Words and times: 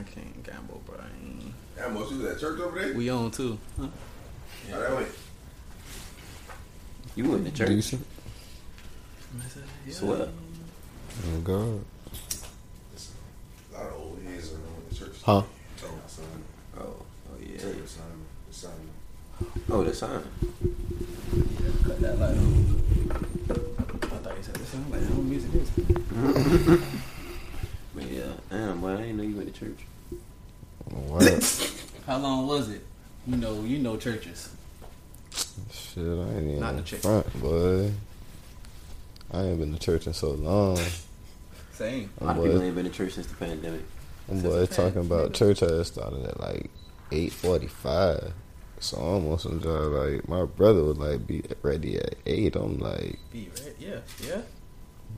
I 0.00 0.02
can't 0.02 0.42
gamble, 0.44 0.80
bro. 0.86 0.96
I 0.98 1.06
ain't- 1.24 1.54
How 1.78 1.88
much 1.90 2.08
was 2.10 2.18
that 2.22 2.40
church 2.40 2.58
over 2.60 2.78
there? 2.78 2.94
We 2.94 3.10
own 3.10 3.30
too. 3.30 3.58
Huh? 3.78 3.88
Yeah, 4.68 4.78
that 4.78 4.96
way. 4.96 5.06
You 7.16 7.24
went 7.30 7.44
to 7.44 7.50
church. 7.52 7.68
Decent. 7.68 8.06
Yeah. 9.86 9.92
Swear. 9.94 10.28
Oh 11.26 11.40
God. 11.40 11.84
A 13.72 13.74
lot 13.74 13.86
of 13.86 13.92
old 14.00 14.20
heads 14.26 14.52
around 14.52 14.88
the 14.88 14.94
church. 14.94 15.16
Huh? 15.22 15.42
So, 15.76 15.86
Oh, 16.78 16.80
oh 16.82 17.04
yeah. 17.40 17.58
church 17.58 17.76
sign, 17.86 18.04
the 18.48 18.54
sign. 18.54 18.90
Oh, 19.70 19.84
the 19.84 19.94
sign. 19.94 20.22
Cut 21.84 22.00
that 22.00 22.18
light 22.18 22.36
on. 22.36 22.82
I 23.50 24.16
thought 24.18 24.36
you 24.36 24.42
said 24.42 24.54
this 24.56 24.68
sound 24.68 24.90
like 24.90 25.04
home 25.04 25.28
music 25.28 25.50
is. 25.54 26.80
But 27.92 28.04
yeah, 28.04 28.32
damn, 28.48 28.80
boy, 28.80 28.92
I 28.94 28.96
didn't 28.98 29.16
know 29.16 29.24
you 29.24 29.34
went 29.36 29.49
to 29.49 29.49
church. 29.60 29.78
What? 30.86 31.72
How 32.06 32.18
long 32.18 32.46
was 32.46 32.70
it? 32.70 32.84
You 33.26 33.36
know, 33.36 33.62
you 33.62 33.78
know 33.78 33.96
churches. 33.96 34.48
Shit, 35.72 35.98
I 35.98 36.08
ain't 36.08 36.48
even 36.48 36.60
Not 36.60 36.70
in 36.70 36.76
the 36.78 36.82
chick. 36.82 37.00
front, 37.00 37.40
boy. 37.40 37.92
I 39.32 39.42
ain't 39.42 39.60
been 39.60 39.72
to 39.72 39.78
church 39.78 40.06
in 40.06 40.12
so 40.14 40.30
long. 40.30 40.78
Same. 41.72 42.10
A 42.20 42.24
lot 42.24 42.36
Boy, 42.36 42.42
of 42.46 42.48
people 42.52 42.62
ain't 42.62 42.74
been 42.74 42.84
to 42.86 42.90
church 42.90 43.12
since 43.12 43.26
the 43.26 43.34
pandemic. 43.36 43.82
I'm 44.28 44.40
boy 44.40 44.60
the 44.60 44.66
talking 44.66 44.92
pan- 44.94 45.02
about 45.02 45.34
church 45.34 45.60
had 45.60 45.86
started 45.86 46.24
at 46.26 46.40
like 46.40 46.70
eight 47.12 47.32
forty 47.32 47.66
five. 47.68 48.32
So 48.80 48.96
I'm 48.96 49.26
on 49.30 49.38
some 49.38 49.60
job 49.60 49.92
like 49.92 50.26
my 50.28 50.44
brother 50.46 50.82
would 50.84 50.98
like 50.98 51.26
be 51.26 51.42
ready 51.62 51.96
at 51.98 52.14
eight. 52.26 52.56
I'm 52.56 52.78
like, 52.78 53.18
Be 53.32 53.50
right. 53.54 53.74
Yeah, 53.78 54.00
yeah. 54.26 54.40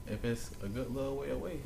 If 0.06 0.24
it's 0.24 0.50
a 0.62 0.66
good 0.68 0.94
little 0.94 1.16
way 1.16 1.30
away. 1.30 1.60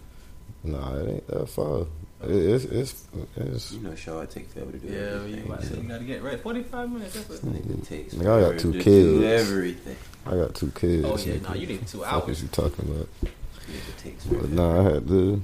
nah, 0.62 0.96
it 0.96 1.08
ain't 1.08 1.26
that 1.28 1.48
far. 1.48 1.86
It, 2.22 2.30
it's 2.30 2.64
it's 2.64 3.04
it's. 3.36 3.72
You 3.72 3.80
know, 3.80 3.94
show 3.94 4.20
I 4.20 4.26
take 4.26 4.48
forever 4.50 4.72
to 4.72 4.78
do 4.78 4.88
it. 4.88 4.92
Yeah, 4.92 5.26
you, 5.26 5.42
everything. 5.42 5.62
so. 5.62 5.82
you 5.82 5.88
gotta 5.88 6.04
get 6.04 6.22
ready. 6.22 6.38
Forty-five 6.38 6.90
minutes. 6.90 7.14
That's 7.14 7.28
what. 7.28 7.40
Nigga 7.40 7.86
takes 7.86 8.14
Nigga, 8.14 8.48
I 8.48 8.52
got 8.52 8.60
two 8.60 8.72
kids. 8.72 9.22
Everything. 9.22 9.96
I 10.24 10.30
got 10.30 10.54
two 10.54 10.70
kids. 10.70 11.04
Oh 11.04 11.16
yeah, 11.18 11.34
nigga. 11.34 11.48
no, 11.48 11.54
you 11.54 11.66
need 11.66 11.86
two 11.86 11.98
Fuck 11.98 12.28
is 12.28 12.28
hours. 12.28 12.42
you 12.42 12.48
talking 12.48 12.88
about? 12.88 13.08
Nigga 13.22 14.02
takes 14.02 14.24
But 14.24 14.50
nah, 14.50 14.80
I 14.80 14.92
had 14.94 15.08
to. 15.08 15.42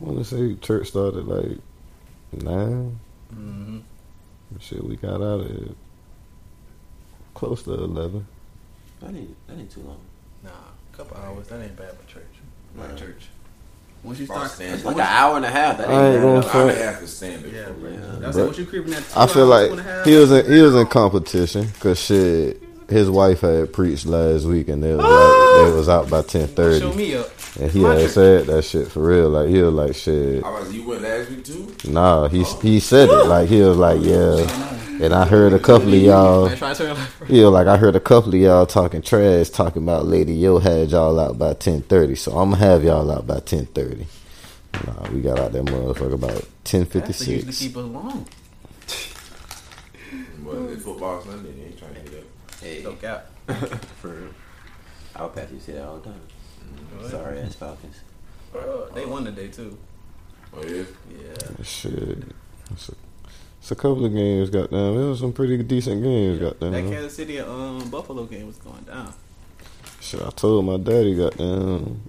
I 0.00 0.04
want 0.04 0.18
to 0.18 0.24
say 0.24 0.54
church 0.56 0.88
started 0.88 1.26
like 1.28 1.58
nine. 2.32 2.98
Mm-hmm. 3.32 3.78
Shit, 4.58 4.82
we 4.82 4.96
got 4.96 5.22
out 5.22 5.46
at 5.46 5.68
close 7.34 7.62
to 7.62 7.74
eleven. 7.74 8.26
That 9.00 9.14
ain't 9.14 9.46
that 9.46 9.58
ain't 9.58 9.70
too 9.70 9.82
long. 9.82 10.00
Nah, 10.42 10.50
a 10.50 10.96
couple 10.96 11.16
hours. 11.18 11.46
That 11.48 11.62
ain't 11.62 11.76
bad 11.76 11.96
for 11.96 12.12
church. 12.12 12.24
Nah. 12.74 12.88
My 12.88 12.94
church. 12.94 13.28
Once 14.04 14.18
you 14.18 14.26
Oh, 14.30 14.34
start, 14.34 14.50
stand. 14.50 14.74
It's 14.74 14.84
like 14.84 14.96
an 14.96 15.00
hour 15.02 15.36
and 15.36 15.44
a 15.44 15.50
half. 15.50 15.78
That 15.78 15.88
I 15.88 15.92
ain't 15.92 16.14
ain't 16.14 16.14
bad 16.16 16.22
gonna 16.22 16.28
at 16.28 16.32
all. 16.32 16.36
I'm 16.44 16.50
front. 16.50 16.70
gonna 16.78 16.84
have 16.90 17.00
to 17.00 17.06
Yeah, 17.54 17.68
bro. 17.70 17.90
Yeah. 17.90 17.98
That's 18.20 18.36
But 18.36 18.46
what 18.48 18.58
you 18.58 18.66
creeping 18.66 18.94
at. 18.94 19.16
I 19.16 19.26
feel 19.26 19.52
hours, 19.52 19.68
two 19.68 19.72
and 19.78 19.80
a 19.80 19.96
like 19.96 20.06
he 20.06 20.16
was 20.16 20.32
in 20.32 20.52
he 20.52 20.60
was 20.62 20.74
in 20.74 20.86
competition 20.86 21.66
because 21.74 21.98
shit. 22.00 22.62
His 22.88 23.08
wife 23.08 23.40
had 23.40 23.72
preached 23.72 24.04
last 24.04 24.44
week 24.44 24.68
and 24.68 24.82
they 24.82 24.90
was 24.94 24.98
like 24.98 25.64
they 25.70 25.76
was 25.76 25.88
out 25.88 26.10
by 26.10 26.20
ten 26.34 26.46
thirty. 26.48 26.80
Show 26.80 26.92
me 26.92 27.14
up. 27.14 27.26
and 27.58 27.70
he 27.70 27.82
had 27.82 28.00
church. 28.00 28.10
said 28.10 28.46
that 28.48 28.62
shit 28.64 28.88
for 28.92 29.00
real. 29.02 29.30
Like 29.30 29.48
he 29.48 29.62
was 29.62 29.72
like 29.72 29.94
shit. 29.94 30.44
I 30.44 30.50
was, 30.50 30.74
you 30.74 30.86
went 30.86 31.00
last 31.00 31.30
week 31.30 31.42
too? 31.44 31.74
Nah, 31.90 32.28
he 32.28 32.42
oh. 32.44 32.58
he 32.60 32.80
said 32.80 33.08
it 33.08 33.26
like 33.28 33.48
he 33.48 33.62
was 33.62 33.78
like 33.78 34.00
yeah, 34.02 34.44
and 35.02 35.12
I 35.12 35.26
heard 35.26 35.52
a 35.52 35.58
couple 35.58 35.92
of 35.92 36.00
y'all. 36.00 36.46
Man, 36.48 36.56
try 36.56 36.74
to 36.74 36.94
like, 36.94 37.08
Yeah, 37.28 37.46
like 37.48 37.66
I 37.66 37.76
heard 37.76 37.96
a 37.96 38.00
couple 38.00 38.32
of 38.34 38.40
y'all 38.40 38.66
talking 38.66 39.02
trash, 39.02 39.50
talking 39.50 39.82
about 39.82 40.06
Lady 40.06 40.32
Yo 40.32 40.58
had 40.58 40.90
y'all 40.90 41.18
out 41.18 41.38
by 41.38 41.54
ten 41.54 41.82
thirty, 41.82 42.14
so 42.14 42.38
I'm 42.38 42.50
gonna 42.50 42.64
have 42.64 42.84
y'all 42.84 43.10
out 43.10 43.26
by 43.26 43.40
ten 43.40 43.66
thirty. 43.66 44.06
Nah, 44.86 45.10
we 45.10 45.20
got 45.20 45.38
out 45.40 45.52
that 45.52 45.64
motherfucker 45.64 46.14
about 46.14 46.46
ten 46.62 46.84
fifty 46.84 47.12
six. 47.12 47.18
That's 47.18 47.26
the 47.26 47.32
usually 47.32 47.52
six. 47.52 47.58
keep 47.68 47.76
us 47.76 47.84
long. 47.84 48.26
But 50.44 50.56
it's 50.72 50.82
football 50.82 51.22
Sunday, 51.22 51.52
they 51.52 51.66
ain't 51.66 51.78
trying 51.78 51.94
to 51.94 52.00
get 52.00 52.18
up. 52.18 52.60
Hey, 52.60 52.82
No 52.82 52.92
cap. 52.92 53.30
for 54.00 54.08
real. 54.08 55.28
pass 55.30 55.50
you. 55.52 55.60
say 55.60 55.72
that 55.74 55.84
all 55.86 55.98
the 55.98 56.10
time. 56.10 57.08
Sorry 57.08 57.40
ass 57.40 57.54
Falcons. 57.54 58.00
Uh, 58.54 58.92
they 58.92 59.06
won 59.06 59.24
today 59.24 59.48
too. 59.48 59.78
Oh 60.54 60.62
yeah? 60.64 60.82
Yeah. 61.10 61.62
Shit, 61.64 62.24
it's 63.62 63.70
a, 63.70 63.76
couple 63.76 64.04
of 64.04 64.12
games. 64.12 64.50
Goddamn, 64.50 64.96
it 64.96 65.08
was 65.08 65.20
some 65.20 65.32
pretty 65.32 65.62
decent 65.62 66.02
games. 66.02 66.40
Got 66.40 66.58
down. 66.58 66.72
That 66.72 66.82
Kansas 66.82 67.14
City 67.14 67.38
um 67.38 67.88
Buffalo 67.90 68.24
game 68.24 68.48
was 68.48 68.56
going 68.56 68.82
down. 68.82 69.14
shit. 70.00 70.20
I 70.20 70.30
told 70.30 70.64
my 70.64 70.78
daddy, 70.78 71.14
goddamn, 71.14 72.02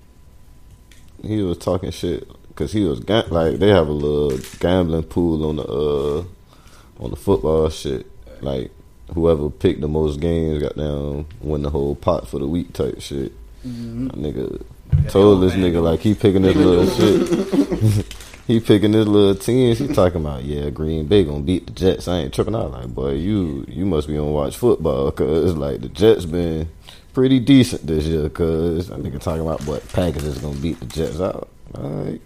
he 1.21 1.43
was 1.43 1.59
talking 1.59 1.91
shit 1.91 2.27
because 2.47 2.71
he 2.71 2.83
was 2.85 2.99
ga- 3.01 3.27
like 3.29 3.59
they 3.59 3.69
have 3.69 3.87
a 3.87 3.91
little 3.91 4.39
gambling 4.59 5.03
pool 5.03 5.45
on 5.47 5.57
the 5.57 5.63
uh 5.63 7.03
on 7.03 7.11
the 7.11 7.15
football 7.15 7.69
shit. 7.69 8.07
Like 8.41 8.71
whoever 9.13 9.51
picked 9.51 9.81
the 9.81 9.87
most 9.87 10.19
games, 10.19 10.63
goddamn, 10.63 11.27
win 11.39 11.61
the 11.61 11.69
whole 11.69 11.93
pot 11.93 12.27
for 12.27 12.39
the 12.39 12.47
week 12.47 12.73
type 12.73 12.99
shit. 12.99 13.31
Mm-hmm. 13.63 14.07
Nigga 14.09 14.65
told 15.09 15.43
this 15.43 15.53
nigga 15.53 15.81
like 15.81 15.99
he 15.99 16.13
picking 16.13 16.41
this 16.41 16.55
little 16.55 16.87
shit. 16.87 18.05
he 18.47 18.59
picking 18.59 18.91
this 18.91 19.07
little 19.07 19.35
teams. 19.35 19.79
He 19.79 19.87
talking 19.87 20.21
about 20.21 20.43
yeah, 20.43 20.69
Green 20.69 21.07
Bay 21.07 21.23
gonna 21.23 21.41
beat 21.41 21.67
the 21.67 21.73
Jets. 21.73 22.07
I 22.07 22.19
ain't 22.19 22.33
tripping 22.33 22.55
out 22.55 22.71
like 22.71 22.93
boy, 22.93 23.13
you 23.13 23.65
you 23.67 23.85
must 23.85 24.07
be 24.07 24.17
on 24.17 24.31
watch 24.31 24.57
football 24.57 25.11
because 25.11 25.55
like 25.55 25.81
the 25.81 25.89
Jets 25.89 26.25
been 26.25 26.69
pretty 27.13 27.39
decent 27.39 27.85
this 27.85 28.05
year. 28.05 28.29
Cause 28.29 28.89
that 28.89 28.99
nigga 28.99 29.21
talking 29.21 29.41
about 29.41 29.65
what 29.65 29.87
Packers 29.89 30.23
is 30.23 30.39
gonna 30.39 30.59
beat 30.59 30.79
the 30.79 30.85
Jets 30.85 31.19
out. 31.19 31.49
All 31.75 31.89
right. 31.89 32.21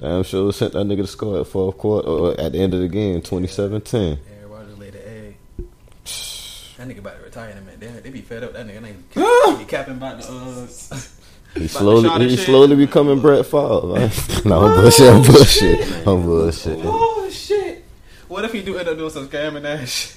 Damn 0.00 0.24
sure 0.24 0.52
sent 0.52 0.74
that 0.74 0.86
nigga 0.86 0.98
to 0.98 1.06
score 1.06 1.40
at 1.40 1.46
fourth 1.46 1.78
quarter 1.78 2.08
or 2.08 2.40
at 2.40 2.52
the 2.52 2.58
end 2.58 2.74
of 2.74 2.80
the 2.80 2.88
game, 2.88 3.22
27-10. 3.22 4.18
Everybody 4.42 4.66
just 4.66 4.78
laid 4.78 4.92
the 4.92 5.08
egg. 5.08 5.36
That 6.76 6.88
nigga 6.88 6.98
about 6.98 7.16
to 7.16 7.24
retire 7.24 7.48
in 7.48 7.56
a 7.56 7.60
minute. 7.62 7.80
They, 7.80 7.86
they 7.86 8.10
be 8.10 8.20
fed 8.20 8.44
up. 8.44 8.52
That 8.52 8.66
nigga, 8.66 8.82
that 8.82 9.14
nigga 9.14 9.58
be 9.58 9.64
capping 9.64 9.94
about 9.94 10.20
the 10.20 10.28
uh. 10.28 10.98
He 11.56 11.68
slowly 11.68 12.08
Deshaun 12.08 12.20
and 12.20 12.30
he 12.30 12.36
shit. 12.36 12.46
slowly 12.46 12.76
becoming 12.76 13.20
Brett 13.20 13.46
Favre. 13.46 13.86
man. 13.94 14.10
no, 14.44 14.66
I'm 14.66 14.80
bullshit. 14.82 15.08
I'm 15.14 15.22
bullshit. 15.22 16.06
I'm 16.06 16.22
bullshit. 16.22 16.78
oh 16.82 17.28
shit! 17.30 17.84
What 18.28 18.44
if 18.44 18.52
he 18.52 18.62
do 18.62 18.76
end 18.76 18.88
up 18.88 18.96
doing 18.96 19.10
some 19.10 19.28
scamming 19.28 19.64
ass? 19.64 20.12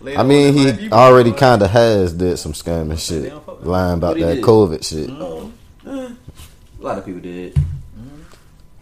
Later 0.00 0.18
I 0.20 0.22
mean, 0.24 0.54
he 0.54 0.72
life, 0.72 0.92
already 0.92 1.32
kind 1.32 1.62
of 1.62 1.70
has 1.70 2.12
did 2.12 2.36
some 2.38 2.52
scamming 2.52 2.98
shit, 2.98 3.22
they 3.22 3.28
don't 3.30 3.44
fuck 3.46 3.60
with 3.60 3.68
lying 3.68 3.94
about 3.98 4.16
that 4.18 4.34
did? 4.34 4.44
COVID 4.44 4.84
shit. 4.84 5.08
Oh, 5.10 5.52
eh, 5.86 6.12
a 6.80 6.82
lot 6.82 6.98
of 6.98 7.04
people 7.06 7.20
did. 7.20 7.56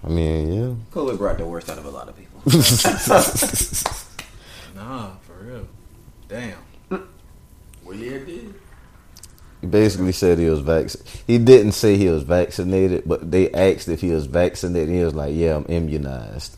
I 0.03 0.09
mean, 0.09 0.53
yeah. 0.53 0.75
COVID 0.93 1.19
brought 1.19 1.39
the 1.39 1.47
worst 1.47 1.69
out 1.69 1.79
of 1.79 1.85
a 1.85 1.91
lot 1.91 2.09
of 2.09 2.17
people. 2.17 2.41
Nah, 4.77 5.17
for 5.23 5.33
real. 5.43 5.67
Damn. 6.29 6.59
Well, 6.91 7.97
yeah, 7.97 8.13
it 8.13 8.27
did. 8.27 8.55
He 9.61 9.67
basically 9.67 10.13
said 10.13 10.39
he 10.39 10.47
was 10.47 10.61
vaccinated. 10.61 11.23
He 11.27 11.39
didn't 11.39 11.73
say 11.73 11.97
he 11.97 12.09
was 12.09 12.23
vaccinated, 12.23 13.05
but 13.07 13.31
they 13.31 13.51
asked 13.53 13.89
if 13.89 14.01
he 14.01 14.11
was 14.11 14.27
vaccinated. 14.27 14.89
And 14.89 14.99
he 14.99 15.05
was 15.05 15.15
like, 15.15 15.35
"Yeah, 15.35 15.57
I'm 15.57 15.67
immunized." 15.69 16.57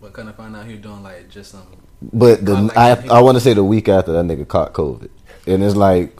But 0.00 0.12
kind 0.12 0.28
of 0.28 0.36
find 0.36 0.54
out 0.54 0.66
he 0.66 0.72
was 0.72 0.82
doing 0.82 1.02
like 1.02 1.30
just 1.30 1.52
some. 1.52 1.62
But 2.12 2.44
the 2.44 2.54
Caught 2.54 2.76
I 2.76 3.18
I 3.18 3.20
want 3.22 3.36
to 3.36 3.40
say 3.40 3.54
the 3.54 3.64
week 3.64 3.88
after 3.88 4.12
that 4.12 4.24
nigga 4.24 4.46
caught 4.46 4.74
COVID, 4.74 5.08
and 5.46 5.64
it's 5.64 5.76
like 5.76 6.14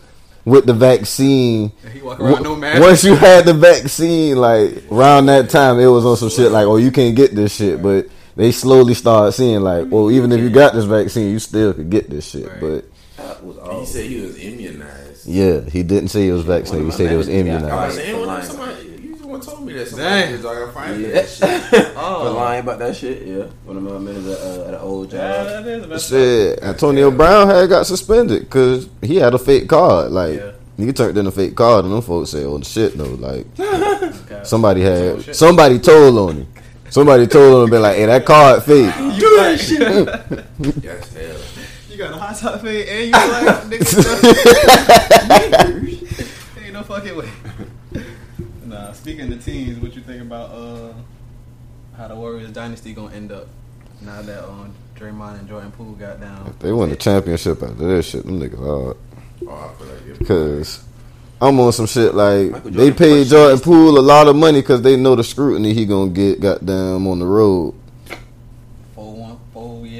with 0.45 0.67
the 0.67 0.73
vaccine. 0.73 1.73
He 1.93 2.01
walk 2.01 2.19
no. 2.19 2.55
Once 2.81 3.05
you 3.05 3.15
had 3.15 3.45
the 3.45 3.55
vaccine, 3.55 4.37
like 4.37 4.91
around 4.91 5.27
that 5.27 5.51
time, 5.51 5.79
it 5.79 5.87
was 5.87 6.07
on 6.07 6.17
some 6.17 6.31
shit 6.31 6.53
like, 6.53 6.67
"Oh, 6.67 6.77
you 6.77 6.91
can't 6.91 7.15
get 7.17 7.35
this 7.35 7.55
shit," 7.55 7.83
but 7.83 8.07
they 8.37 8.53
slowly 8.53 8.95
started 8.95 9.33
seeing 9.33 9.61
like, 9.61 9.87
"Well, 9.91 10.11
even 10.11 10.33
if 10.33 10.41
you 10.41 10.51
got 10.51 10.75
this 10.75 10.85
vaccine, 10.85 11.31
you 11.31 11.39
still 11.39 11.75
could 11.75 11.91
get 11.91 12.09
this 12.09 12.27
shit." 12.27 12.47
Right. 12.47 12.61
But 12.61 12.85
He 13.81 13.87
said 13.87 14.07
he 14.07 14.21
was 14.21 14.39
immunized. 14.39 15.04
Yeah, 15.27 15.61
he 15.71 15.83
didn't 15.83 16.09
say 16.09 16.25
he 16.27 16.31
was 16.33 16.43
vaccinated. 16.45 16.87
He 16.87 16.93
said 16.93 17.11
he 17.11 17.17
was 17.17 17.29
One 17.29 17.37
of 17.37 17.47
I 17.47 17.49
immunized. 17.49 17.87
was 17.87 17.95
saying, 17.97 18.13
For 18.15 18.19
well, 18.21 18.27
lying. 18.29 18.45
somebody, 18.45 18.83
you 19.03 19.17
the 19.17 19.27
one 19.27 19.41
told 19.41 19.67
me 19.67 19.73
that. 19.75 19.89
Somebody 19.89 20.11
Dang. 20.11 20.33
did, 20.33 20.43
so 20.43 20.49
I 20.51 20.55
gotta 20.61 20.73
find 20.73 21.01
Yeah. 21.01 21.09
that 21.09 21.29
shit. 21.29 21.63
For 21.95 21.99
Oh, 22.01 22.33
lying 22.37 22.61
about 22.61 22.79
that 22.81 22.97
shit, 22.97 23.27
yeah. 23.27 23.45
One 23.65 23.77
of 23.77 23.83
my 23.83 23.99
men 23.99 24.17
at, 24.31 24.39
uh, 24.39 24.65
at 24.69 24.75
an 24.75 24.81
old 24.81 25.13
yeah, 25.13 25.45
job. 25.45 25.65
that 25.65 25.67
is 25.67 25.87
messed 25.87 26.13
up. 26.13 26.19
Shit, 26.19 26.63
Antonio 26.63 27.11
Brown 27.11 27.49
had 27.49 27.69
got 27.69 27.87
suspended 27.87 28.41
because 28.43 28.89
he 29.03 29.17
had 29.17 29.35
a 29.35 29.39
fake 29.39 29.69
card. 29.69 30.13
Like 30.13 30.37
Yeah. 30.37 30.51
he 30.77 30.93
turned 30.93 31.17
in 31.19 31.27
a 31.27 31.31
fake 31.31 31.55
card, 31.55 31.85
and 31.85 31.95
them 31.95 32.03
folks 32.03 32.31
said, 32.31 32.45
"Oh 32.45 32.61
shit, 32.63 32.97
no!" 32.97 33.05
Like 33.05 33.47
Okay. 33.59 34.41
somebody 34.45 34.83
had 34.83 35.23
shit. 35.23 35.37
somebody 35.37 35.79
told 35.79 36.19
on 36.19 36.37
him. 36.39 36.47
Somebody 36.91 37.27
told 37.27 37.65
him, 37.65 37.71
"Been 37.71 37.83
like, 37.83 37.97
hey, 37.97 38.07
that 38.07 38.25
card 38.25 38.63
fake." 38.63 38.95
You 39.01 39.35
black. 39.37 39.59
Yes, 40.83 41.13
hell. 41.15 41.37
You 42.05 42.11
got 42.11 42.19
a 42.19 42.23
hot 42.23 42.37
top 42.37 42.61
fade 42.61 42.89
and 42.89 43.05
you 43.07 43.11
black, 43.13 43.65
nigga. 43.71 45.05
Ain't 46.65 46.73
no 46.73 46.83
fucking 46.83 47.17
way. 47.17 47.29
Nah, 48.67 48.93
speaking 48.93 49.31
of 49.33 49.45
teams, 49.45 49.79
what 49.79 49.95
you 49.95 50.01
think 50.03 50.23
about 50.23 50.51
uh 50.51 50.95
how 51.97 52.09
the 52.09 52.15
Warriors 52.17 52.51
dynasty 52.51 52.93
gonna 52.95 53.15
end 53.15 53.31
up 53.31 53.47
now 54.01 54.21
that 54.23 54.43
um 54.49 54.75
Draymond 54.97 55.39
and 55.39 55.47
Jordan 55.49 55.71
Poole 55.71 55.93
got 55.93 56.19
down? 56.21 56.55
They 56.59 56.73
won 56.73 56.89
the 56.89 56.97
championship 56.97 57.63
after 57.63 57.75
that 57.75 58.03
shit. 58.03 58.25
Them 58.25 58.41
niggas 58.41 58.59
hard 58.59 58.97
Oh, 59.47 59.77
like 59.81 60.19
because 60.19 60.83
I'm 61.41 61.61
on 61.61 61.73
some 61.73 61.87
shit 61.87 62.15
like 62.15 62.65
they 62.65 62.91
paid 62.91 63.29
Jordan 63.29 63.55
East. 63.57 63.65
Poole 63.65 63.99
a 63.99 64.01
lot 64.01 64.27
of 64.27 64.35
money 64.35 64.61
because 64.61 64.81
they 64.83 64.97
know 64.97 65.15
the 65.15 65.23
scrutiny 65.23 65.73
he 65.75 65.85
gonna 65.87 66.11
get. 66.11 66.41
Goddamn 66.41 67.07
on 67.07 67.19
the 67.21 67.27
road. 67.27 67.75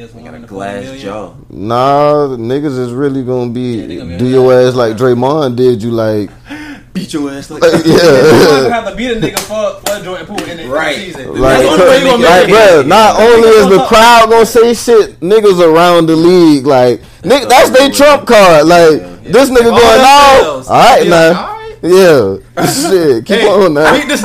Four 0.09 0.23
one 0.23 0.31
four 0.31 0.33
years, 0.33 0.33
got 0.33 0.35
a 0.35 0.47
glass 0.47 1.01
jaw. 1.03 1.35
Nah, 1.51 2.37
niggas 2.37 2.79
is 2.79 2.93
really 2.93 3.23
gonna 3.25 3.51
be 3.51 3.77
Yeah, 3.77 3.99
gonna 3.99 4.11
be 4.13 4.19
do 4.19 4.29
your 4.29 4.53
ass 4.53 4.75
like 4.75 4.97
Draymond 4.97 5.57
did. 5.57 5.83
You 5.83 5.91
like, 5.91 6.31
Beat 6.95 7.13
your 7.13 7.29
ass 7.33 7.51
like 7.51 7.63
You 7.63 7.93
yeah. 7.93 8.01
gonna 8.01 8.71
have 8.73 8.89
to 8.89 8.95
beat 8.97 9.11
a 9.11 9.17
nigga 9.17 9.41
for, 9.41 9.81
for 9.81 10.05
Jordan 10.05 10.27
Poole 10.27 10.43
in 10.49 10.57
the, 10.59 10.69
Right. 10.69 10.97
in 10.97 11.13
the 11.13 11.19
season. 11.19 11.41
Like, 11.41 11.59
That's 11.59 11.77
the 11.77 11.83
only 11.83 11.87
way 11.89 11.99
you 11.99 12.05
gonna 12.11 12.23
like, 12.23 12.47
make 12.47 12.55
it. 12.55 12.85
bruh, 12.85 12.87
not 12.87 13.21
only 13.21 13.49
is 13.49 13.69
the 13.69 13.85
crowd 13.87 14.31
gonna 14.31 14.47
say 14.47 14.75
shit, 14.75 15.19
niggas 15.21 15.59
around 15.61 16.07
the 16.07 16.15
league, 16.17 16.67
like, 16.67 17.01
nigga, 17.23 17.49
that's 17.49 17.71
their 17.71 17.91
trump 17.91 18.27
card. 18.29 18.67
Like, 18.67 19.23
this 19.25 19.51
nigga 19.51 19.73
All 19.73 19.79
going 19.81 19.99
them 19.99 20.07
off. 20.07 20.69
All 20.71 20.77
right, 20.77 21.05
Yeah, 21.05 21.11
now. 21.11 21.51
Yeah, 21.85 22.65
shit, 22.67 23.27
keep 23.27 23.41
Hey, 23.41 23.49
on 23.49 23.75
now. 23.75 23.93
beat 23.93 24.09
this. 24.09 24.23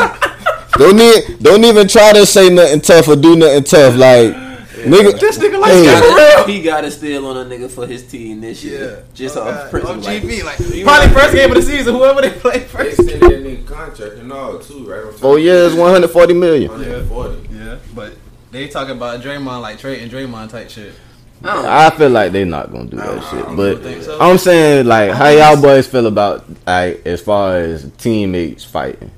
Don't 0.77 0.95
need, 0.95 1.39
don't 1.41 1.65
even 1.65 1.87
try 1.89 2.13
to 2.13 2.25
say 2.25 2.49
nothing 2.49 2.79
tough 2.81 3.07
or 3.09 3.15
do 3.17 3.35
nothing 3.35 3.63
tough. 3.63 3.95
Like, 3.97 4.33
nigga, 4.85 5.19
This 5.19 5.37
nigga 5.37 5.59
like 5.59 5.71
Hey. 5.71 5.85
Scotty 5.85 6.07
Real. 6.13 6.43
he 6.57 6.61
got 6.63 6.83
a 6.85 6.91
steal 6.91 7.25
on 7.27 7.37
a 7.37 7.45
nigga 7.45 7.69
for 7.69 7.85
his 7.87 8.03
team 8.03 8.41
this 8.41 8.63
year. 8.63 9.03
Just 9.13 9.37
Oh, 9.37 9.41
off 9.41 9.47
God. 9.55 9.71
principle. 9.71 9.95
On 9.95 10.01
like, 10.01 10.21
GB, 10.23 10.43
like 10.43 10.57
probably 10.83 11.09
first 11.13 11.33
game 11.33 11.49
of 11.51 11.55
the 11.55 11.61
season. 11.61 11.95
Whoever 11.95 12.21
they 12.21 12.29
play 12.31 12.59
They 12.59 12.65
first. 12.65 12.99
extended 12.99 13.21
that 13.31 13.43
nigga 13.43 13.65
contract 13.65 14.15
and 14.15 14.31
all 14.31 14.59
too, 14.59 14.85
right? 14.89 15.05
on 15.05 15.13
four 15.13 15.39
years, 15.39 15.73
one 15.73 15.91
hundred 15.91 16.09
forty 16.11 16.33
million. 16.33 16.69
140. 16.71 17.49
Yeah, 17.55 17.77
but 17.95 18.13
they 18.51 18.67
talking 18.67 18.95
about 18.95 19.21
Draymond 19.21 19.61
like 19.61 19.79
Trey 19.79 20.01
and 20.01 20.11
Draymond 20.11 20.49
type 20.49 20.69
shit. 20.69 20.93
I. 21.43 21.87
I 21.87 21.89
feel 21.91 22.09
like 22.09 22.33
they're 22.33 22.45
not 22.45 22.69
gonna 22.71 22.85
do 22.89 22.97
that 22.97 23.23
shit. 23.29 23.47
You 23.49 23.55
But 23.55 23.81
think 23.81 24.03
so? 24.03 24.19
I'm 24.19 24.37
saying, 24.37 24.85
like, 24.87 25.11
how 25.11 25.29
y'all 25.29 25.61
boys 25.61 25.87
feel 25.87 26.05
about 26.07 26.45
like 26.67 27.05
as 27.05 27.21
far 27.21 27.57
as 27.57 27.89
teammates 27.97 28.65
fighting? 28.65 29.09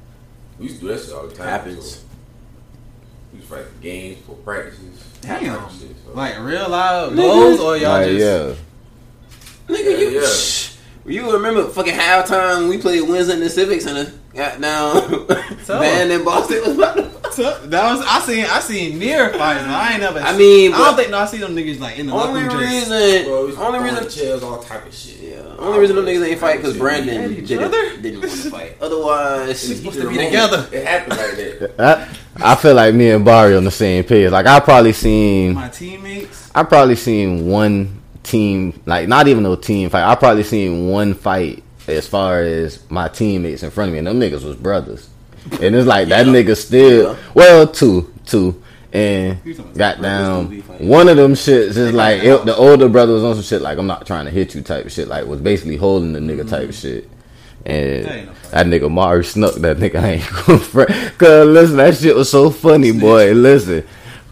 We 0.60 0.66
used 0.68 0.82
to 0.82 0.88
do 0.88 0.94
that 0.94 1.04
shit 1.04 1.14
all 1.16 1.26
the 1.28 1.34
time. 1.36 1.48
Happens. 1.48 1.96
So. 1.96 2.02
We 3.34 3.40
used 3.40 3.50
to 3.50 3.56
fight 3.56 3.66
for 3.66 3.82
games, 3.82 4.18
for 4.28 4.36
practices. 4.36 4.91
Damn. 5.22 5.70
Shit. 5.70 6.16
Like 6.16 6.40
real 6.40 6.68
loud 6.70 7.14
blows 7.14 7.60
or 7.60 7.78
y'all 7.78 7.92
Like, 7.92 8.08
just 8.08 8.20
yeah. 9.70 9.76
Nigga, 9.76 10.00
you 10.00 10.10
Yeah. 10.22 10.28
shh. 10.28 10.76
You 11.06 11.32
remember 11.34 11.68
fucking 11.68 11.94
halftime 11.94 12.70
we 12.70 12.78
played 12.78 13.08
Wednesday 13.08 13.34
in 13.34 13.40
the 13.40 13.50
Civics 13.50 13.86
and 13.86 13.98
the 13.98 14.14
goddamn 14.34 15.28
So? 15.64 15.80
band 15.80 16.12
in 16.12 16.24
Boston 16.24 16.62
was 16.66 16.78
about 16.78 16.96
to 16.98 17.12
So, 17.32 17.44
that 17.68 17.90
was 17.96 18.06
I 18.06 18.20
seen 18.20 18.44
I 18.46 18.60
seen 18.60 19.00
near 19.00 19.30
fights. 19.30 19.64
I 19.64 19.94
ain't 19.94 20.02
never. 20.02 20.20
I 20.20 20.36
mean, 20.38 20.74
I 20.74 20.78
don't 20.80 20.96
think 20.98 21.12
no. 21.12 21.20
I 21.20 21.26
see 21.28 21.38
them 21.38 21.56
niggas 21.56 21.80
like 21.80 21.98
in 21.98 22.08
the 22.08 22.14
locker 22.14 22.28
Only 22.30 22.42
room. 22.42 22.50
just- 22.60 22.92
reason, 22.92 23.24
Bro, 23.26 23.42
we 23.42 23.46
used 23.48 23.58
to 23.58 23.66
only 23.66 23.80
reason, 23.80 24.04
in 24.04 24.10
chairs, 24.10 24.44
all 24.44 24.62
type 24.62 24.86
of 24.86 24.94
shit. 24.94 25.18
yeah, 25.22 25.56
only 25.58 25.80
reason 25.80 25.96
them 25.96 26.06
niggas 26.06 26.28
ain't 26.28 26.40
fight 26.42 26.58
because 26.58 26.78
Brandon 26.78 27.34
didn't, 27.34 27.46
didn't 28.02 28.20
want 28.20 28.32
to 28.34 28.50
fight. 28.52 28.76
Otherwise, 28.82 29.48
We 29.70 29.76
supposed 29.76 30.02
to 30.02 30.10
be 30.10 30.18
together. 30.18 30.68
It 30.74 30.86
happened 30.86 31.18
like 31.18 31.78
that. 31.78 32.10
I, 32.36 32.52
I 32.52 32.56
feel 32.56 32.74
like 32.76 32.94
me 32.96 33.12
and 33.12 33.24
Barry 33.24 33.56
on 33.56 33.64
the 33.64 33.72
same 33.72 34.04
page. 34.04 34.30
Like 34.30 34.46
I 34.48 34.60
probably 34.60 34.92
seen, 34.92 35.54
My 35.54 35.70
teammates. 35.70 36.52
I 36.54 36.64
probably 36.64 36.96
seen 36.98 37.48
one 37.48 38.02
team, 38.24 38.78
like 38.86 39.08
not 39.08 39.30
even 39.30 39.46
a 39.46 39.56
team 39.56 39.90
fight. 39.90 40.04
I 40.04 40.16
probably 40.16 40.44
seen 40.44 40.90
one 40.90 41.14
fight 41.14 41.64
as 41.98 42.08
far 42.08 42.42
as 42.42 42.80
my 42.90 43.08
teammates 43.08 43.64
in 43.64 43.70
front 43.72 43.90
of 43.90 43.94
me, 43.94 44.00
and 44.00 44.08
them 44.08 44.20
niggas 44.20 44.44
was 44.44 44.56
brothers. 44.56 45.10
And 45.62 45.76
it's 45.76 45.88
like 45.88 46.10
that 46.10 46.26
nigga 46.28 46.56
still, 46.56 47.14
Yeah. 47.14 47.18
well, 47.34 47.68
two, 47.68 48.14
two, 48.26 48.62
and 48.94 49.40
You 49.44 49.54
talking 49.56 49.72
about 49.72 49.78
got 49.78 50.02
down. 50.02 50.46
One 50.80 51.08
of 51.10 51.18
them 51.18 51.34
shits 51.34 51.78
is 51.78 51.94
like 51.94 52.22
it, 52.24 52.46
the 52.46 52.56
older 52.56 52.90
brother 52.90 53.14
was 53.14 53.24
on 53.24 53.36
some 53.36 53.44
shit 53.44 53.62
like 53.62 53.78
I'm 53.78 53.88
not 53.88 54.06
trying 54.06 54.26
to 54.26 54.32
hit 54.32 54.54
you 54.54 54.62
type 54.62 54.86
of 54.86 54.92
shit. 54.92 55.08
Like 55.08 55.26
was 55.26 55.42
basically 55.42 55.78
holding 55.78 56.14
the 56.14 56.20
nigga 56.20 56.48
type 56.48 56.70
of 56.70 56.76
shit. 56.76 57.10
And 57.66 58.06
That 58.06 58.26
no 58.26 58.32
that 58.52 58.66
nigga 58.68 58.92
Mari 58.92 59.24
snuck 59.24 59.56
that 59.56 59.78
nigga. 59.78 59.96
I 60.02 60.10
ain't 60.14 60.46
going 60.46 60.60
for 60.60 60.86
Cause 61.18 61.48
listen, 61.48 61.78
that 61.78 61.96
shit 61.96 62.16
was 62.16 62.30
so 62.30 62.50
funny, 62.50 62.92
boy. 62.92 63.32
Listen, 63.34 63.84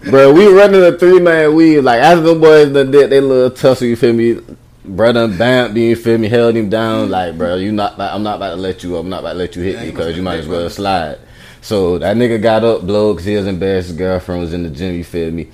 bro, 0.01 0.33
we 0.33 0.45
running 0.47 0.83
a 0.83 0.91
three 0.97 1.19
man 1.19 1.55
weave. 1.55 1.83
Like 1.83 2.01
after 2.01 2.21
the 2.21 2.35
boys 2.35 2.71
done 2.73 2.91
did 2.91 3.09
they 3.11 3.21
little 3.21 3.49
tussle, 3.51 3.87
you 3.87 3.95
feel 3.95 4.13
me? 4.13 4.39
Brother 4.85 5.27
bam, 5.27 5.75
you 5.75 5.95
feel 5.95 6.17
me? 6.17 6.29
Held 6.29 6.55
him 6.55 6.69
down. 6.69 7.09
Like, 7.09 7.37
bro, 7.37 7.55
you 7.55 7.71
not. 7.71 7.99
I'm 7.99 8.23
not 8.23 8.37
about 8.37 8.51
to 8.51 8.55
let 8.55 8.83
you. 8.83 8.95
I'm 8.97 9.09
not 9.09 9.19
about 9.19 9.33
to 9.33 9.37
let 9.39 9.55
you 9.55 9.61
hit 9.63 9.75
Yeah, 9.75 9.83
me 9.85 9.91
because 9.91 10.15
you 10.15 10.23
might 10.23 10.39
as 10.39 10.47
well 10.47 10.59
brother. 10.61 10.69
slide. 10.69 11.17
So 11.61 11.97
that 11.97 12.15
nigga 12.15 12.41
got 12.41 12.63
up, 12.63 12.87
blow, 12.87 13.13
cause 13.13 13.25
he 13.25 13.35
was 13.35 13.45
embarrassed. 13.45 13.89
His 13.89 13.97
girlfriend 13.97 14.41
was 14.41 14.53
in 14.53 14.63
the 14.63 14.69
gym. 14.69 14.95
You 14.95 15.03
feel 15.03 15.31
me? 15.31 15.49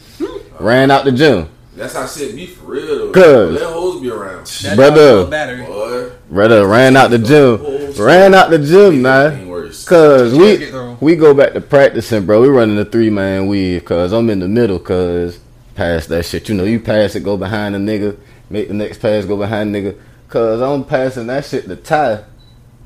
Ran 0.60 0.92
out 0.92 1.04
the 1.06 1.12
gym. 1.12 1.50
That's 1.76 1.94
how 1.94 2.06
shit 2.06 2.36
be 2.36 2.46
for 2.46 2.66
real 2.72 3.12
though. 3.12 3.12
Cuz. 3.12 3.60
Let 3.62 3.74
hoes 3.74 4.00
be 4.02 4.10
around. 4.10 4.46
That 4.48 4.76
Brother. 4.78 5.22
dog 5.24 5.32
battery. 5.32 5.66
Boy. 5.66 6.12
Brother 6.30 6.68
ran 6.68 6.96
out 6.96 7.10
the 7.10 7.18
gym. 7.20 7.60
Ran 8.02 8.34
out 8.34 8.50
the 8.52 8.60
gym, 8.60 9.02
man. 9.02 9.44
Cause 9.88 10.34
we 10.34 10.72
we 11.02 11.16
go 11.16 11.34
back 11.34 11.54
to 11.54 11.62
practicing, 11.62 12.26
bro. 12.26 12.42
We 12.42 12.48
running 12.48 12.78
the 12.78 12.86
three 12.86 13.10
man 13.10 13.48
weave. 13.48 13.84
Cause 13.84 14.14
I'm 14.14 14.30
in 14.30 14.40
the 14.40 14.48
middle. 14.48 14.80
Cause 14.80 15.40
pass 15.74 16.06
that 16.08 16.26
shit. 16.26 16.48
You 16.48 16.56
know, 16.56 16.64
you 16.64 16.80
pass 16.80 17.16
it, 17.16 17.22
go 17.24 17.36
behind 17.36 17.76
the 17.76 17.80
nigga. 17.80 18.18
Make 18.50 18.68
the 18.68 18.74
next 18.74 19.00
pass, 19.00 19.26
go 19.26 19.38
behind 19.38 19.74
nigga. 19.74 19.98
Cause 20.30 20.62
I'm 20.62 20.84
passing 20.84 21.28
that 21.28 21.46
shit 21.46 21.66
to 21.66 21.76
Ty. 21.76 22.24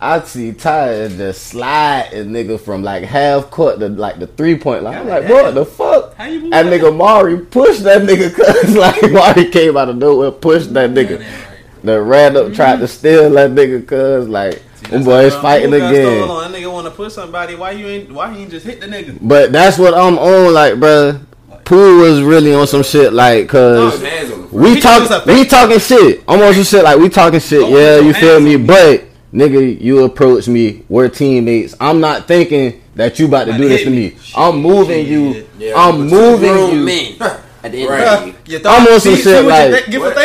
I 0.01 0.21
see 0.21 0.53
Ty 0.53 1.09
just 1.09 1.47
sliding 1.47 2.29
nigga 2.29 2.59
from 2.59 2.83
like 2.83 3.03
half 3.03 3.49
court 3.51 3.79
to 3.79 3.89
like 3.89 4.19
the 4.19 4.27
three 4.27 4.57
point 4.57 4.83
line. 4.83 4.99
I'm 4.99 5.07
like, 5.07 5.27
what 5.27 5.53
the 5.53 5.65
fuck? 5.65 6.15
How 6.15 6.25
you 6.25 6.49
That 6.49 6.65
nigga 6.67 6.95
Mari 6.95 7.39
pushed 7.39 7.83
that 7.83 8.03
nigga 8.03 8.33
cause 8.33 8.75
like 8.75 9.11
Mari 9.11 9.49
came 9.49 9.75
out 9.75 9.89
of 9.89 9.97
nowhere, 9.97 10.31
pushed 10.31 10.73
that 10.73 10.91
nigga. 10.91 11.25
The 11.83 12.01
ran 12.01 12.37
up 12.37 12.53
tried 12.53 12.77
to 12.77 12.83
mm-hmm. 12.83 12.85
steal 12.85 13.29
that 13.31 13.51
nigga 13.51 13.85
cause 13.87 14.27
like 14.27 14.63
See, 14.89 15.03
boys 15.03 15.35
fighting 15.35 15.73
again. 15.73 16.29
on. 16.29 16.51
That 16.51 16.59
nigga 16.59 16.71
want 16.71 16.87
to 16.87 16.91
push 16.91 17.13
somebody. 17.13 17.55
Why 17.55 17.71
you 17.71 17.85
ain't? 17.85 18.11
Why 18.11 18.33
he 18.33 18.41
ain't 18.43 18.51
just 18.51 18.65
hit 18.65 18.79
the 18.79 18.87
nigga? 18.87 19.17
But 19.21 19.51
that's 19.51 19.77
what 19.77 19.93
I'm 19.93 20.17
on, 20.17 20.53
like, 20.53 20.75
bruh. 20.75 21.21
Poole 21.69 21.97
was 21.99 22.23
really 22.23 22.51
on 22.51 22.65
some 22.65 22.81
shit, 22.81 23.13
like, 23.13 23.47
cause 23.47 23.93
his 23.99 24.01
hands 24.09 24.31
on 24.31 24.41
the 24.41 24.47
we 24.47 24.79
talk, 24.81 25.07
was 25.07 25.25
we 25.27 25.45
talking 25.45 25.77
shit. 25.77 26.23
I'm 26.27 26.39
some 26.55 26.63
shit, 26.63 26.83
like, 26.83 26.97
we 26.97 27.09
talking 27.09 27.39
shit. 27.39 27.61
Don't 27.61 27.71
Yeah, 27.71 27.99
you 27.99 28.11
feel 28.15 28.39
me? 28.39 28.57
me. 28.57 28.65
But 28.65 29.03
nigga, 29.31 29.79
you 29.79 30.03
approach 30.03 30.47
me. 30.47 30.83
We're 30.89 31.09
teammates. 31.09 31.75
I'm 31.79 31.99
not 32.01 32.27
thinking 32.27 32.81
that 32.95 33.19
you 33.19 33.27
about 33.27 33.45
to 33.45 33.53
do 33.55 33.69
this 33.69 33.83
to 33.83 33.91
me. 33.91 33.95
me. 34.09 34.15
I'm 34.35 34.57
moving 34.63 35.05
you. 35.05 35.47
Yeah, 35.59 35.75
I'm 35.75 36.07
moving 36.07 36.75
you. 36.79 36.83
men 36.83 37.15
at 37.63 37.71
the 37.71 37.81
end 37.81 37.89
Right. 37.91 38.01
of 38.07 38.25
the 38.25 38.31
day. 38.31 38.37
You 38.47 38.61
I'm 38.65 38.87
on 38.91 38.99
some 38.99 39.15
shit 39.15 39.43
you 39.43 39.47
like- 39.49 39.85
Give 39.91 40.01
a 40.01 40.05
What? 40.05 40.15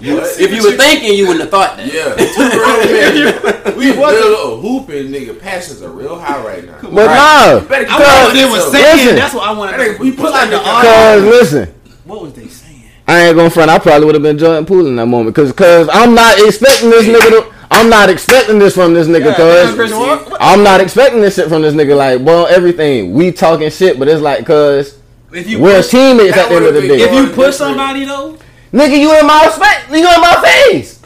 Think. 0.00 0.20
What? 0.20 0.40
If 0.40 0.50
you 0.54 0.62
were 0.62 0.76
thinking, 0.76 1.14
you 1.14 1.26
wouldn't 1.26 1.42
have 1.42 1.50
thought 1.50 1.76
that. 1.76 1.86
Yeah, 1.86 2.14
two 2.36 2.50
grown 2.56 3.64
men. 3.66 3.76
We 3.78 3.96
wasn't- 3.98 4.24
little 4.26 4.60
hooping, 4.60 5.08
nigga. 5.08 5.38
Passions 5.40 5.82
are 5.82 5.90
real 5.90 6.18
high 6.18 6.42
right 6.44 6.64
now. 6.64 6.78
But 6.82 6.90
You 6.90 6.94
nah, 6.94 7.60
better 7.68 7.86
I 7.88 7.88
keep 7.88 7.98
wanted 7.98 8.24
what 8.24 8.32
they 8.34 8.44
was 8.44 8.52
yourself. 8.54 8.72
saying. 8.72 8.96
Listen. 8.96 9.16
That's 9.16 9.34
what 9.34 9.48
I 9.48 9.52
wanted. 9.52 9.78
That 9.80 9.88
nigga- 9.90 9.98
we 9.98 10.12
put 10.12 10.30
like 10.30 10.50
the 10.50 10.58
cause 10.58 11.22
listen. 11.24 11.74
What 12.04 12.22
was 12.22 12.32
they 12.34 12.46
saying? 12.48 12.82
I 13.08 13.26
ain't 13.26 13.36
gonna 13.36 13.50
front. 13.50 13.70
I 13.70 13.78
probably 13.78 14.06
would 14.06 14.14
have 14.16 14.22
been 14.22 14.38
Jordan 14.38 14.66
Poole 14.66 14.86
in 14.86 14.96
that 14.96 15.06
moment, 15.06 15.34
cause, 15.36 15.52
cause 15.52 15.88
I'm 15.92 16.14
not 16.14 16.38
expecting 16.40 16.90
this 16.90 17.06
nigga. 17.06 17.30
To, 17.50 17.54
I'm 17.70 17.88
not 17.90 18.10
expecting 18.10 18.58
this 18.58 18.74
from 18.74 18.94
this 18.94 19.06
nigga, 19.08 19.26
Yeah, 19.26 19.34
cause 19.36 19.74
Christian, 19.74 19.98
what- 20.00 20.30
what- 20.30 20.40
I'm 20.42 20.62
not 20.62 20.80
expecting 20.80 21.20
this 21.20 21.34
shit 21.36 21.48
from 21.48 21.62
this 21.62 21.74
nigga. 21.74 21.96
Like, 21.96 22.20
well, 22.24 22.46
everything 22.48 23.12
we 23.12 23.30
talking 23.32 23.70
shit, 23.70 23.98
but 23.98 24.08
it's 24.08 24.20
like, 24.22 24.44
cause 24.46 24.96
If 25.32 25.48
you 25.48 25.58
we're 25.60 25.76
push, 25.82 25.90
teammates 25.90 26.34
that 26.36 26.46
at 26.46 26.48
the 26.50 26.54
end 26.56 26.64
of 26.66 26.74
the 26.74 26.80
would've 26.80 26.98
day. 26.98 27.04
if 27.04 27.12
you 27.12 27.28
push 27.34 27.56
somebody 27.56 28.04
though, 28.04 28.36
Nigga, 28.72 28.98
you 28.98 29.18
in 29.18 29.26
my 29.26 29.48
space. 29.48 29.90
You 29.90 30.06
in 30.08 30.20
my 30.20 30.42
face. 30.68 31.00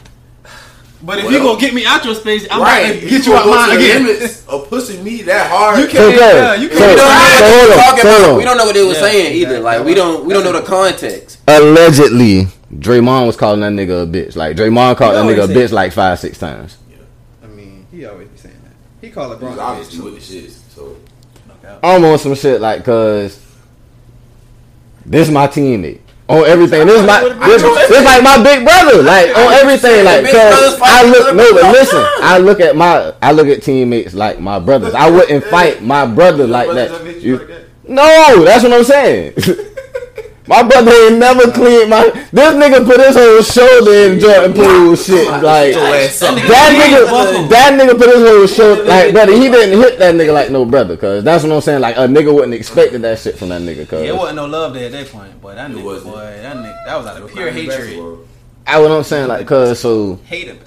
but 1.03 1.17
if 1.19 1.25
Well, 1.25 1.33
you 1.33 1.39
gonna 1.39 1.59
get 1.59 1.73
me 1.73 1.85
out 1.85 2.03
your 2.05 2.15
space, 2.15 2.45
I'm 2.51 2.61
right. 2.61 2.83
not 2.83 2.87
gonna 2.95 3.09
get 3.09 3.25
you 3.25 3.31
gonna 3.33 3.51
out 3.51 3.67
mine 3.69 3.77
again. 3.77 4.05
Limits 4.05 4.47
of 4.47 4.69
pushing 4.69 5.03
me 5.03 5.21
that 5.23 5.49
hard. 5.49 5.79
You 5.79 5.87
can't. 5.87 6.15
okay, 6.15 6.17
Yeah, 6.35 6.53
you 6.55 6.69
can't. 6.69 6.79
We 6.79 6.85
don't 6.85 6.97
know 6.97 7.05
so 7.05 7.05
what 7.05 7.51
hold 7.51 7.69
they 7.69 7.69
were 7.69 7.75
talking 7.81 8.05
hold 8.05 8.19
about. 8.21 8.29
on. 8.31 8.37
We 8.37 8.43
don't 8.43 8.57
know 8.57 8.65
what 8.65 8.73
they 8.75 8.83
were 8.83 8.93
Yeah, 8.93 8.99
saying 8.99 9.35
either. 9.35 9.55
exactly. 9.57 9.59
Like 9.77 9.85
we 9.85 9.93
don't 9.93 10.25
we 10.25 10.33
don't 10.33 10.43
know 10.43 10.51
the 10.53 10.61
context. 10.61 11.39
Allegedly, 11.47 12.47
Draymond 12.73 13.25
was 13.27 13.35
calling 13.37 13.61
that 13.61 13.71
nigga 13.73 14.03
a 14.03 14.07
bitch. 14.07 14.35
Like 14.35 14.55
Draymond 14.57 14.97
called 14.97 15.15
that 15.15 15.25
nigga 15.25 15.45
a 15.45 15.47
bitch 15.47 15.71
like 15.71 15.91
five, 15.93 16.19
six 16.19 16.37
times. 16.37 16.77
Yeah. 16.89 16.97
I 17.43 17.47
mean, 17.47 17.85
he 17.91 18.05
always 18.05 18.27
be 18.27 18.37
saying 18.37 18.55
that. 18.63 19.05
He 19.05 19.11
called 19.11 19.39
He's 19.39 19.49
LeBron. 19.49 19.57
obviously 19.59 19.99
bitch, 19.99 20.03
with 20.03 20.15
the 20.15 20.21
shit. 20.21 20.51
So 20.51 20.97
no. 21.63 21.79
I'm 21.83 22.03
on 22.05 22.17
some 22.19 22.35
shit 22.35 22.59
like, 22.61 22.83
cause 22.85 23.39
this 25.05 25.29
my 25.29 25.47
teammate. 25.47 25.99
On 26.31 26.45
everything, 26.45 26.87
this 26.87 27.05
my 27.05 27.21
this, 27.45 27.61
this 27.89 28.05
like 28.05 28.23
my 28.23 28.41
big 28.41 28.63
brother, 28.63 29.03
like 29.03 29.35
on 29.35 29.51
everything, 29.53 30.05
like 30.05 30.23
Big 30.23 30.31
brothers 30.31 30.75
cause 30.75 30.79
I 30.81 31.03
look 31.03 31.35
no, 31.35 31.53
but 31.53 31.71
listen. 31.73 32.03
I 32.21 32.37
look 32.37 32.59
at 32.61 32.75
my 32.75 33.13
I 33.21 33.31
look 33.33 33.47
at 33.47 33.61
teammates 33.63 34.13
like 34.13 34.39
my 34.39 34.57
brothers. 34.59 34.93
I 34.93 35.09
wouldn't 35.09 35.43
fight 35.45 35.83
my 35.83 36.05
brother 36.05 36.47
like 36.47 36.69
that. 36.69 37.21
You- 37.21 37.47
no, 37.83 38.43
that's 38.45 38.63
what 38.63 38.71
I'm 38.73 38.83
saying. 38.85 39.33
my 40.51 40.63
brother 40.63 40.91
ain't 40.91 41.17
never 41.17 41.49
cleaned 41.49 41.89
my. 41.89 42.09
This 42.33 42.53
nigga 42.59 42.85
put 42.85 42.99
his 42.99 43.15
whole 43.15 43.41
shoulder 43.41 43.93
in 43.93 44.19
Jordan 44.19 44.53
Poole 44.53 44.97
shit. 44.97 45.25
Like 45.25 45.73
that 45.73 46.19
nigga, 46.75 47.49
that 47.49 47.79
nigga 47.79 47.97
put 47.97 48.09
his 48.09 48.27
whole 48.27 48.47
shoulder. 48.47 48.83
Like 48.83 49.13
brother, 49.13 49.31
he 49.31 49.47
didn't 49.47 49.79
hit 49.79 49.97
that 49.99 50.13
nigga 50.13 50.33
like 50.33 50.51
no 50.51 50.65
brother. 50.65 50.97
Cause 50.97 51.23
that's 51.23 51.45
what 51.45 51.53
I'm 51.53 51.61
saying. 51.61 51.79
Like 51.79 51.95
a 51.95 52.01
nigga 52.01 52.33
wouldn't 52.33 52.53
expected 52.53 53.01
that 53.03 53.19
shit 53.19 53.37
from 53.37 53.47
that 53.47 53.61
nigga. 53.61 53.87
Cause 53.87 54.03
Yeah, 54.03 54.09
it 54.09 54.17
wasn't 54.17 54.35
no 54.35 54.45
love 54.45 54.73
there 54.73 54.87
at 54.87 54.91
that 54.91 55.07
point, 55.07 55.41
boy. 55.41 55.55
That 55.55 55.71
nigga, 55.71 55.83
wasn't. 55.85 56.13
boy, 56.13 56.19
that 56.19 56.57
nigga, 56.57 56.85
that 56.85 56.97
was 56.97 57.07
out 57.07 57.21
of 57.21 57.31
pure 57.31 57.51
hatred. 57.51 58.27
I 58.67 58.79
what 58.81 58.91
I'm 58.91 59.03
saying. 59.03 59.29
Like 59.29 59.47
cause 59.47 59.79
so 59.79 60.15
Hate 60.25 60.47
him. 60.47 60.59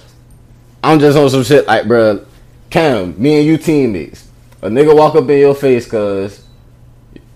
I'm 0.83 0.99
just 0.99 1.15
on 1.15 1.29
some 1.29 1.43
shit 1.43 1.67
like, 1.67 1.87
bro, 1.87 2.25
Cam, 2.71 3.21
me 3.21 3.37
and 3.37 3.45
you 3.45 3.59
teammates. 3.59 4.27
A 4.63 4.67
nigga 4.67 4.95
walk 4.95 5.13
up 5.13 5.29
in 5.29 5.37
your 5.37 5.53
face, 5.53 5.85
cuz 5.85 6.44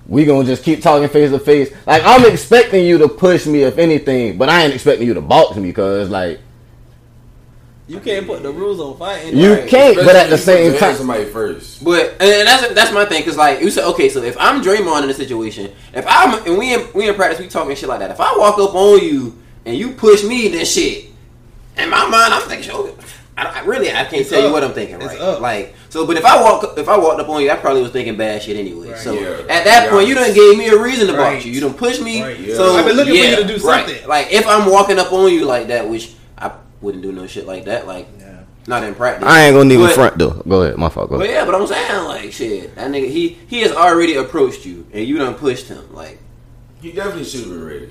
we 0.10 0.26
gonna 0.26 0.46
just 0.46 0.64
keep 0.64 0.82
talking 0.82 1.08
face 1.08 1.30
to 1.30 1.40
face. 1.40 1.72
Like 1.86 2.02
I'm 2.04 2.26
expecting 2.26 2.84
you 2.86 2.98
to 2.98 3.08
push 3.08 3.46
me 3.46 3.62
if 3.62 3.78
anything, 3.78 4.38
but 4.38 4.50
I 4.50 4.64
ain't 4.64 4.74
expecting 4.74 5.08
you 5.08 5.14
to 5.14 5.22
box 5.22 5.56
me, 5.56 5.72
cuz 5.72 6.10
like 6.10 6.40
You 7.88 8.00
can't 8.00 8.26
put 8.28 8.42
the 8.44 8.52
rules 8.52 8.80
on 8.80 8.98
fighting. 8.98 9.38
you 9.38 9.54
Right, 9.54 9.68
can't. 9.70 9.96
But 9.96 10.16
at 10.16 10.30
the 10.30 10.38
same 10.38 10.58
if 10.58 10.66
you 10.66 10.72
put 10.74 10.80
your 10.80 10.90
hands 10.90 11.00
on 11.00 11.08
time, 11.08 11.16
somebody 11.16 11.26
first. 11.26 11.84
But 11.84 12.12
and 12.20 12.48
that's 12.48 12.74
that's 12.74 12.92
my 12.92 13.06
thing 13.06 13.22
because 13.22 13.38
like 13.38 13.62
you 13.62 13.70
said, 13.70 13.86
okay, 13.92 14.10
so 14.10 14.22
if 14.24 14.36
I'm 14.40 14.62
Draymond 14.64 15.04
in 15.04 15.08
the 15.10 15.14
situation, 15.14 15.72
if 15.94 16.06
I'm 16.08 16.44
and 16.48 16.58
we 16.58 16.74
in, 16.74 16.88
we 16.96 17.08
in 17.08 17.14
practice, 17.16 17.40
we 17.40 17.48
talking 17.48 17.76
shit 17.76 17.88
like 17.88 18.00
that. 18.00 18.12
If 18.12 18.20
I 18.20 18.36
walk 18.36 18.58
up 18.58 18.74
on 18.74 19.04
you 19.04 19.38
and 19.66 19.78
you 19.78 19.92
push 19.92 20.24
me, 20.24 20.48
then 20.50 20.66
shit. 20.66 21.06
In 21.78 21.90
my 21.90 22.08
mind, 22.10 22.34
I'm 22.34 22.42
thinking, 22.50 22.72
I, 23.38 23.46
I 23.46 23.66
really 23.66 23.92
I 23.92 24.04
can't 24.06 24.28
tell 24.28 24.42
you 24.46 24.52
what 24.52 24.64
I'm 24.64 24.74
thinking, 24.74 24.96
It's 24.98 25.06
right? 25.06 25.22
up. 25.22 25.40
Like 25.40 25.76
so, 25.90 26.06
but 26.06 26.18
if 26.18 26.26
I 26.26 26.42
walk 26.42 26.78
if 26.78 26.88
I 26.88 26.98
walked 26.98 27.20
up 27.20 27.30
on 27.30 27.42
you, 27.42 27.50
I 27.52 27.56
probably 27.56 27.82
was 27.82 27.92
thinking 27.92 28.16
bad 28.16 28.42
shit 28.42 28.56
anyway. 28.58 28.90
Right. 28.90 28.98
So 29.00 29.14
Yeah. 29.14 29.30
at 29.50 29.66
that 29.66 29.86
Yeah. 29.86 29.90
point, 29.90 30.08
you 30.08 30.16
done 30.16 30.34
gave 30.34 30.58
me 30.58 30.68
a 30.70 30.78
reason 30.78 31.08
to 31.08 31.14
Right. 31.14 31.34
box 31.34 31.46
you. 31.46 31.52
You 31.52 31.62
done 31.62 31.74
push 31.74 32.00
me. 32.00 32.22
Right. 32.22 32.40
Yeah. 32.40 32.56
So 32.56 32.76
I've 32.76 32.86
been 32.86 32.96
looking 32.96 33.14
for 33.16 33.20
you 33.30 33.36
to 33.36 33.44
do 33.44 33.58
right. 33.68 33.88
something. 33.88 34.08
Like 34.08 34.32
if 34.32 34.48
I'm 34.48 34.70
walking 34.70 35.00
up 35.00 35.12
on 35.12 35.32
you 35.34 35.46
like 35.46 35.68
that, 35.68 35.90
which 35.90 36.12
I 36.38 36.52
wouldn't 36.82 37.04
do 37.04 37.12
no 37.12 37.28
shit 37.28 37.46
like 37.48 37.66
that. 37.66 37.88
Like 37.88 38.08
Yeah. 38.20 38.26
not 38.68 38.84
in 38.84 38.94
practice. 38.96 39.28
I 39.28 39.46
ain't 39.46 39.56
gonna 39.56 39.74
even 39.74 39.88
But- 39.88 39.96
front 39.96 40.18
though. 40.18 40.42
Go 40.48 40.62
ahead, 40.62 40.78
my 40.78 40.90
fault. 40.90 41.10
Go 41.10 41.18
but 41.18 41.26
ahead. 41.26 41.36
yeah, 41.38 41.46
but 41.46 41.56
I'm 41.56 41.66
saying 41.68 42.04
like 42.06 42.32
shit, 42.34 42.76
that 42.76 42.90
nigga 42.92 43.10
he 43.10 43.38
he 43.48 43.62
has 43.62 43.72
already 43.72 44.16
approached 44.16 44.66
you 44.66 44.86
and 44.94 45.06
you 45.06 45.18
done 45.18 45.34
pushed 45.36 45.68
him. 45.68 45.84
Like 45.94 46.20
He 46.82 46.92
definitely 46.92 47.26
should 47.26 47.42
have 47.42 47.50
been 47.50 47.66
ready. 47.68 47.90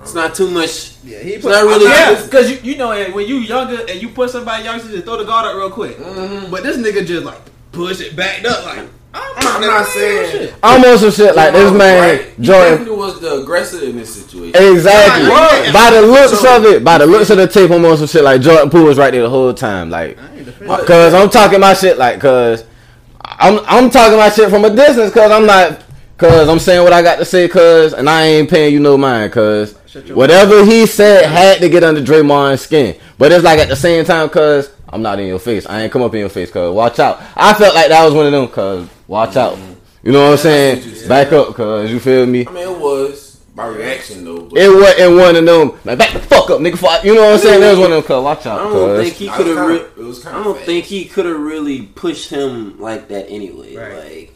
It's 0.00 0.14
not 0.14 0.34
too 0.34 0.50
much. 0.50 0.94
Yeah, 1.04 1.18
he 1.18 1.34
It's 1.34 1.44
not 1.44 1.64
really- 1.64 1.84
Yeah, 1.84 2.20
because 2.22 2.50
you 2.50 2.58
you 2.62 2.76
know 2.76 2.90
when 3.12 3.26
you 3.26 3.36
younger 3.38 3.80
and 3.88 4.00
you 4.02 4.08
push 4.08 4.32
somebody 4.32 4.64
younger, 4.64 4.84
you 4.86 4.92
just 4.92 5.04
throw 5.04 5.16
the 5.18 5.24
guard 5.24 5.46
up 5.46 5.56
real 5.56 5.70
quick. 5.70 5.96
Mm-hmm. 5.98 6.50
But 6.50 6.62
this 6.62 6.76
nigga 6.78 7.06
just 7.06 7.24
like 7.24 7.38
push 7.72 8.00
it 8.00 8.16
backed 8.16 8.46
up 8.46 8.64
like. 8.66 8.88
I'm, 9.14 9.34
I'm 9.46 9.60
not 9.60 9.86
saying- 9.88 10.30
shit. 10.30 10.54
I'm 10.62 10.82
on 10.82 10.96
some 10.98 11.10
shit 11.10 11.36
like 11.36 11.52
this 11.52 11.70
man, 11.70 12.00
Right. 12.18 12.32
He 12.34 12.42
Jordan. 12.44 12.70
definitely 12.78 12.96
was 12.96 13.20
the 13.20 13.42
aggressor 13.42 13.84
in 13.84 13.96
this 13.98 14.14
situation. 14.24 14.54
Exactly. 14.74 15.28
Right. 15.28 15.70
By 15.70 15.90
the 15.90 16.00
looks 16.06 16.40
So- 16.40 16.56
of 16.56 16.64
it, 16.64 16.82
by 16.82 16.96
the 16.96 17.06
looks 17.06 17.28
of 17.28 17.36
the 17.36 17.46
tape, 17.46 17.70
I'm 17.70 17.84
on 17.84 17.98
some 17.98 18.06
shit 18.06 18.24
like 18.24 18.40
Jordan 18.40 18.70
Poole 18.70 18.84
was 18.84 18.96
right 18.96 19.10
there 19.10 19.20
the 19.22 19.28
whole 19.28 19.52
time. 19.52 19.90
Like, 19.90 20.18
I 20.18 20.34
ain't 20.36 20.44
defending. 20.46 20.70
Uh, 20.70 20.82
cause 20.86 21.12
I'm 21.12 21.28
talking 21.28 21.60
my 21.60 21.74
shit 21.74 21.98
like, 21.98 22.20
cause 22.20 22.64
I'm 23.22 23.60
I'm 23.66 23.90
talking 23.90 24.16
my 24.16 24.30
shit 24.30 24.48
from 24.48 24.64
a 24.64 24.74
distance, 24.74 25.12
cause 25.12 25.30
I'm 25.30 25.44
not, 25.44 25.81
cause 26.22 26.48
I'm 26.48 26.58
saying 26.58 26.82
what 26.84 26.92
I 26.92 27.02
got 27.02 27.16
to 27.16 27.24
say, 27.24 27.48
cause 27.48 27.92
and 27.92 28.08
I 28.08 28.22
ain't 28.26 28.48
paying 28.48 28.72
you 28.72 28.80
no 28.80 28.96
mind, 28.96 29.32
cause 29.32 29.74
whatever 30.10 30.64
he 30.64 30.86
said 30.86 31.26
had 31.26 31.58
to 31.60 31.68
get 31.68 31.82
under 31.84 32.00
Draymond's 32.00 32.62
skin. 32.62 32.96
But 33.18 33.32
it's 33.32 33.44
like 33.44 33.58
at 33.58 33.68
the 33.68 33.76
same 33.76 34.04
time, 34.04 34.28
cause 34.30 34.70
I'm 34.88 35.02
not 35.02 35.18
in 35.18 35.26
your 35.26 35.38
face. 35.38 35.66
I 35.66 35.82
ain't 35.82 35.92
come 35.92 36.02
up 36.02 36.14
in 36.14 36.20
your 36.20 36.28
face, 36.28 36.50
cause 36.50 36.74
watch 36.74 36.98
out. 36.98 37.20
I 37.36 37.54
felt 37.54 37.74
like 37.74 37.88
that 37.88 38.04
was 38.04 38.14
one 38.14 38.26
of 38.26 38.32
them, 38.32 38.48
cause 38.48 38.88
watch 39.08 39.36
out. 39.36 39.58
You 40.02 40.12
know 40.12 40.24
what 40.24 40.32
I'm 40.32 40.38
saying? 40.38 41.08
Back 41.08 41.32
up, 41.32 41.54
cause 41.54 41.90
you 41.90 41.98
feel 42.00 42.24
me. 42.26 42.46
I 42.46 42.50
mean, 42.52 42.68
it 42.68 42.78
was 42.80 43.36
by 43.54 43.66
reaction 43.66 44.24
though. 44.24 44.42
But 44.48 44.58
It 44.58 44.68
wasn't 44.68 45.16
one 45.16 45.36
of 45.36 45.44
them. 45.44 45.80
Like 45.84 45.98
back 45.98 46.12
the 46.12 46.20
fuck 46.20 46.50
up, 46.50 46.60
nigga. 46.60 46.78
Fuck, 46.78 47.04
you 47.04 47.14
know 47.14 47.22
what 47.22 47.32
I'm 47.34 47.38
saying? 47.40 47.60
There 47.60 47.70
was 47.70 47.78
one 47.80 47.92
of 47.92 47.96
them. 47.96 48.06
Cause 48.06 48.24
watch 48.24 48.46
I 48.46 48.50
out, 48.52 48.58
don't 48.72 48.96
think 49.02 49.12
cuz. 49.14 49.18
he 49.18 49.28
I 49.28 49.36
could 49.36 49.46
have. 49.48 49.66
Re- 49.68 49.76
it 49.76 49.96
was 49.98 50.22
kinda 50.22 50.38
I 50.38 50.44
don't 50.44 50.54
fast. 50.54 50.66
think 50.66 50.84
he 50.86 51.04
could 51.04 51.26
have 51.26 51.38
really 51.38 51.82
pushed 51.82 52.30
him 52.30 52.80
like 52.80 53.08
that 53.08 53.28
anyway. 53.28 53.76
Right. 53.76 53.94
Like 54.18 54.34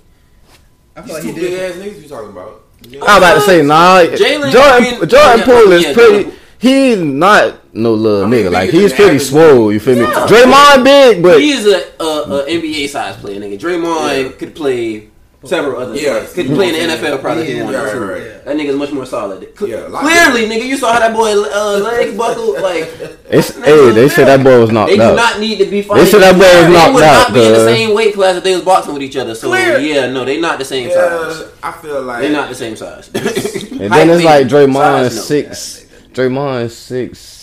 I 0.97 1.03
feel 1.03 1.05
These 1.05 1.13
like 1.15 1.23
two 1.23 1.29
he 1.29 1.35
big 1.35 1.51
did. 1.51 1.71
ass 1.71 1.77
niggas 1.77 2.03
you 2.03 2.09
talking 2.09 2.31
about. 2.31 2.63
I'm 2.85 3.19
about 3.19 3.35
to 3.35 3.41
say 3.43 3.63
nah. 3.63 4.01
Jalen 4.01 4.51
Jordan 4.53 4.99
Green- 4.99 5.09
Jordan 5.09 5.39
yeah, 5.39 5.45
Poole 5.45 5.73
is 5.73 5.83
yeah, 5.85 5.93
pretty. 5.95 6.23
Jordan- 6.25 6.33
He's 6.59 6.97
not 6.99 7.75
no 7.75 7.93
little 7.93 8.25
I 8.25 8.29
mean, 8.29 8.47
nigga. 8.47 8.51
Like 8.51 8.71
he's 8.71 8.91
pretty 8.93 9.05
average 9.17 9.23
swole. 9.29 9.71
You 9.73 9.79
feel 9.79 9.97
me? 9.97 10.05
Draymond 10.07 10.85
big, 10.85 11.23
but 11.23 11.39
he's 11.39 11.67
a, 11.67 11.83
a, 12.01 12.05
a 12.05 12.47
NBA 12.47 12.89
size 12.89 13.15
player, 13.19 13.39
nigga. 13.39 13.59
Draymond 13.59 14.23
Yeah. 14.25 14.37
could 14.39 14.55
play 14.55 15.11
several 15.47 15.81
other. 15.81 15.95
Yeah. 15.97 16.25
could 16.27 16.47
play 16.47 16.69
in 16.69 16.89
the 16.89 16.95
NFL 16.97 17.21
probably 17.21 17.43
if 17.45 17.49
he 17.49 17.55
Yeah, 17.57 17.63
right, 17.65 17.93
to. 17.93 18.01
right, 18.01 18.09
right. 18.15 18.23
Yeah. 18.23 18.39
That 18.47 18.57
nigga's 18.57 18.77
much 18.77 18.93
more 18.93 19.07
solid. 19.07 19.41
Cl- 19.59 19.71
Yeah, 19.71 19.89
Clearly, 19.89 20.49
nigga, 20.49 20.67
you 20.67 20.77
saw 20.77 20.93
how 20.93 21.01
that 21.01 21.13
boy 21.15 21.33
uh, 21.33 21.79
legs 21.79 22.17
buckled. 22.19 22.61
Like 22.61 22.85
it's 23.31 23.55
hey. 23.57 23.91
They 23.93 24.09
said 24.09 24.27
that 24.27 24.45
boy 24.45 24.61
was 24.61 24.71
knocked 24.71 24.91
out. 24.93 24.97
They 24.97 24.97
do 24.97 25.03
out. 25.03 25.17
not 25.17 25.41
need 25.41 25.59
to 25.59 25.67
be 25.67 25.83
fighting. 25.83 26.05
They 26.05 26.11
said 26.11 26.21
that 26.21 26.35
boy 26.35 26.41
was 26.63 26.73
knocked 26.73 26.73
out. 26.73 26.73
They 26.73 26.73
knocked 26.75 26.95
would 26.95 27.03
out, 27.05 27.29
not 27.29 27.35
be 27.35 27.47
in 27.47 27.53
the 27.53 27.59
same 27.65 27.95
weight 27.95 28.15
class 28.15 28.37
if 28.37 28.45
they 28.45 28.55
was 28.55 28.65
boxing 28.65 28.93
with 28.95 29.03
each 29.03 29.17
other. 29.17 29.35
So 29.35 29.49
Clear. 29.49 29.79
yeah, 29.79 30.11
no, 30.11 30.25
they 30.25 30.41
not 30.41 30.59
the 30.59 30.65
same 30.65 30.91
size. 30.91 31.51
I 31.63 31.73
feel 31.73 32.03
like 32.03 32.21
They 32.23 32.33
not 32.33 32.49
the 32.49 32.55
same 32.55 32.77
size. 32.77 33.09
And 33.15 33.93
then 33.93 34.11
it's 34.11 34.25
like 34.25 34.47
Draymond 34.47 34.75
Size, 35.11 35.17
no. 35.17 35.23
six. 35.23 35.87
Draymond 36.13 36.71
six. 36.71 37.36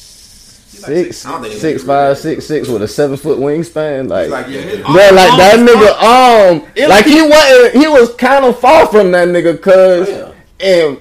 Like 0.83 0.95
Six, 0.97 1.17
six- 1.17 1.25
I 1.25 1.31
don't 1.31 1.41
think 1.43 1.53
six, 1.55 1.81
he's 1.81 1.87
five, 1.87 2.07
really 2.09 2.15
six, 2.21 2.45
six 2.45 2.67
with 2.67 2.81
a 2.83 2.87
seven 2.87 3.17
foot 3.17 3.39
wingspan. 3.39 4.09
Like, 4.09 4.29
Like, 4.29 4.47
yeah, 4.49 4.75
Bro, 4.81 4.93
like 4.93 5.37
that 5.37 5.59
nigga, 5.59 6.51
um, 6.61 6.67
It- 6.75 6.89
like 6.89 7.05
he 7.05 7.21
wasn't, 7.21 7.75
he 7.75 7.87
was 7.87 8.13
kind 8.15 8.45
of 8.45 8.59
far 8.59 8.87
from 8.87 9.11
that 9.11 9.27
nigga, 9.29 9.59
cause 9.61 10.09
Yeah. 10.09 10.29
and 10.59 10.97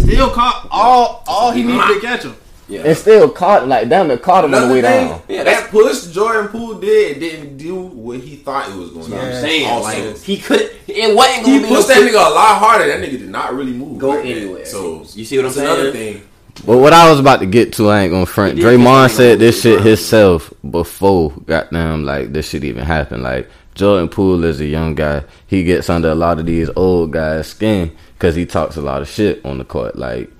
Still 0.00 0.30
caught 0.30 0.66
all 0.70 1.22
all 1.26 1.50
he 1.50 1.62
needed 1.62 1.86
to 1.86 2.00
catch 2.00 2.22
him. 2.22 2.36
Yeah. 2.66 2.80
and 2.86 2.96
still 2.96 3.28
caught 3.28 3.68
like 3.68 3.90
damn 3.90 4.10
it 4.10 4.22
caught 4.22 4.42
him 4.46 4.54
on 4.54 4.68
the 4.68 4.74
way 4.74 4.80
thing, 4.80 5.08
down. 5.08 5.20
Yeah, 5.28 5.44
that 5.44 5.68
push 5.70 6.04
Jordan 6.06 6.48
Poole 6.48 6.76
did 6.76 7.20
didn't 7.20 7.58
do 7.58 7.74
what 7.74 8.20
he 8.20 8.36
thought 8.36 8.70
it 8.70 8.74
was 8.74 8.88
going 8.88 9.04
to 9.04 9.10
do. 9.10 9.16
Yeah. 9.16 9.22
I'm 9.26 9.32
saying 9.42 9.66
Also, 9.66 9.84
like 10.10 10.18
he 10.22 10.38
could 10.38 10.70
it 10.88 11.14
wasn't 11.14 11.46
he 11.46 11.52
gonna 11.58 11.68
be 11.68 11.74
pushed 11.74 11.88
that 11.88 11.98
nigga 11.98 12.14
a 12.26 12.32
lot 12.32 12.56
harder. 12.58 12.86
That 12.86 13.00
nigga 13.00 13.18
did 13.18 13.28
not 13.28 13.54
really 13.54 13.72
move. 13.74 13.98
Go 13.98 14.08
like 14.10 14.22
that. 14.22 14.28
anywhere. 14.30 14.64
So 14.64 15.04
You 15.14 15.26
see 15.26 15.36
what 15.36 15.44
I'm 15.44 15.52
that's 15.52 15.58
Another 15.58 15.92
saying? 15.92 16.14
thing. 16.14 16.22
But 16.66 16.78
what 16.78 16.92
I 16.92 17.10
was 17.10 17.20
about 17.20 17.40
to 17.40 17.46
get 17.46 17.72
to, 17.74 17.90
I 17.90 18.02
ain't 18.02 18.12
gonna 18.12 18.26
front. 18.26 18.58
Draymond 18.58 19.10
said 19.10 19.38
this 19.38 19.60
shit 19.60 19.82
himself 19.82 20.52
before 20.70 21.30
goddamn 21.46 22.04
like 22.04 22.32
this 22.32 22.48
shit 22.48 22.64
even 22.64 22.84
happened. 22.84 23.22
Like 23.22 23.50
Jordan 23.74 24.08
Poole 24.08 24.44
is 24.44 24.60
a 24.60 24.66
young 24.66 24.94
guy. 24.94 25.24
He 25.46 25.64
gets 25.64 25.90
under 25.90 26.10
a 26.10 26.14
lot 26.14 26.38
of 26.38 26.46
these 26.46 26.70
old 26.76 27.12
guys' 27.12 27.48
skin 27.48 27.94
because 28.14 28.34
he 28.34 28.46
talks 28.46 28.76
a 28.76 28.80
lot 28.80 29.02
of 29.02 29.08
shit 29.08 29.44
on 29.44 29.58
the 29.58 29.64
court. 29.64 29.96
Like, 29.96 30.30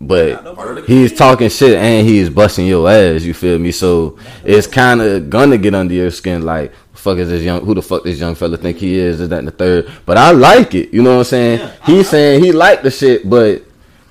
but 0.00 0.44
Part 0.54 0.78
of 0.78 0.86
the 0.86 0.92
he's 0.92 1.12
talking 1.12 1.48
shit 1.48 1.76
and 1.76 2.06
he's 2.06 2.28
busting 2.28 2.66
your 2.66 2.88
ass. 2.88 3.22
You 3.22 3.34
feel 3.34 3.58
me? 3.58 3.72
So 3.72 4.18
it's 4.44 4.66
kind 4.66 5.00
of 5.00 5.30
gonna 5.30 5.58
get 5.58 5.74
under 5.74 5.94
your 5.94 6.10
skin. 6.10 6.42
Like, 6.42 6.72
fuck 6.92 7.18
is 7.18 7.30
this 7.30 7.42
young? 7.42 7.64
Who 7.64 7.74
the 7.74 7.82
fuck 7.82 8.04
this 8.04 8.20
young 8.20 8.34
fella 8.34 8.58
think 8.58 8.76
he 8.76 8.98
is? 8.98 9.20
Is 9.20 9.28
that 9.30 9.38
and 9.38 9.48
the 9.48 9.52
third? 9.52 9.90
But 10.04 10.18
I 10.18 10.30
like 10.32 10.74
it. 10.74 10.92
You 10.92 11.02
know 11.02 11.14
what 11.14 11.18
I'm 11.20 11.24
saying? 11.24 11.70
He's 11.84 12.08
saying 12.08 12.44
he 12.44 12.52
like 12.52 12.82
the 12.82 12.90
shit, 12.90 13.28
but 13.28 13.62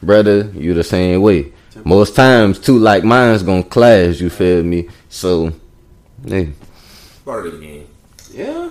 brother, 0.05 0.51
you 0.53 0.73
the 0.73 0.83
same 0.83 1.21
way. 1.21 1.51
Most 1.83 2.15
times, 2.15 2.59
two 2.59 2.77
like 2.77 3.03
mine's 3.03 3.43
gonna 3.43 3.63
clash. 3.63 4.19
You 4.21 4.29
feel 4.29 4.63
me? 4.63 4.87
So, 5.09 5.51
hey. 6.25 6.51
part 7.25 7.47
of 7.47 7.53
the 7.53 7.59
game. 7.59 7.87
Yeah. 8.31 8.69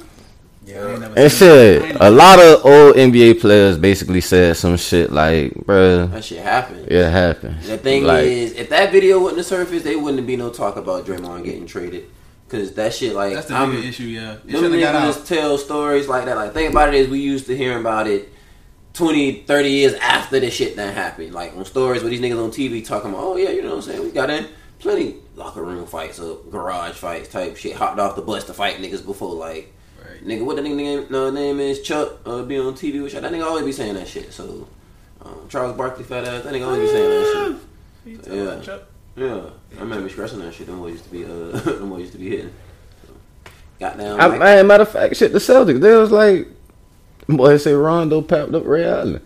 Yeah, 0.65 0.85
I 0.87 0.91
ain't 0.93 1.01
never 1.01 1.19
And 1.19 1.33
shit, 1.33 1.97
a 2.01 2.09
lot 2.11 2.39
of 2.39 2.65
old 2.65 2.95
NBA 2.95 3.41
players 3.41 3.77
basically 3.77 4.21
said 4.21 4.57
some 4.57 4.77
shit 4.77 5.11
like, 5.11 5.53
bruh, 5.55 6.11
That 6.13 6.25
shit 6.25 6.39
happened. 6.39 6.87
it 6.91 7.11
happened. 7.11 7.61
The 7.63 7.79
thing 7.79 8.05
like, 8.05 8.25
is, 8.25 8.53
if 8.53 8.69
that 8.71 8.93
video 8.93 9.19
wouldn't 9.19 9.39
have 9.39 9.47
surfaced, 9.47 9.85
they 9.85 9.97
wouldn't 9.97 10.25
be 10.27 10.37
no 10.37 10.51
talk 10.51 10.77
about 10.77 11.05
Draymond 11.05 11.45
getting 11.45 11.67
traded. 11.67 12.09
Cause 12.49 12.73
that 12.75 12.95
shit, 12.95 13.15
like, 13.15 13.35
That's 13.35 13.49
the 13.49 13.55
I'm, 13.55 13.77
issue. 13.77 14.05
Yeah, 14.05 14.35
it 14.35 14.47
them 14.47 14.61
should 14.63 14.73
have 14.73 14.81
got 14.81 14.95
niggas 14.95 15.09
out. 15.09 15.15
just 15.15 15.27
tell 15.27 15.59
stories 15.59 16.07
like 16.07 16.27
that. 16.27 16.37
Like, 16.37 16.53
think 16.53 16.71
about 16.71 16.89
it 16.89 16.95
is 16.95 17.09
we 17.09 17.19
used 17.19 17.47
to 17.47 17.57
hearing 17.57 17.81
about 17.81 18.07
it 18.07 18.29
20, 18.95 19.43
30 19.43 19.69
years 19.71 19.95
after 19.95 20.39
the 20.41 20.51
shit 20.51 20.77
that 20.77 20.95
happened. 20.95 21.33
Like, 21.33 21.57
on 21.57 21.65
stories 21.65 22.03
where 22.03 22.11
these 22.11 22.21
niggas 22.21 22.43
on 22.43 22.51
TV 22.51 22.85
talking 22.85 23.11
about, 23.11 23.23
oh 23.25 23.37
yeah, 23.37 23.51
you 23.51 23.63
know 23.63 23.71
what 23.71 23.77
I'm 23.77 23.83
saying? 23.83 24.03
We 24.03 24.11
got 24.11 24.29
in 24.31 24.47
plenty 24.79 25.17
locker 25.37 25.63
room 25.63 25.87
fights 25.87 26.19
or 26.21 26.39
garage 26.51 26.95
fights 26.95 27.29
type 27.29 27.57
shit. 27.57 27.75
Hopped 27.77 27.99
off 27.99 28.17
the 28.17 28.23
bus 28.23 28.45
to 28.45 28.55
fight 28.55 28.77
niggas 28.79 29.05
before. 29.05 29.35
Like, 29.35 29.73
Right. 30.03 30.27
nigga, 30.27 30.45
what 30.45 30.57
the 30.57 30.63
nigga 30.63 30.77
name, 30.77 31.07
no, 31.11 31.31
name 31.31 31.61
is? 31.61 31.81
Chuck, 31.81 32.19
uh, 32.27 32.43
be 32.43 32.59
on 32.59 32.75
TV 32.75 33.01
with 33.03 33.13
shit. 33.13 33.23
That 33.23 33.33
nigga 33.33 33.45
always 33.47 33.65
be 33.65 33.73
saying 33.73 33.95
that 33.95 34.09
shit. 34.09 34.33
So, 34.33 34.67
um, 35.25 35.47
Charles 35.49 35.77
Barkley, 35.77 36.03
fat 36.05 36.25
ass, 36.25 36.43
that 36.43 36.53
nigga 36.53 36.67
always 36.67 36.81
be 36.81 36.87
saying 36.89 37.11
that 37.11 37.57
shit. 38.05 38.13
You 38.13 38.17
talking 38.19 38.41
about 38.43 38.59
Yeah. 38.59 38.63
Chuck? 38.65 38.83
Yeah, 39.15 39.41
I 39.79 39.81
remember 39.83 40.09
scratching 40.09 40.41
that 40.41 40.53
shit. 40.55 40.67
Them 40.67 40.79
boys 40.81 40.93
used 40.93 41.05
to 41.05 41.11
be, 41.11 41.25
uh, 41.25 41.29
them 41.79 41.89
boys 41.91 42.01
used 42.01 42.13
to 42.15 42.19
be 42.19 42.31
hitting. 42.31 42.51
So, 43.07 43.13
goddamn. 43.79 44.21
I, 44.21 44.27
like- 44.27 44.39
man, 44.41 44.67
matter 44.67 44.83
of 44.83 44.89
fact, 44.89 45.17
shit, 45.17 45.33
the 45.33 45.39
Celtics, 45.39 45.81
they 45.81 45.95
was 45.95 46.11
like, 46.11 46.49
boy, 47.29 47.57
say 47.57 47.73
Rondo 47.73 48.21
papped 48.23 48.55
up 48.55 48.65
Ray 48.67 48.85
Allen. 48.85 49.23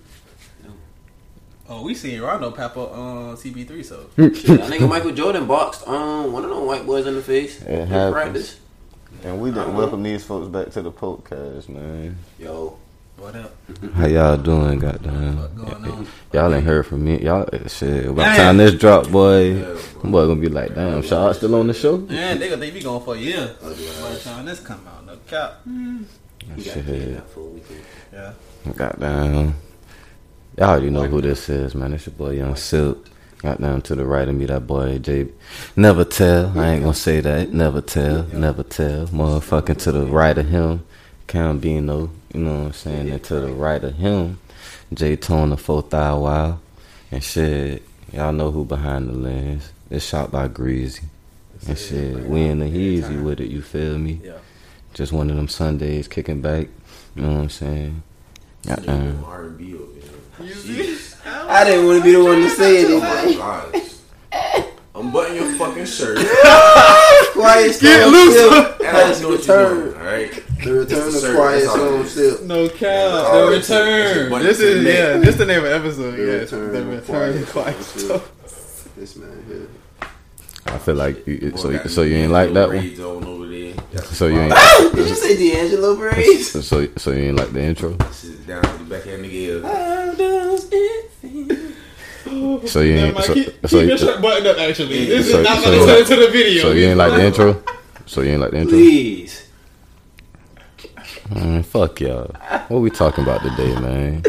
Oh, 1.69 1.83
we 1.83 1.95
seen 1.95 2.21
Rondo 2.21 2.53
pop 2.53 2.77
up 2.77 2.93
uh, 2.93 2.93
on 2.93 3.37
CP3, 3.37 3.85
so 3.85 4.09
Shit, 4.17 4.47
that 4.61 4.71
nigga 4.71 4.89
Michael 4.89 5.13
Jordan 5.13 5.47
boxed 5.47 5.87
um 5.89 6.33
one 6.33 6.45
of 6.45 6.51
them 6.51 6.65
white 6.65 6.87
boys 6.87 7.07
in 7.07 7.15
the 7.17 7.23
face. 7.23 7.61
It 7.63 7.69
in 7.69 7.87
happens. 7.89 8.13
practice. 8.13 8.61
And 9.25 9.41
we 9.41 9.51
done 9.51 9.71
uh-huh. 9.71 9.79
welcome 9.79 10.03
these 10.03 10.25
folks 10.25 10.49
back 10.49 10.71
to 10.73 10.83
the 10.83 10.93
podcast, 10.93 11.69
man. 11.69 12.17
Yo, 12.39 12.79
what 13.17 13.35
up? 13.35 13.53
How 13.95 14.07
y'all 14.07 14.37
doing, 14.37 14.79
goddamn? 14.79 15.39
What 15.39 15.57
going 15.57 15.85
on? 15.91 16.07
Y'all 16.33 16.55
ain't 16.55 16.65
heard 16.65 16.87
from 16.87 17.03
me. 17.03 17.21
Y'all, 17.23 17.49
eh, 17.53 17.67
shit, 17.67 18.15
by 18.15 18.31
the 18.31 18.37
time 18.37 18.59
this 18.59 18.75
drop, 18.75 19.11
boy, 19.11 19.55
Yeah, 19.55 19.79
I'm 20.05 20.13
boy 20.13 20.27
gonna 20.27 20.41
be 20.41 20.49
like, 20.49 20.75
damn, 20.75 21.03
Shaw 21.03 21.33
still 21.33 21.55
on 21.57 21.67
the 21.67 21.75
show? 21.75 21.97
Man, 21.97 22.37
nigga 22.37 22.39
they 22.39 22.49
gonna 22.51 22.61
think 22.61 22.75
we 22.75 22.83
going 22.83 23.03
for 23.03 23.15
a 23.17 23.19
year. 23.19 23.57
By 23.61 23.71
the 23.71 24.21
time 24.23 24.45
this 24.45 24.61
come 24.61 24.87
out, 24.87 25.05
no 25.07 25.17
cap. 25.27 25.63
he 25.65 26.05
got 26.55 26.65
Shit. 26.65 26.87
paid 26.87 27.17
that 27.17 27.29
full 27.31 27.49
weekend. 27.51 27.81
Yeah. 28.13 28.33
Goddamn. 28.75 29.55
Y'all 30.59 30.71
already 30.71 30.91
know 30.91 31.05
who 31.05 31.21
this 31.21 31.49
is, 31.49 31.75
man. 31.75 31.93
It's 31.93 32.07
your 32.07 32.15
boy 32.15 32.31
Young 32.31 32.57
Silk. 32.57 33.09
Got 33.39 33.61
down 33.61 33.83
to 33.83 33.95
the 33.95 34.07
right 34.07 34.27
of 34.27 34.35
me, 34.35 34.47
that 34.47 34.67
boy 34.67 34.99
J. 34.99 35.29
Never 35.77 36.05
tell. 36.05 36.59
I 36.59 36.71
ain't 36.71 36.83
gonna 36.83 36.95
say 36.95 37.21
that. 37.21 37.53
Never 37.53 37.83
tell. 37.83 38.25
Never 38.33 38.63
tell. 38.63 39.07
Motherfucking 39.09 39.79
to 39.83 39.93
the 39.93 40.07
right 40.07 40.37
of 40.37 40.49
him, 40.49 40.85
Cambino. 41.29 42.11
You 42.33 42.41
know 42.41 42.59
what 42.59 42.67
I'm 42.67 42.73
saying? 42.73 43.11
And 43.11 43.23
to 43.25 43.41
the 43.41 43.53
right 43.53 43.83
of 43.85 43.95
him, 43.95 44.39
J. 44.93 45.17
Tone 45.17 45.51
the 45.51 45.57
fourth 45.57 45.91
thou 45.91 46.21
wow. 46.21 46.59
And 47.11 47.23
shit, 47.23 47.83
y'all 48.13 48.33
know 48.33 48.51
who 48.51 48.65
behind 48.65 49.09
the 49.09 49.13
lens. 49.13 49.71
It's 49.91 50.05
shot 50.05 50.33
by 50.33 50.49
Greasy. 50.49 51.05
And 51.69 51.79
shit, 51.79 52.25
we 52.25 52.43
in 52.43 52.61
the 52.61 52.67
easy 52.67 53.17
with 53.17 53.41
it. 53.41 53.51
You 53.51 53.63
feel 53.63 53.99
me? 53.99 54.21
Yeah. 54.25 54.39
Just 54.97 55.13
one 55.13 55.29
of 55.29 55.37
them 55.37 55.47
Sundays 55.47 56.09
kicking 56.09 56.41
back. 56.41 56.69
You 57.15 57.23
know 57.23 57.33
what 57.35 57.41
I'm 57.43 57.51
saying? 57.51 58.03
Goddamn. 58.67 59.23
Uh, 59.23 59.27
R&B 59.29 59.75
over 59.75 59.93
here. 59.93 60.97
I 61.27 61.65
didn't 61.65 61.85
want 61.87 61.99
to 61.99 62.05
be 62.05 62.13
the 62.13 62.25
one 62.25 62.41
to 62.41 62.49
say 62.49 62.83
it. 62.83 63.03
I'm 64.33 64.65
Unbutton 65.07 65.37
your 65.37 65.53
fucking 65.57 65.85
shirt. 65.85 66.17
Quiet 67.35 67.79
Get 67.79 68.01
Storm 68.01 68.13
loose. 68.13 68.35
Sip. 68.35 68.81
And 68.81 68.89
I 68.97 69.01
Has 69.03 69.21
know 69.21 69.29
what 69.29 69.43
doing, 69.43 69.95
alright? 69.99 70.33
The 70.65 70.73
return 70.73 71.09
It's 71.09 71.23
of 71.25 71.35
Quiet 71.35 71.63
service, 71.65 71.71
Storm 71.71 71.95
all 71.99 72.05
Sip. 72.05 72.43
No 72.45 72.69
cap. 72.71 72.81
Oh, 72.89 73.51
The 73.51 73.57
it's 73.59 73.69
a- 73.71 73.75
it's 73.75 73.77
a 73.77 74.15
return. 74.15 74.31
bunch 74.31 74.45
This 74.45 74.61
is 74.61 74.85
men. 74.85 74.95
yeah. 74.95 75.19
This 75.25 75.37
the 75.37 75.45
name 75.45 75.59
of 75.59 75.65
the 75.65 75.75
episode. 75.75 76.13
The 76.13 76.23
Yeah. 76.23 76.33
return 76.33 76.73
The 76.73 76.79
of 76.81 77.09
return. 77.09 77.45
Quiet 77.45 77.49
Quiet 77.49 77.83
Storm 77.85 78.21
stuff. 78.21 78.89
This 78.97 79.17
man 79.17 79.45
here. 79.47 79.69
I 80.67 80.79
feel 80.79 80.95
like 80.95 81.27
you, 81.27 81.51
Boy, 81.51 81.57
so. 81.59 81.87
So 81.89 82.03
you 82.03 82.15
me 82.15 82.23
ain't 82.23 82.33
like 82.33 82.53
that 82.55 82.69
one. 82.69 82.79
So 84.05 84.27
you 84.27 84.39
ain't. 84.41 84.55
Did 84.95 85.09
you 85.09 85.15
say 85.15 85.37
D'Angelo 85.37 85.97
braids? 85.97 86.51
So 86.67 86.87
so 86.97 87.11
you 87.11 87.25
ain't 87.29 87.37
like 87.37 87.53
the 87.53 87.61
intro. 87.63 87.97
Shit 88.13 88.47
down 88.47 88.63
to 88.63 88.69
the 88.79 88.85
back 88.85 89.07
of 89.07 89.13
the 89.13 89.19
nigga. 89.29 89.63
So 92.69 92.81
you 92.81 92.95
ain't. 92.97 93.15
mind. 93.15 93.25
So, 93.27 93.35
keep, 93.35 93.47
so, 93.67 93.79
keep 93.81 93.89
your 93.89 93.99
shirt 93.99 94.21
buttoned 94.21 94.47
up. 94.49 94.59
Actually, 94.59 95.07
this 95.07 95.31
So- 95.31 95.39
is 95.39 95.45
not 95.45 95.59
so 95.59 95.65
gonna 95.65 95.77
turn 95.79 95.87
like- 95.89 95.99
into 96.01 96.17
the 96.17 96.29
video. 96.31 96.63
so 96.63 96.73
you 96.73 96.87
ain't 96.89 96.99
like 96.99 97.13
the 97.13 97.25
intro. 97.25 97.63
So 98.07 98.21
you 98.23 98.31
ain't 98.33 98.41
like 98.41 98.51
the 98.51 98.59
intro. 98.59 98.77
Please. 98.79 99.43
Man, 101.35 101.63
fuck 101.63 102.01
y'all. 102.01 102.31
What 102.69 102.81
we 102.81 102.91
talking 102.91 103.25
about 103.25 103.43
today, 103.43 103.75
man? 103.81 104.23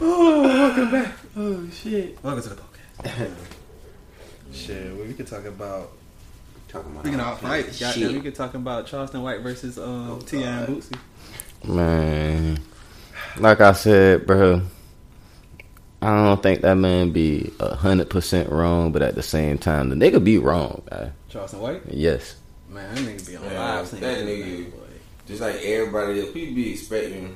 Oh, 0.00 0.42
welcome 0.42 0.90
back. 0.90 1.12
Oh 1.36 1.68
shit. 1.70 2.18
Welcome 2.22 2.42
to 2.42 2.48
the 2.50 2.54
podcast. 3.02 3.30
Shit, 4.52 4.96
well, 4.96 5.06
we 5.06 5.12
could 5.14 5.26
talk 5.26 5.44
about 5.44 5.92
Talking 6.68 6.92
about 6.92 7.02
speaking 7.04 7.20
all 7.20 7.32
of 7.32 7.40
kinds 7.40 7.64
fights. 7.66 7.80
of 7.80 7.80
Goddamn, 7.80 8.08
we 8.08 8.14
shit. 8.14 8.22
could 8.24 8.34
talk 8.34 8.54
about 8.54 8.86
Charleston 8.86 9.22
White 9.22 9.40
versus 9.40 9.78
um, 9.78 10.10
Oh, 10.10 10.20
Ti 10.20 10.42
and 10.42 10.66
God. 10.66 10.76
Boosie. 10.76 10.98
Man, 11.66 12.58
like 13.38 13.60
I 13.60 13.72
said, 13.72 14.26
bro, 14.26 14.62
I 16.00 16.14
don't 16.24 16.42
think 16.42 16.60
that 16.60 16.74
man 16.74 17.10
be 17.10 17.50
a 17.58 17.74
hundred 17.74 18.10
percent 18.10 18.50
wrong, 18.50 18.92
but 18.92 19.02
at 19.02 19.14
the 19.14 19.22
same 19.22 19.58
time, 19.58 19.88
the 19.88 19.96
nigga 19.96 20.22
be 20.22 20.38
wrong, 20.38 20.82
guy. 20.90 21.10
Charleston 21.28 21.60
White, 21.60 21.82
Yes. 21.90 22.36
man, 22.68 22.94
that 22.94 23.00
nigga 23.04 23.26
be 23.26 23.36
on 23.36 23.42
Man, 23.44 23.54
live. 23.56 23.86
saying 23.88 24.02
that 24.02 24.18
nigga- 24.24 24.66
Just 25.26 25.40
like 25.40 25.56
everybody 25.56 26.20
else, 26.20 26.32
people 26.32 26.54
be 26.54 26.72
expecting, 26.72 27.34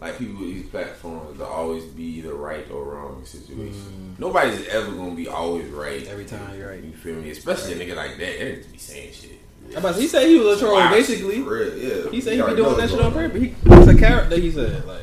like 0.00 0.18
people 0.18 0.40
with 0.40 0.54
these 0.54 0.66
platforms 0.68 1.38
to 1.38 1.44
always 1.44 1.84
be 1.84 2.20
the 2.20 2.32
right 2.32 2.70
or 2.70 2.84
wrong 2.84 3.24
situation. 3.24 4.14
Mm. 4.16 4.20
Nobody's 4.20 4.66
ever 4.68 4.92
gonna 4.92 5.14
be 5.14 5.28
always 5.28 5.68
right 5.70 6.06
Every 6.06 6.24
time, 6.24 6.56
you're 6.56 6.68
right. 6.70 6.82
You 6.82 6.92
feel 6.92 7.16
me? 7.16 7.30
Especially 7.30 7.72
a 7.72 7.76
nigga 7.76 7.96
like 7.96 8.12
that. 8.12 8.38
They 8.38 8.56
just 8.56 8.72
be 8.72 8.78
saying 8.78 9.12
shit. 9.12 9.40
I 9.74 9.80
about 9.80 9.96
He 9.96 10.06
said 10.06 10.28
he 10.28 10.38
was 10.38 10.58
a 10.58 10.60
troll, 10.64 10.74
Wild 10.74 10.90
basically. 10.92 11.42
for 11.42 11.50
real, 11.50 11.76
yeah. 11.76 12.10
He 12.10 12.20
said 12.20 12.34
he 12.34 12.38
You 12.38 12.46
be 12.46 12.54
doing 12.54 12.76
that 12.76 12.88
shit 12.88 13.00
on 13.00 13.12
purpose. 13.12 13.42
He, 13.42 13.54
it's 13.66 13.88
a 13.88 13.96
character. 13.96 14.36
He 14.36 14.50
said 14.50 14.84
like. 14.86 15.02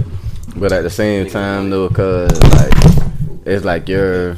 But 0.55 0.71
at 0.71 0.83
the 0.83 0.89
same 0.89 1.29
time, 1.29 1.69
though, 1.69 1.89
cause 1.89 2.31
like 2.53 2.73
it's 3.45 3.65
like 3.65 3.89
you're 3.89 4.37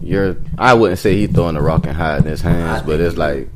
you're. 0.00 0.36
I 0.58 0.74
wouldn't 0.74 0.98
say 0.98 1.16
he 1.16 1.26
throwing 1.26 1.56
a 1.56 1.62
rock 1.62 1.86
and 1.86 1.96
hide 1.96 2.20
in 2.20 2.26
his 2.26 2.42
hands, 2.42 2.82
but 2.82 3.00
it's 3.00 3.16
like 3.16 3.48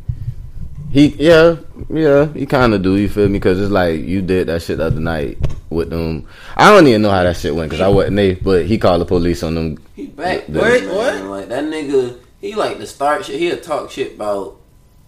he, 0.90 1.09
yeah, 1.18 1.57
yeah, 1.90 2.26
he 2.33 2.47
kind 2.47 2.75
of 2.75 2.83
do. 2.83 2.97
You 2.97 3.09
feel 3.09 3.26
me? 3.28 3.35
Because 3.35 3.61
it's 3.61 3.71
like 3.71 4.00
you 4.00 4.23
did 4.23 4.47
that 4.49 4.62
shit 4.62 4.78
the 4.78 4.87
other 4.87 5.00
night 5.00 5.38
with 5.71 5.90
them. 5.90 6.26
I 6.57 6.71
don't 6.71 6.87
even 6.87 7.02
know 7.02 7.11
how 7.11 7.23
that 7.25 7.37
shit 7.37 7.54
went 7.54 7.71
because 7.71 7.83
I 7.83 7.88
wasn't 7.88 8.16
there, 8.16 8.37
but 8.42 8.66
he 8.66 8.78
called 8.78 9.00
the 9.00 9.04
police 9.04 9.42
on 9.42 9.54
them. 9.54 9.78
He 9.95 10.07
back. 10.07 10.47
The- 10.47 10.61
Wait, 10.61 10.80
the- 10.85 10.95
what? 10.95 11.23
Like 11.25 11.49
that 11.49 11.65
nigga, 11.65 12.19
he 12.41 12.54
like 12.54 12.78
to 12.78 12.86
start 12.86 13.25
shit. 13.26 13.39
He'll 13.39 13.58
talk 13.58 13.91
shit 13.91 14.15
about 14.15 14.56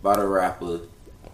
about 0.02 0.18
a 0.18 0.26
rapper, 0.26 0.80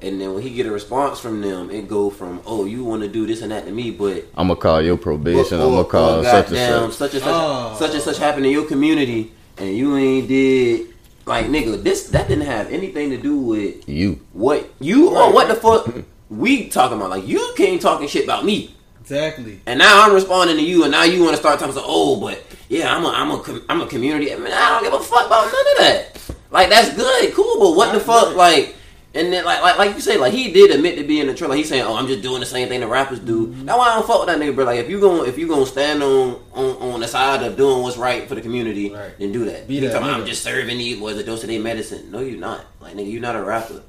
and 0.03 0.21
then 0.21 0.35
when 0.35 0.43
he 0.43 0.51
get 0.51 0.67
a 0.67 0.71
response 0.71 1.19
from 1.19 1.41
them, 1.41 1.71
it 1.71 1.89
go 1.89 2.11
from 2.11 2.41
oh 2.47 2.65
you 2.67 2.85
want 2.85 3.03
to 3.03 3.09
do 3.09 3.27
this 3.27 3.43
and 3.43 3.51
that 3.53 3.65
to 3.67 3.73
me, 3.73 3.91
but 3.91 4.25
I'm 4.37 4.49
gonna 4.49 4.61
call 4.61 4.81
your 4.83 4.97
probation. 4.97 5.59
Or- 5.59 5.65
I'm 5.65 5.69
gonna 5.71 5.77
or 5.77 5.79
oh, 5.79 5.81
oh, 5.81 5.85
call 5.85 6.11
oh, 6.11 6.23
such 6.23 6.49
and 6.53 6.57
such. 6.57 6.93
such 6.95 7.15
and 7.15 7.23
such, 7.25 7.33
Oh. 7.35 7.77
such 7.79 7.95
and 7.95 8.03
such 8.03 8.19
happened 8.19 8.47
in 8.47 8.53
your 8.53 8.67
community, 8.67 9.33
and 9.59 9.77
you 9.77 9.97
ain't 9.97 10.29
did 10.29 10.87
like 11.27 11.47
nigga. 11.47 11.83
This 11.83 12.09
that 12.11 12.29
didn't 12.29 12.47
have 12.47 12.71
anything 12.73 13.11
to 13.11 13.19
do 13.19 13.37
with 13.37 13.89
You. 13.89 14.21
what 14.33 14.69
you 14.81 15.11
or 15.11 15.33
what 15.33 15.49
the 15.49 15.55
fuck 15.55 15.93
we 16.31 16.69
talking 16.69 16.97
about. 16.97 17.11
Like 17.11 17.27
you 17.27 17.53
came 17.57 17.79
talking 17.79 18.09
shit 18.09 18.25
about 18.25 18.45
me. 18.45 18.75
Exactly. 19.01 19.61
And 19.67 19.79
now 19.79 20.03
I'm 20.05 20.13
responding 20.15 20.57
to 20.57 20.63
you, 20.63 20.83
and 20.83 20.91
now 20.91 21.05
you 21.05 21.21
want 21.23 21.33
to 21.35 21.37
start 21.37 21.61
talking. 21.61 21.75
So, 21.75 21.83
oh, 21.85 22.19
but 22.21 22.43
yeah, 22.69 22.93
I'm 22.93 23.05
a, 23.05 23.09
I'm 23.09 23.31
a, 23.31 23.39
com- 23.41 23.65
I'm 23.69 23.81
a 23.81 23.87
community. 23.87 24.33
I 24.33 24.37
mean, 24.37 24.53
I 24.53 24.71
don't 24.71 24.83
give 24.83 25.01
a 25.01 25.03
fuck 25.05 25.27
about 25.27 25.45
none 25.45 25.53
of 25.53 25.79
that. 25.79 26.35
Like 26.51 26.71
that's 26.71 26.93
good, 26.97 27.33
cool, 27.35 27.61
but 27.61 27.77
what 27.77 27.93
the 27.93 28.01
fuck, 28.01 28.35
like, 28.35 28.75
and 29.17 29.33
then 29.33 29.45
like, 29.45 29.63
like, 29.63 29.79
like 29.79 29.95
you 29.95 30.01
say, 30.01 30.17
like 30.19 30.33
he 30.33 30.53
did 30.53 30.71
admit 30.71 30.99
to 30.99 31.05
being 31.05 31.29
a 31.29 31.35
troll. 31.35 31.49
Like 31.51 31.59
he's 31.59 31.69
saying, 31.69 31.83
oh, 31.85 31.95
I'm 31.97 32.07
just 32.07 32.23
doing 32.23 32.41
the 32.41 32.47
same 32.47 32.69
thing 32.69 32.81
the 32.81 32.87
rappers 32.87 33.19
do. 33.19 33.47
That's 33.65 33.77
why 33.79 33.89
I 33.91 33.95
don't 33.95 34.07
fuck 34.07 34.21
with 34.21 34.29
that 34.29 34.39
nigga, 34.39 34.55
bro. 34.55 34.65
Like 34.65 34.81
if 34.81 34.89
you 34.91 35.01
going 35.01 35.29
if 35.29 35.39
you 35.39 35.49
gonna 35.49 35.67
stand 35.67 36.03
on, 36.03 36.41
on 36.53 36.93
on 36.93 37.01
the 37.01 37.09
side 37.09 37.43
of 37.43 37.57
doing 37.57 37.83
what's 37.83 37.97
right 37.97 38.29
for 38.29 38.35
the 38.35 38.41
community, 38.41 38.93
Right. 38.93 39.19
then 39.19 39.33
do 39.33 39.45
that. 39.47 39.67
Be 39.67 39.77
You 39.77 39.81
that 39.89 39.93
talking. 39.95 40.09
I'm 40.09 40.27
just 40.27 40.43
serving 40.43 40.79
these 40.79 40.99
boys 41.01 41.17
a 41.19 41.25
dose 41.25 41.43
of 41.43 41.49
their 41.49 41.61
medicine. 41.61 42.11
No, 42.11 42.21
you're 42.21 42.39
not. 42.39 42.65
Like 42.81 42.95
nigga, 42.95 43.11
you're 43.11 43.23
not 43.23 43.35
a 43.37 43.43
rapper. 43.43 43.83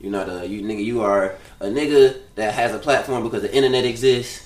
You're 0.00 0.12
not 0.12 0.28
a 0.28 0.46
you 0.46 0.62
nigga. 0.62 0.84
You 0.84 1.02
are 1.02 1.36
a 1.60 1.66
nigga 1.66 2.16
that 2.34 2.52
has 2.54 2.74
a 2.74 2.78
platform 2.78 3.22
because 3.22 3.42
the 3.42 3.54
internet 3.54 3.84
exists. 3.84 4.42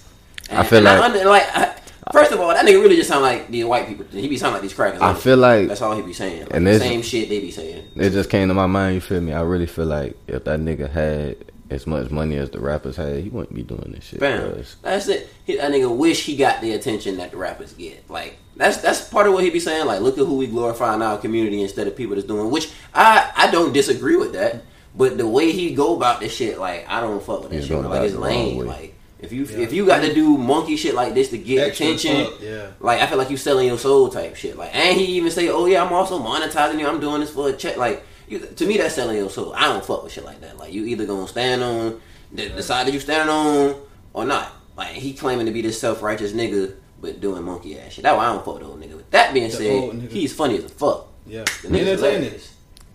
I 0.50 0.62
feel 0.64 0.78
and 0.78 0.84
like- 0.86 1.00
under- 1.02 1.24
like 1.28 1.56
I, 1.56 1.76
first 2.12 2.32
of 2.32 2.40
all, 2.40 2.48
that 2.48 2.64
nigga 2.64 2.82
really 2.82 2.96
just 2.96 3.08
sound 3.08 3.22
like 3.22 3.48
these 3.48 3.64
white 3.64 3.86
people. 3.86 4.06
He 4.06 4.28
be 4.28 4.36
sound 4.36 4.54
like 4.54 4.62
these 4.62 4.74
crackers. 4.74 5.00
I 5.00 5.14
feel 5.14 5.36
like 5.36 5.68
that's 5.68 5.82
all 5.82 5.96
he 5.96 6.02
be 6.02 6.12
saying. 6.12 6.42
Like, 6.42 6.54
and 6.54 6.66
the 6.66 6.78
same 6.78 7.02
shit 7.02 7.28
they 7.28 7.40
be 7.40 7.50
saying. 7.50 7.88
it 7.96 8.10
just 8.10 8.30
came 8.30 8.48
to 8.48 8.54
my 8.54 8.66
mind. 8.66 8.94
You 8.96 9.00
feel 9.00 9.20
me? 9.20 9.32
I 9.32 9.42
really 9.42 9.66
feel 9.66 9.86
like 9.86 10.16
if 10.26 10.44
that 10.44 10.60
nigga 10.60 10.90
had 10.90 11.36
as 11.70 11.86
much 11.86 12.10
money 12.10 12.36
as 12.36 12.50
the 12.50 12.60
rappers 12.60 12.96
had, 12.96 13.22
he 13.22 13.28
wouldn't 13.28 13.54
be 13.54 13.62
doing 13.62 13.92
this 13.92 14.04
shit. 14.04 14.20
Bam. 14.20 14.62
That's 14.82 15.08
it. 15.08 15.28
He, 15.44 15.56
that 15.56 15.70
nigga 15.70 15.94
wish 15.94 16.26
he 16.26 16.36
got 16.36 16.60
the 16.60 16.72
attention 16.72 17.16
that 17.18 17.30
the 17.30 17.36
rappers 17.36 17.72
get. 17.72 18.08
Like 18.10 18.36
that's 18.56 18.78
that's 18.78 19.08
part 19.08 19.26
of 19.26 19.32
what 19.32 19.44
he 19.44 19.50
be 19.50 19.60
saying. 19.60 19.86
Like, 19.86 20.00
look 20.00 20.18
at 20.18 20.26
who 20.26 20.36
we 20.36 20.46
glorify 20.46 20.94
in 20.94 21.02
our 21.02 21.16
community 21.18 21.62
instead 21.62 21.86
of 21.86 21.96
people 21.96 22.16
that's 22.16 22.26
doing. 22.26 22.50
Which 22.50 22.72
I 22.92 23.30
I 23.36 23.50
don't 23.50 23.72
disagree 23.72 24.16
with 24.16 24.32
that. 24.32 24.62
But 24.94 25.18
the 25.18 25.28
way 25.28 25.52
he 25.52 25.74
go 25.74 25.94
about 25.96 26.18
this 26.20 26.34
shit, 26.34 26.58
like 26.58 26.86
I 26.88 27.00
don't 27.00 27.22
fuck 27.22 27.42
with 27.42 27.50
that 27.50 27.56
He's 27.56 27.66
shit. 27.66 27.78
Like 27.78 28.02
it's 28.02 28.14
it 28.14 28.16
the 28.16 28.22
wrong 28.22 28.30
lame. 28.30 28.66
Like 28.66 28.94
if 29.22 29.32
you 29.32 29.44
Yeah. 29.44 29.58
if 29.58 29.72
you 29.72 29.86
got 29.86 30.00
to 30.02 30.12
do 30.14 30.36
monkey 30.38 30.76
shit 30.76 30.94
like 30.94 31.14
this 31.14 31.28
to 31.30 31.38
get 31.38 31.68
Extra 31.68 31.86
attention, 31.86 32.24
fuck, 32.26 32.40
yeah. 32.40 32.66
like 32.80 33.00
I 33.00 33.06
feel 33.06 33.18
like 33.18 33.30
you 33.30 33.36
selling 33.36 33.66
your 33.66 33.78
soul 33.78 34.08
type 34.08 34.36
shit. 34.36 34.56
Like 34.56 34.74
and 34.74 34.98
he 34.98 35.04
even 35.16 35.30
say, 35.30 35.48
oh 35.48 35.66
yeah, 35.66 35.84
I'm 35.84 35.92
also 35.92 36.18
monetizing 36.18 36.78
you. 36.78 36.86
I'm 36.86 37.00
doing 37.00 37.20
this 37.20 37.30
for 37.30 37.48
a 37.48 37.52
check. 37.52 37.76
Like 37.76 38.04
you, 38.28 38.38
to 38.38 38.66
me, 38.66 38.76
that's 38.78 38.94
selling 38.94 39.16
your 39.16 39.30
soul. 39.30 39.52
I 39.54 39.68
don't 39.68 39.84
fuck 39.84 40.02
with 40.04 40.12
shit 40.12 40.24
like 40.24 40.40
that. 40.40 40.56
Like 40.58 40.72
you 40.72 40.84
either 40.86 41.06
gonna 41.06 41.28
stand 41.28 41.62
on 41.62 42.00
the, 42.32 42.48
the 42.48 42.62
side 42.62 42.86
that 42.86 42.94
you 42.94 43.00
stand 43.00 43.28
on 43.28 43.76
or 44.12 44.24
not. 44.24 44.52
Like 44.76 44.88
he 44.88 45.12
claiming 45.12 45.46
to 45.46 45.52
be 45.52 45.62
this 45.62 45.80
self 45.80 46.02
righteous 46.02 46.32
nigga, 46.32 46.74
but 47.00 47.20
doing 47.20 47.42
monkey 47.42 47.78
ass 47.78 47.92
shit. 47.92 48.04
That's 48.04 48.16
why 48.16 48.26
I 48.26 48.32
don't 48.32 48.44
fuck 48.44 48.54
with 48.54 48.62
the 48.62 48.68
old 48.68 48.80
nigga. 48.80 48.96
With 48.96 49.10
that 49.10 49.34
being 49.34 49.50
The 49.50 49.56
said, 49.56 50.10
he's 50.10 50.32
funny 50.32 50.58
as 50.58 50.64
a 50.64 50.68
fuck. 50.68 51.08
Yeah. 51.26 51.44
The 51.62 51.68
nigga's 51.68 52.00
saying 52.00 52.22
hilarious. 52.22 52.54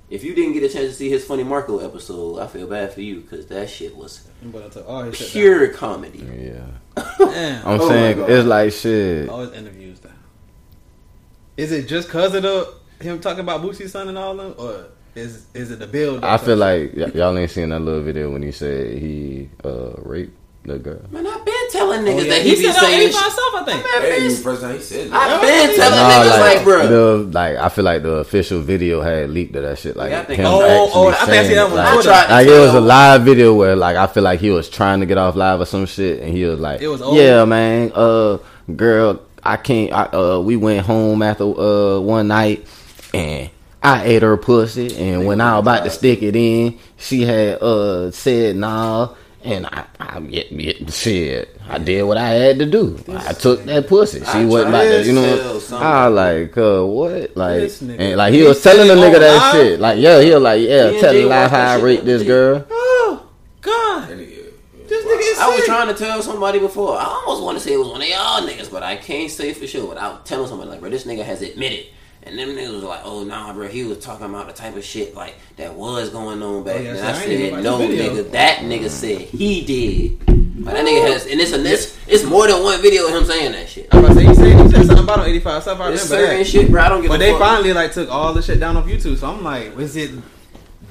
If 0.09 0.23
you 0.23 0.35
didn't 0.35 0.53
get 0.53 0.63
a 0.63 0.69
chance 0.69 0.89
to 0.89 0.93
see 0.93 1.09
his 1.09 1.25
funny 1.25 1.43
Marco 1.43 1.79
episode, 1.79 2.39
I 2.39 2.45
feel 2.47 2.67
bad 2.67 2.93
for 2.93 3.01
you 3.01 3.21
because 3.21 3.47
that 3.47 3.69
shit 3.69 3.95
was 3.95 4.19
it. 4.43 4.51
But 4.51 4.63
I 4.65 4.69
took 4.69 4.87
all 4.87 5.01
his 5.03 5.17
shit 5.17 5.31
pure 5.31 5.67
comedy. 5.69 6.19
yeah. 6.19 6.67
Damn. 7.17 7.67
I'm 7.67 7.81
Oh 7.81 7.89
saying 7.89 8.19
it's 8.27 8.45
like 8.47 8.71
shit. 8.71 9.29
all 9.29 9.39
his 9.41 9.53
interviews 9.53 9.99
down. 9.99 10.13
Is 11.57 11.71
it 11.71 11.87
just 11.87 12.09
cause 12.09 12.35
of 12.35 12.43
the 12.43 12.73
him 13.01 13.19
talking 13.19 13.39
about 13.41 13.61
Boosie's 13.61 13.91
son 13.91 14.07
and 14.07 14.17
all 14.17 14.35
them, 14.35 14.53
or 14.57 14.85
is 15.15 15.45
is 15.53 15.71
it 15.71 15.79
the 15.79 15.87
build? 15.87 16.23
I 16.23 16.37
feel 16.37 16.57
like 16.57 16.91
y- 16.95 17.11
y'all 17.15 17.37
ain't 17.37 17.49
seen 17.51 17.69
that 17.69 17.79
little 17.79 18.03
video 18.03 18.31
when 18.31 18.43
he 18.43 18.51
said 18.51 18.97
he 18.97 19.49
uh 19.63 19.93
raped 19.97 20.37
the 20.63 20.77
girl. 20.77 21.01
Man, 21.09 21.25
I've 21.25 21.45
been 21.45 21.54
telling 21.75 22.01
niggas 22.01 22.21
Oh, 22.21 22.23
yeah. 22.23 22.29
that 22.29 22.41
he, 22.41 22.49
he, 22.49 22.55
be 22.55 22.61
said 22.63 22.73
that 22.73 22.79
saying 22.81 22.99
he 23.07 23.13
by 23.13 23.19
himself. 23.19 23.53
I 23.55 23.63
think. 23.65 23.83
Man, 23.83 23.83
That 24.01 24.11
ain't 24.19 24.31
bitch, 24.31 24.43
first 24.43 24.61
time 24.61 24.75
he 24.75 24.81
said 24.81 25.11
I've 25.11 25.41
been 25.41 25.75
telling 25.75 25.99
Nah, 25.99 26.09
niggas 26.09 26.39
like, 26.39 26.63
bro. 26.63 26.87
the 26.87 27.17
like 27.31 27.55
I 27.57 27.69
feel 27.69 27.83
like 27.83 28.03
the 28.03 28.11
official 28.15 28.61
video 28.61 29.01
had 29.01 29.29
leaked 29.29 29.55
of 29.55 29.63
that 29.63 29.77
shit. 29.79 29.95
Like 29.95 30.11
Yeah, 30.11 30.21
I 30.21 30.23
think- 30.25 30.39
him 30.39 30.45
Oh, 30.47 30.61
actually 30.61 31.01
oh, 31.01 31.07
I 31.09 31.13
think 31.13 31.21
I 31.21 31.25
saying 31.35 31.45
seen 31.47 31.55
that 31.57 31.65
one 31.67 31.75
like, 31.75 31.87
on 31.93 31.99
I 31.99 32.01
tried 32.03 32.29
Like 32.31 32.47
it 32.47 32.59
was 32.59 32.73
a 32.73 32.81
live 32.81 33.21
video 33.23 33.53
where 33.53 33.75
like 33.75 33.95
I 33.97 34.07
feel 34.07 34.23
like 34.23 34.39
he 34.39 34.51
was 34.51 34.69
trying 34.69 34.99
to 35.01 35.05
get 35.05 35.17
off 35.17 35.35
live 35.35 35.59
or 35.61 35.65
some 35.65 35.85
shit, 35.85 36.21
and 36.21 36.31
he 36.31 36.45
was 36.45 36.59
like, 36.59 36.81
It 36.81 36.87
was 36.87 37.01
old. 37.01 37.17
"Yeah, 37.17 37.43
man, 37.45 37.91
uh, 37.93 38.37
girl, 38.75 39.21
I 39.43 39.57
can't. 39.57 39.91
I, 39.93 40.03
uh, 40.05 40.39
we 40.39 40.55
went 40.55 40.85
home 40.85 41.21
after 41.21 41.43
uh 41.43 41.99
one 41.99 42.27
night, 42.29 42.65
and 43.13 43.49
I 43.83 44.03
ate 44.05 44.23
her 44.23 44.37
pussy, 44.37 44.95
and 44.97 45.27
when 45.27 45.39
I 45.41 45.53
was 45.57 45.61
about 45.61 45.83
to 45.83 45.89
stick 45.91 46.23
it 46.23 46.35
in, 46.35 46.79
she 46.97 47.21
had 47.23 47.61
uh 47.61 48.09
said 48.11 48.55
nah, 48.55 49.09
And 49.45 49.67
I, 49.67 49.85
I 49.99 50.19
get, 50.21 50.57
get 50.57 50.91
shit. 50.91 51.55
I 51.69 51.77
did 51.77 52.01
what 52.03 52.17
I 52.17 52.29
had 52.29 52.57
to 52.59 52.65
do. 52.65 52.97
I 53.09 53.31
took 53.33 53.63
that 53.65 53.87
pussy. 53.87 54.19
She 54.21 54.25
I 54.25 54.43
wasn't 54.45 54.71
tried 54.71 54.83
about 54.85 54.91
to, 54.91 55.01
to 55.03 55.07
you 55.07 55.13
know. 55.13 55.37
tell 55.37 55.59
somebody. 55.59 55.85
I 55.85 56.07
like, 56.07 56.57
uh, 56.57 56.83
what? 56.85 57.37
Like, 57.37 57.71
and 57.81 58.17
like 58.17 58.33
he 58.33 58.39
He 58.39 58.47
was 58.47 58.63
telling 58.63 58.87
the 58.87 58.95
nigga 58.95 59.19
that 59.19 59.53
live? 59.53 59.53
shit. 59.53 59.79
Like, 59.79 59.99
yeah, 59.99 60.19
he 60.21 60.31
was 60.33 60.41
like, 60.41 60.61
yeah, 60.61 60.89
Me 60.89 60.99
tell 60.99 61.13
Jay 61.13 61.21
the 61.21 61.27
live 61.27 61.41
watched 61.43 61.51
that 61.51 61.67
how 61.67 61.73
I 61.73 61.75
shit 61.77 61.83
raped 61.85 62.05
this 62.05 62.23
girl. 62.23 62.65
Oh 62.71 63.29
God, 63.61 64.09
this 64.09 65.05
nigga 65.05 65.31
is 65.31 65.39
I 65.39 65.55
was 65.55 65.65
trying 65.65 65.87
to 65.89 65.93
tell 65.93 66.21
somebody 66.23 66.57
before. 66.57 66.97
I 66.97 67.03
almost 67.05 67.43
want 67.43 67.57
to 67.59 67.63
say 67.63 67.73
it 67.73 67.77
was 67.77 67.87
one 67.89 68.01
of 68.01 68.07
y'all 68.07 68.41
niggas, 68.47 68.71
but 68.71 68.81
I 68.81 68.95
can't 68.95 69.29
say 69.29 69.53
for 69.53 69.67
sure 69.67 69.87
without 69.87 70.25
telling 70.25 70.47
somebody 70.47 70.71
like, 70.71 70.79
bro, 70.79 70.89
this 70.89 71.05
nigga 71.05 71.23
has 71.23 71.43
admitted. 71.43 71.85
And 72.25 72.39
them 72.39 72.49
niggas 72.49 72.73
was 72.73 72.83
like, 72.83 73.01
oh 73.03 73.23
nah, 73.23 73.53
bro, 73.53 73.67
he 73.67 73.83
was 73.83 73.99
talking 73.99 74.25
about 74.25 74.47
the 74.47 74.53
type 74.53 74.75
of 74.75 74.83
shit 74.83 75.13
like 75.15 75.35
that 75.57 75.73
was 75.75 76.09
going 76.09 76.41
on 76.41 76.63
back 76.63 76.77
Oh, 76.77 76.79
yeah, 76.81 76.93
then. 76.93 76.97
so 76.97 77.03
I 77.03 77.09
I 77.09 77.13
said, 77.13 77.63
no, 77.63 77.77
nigga, 77.79 78.31
that 78.31 78.57
nigga 78.59 78.85
mm. 78.85 78.89
said 78.89 79.21
he 79.21 79.63
did. 79.63 80.27
Like, 80.65 80.73
that 80.75 80.85
nigga 80.85 81.07
has, 81.11 81.27
and 81.27 81.39
it's 81.39 81.51
a 81.51 81.63
it's, 81.63 81.97
it's 82.07 82.23
more 82.23 82.47
than 82.47 82.63
one 82.63 82.81
video 82.81 83.07
of 83.07 83.13
him 83.13 83.25
saying 83.25 83.51
that 83.51 83.69
shit. 83.69 83.87
I'm 83.91 83.99
about 84.03 84.13
to 84.13 84.15
say, 84.15 84.25
he 84.25 84.33
said, 84.33 84.65
he 84.65 84.69
said 84.71 84.85
something 84.87 85.03
about 85.03 85.19
on 85.19 85.27
85 85.27 85.61
stuff. 85.61 85.79
I 85.79 85.87
There's 85.89 86.03
remember 86.09 86.25
certain 86.27 86.37
that. 86.39 86.45
shit, 86.47 86.71
bro. 86.71 86.81
I 86.81 86.89
don't 86.89 87.01
give 87.01 87.09
But 87.09 87.17
they 87.19 87.31
fuck. 87.31 87.39
finally 87.39 87.73
like 87.73 87.91
took 87.91 88.09
all 88.09 88.33
the 88.33 88.41
shit 88.41 88.59
down 88.59 88.75
off 88.77 88.85
YouTube. 88.85 89.17
So 89.17 89.27
I'm 89.27 89.43
like, 89.43 89.75
was 89.75 89.95
it 89.95 90.11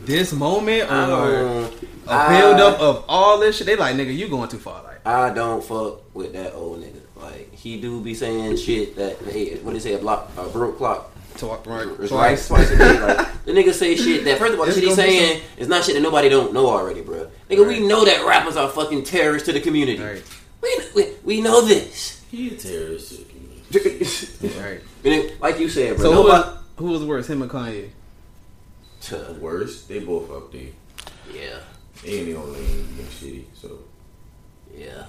this 0.05 0.33
moment 0.33 0.85
or 0.85 0.87
don't, 1.07 1.73
a 2.07 2.13
I- 2.13 2.41
build 2.41 2.61
up 2.61 2.79
of 2.79 3.05
all 3.09 3.41
this 3.41 3.57
shit? 3.57 3.67
They 3.67 3.75
like, 3.75 3.97
nigga, 3.97 4.17
you 4.17 4.29
going 4.29 4.49
too 4.51 4.59
far. 4.59 4.83
Like, 4.85 5.05
I 5.05 5.33
don't 5.35 5.65
fuck 5.65 6.15
with 6.15 6.33
that 6.35 6.53
old 6.55 6.81
nigga. 6.83 7.01
Like 7.17 7.53
he 7.55 7.81
do 7.81 8.01
be 8.03 8.15
saying 8.15 8.57
shit 8.59 8.97
that 8.97 9.17
hey, 9.19 9.57
what 9.61 9.73
they 9.73 9.81
say 9.81 9.95
a 9.95 9.99
block 9.99 10.31
a 10.37 10.47
broke 10.49 10.77
clock 10.77 11.11
twice, 11.39 11.67
right, 11.67 11.87
It's 12.01 12.13
right 12.13 12.29
twice. 12.39 12.49
twice 12.49 12.71
a 12.71 12.79
day. 12.79 13.01
Like 13.01 13.45
the 13.45 13.53
nigga 13.53 13.73
say 13.73 13.97
shit 13.97 14.25
that 14.25 14.39
first 14.39 14.55
of 14.55 14.59
all 14.61 14.67
the 14.67 14.71
It's 14.71 14.79
shit 14.81 14.89
he's 14.89 14.97
gonna 14.97 15.09
saying 15.09 15.43
is 15.59 15.69
not 15.69 15.85
shit 15.85 15.95
that 15.95 16.01
nobody 16.03 16.29
don't 16.29 16.53
know 16.53 16.67
already, 16.67 17.01
bro. 17.03 17.29
Nigga, 17.51 17.67
we 17.67 17.81
know 17.87 18.05
that 18.05 18.25
rappers 18.27 18.57
are 18.57 18.69
fucking 18.69 19.05
terrorists 19.05 19.47
to 19.47 19.53
the 19.53 19.61
community. 19.61 20.03
Right, 20.03 20.23
We, 20.63 20.77
we 20.95 21.13
we 21.25 21.41
know 21.41 21.61
this. 21.63 22.23
He 22.31 22.49
a 22.55 22.57
terrorist. 22.57 23.11
to 23.11 23.17
the 23.19 23.81
community. 23.81 24.61
right. 24.61 24.81
And 25.05 25.39
like 25.41 25.59
you 25.59 25.69
said, 25.69 25.97
bro. 25.97 26.05
So 26.07 26.13
who 26.15 26.29
was, 26.29 26.59
who 26.77 26.85
was 26.87 27.05
worse, 27.05 27.29
him 27.29 27.43
or 27.43 27.47
Kanye? 27.47 27.91
Worse, 29.39 29.85
they 29.85 29.99
both 30.01 30.31
up 30.31 30.51
there. 30.51 30.63
yeah, 31.35 31.59
They 32.03 32.11
ain't 32.21 32.29
even 32.29 32.53
lane 32.55 32.89
and 32.99 33.09
shitty. 33.09 33.45
So 33.55 33.81
yeah. 34.75 35.05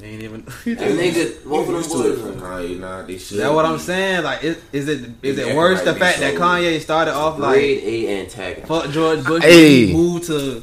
They 0.00 0.06
ain't 0.08 0.22
even. 0.22 0.40
That 0.64 0.78
nigga, 0.78 1.44
both 1.44 1.68
of 1.68 1.74
them 1.74 1.82
to 1.82 2.16
from 2.16 2.32
boys. 2.34 2.42
Kanye. 2.42 2.80
Nah, 2.80 3.02
they 3.02 3.18
should. 3.18 3.32
Is 3.32 3.38
that 3.38 3.52
what 3.52 3.64
I'm 3.66 3.78
saying? 3.78 4.24
Like, 4.24 4.42
is, 4.44 4.56
is 4.72 4.88
it 4.88 5.10
is 5.22 5.38
it 5.38 5.54
worse 5.54 5.82
the 5.82 5.92
they 5.92 5.98
fact 5.98 6.18
that 6.20 6.34
Kanye 6.34 6.80
started 6.80 7.14
off 7.14 7.38
like 7.38 7.54
Grade 7.54 7.84
A 7.84 8.20
antagonist. 8.22 8.66
fuck 8.68 8.90
George 8.90 9.24
Bush, 9.24 9.42
Hey. 9.44 9.86
he 9.86 9.92
moved 9.92 10.24
to 10.24 10.62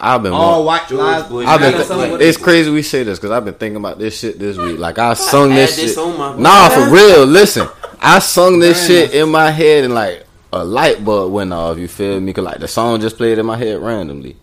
I've 0.00 0.22
been 0.22 0.32
all 0.32 0.64
white 0.64 0.86
George 0.88 1.00
lives. 1.00 1.24
I've 1.48 1.60
been. 1.60 1.72
Th- 1.72 2.12
with- 2.12 2.20
it's 2.22 2.36
crazy 2.38 2.70
we 2.70 2.82
say 2.82 3.02
this 3.02 3.18
because 3.18 3.32
I've 3.32 3.44
been 3.44 3.54
thinking 3.54 3.76
about 3.78 3.98
this 3.98 4.18
shit 4.18 4.38
this 4.38 4.56
week. 4.56 4.78
Like 4.78 4.98
I 4.98 5.14
sung 5.14 5.50
add 5.52 5.58
this 5.58 5.76
this 5.76 5.94
shit. 5.94 5.98
on 5.98 6.40
Nah, 6.40 6.68
for 6.68 6.90
real. 6.94 7.24
Listen, 7.26 7.66
I 8.00 8.18
sung 8.20 8.60
this 8.60 8.78
Damn. 8.78 8.86
shit 8.86 9.14
in 9.14 9.28
my 9.30 9.50
head 9.50 9.84
and 9.84 9.94
like 9.94 10.24
a 10.52 10.64
light 10.64 11.04
bulb 11.04 11.32
went 11.32 11.52
off. 11.52 11.78
You 11.78 11.88
feel 11.88 12.20
me? 12.20 12.32
Cause 12.32 12.44
like 12.44 12.58
the 12.58 12.68
song 12.68 13.00
just 13.00 13.16
played 13.16 13.38
in 13.38 13.46
my 13.46 13.56
head 13.56 13.80
randomly. 13.80 14.36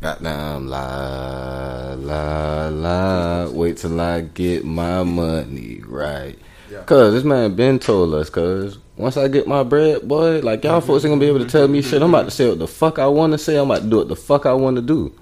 Goddamn 0.00 0.66
la 0.68 1.94
la 1.98 2.68
la. 2.68 3.48
Wait 3.50 3.76
till 3.76 4.00
I 4.00 4.22
get 4.22 4.64
my 4.64 5.02
money 5.02 5.82
right. 5.86 6.38
Yeah. 6.70 6.84
Cause 6.84 7.12
this 7.12 7.24
man 7.24 7.54
been 7.54 7.78
told 7.78 8.14
us. 8.14 8.30
Cause 8.30 8.78
once 8.96 9.16
I 9.18 9.28
get 9.28 9.46
my 9.46 9.62
bread, 9.62 10.08
boy, 10.08 10.40
like 10.40 10.64
y'all 10.64 10.80
folks 10.80 11.04
ain't 11.04 11.10
gonna 11.12 11.20
be 11.20 11.26
able 11.26 11.40
to 11.40 11.50
tell 11.50 11.68
me 11.68 11.82
shit. 11.82 12.00
I'm 12.00 12.14
about 12.14 12.24
to 12.24 12.30
say 12.30 12.48
what 12.48 12.58
the 12.58 12.66
fuck 12.66 12.98
I 12.98 13.08
want 13.08 13.32
to 13.32 13.38
say. 13.38 13.56
I'm 13.56 13.70
about 13.70 13.82
to 13.82 13.90
do 13.90 13.96
what 13.98 14.08
the 14.08 14.16
fuck 14.16 14.46
I 14.46 14.54
want 14.54 14.76
to 14.76 14.82
do. 14.82 15.12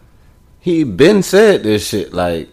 He 0.61 0.85
been 0.85 1.23
said 1.23 1.65
this 1.65 1.89
shit. 1.89 2.13
Like 2.13 2.49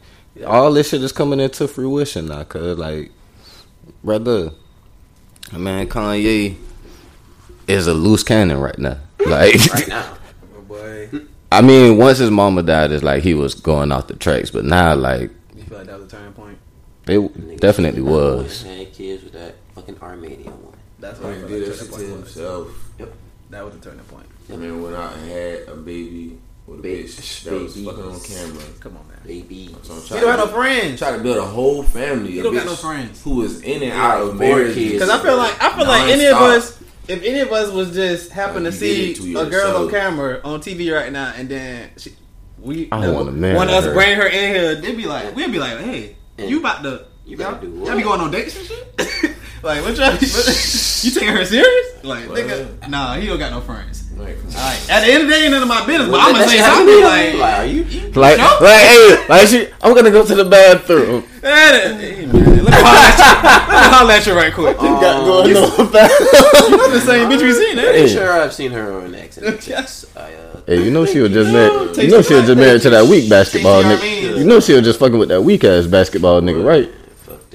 all 0.47 0.73
this 0.73 0.89
shit 0.89 1.03
is 1.03 1.11
coming 1.11 1.39
into 1.39 1.67
fruition 1.67 2.27
now. 2.27 2.43
Cause 2.43 2.77
like, 2.79 3.11
brother, 4.03 4.51
My 5.51 5.59
man, 5.59 5.87
Kanye 5.87 6.55
is 7.67 7.85
a 7.85 7.93
loose 7.93 8.23
cannon 8.23 8.57
right 8.59 8.79
now. 8.79 8.97
Like, 9.25 9.55
right 9.73 9.87
now. 9.87 10.17
Oh, 10.55 10.61
boy, 10.61 11.09
I 11.57 11.61
mean, 11.61 11.97
once 11.97 12.17
his 12.17 12.29
mama 12.31 12.63
died, 12.63 12.91
it's 12.91 13.03
like 13.03 13.23
he 13.23 13.33
was 13.33 13.53
going 13.55 13.91
off 13.91 14.07
the 14.07 14.15
tracks. 14.15 14.49
But 14.51 14.65
now, 14.65 14.95
like, 14.95 15.31
you 15.55 15.63
feel 15.63 15.77
like 15.79 15.87
that 15.87 15.99
was 15.99 16.07
a 16.11 16.15
turning 16.15 16.33
point? 16.33 16.57
it 17.07 17.11
Nigga 17.19 17.59
definitely 17.59 18.01
was. 18.01 18.63
Had 18.63 18.91
kids 18.93 19.23
with 19.23 19.33
that 19.33 19.55
fucking 19.75 19.97
Armenian 20.01 20.51
one. 20.63 20.75
That's 20.99 21.19
what 21.19 21.31
I 21.31 21.35
He 21.35 21.39
feel 21.41 21.47
did 21.49 21.67
like 21.69 21.77
that 21.77 21.85
to 21.85 21.91
point 21.91 22.01
was. 22.03 22.09
himself. 22.33 22.67
That 23.51 23.63
was 23.65 23.75
a 23.75 23.79
turning 23.79 23.99
point. 24.05 24.25
And 24.49 24.61
then 24.63 24.81
went 24.81 24.95
out 24.95 25.13
and 25.15 25.29
had 25.29 25.67
a 25.69 25.75
baby 25.75 26.37
with 26.67 26.79
a 26.79 26.81
Baby- 26.81 27.03
bitch 27.03 27.43
that 27.43 27.53
was 27.53 27.73
fucking 27.75 28.03
on 28.03 28.19
camera. 28.19 28.63
Come 28.79 28.97
on, 28.97 29.07
man. 29.07 29.17
Baby. 29.25 29.75
So 29.83 29.93
I'm 29.93 30.01
He 30.01 30.07
trying 30.07 30.21
don't 30.21 30.29
have 30.31 30.39
to 30.41 30.45
no 30.47 30.51
friends. 30.51 30.99
try 30.99 31.11
to 31.17 31.23
build 31.23 31.37
a 31.37 31.45
whole 31.45 31.83
family. 31.83 32.31
He 32.31 32.39
a 32.39 32.43
don't 32.43 32.53
got 32.55 32.65
no 32.65 32.75
friends. 32.75 33.21
Who 33.23 33.35
was 33.35 33.61
in 33.61 33.83
and 33.83 33.91
out 33.93 34.21
of 34.21 34.27
Four 34.29 34.35
marriage. 34.35 34.75
Because 34.75 35.09
I 35.09 35.21
feel 35.21 35.37
like 35.37 35.61
I 35.63 35.75
feel 35.77 35.87
like 35.87 36.09
any 36.11 36.25
of 36.25 36.37
us, 36.37 36.77
if 37.07 37.23
any 37.23 37.39
of 37.39 37.51
us 37.51 37.71
was 37.71 37.93
just 37.93 38.31
happen 38.31 38.63
Like, 38.63 38.73
to 38.73 38.77
see 38.79 39.13
to 39.15 39.39
a 39.39 39.45
girl 39.49 39.77
on 39.77 39.89
camera 39.89 40.41
on 40.43 40.59
TV 40.61 40.93
right 40.93 41.11
now, 41.11 41.33
and 41.35 41.47
then 41.49 41.89
she, 41.97 42.11
we 42.59 42.89
I 42.91 43.09
wanna 43.09 43.31
marry 43.31 43.55
one 43.55 43.67
of 43.69 43.75
us 43.75 43.85
her. 43.85 43.93
bring 43.93 44.15
her 44.17 44.27
in 44.27 44.53
here, 44.55 44.75
they'd 44.75 44.95
be 44.97 45.05
like, 45.05 45.35
we'd 45.35 45.51
be 45.51 45.59
like, 45.59 45.79
hey, 45.79 46.15
Yeah. 46.37 46.45
you 46.45 46.59
about 46.59 46.83
to 46.83 47.05
You 47.25 47.35
about 47.37 47.61
to 47.61 47.67
do 47.67 47.73
y'all 47.73 47.85
what? 47.85 47.97
be 47.97 48.03
going 48.03 48.21
on 48.21 48.31
dates 48.31 48.55
and 48.57 48.65
shit? 48.65 49.35
like, 49.63 49.83
what 49.83 49.97
y'all? 49.97 50.13
you 50.15 51.11
taking 51.11 51.29
her 51.35 51.45
serious? 51.45 52.03
Like, 52.03 52.25
nigga, 52.25 52.87
nah, 52.89 53.15
he 53.15 53.27
don't 53.27 53.39
got 53.39 53.51
no 53.51 53.61
friends. 53.61 54.04
Like, 54.17 54.39
come 54.39 54.49
on. 54.49 54.55
All 54.55 54.61
right, 54.61 54.89
at 54.89 54.99
the 55.01 55.11
end 55.11 55.23
of 55.23 55.29
the 55.29 55.33
day, 55.35 55.43
ain't 55.43 55.51
none 55.51 55.61
of 55.61 55.67
my 55.67 55.85
business. 55.85 56.07
But 56.07 56.13
Well, 56.13 56.21
I'm 56.27 56.33
gonna 56.33 56.47
say 56.47 56.59
something 56.59 56.87
to 56.87 57.01
like. 57.03 57.33
Like, 57.35 57.53
are 57.59 57.65
you? 57.65 57.83
Like, 58.15 58.37
No. 58.37 58.57
like, 58.61 58.81
hey, 58.87 59.25
like, 59.27 59.47
she, 59.47 59.67
I'm 59.81 59.93
gonna 59.93 60.11
go 60.11 60.25
to 60.25 60.35
the 60.35 60.45
bathroom. 60.45 61.23
Hey, 61.41 62.25
man, 62.31 62.63
let 62.63 62.65
me 62.65 62.71
holler 62.71 62.97
at 62.97 63.17
you. 63.19 63.25
Let 63.43 63.67
me 63.67 63.95
holler 63.97 64.17
you 64.19 64.33
right 64.33 64.53
quick. 64.53 64.77
Um, 64.79 64.99
going 65.01 65.57
on 65.57 65.77
the 65.77 65.89
bathroom. 65.93 66.79
You 66.79 66.91
the 66.93 67.01
same 67.01 67.29
bitch 67.29 67.41
we 67.41 67.53
seen, 67.53 67.77
eh? 67.79 67.91
Pretty 67.91 68.07
sure 68.07 68.31
I've 68.31 68.53
seen 68.53 68.71
her 68.71 68.93
on 69.01 69.13
accident. 69.15 69.67
Yes. 69.67 70.05
I, 70.15 70.19
uh, 70.33 70.61
Hey, 70.65 70.83
you 70.83 70.89
know 70.91 71.05
she 71.05 71.19
was 71.19 71.31
just 71.31 71.51
married. 71.51 71.93
Take 71.93 72.05
You 72.05 72.11
know 72.11 72.21
she 72.23 72.33
was 72.33 72.45
just 72.47 72.57
married 72.57 72.81
to 72.83 72.89
that 72.89 73.05
weak 73.05 73.29
basketball 73.29 73.83
Take 73.83 73.99
nigga. 73.99 74.21
your 74.29 74.37
You 74.39 74.43
know 74.45 74.59
she 74.59 74.73
was 74.73 74.81
just 74.83 74.97
fucking 74.99 75.19
with 75.19 75.29
that 75.29 75.41
weak 75.43 75.63
ass 75.63 75.85
basketball 75.85 76.41
nigga, 76.41 76.65
right? 76.65 76.89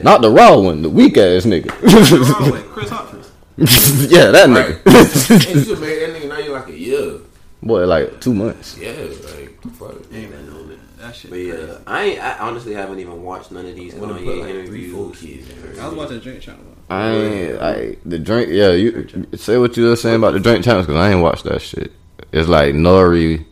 Not 0.05 0.23
the 0.23 0.31
raw 0.31 0.57
one, 0.59 0.83
the 0.83 0.89
weak 0.91 1.17
ass 1.19 1.45
nigga. 1.45 1.69
Kris 1.71 2.89
Humphries. 2.91 3.27
yeah, 4.11 4.31
that 4.31 4.49
Right. 4.49 4.83
nigga. 4.85 5.31
And 5.31 5.45
you 5.57 5.65
just 5.65 5.81
made 5.83 6.01
that 6.01 6.15
nigga 6.15 6.29
now 6.29 6.39
you 6.39 6.53
like 6.53 6.69
a 6.69 6.79
year. 6.79 7.19
Boy, 7.63 7.85
like 7.87 8.21
two 8.21 8.33
months. 8.35 8.79
Yeah, 8.79 8.93
like 8.93 9.61
fuck. 9.75 9.95
Ain't 10.13 10.31
that 10.33 10.45
no 10.45 10.67
That 10.99 11.15
shit. 11.15 11.31
But 11.31 11.37
yeah, 11.41 11.79
I 11.87 12.05
ain't. 12.05 12.21
I 12.21 12.39
honestly 12.39 12.73
haven't 12.75 12.99
even 12.99 13.23
watched 13.23 13.53
none 13.53 13.67
of 13.67 13.77
these 13.77 13.95
Wanna 13.95 14.15
Kanye 14.15 14.25
put 14.25 14.39
like 14.39 14.67
three, 14.67 14.91
four 14.91 15.07
interviews. 15.07 15.47
kids 15.49 15.75
in. 15.75 15.81
I 15.81 15.87
was 15.89 15.95
watching 15.95 16.17
the 16.17 16.23
Drink 16.23 16.41
Channel. 16.41 16.61
I 16.89 17.11
ain't, 17.11 17.63
I 17.63 17.97
the 18.05 18.19
drink. 18.19 18.49
Yeah, 18.51 18.73
you 18.73 19.27
say 19.37 19.59
what 19.59 19.77
you 19.77 19.87
were 19.89 19.97
saying 19.97 20.17
about 20.17 20.33
the 20.33 20.41
drink 20.41 20.65
channels 20.65 20.87
because 20.87 20.99
I 21.01 21.13
ain't 21.13 21.23
watched 21.23 21.45
that 21.45 21.61
shit. 21.63 21.93
It's 22.33 22.49
like 22.49 22.75
Nori. 22.75 23.45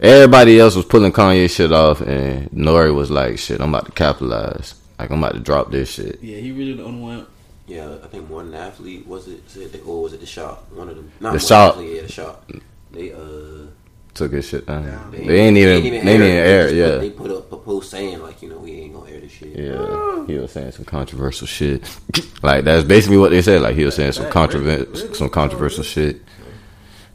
Everybody 0.00 0.60
else 0.60 0.76
was 0.76 0.84
pulling 0.84 1.12
Kanye 1.12 1.48
shit 1.50 1.72
off, 1.72 2.00
and 2.00 2.50
N.O.R.E. 2.52 2.90
was 2.90 3.10
like, 3.10 3.38
"Shit, 3.38 3.60
I'm 3.60 3.74
about 3.74 3.86
to 3.86 3.92
capitalize. 3.92 4.74
Like 4.98 5.10
I'm 5.10 5.22
about 5.22 5.34
to 5.34 5.40
drop 5.40 5.70
this 5.70 5.90
shit." 5.90 6.22
Yeah, 6.22 6.36
he 6.38 6.52
really 6.52 6.74
the 6.74 6.84
only 6.84 7.00
one. 7.02 7.26
Yeah, 7.66 7.96
I 8.04 8.08
think 8.08 8.28
one 8.28 8.52
athlete 8.54 9.06
was 9.06 9.26
it, 9.26 9.48
said 9.48 9.72
they, 9.72 9.80
or 9.80 10.02
was 10.02 10.12
it 10.12 10.20
the 10.20 10.26
shop? 10.26 10.70
One 10.72 10.88
of 10.88 10.96
them. 10.96 11.10
Not 11.20 11.30
The 11.30 11.38
one 11.38 11.46
Shop. 11.46 11.72
athlete, 11.74 11.96
Yeah, 11.96 12.02
the 12.02 12.12
shop. 12.12 12.50
They 12.94 13.12
uh. 13.12 13.66
Took 14.14 14.32
his 14.32 14.46
shit 14.46 14.64
down. 14.66 14.84
Down. 14.86 15.10
They 15.10 15.40
ain't 15.40 15.56
even. 15.56 15.82
They 15.82 15.88
ain't 15.98 16.06
even 16.06 16.22
air. 16.22 16.68
it, 16.68 16.70
just 16.70 16.70
put- 16.70 16.76
Yeah. 16.76 16.96
They 16.98 17.10
put 17.10 17.30
up 17.32 17.52
a 17.52 17.56
post 17.56 17.90
saying 17.90 18.22
like, 18.22 18.40
you 18.42 18.48
know, 18.48 18.58
we 18.58 18.70
ain't 18.72 18.94
gonna 18.94 19.10
air 19.10 19.20
this 19.20 19.32
shit. 19.32 19.56
Yeah, 19.56 20.26
he 20.26 20.38
was 20.38 20.52
saying 20.52 20.70
some 20.72 20.84
controversial 20.84 21.48
shit. 21.48 21.82
like 22.42 22.64
that's 22.64 22.84
basically 22.84 23.16
what 23.18 23.30
they 23.32 23.42
said. 23.42 23.60
Like 23.62 23.74
he 23.74 23.84
was 23.84 23.96
saying 23.96 24.12
some 24.12 24.30
controversial, 24.30 25.14
some 25.14 25.30
controversial 25.30 25.82
shit. 25.82 26.22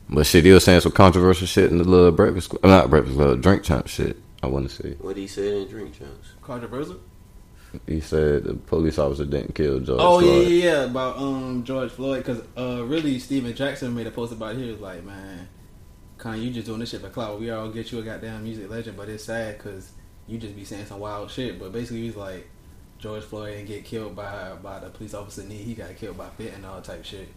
But 0.10 0.26
shit, 0.26 0.44
he 0.44 0.52
was 0.52 0.64
saying 0.64 0.82
some 0.82 0.92
controversial 0.92 1.48
shit 1.48 1.72
in 1.72 1.78
the 1.78 1.84
little 1.86 2.12
breakfast, 2.12 2.50
Club- 2.50 2.64
not 2.66 2.90
breakfast, 2.90 3.16
little 3.16 3.38
drink 3.38 3.64
champ 3.64 3.88
shit. 3.88 4.18
I 4.44 4.48
want 4.48 4.70
to 4.70 4.76
say. 4.76 4.96
What 5.00 5.16
he 5.16 5.28
said 5.28 5.54
in 5.54 5.68
drink 5.70 5.98
champs. 5.98 6.30
Controversial. 6.42 7.00
He 7.86 8.00
said 8.02 8.44
the 8.46 8.56
police 8.56 8.98
officer 8.98 9.26
didn't 9.26 9.54
kill 9.54 9.80
George 9.80 10.00
Oh 10.02 10.20
yeah, 10.20 10.42
yeah, 10.42 10.64
yeah. 10.72 10.84
About 10.86 11.18
um 11.18 11.64
George 11.64 11.92
Floyd, 11.92 12.26
because 12.26 12.42
uh 12.58 12.84
really 12.84 13.20
Stephen 13.20 13.56
Jackson 13.56 13.94
made 13.96 14.08
a 14.08 14.12
post 14.12 14.34
about 14.34 14.56
it. 14.56 14.58
He 14.58 14.72
was 14.72 14.80
like, 14.82 15.04
man, 15.04 15.48
Kanye, 16.20 16.44
you 16.44 16.52
just 16.52 16.68
doing 16.68 16.80
this 16.80 16.90
shit 16.90 17.02
for 17.02 17.10
clout. 17.10 17.40
We 17.40 17.50
all 17.50 17.70
get 17.70 17.92
you 17.92 18.00
a 18.00 18.02
goddamn 18.02 18.44
music 18.44 18.70
legend, 18.70 18.98
but 18.98 19.10
it's 19.10 19.24
sad 19.24 19.58
because 19.58 19.92
you 20.28 20.38
just 20.38 20.56
be 20.56 20.66
saying 20.66 20.86
some 20.86 21.00
wild 21.00 21.32
shit. 21.32 21.58
But 21.58 21.72
basically, 21.72 22.02
he's 22.02 22.16
like, 22.16 22.48
George 23.00 23.24
Floyd 23.24 23.54
didn't 23.54 23.68
get 23.68 23.86
killed 23.86 24.16
by 24.16 24.54
by 24.62 24.80
the 24.80 24.90
police 24.90 25.14
officer 25.14 25.44
knee. 25.44 25.56
He 25.56 25.74
got 25.74 25.96
killed 25.96 26.18
by 26.18 26.28
fentanyl 26.38 26.84
type 26.84 27.06
shit. 27.06 27.30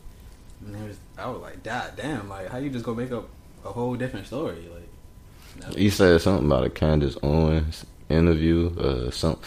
And 0.64 0.88
was, 0.88 0.96
I 1.16 1.28
was 1.28 1.40
like, 1.40 1.62
God 1.62 1.92
damn, 1.96 2.28
like 2.28 2.48
how 2.48 2.58
you 2.58 2.70
just 2.70 2.84
gonna 2.84 3.00
make 3.00 3.12
up 3.12 3.28
a 3.64 3.68
whole 3.68 3.94
different 3.94 4.26
story? 4.26 4.68
Like. 4.72 5.76
He 5.76 5.90
said 5.90 6.20
something 6.20 6.46
about 6.46 6.64
a 6.64 6.70
Candace 6.70 7.16
Owens 7.22 7.84
interview, 8.08 8.74
uh, 8.78 9.10
some 9.10 9.38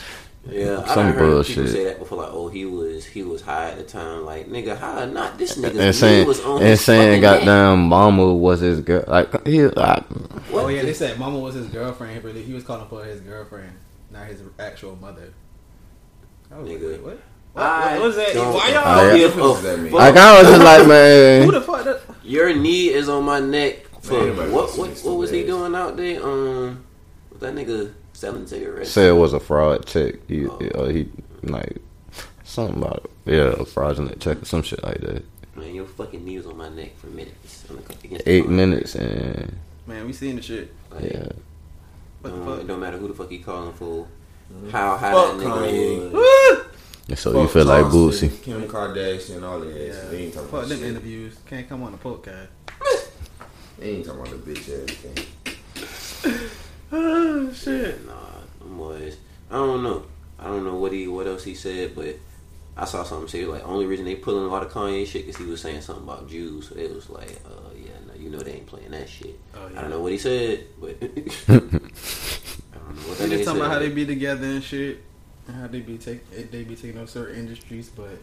Yeah, 0.47 0.83
I 0.85 0.93
some 0.93 1.05
done 1.07 1.13
heard 1.15 1.45
people 1.45 1.67
say 1.67 1.83
that 1.85 1.97
before. 1.99 2.19
Like, 2.19 2.31
oh, 2.31 2.49
he 2.49 2.65
was 2.65 3.03
he 3.03 3.23
was 3.23 3.41
high 3.41 3.71
at 3.71 3.77
the 3.77 3.83
time. 3.83 4.25
Like, 4.25 4.47
nigga, 4.47 4.77
how 4.77 5.05
not 5.05 5.39
this 5.39 5.57
nigga? 5.57 5.79
and 5.79 5.95
saying 5.95 6.27
was 6.27 6.39
on 6.41 6.61
and 6.61 6.79
saying 6.79 7.21
fucking 7.21 7.21
neck. 7.21 7.39
goddamn 7.45 7.87
mama 7.87 8.33
was 8.33 8.59
his 8.59 8.81
girl. 8.81 9.03
Like 9.07 9.47
he, 9.47 9.63
like, 9.63 10.03
What? 10.03 10.65
Oh 10.65 10.67
yeah, 10.67 10.83
they 10.83 10.93
said 10.93 11.17
Mama 11.17 11.39
was 11.39 11.55
his 11.55 11.67
girlfriend. 11.67 12.13
He 12.13 12.19
really 12.19 12.43
he 12.43 12.53
was 12.53 12.63
calling 12.63 12.87
for 12.87 13.03
his 13.03 13.21
girlfriend, 13.21 13.73
not 14.11 14.27
his 14.27 14.41
actual 14.59 14.95
mother. 14.97 15.33
I 16.51 16.59
was 16.59 16.69
like, 16.69 16.79
Nigga. 16.79 16.91
wait, 16.91 17.01
what? 17.01 17.19
What, 17.53 17.63
what 17.63 18.01
was 18.01 18.15
that? 18.17 18.35
Why 18.35 18.69
y'all? 18.69 19.07
yeah. 19.07 19.17
give 19.17 19.37
a 19.37 19.61
that 19.61 19.79
mean? 19.79 19.93
Like 19.93 20.15
I 20.15 20.41
was 20.41 20.51
just 20.51 20.63
like, 20.63 20.87
man, 20.87 21.41
Who 21.45 21.51
man. 21.51 21.61
the 21.61 21.65
fuck? 21.65 21.85
That, 21.85 22.01
Your 22.23 22.53
knee 22.53 22.89
is 22.89 23.09
on 23.09 23.23
my 23.23 23.39
neck. 23.39 23.87
For 24.01 24.13
Man, 24.13 24.51
what? 24.51 24.77
What? 24.77 24.99
What 24.99 25.17
was 25.17 25.31
he 25.31 25.43
doing 25.43 25.73
out 25.73 25.97
there? 25.97 26.23
Um, 26.23 26.83
was 27.31 27.39
that 27.39 27.55
nigga 27.55 27.91
selling 28.15 28.47
cigarettes? 28.47 28.91
Said 28.91 29.09
it 29.09 29.13
was 29.13 29.33
a 29.33 29.39
fraud 29.39 29.85
check. 29.85 30.15
He, 30.27 30.47
Oh. 30.47 30.57
uh, 30.75 30.87
he 30.87 31.09
like 31.43 31.77
something 32.43 32.81
about 32.81 33.05
it. 33.05 33.11
Yeah, 33.33 33.53
a 33.59 33.65
fraudulent 33.65 34.19
check 34.21 34.41
or 34.41 34.45
some 34.45 34.61
shit 34.63 34.83
like 34.83 34.99
that. 35.01 35.23
Man, 35.55 35.73
your 35.73 35.85
fucking 35.85 36.23
knee 36.23 36.37
was 36.37 36.45
on 36.47 36.57
my 36.57 36.69
neck 36.69 36.97
for 36.97 37.07
minutes. 37.07 37.65
I'm 37.69 37.77
like, 37.77 38.03
against 38.03 38.27
Eight 38.27 38.47
minutes 38.49 38.95
and 38.95 39.57
man, 39.87 40.05
we 40.05 40.13
seen 40.13 40.35
the 40.37 40.41
shit. 40.41 40.73
Like, 40.91 41.03
yeah. 41.03 41.27
What 42.21 42.33
the 42.33 42.41
um, 42.41 42.45
fuck? 42.45 42.59
It 42.61 42.67
don't 42.67 42.79
matter 42.79 42.97
who 42.97 43.07
the 43.07 43.13
fuck 43.13 43.29
he 43.29 43.39
calling 43.39 43.73
for. 43.73 44.07
How 44.71 44.95
high 44.97 45.11
Fuck 45.11 45.37
that 45.37 45.45
nigga 45.47 45.67
is. 45.71 46.13
Kanye. 46.13 46.65
And 47.07 47.19
so 47.19 47.31
you 47.31 47.43
Fuck 47.43 47.51
feel 47.53 47.65
like 47.65 47.81
Charleston, 47.83 48.29
Boosie. 48.29 48.43
Kim 48.43 48.61
Kardashian, 48.67 49.43
all 49.43 49.59
that. 49.59 49.67
Yeah. 49.75 50.09
They 50.09 50.17
ain't 50.23 50.33
talking 50.33 50.49
Fuck 50.49 50.59
about 50.59 50.69
them 50.69 50.79
shit. 50.79 50.87
interviews. 50.87 51.37
Can't 51.47 51.69
come 51.69 51.83
on 51.83 51.91
the 51.91 51.97
podcast. 51.97 52.47
They 53.79 53.89
ain't 53.91 54.05
talking 54.05 54.21
about 54.21 54.45
the 54.45 54.51
bitch 54.53 54.69
everything. 54.71 56.49
Oh 56.95 57.51
shit. 57.53 58.05
Nah, 58.05 58.13
them 58.59 58.77
boys. 58.77 59.17
I 59.51 59.55
don't 59.55 59.83
know. 59.83 60.05
I 60.39 60.45
don't 60.45 60.63
know 60.63 60.75
what 60.75 60.91
he, 60.91 61.07
what 61.07 61.27
else 61.27 61.43
he 61.43 61.53
said, 61.55 61.95
but 61.95 62.15
I 62.77 62.85
saw 62.85 63.03
something 63.03 63.27
say 63.27 63.45
like 63.45 63.65
only 63.65 63.85
reason 63.85 64.05
they 64.05 64.15
pulling 64.15 64.45
a 64.45 64.47
lot 64.47 64.63
of 64.63 64.71
Kanye 64.71 65.05
shit 65.07 65.25
because 65.25 65.39
he 65.41 65.49
was 65.49 65.61
saying 65.61 65.81
something 65.81 66.03
about 66.03 66.27
Jews. 66.29 66.69
So 66.69 66.75
it 66.75 66.93
was 66.93 67.09
like, 67.09 67.39
uh, 67.45 67.69
yeah, 67.75 67.91
no, 68.07 68.13
you 68.21 68.29
know 68.29 68.39
they 68.39 68.53
ain't 68.53 68.67
playing 68.67 68.91
that 68.91 69.09
shit. 69.09 69.39
Oh, 69.55 69.67
yeah. 69.71 69.79
I 69.79 69.81
don't 69.81 69.91
know 69.91 70.01
what 70.01 70.11
he 70.11 70.17
said, 70.17 70.65
but 70.79 70.89
I 71.01 71.05
don't 71.57 71.71
know 71.73 73.07
what 73.07 73.17
that 73.17 73.29
They 73.29 73.37
just 73.37 73.45
talking 73.45 73.61
about 73.61 73.71
how 73.71 73.79
they 73.79 73.89
be 73.89 74.05
together 74.05 74.45
and 74.45 74.63
shit, 74.63 75.01
and 75.47 75.55
how 75.55 75.67
they 75.67 75.79
be 75.81 75.97
take 75.97 76.51
they 76.51 76.63
be 76.63 76.75
taking 76.75 76.97
over 76.97 77.07
certain 77.07 77.37
industries, 77.37 77.89
but 77.89 78.17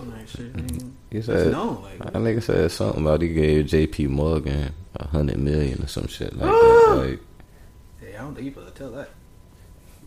I'm 0.00 0.16
like 0.16 0.28
shit. 0.28 0.52
I 0.54 0.60
mean, 0.60 0.96
He 1.10 1.18
it's 1.18 1.26
said 1.26 1.52
known. 1.52 1.82
Like 1.82 1.98
that 1.98 2.12
nigga 2.14 2.42
said 2.42 2.70
something 2.70 3.02
about 3.02 3.22
he 3.22 3.28
gave 3.28 3.66
J.P. 3.66 4.06
Morgan 4.06 4.72
a 4.94 5.06
hundred 5.08 5.38
million 5.38 5.82
or 5.82 5.88
some 5.88 6.06
shit 6.06 6.32
like 6.36 6.50
that. 6.50 6.84
Like 6.88 7.08
hey, 7.10 7.18
I 8.18 8.22
don't 8.22 8.34
think 8.34 8.46
you 8.46 8.52
supposed 8.52 8.74
to 8.74 8.78
tell 8.78 8.90
that. 8.92 9.10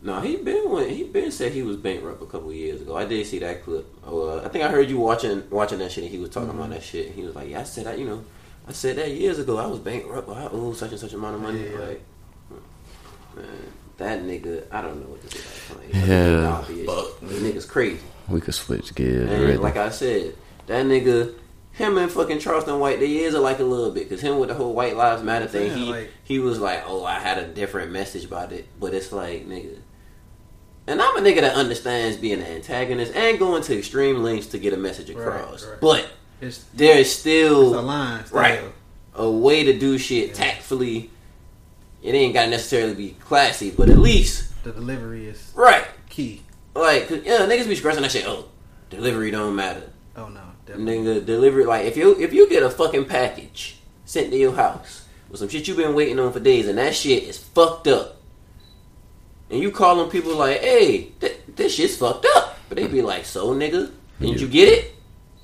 No, 0.04 0.20
he 0.20 0.36
been 0.38 0.70
went, 0.72 0.90
he 0.90 1.04
been 1.04 1.32
said 1.32 1.52
he 1.52 1.62
was 1.62 1.78
bankrupt 1.78 2.22
a 2.24 2.26
couple 2.26 2.50
of 2.50 2.56
years 2.56 2.82
ago. 2.82 2.98
I 2.98 3.06
did 3.06 3.26
see 3.28 3.38
that 3.40 3.64
clip. 3.64 3.86
Uh, 4.06 4.38
I 4.40 4.48
think 4.50 4.66
I 4.66 4.70
heard 4.70 4.90
you 4.90 4.98
watching 4.98 5.48
watching 5.52 5.78
that 5.80 5.92
shit, 5.92 6.04
and 6.06 6.12
he 6.12 6.18
was 6.18 6.32
talking 6.32 6.50
about 6.50 6.72
that 6.72 6.82
shit. 6.82 7.12
He 7.12 7.22
was 7.22 7.36
like, 7.36 7.50
"Yeah, 7.50 7.60
I 7.60 7.64
said 7.64 7.86
that. 7.86 8.00
You 8.00 8.06
know, 8.06 8.26
I 8.68 8.72
said 8.72 8.96
that 8.98 9.12
years 9.12 9.38
ago. 9.38 9.58
I 9.58 9.68
was 9.68 9.80
bankrupt. 9.80 10.28
I 10.30 10.48
owe 10.52 10.74
such 10.74 10.92
and 10.92 11.00
such 11.00 11.14
amount 11.14 11.36
of 11.36 11.42
money. 11.42 11.70
Yeah. 11.70 11.78
Like, 11.78 12.02
man, 13.36 13.46
that 13.98 14.24
nigga. 14.24 14.66
I 14.72 14.82
don't 14.82 15.00
know 15.02 15.08
what 15.08 15.30
to 15.30 15.38
say 15.38 15.72
about 15.72 15.84
Kanye. 15.92 16.08
Yeah. 16.08 16.48
Obvious. 16.48 17.14
This 17.22 17.44
nigga's 17.44 17.66
crazy. 17.66 18.02
we 18.28 18.42
could 18.42 18.56
switch 18.56 18.96
gears. 18.96 19.30
And 19.30 19.60
like 19.62 19.78
I 19.78 19.90
said, 19.90 20.36
that 20.66 20.84
nigga, 20.86 21.36
him 21.74 21.98
and 21.98 22.12
fucking 22.12 22.40
Charleston 22.40 22.80
White, 22.80 23.00
they 23.00 23.18
is 23.18 23.34
alike 23.34 23.60
a 23.60 23.64
little 23.64 23.92
bit. 23.92 24.10
Cause 24.10 24.22
him 24.22 24.40
with 24.40 24.50
the 24.50 24.56
whole 24.56 24.74
White 24.74 24.96
Lives 24.96 25.24
Matter 25.24 25.48
thing, 25.48 25.68
Yeah, 25.70 25.76
he 25.76 25.92
like- 25.92 26.10
he 26.24 26.40
was 26.40 26.60
like, 26.60 26.84
oh, 26.86 27.04
I 27.06 27.20
had 27.20 27.38
a 27.38 27.48
different 27.48 27.92
message 27.92 28.26
about 28.26 28.52
it. 28.52 28.68
But 28.80 28.94
it's 28.94 29.12
like, 29.12 29.48
nigga. 29.48 29.78
And 30.88 31.02
I'm 31.02 31.16
a 31.18 31.22
nigga 31.22 31.42
that 31.42 31.56
understands 31.56 32.18
being 32.18 32.40
an 32.40 32.46
antagonist 32.48 33.14
and 33.16 33.38
going 33.40 33.62
to 33.64 33.78
extreme 33.78 34.24
lengths 34.24 34.48
to 34.48 34.58
get 34.58 34.74
a 34.74 34.78
message 34.78 35.10
across. 35.10 35.66
right. 35.66 35.80
But 35.80 36.10
It's, 36.42 36.64
there 36.74 36.98
is 36.98 37.08
it's 37.08 37.18
a 37.18 37.20
still 37.20 37.82
line, 37.82 38.26
still. 38.26 38.38
right 38.40 38.62
a 39.14 39.30
way 39.30 39.64
to 39.66 39.78
do 39.78 39.98
shit 39.98 40.34
tactfully. 40.34 41.10
It 42.02 42.16
ain't 42.16 42.34
gotta 42.34 42.50
necessarily 42.50 42.96
be 42.96 43.10
classy, 43.20 43.70
but 43.70 43.90
at 43.90 44.00
least 44.00 44.64
The 44.64 44.72
delivery 44.72 45.28
is 45.28 45.52
right. 45.56 45.86
key. 46.10 46.42
Like, 46.74 47.10
yeah, 47.10 47.40
niggas 47.46 47.68
be 47.68 47.76
stressing 47.76 48.02
that 48.02 48.12
shit. 48.12 48.26
Oh, 48.26 48.46
delivery 48.90 49.30
don't 49.32 49.56
matter. 49.56 49.84
Oh 50.16 50.30
no. 50.30 50.42
Them 50.66 50.86
nigga, 50.86 51.26
delivery 51.26 51.66
like 51.66 51.86
if 51.86 51.98
you 51.98 52.20
if 52.20 52.34
you 52.34 52.48
get 52.50 52.64
a 52.64 52.70
fucking 52.70 53.06
package 53.06 53.80
sent 54.06 54.32
to 54.32 54.38
your 54.38 54.54
house 54.54 55.06
with 55.30 55.40
some 55.40 55.50
shit 55.50 55.68
you've 55.68 55.78
been 55.78 55.96
waiting 55.96 56.20
on 56.20 56.32
for 56.32 56.40
days 56.40 56.68
and 56.68 56.78
that 56.78 56.96
shit 56.96 57.24
is 57.24 57.38
fucked 57.38 57.88
up, 57.88 58.18
and 59.50 59.60
you 59.60 59.72
call 59.72 59.96
calling 59.96 60.12
people 60.12 60.36
like, 60.36 60.62
hey, 60.62 61.12
th- 61.20 61.40
this 61.56 61.76
shit's 61.76 61.98
fucked 61.98 62.26
up, 62.36 62.58
but 62.70 62.78
they 62.78 62.88
be 62.88 63.02
like, 63.02 63.26
so 63.26 63.54
nigga, 63.54 63.92
didn't 64.20 64.40
you 64.40 64.48
get 64.48 64.70
it? 64.70 64.96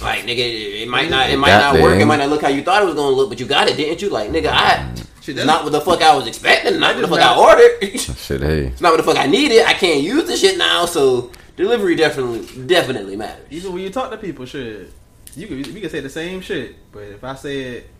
like 0.00 0.24
nigga, 0.24 0.82
it 0.82 0.88
might 0.88 1.10
not 1.10 1.28
it 1.30 1.36
might 1.36 1.48
Got 1.48 1.74
not 1.74 1.82
work. 1.82 2.00
It 2.00 2.06
might 2.06 2.18
not 2.18 2.28
look 2.28 2.42
how 2.42 2.48
you 2.48 2.62
thought 2.62 2.82
it 2.82 2.86
was 2.86 2.94
gonna 2.94 3.14
look, 3.14 3.28
but 3.28 3.40
you 3.40 3.46
got 3.46 3.68
it, 3.68 3.76
didn't 3.76 4.00
you? 4.00 4.10
Like 4.10 4.30
nigga, 4.30 4.48
I 4.48 4.94
Shit, 5.22 5.36
not 5.46 5.62
what 5.62 5.70
the 5.70 5.80
fuck 5.80 6.02
I 6.02 6.16
was 6.16 6.26
expecting, 6.26 6.80
not 6.80 6.96
what 6.96 7.02
the 7.02 7.06
just 7.06 7.20
fuck 7.20 7.36
I 7.36 7.38
ordered. 7.38 8.00
shit, 8.18 8.40
hey, 8.40 8.66
It's 8.66 8.80
not 8.80 8.90
what 8.90 8.96
the 8.96 9.04
fuck 9.04 9.16
I 9.16 9.26
needed. 9.26 9.64
I 9.64 9.72
can't 9.72 10.02
use 10.02 10.26
this 10.26 10.40
shit 10.40 10.58
now, 10.58 10.84
so 10.84 11.30
delivery 11.62 11.94
definitely 11.94 12.66
definitely 12.66 13.16
matters. 13.16 13.46
Even 13.50 13.72
when 13.72 13.82
you 13.82 13.90
talk 13.90 14.10
to 14.10 14.16
people, 14.16 14.44
shit, 14.44 14.90
you 15.36 15.46
can 15.46 15.56
we 15.74 15.80
can 15.80 15.90
say 15.90 16.00
the 16.00 16.10
same 16.10 16.40
shit, 16.40 16.74
but 16.92 17.04
if 17.04 17.22
I 17.24 17.34
say 17.36 17.60
it 17.76 17.90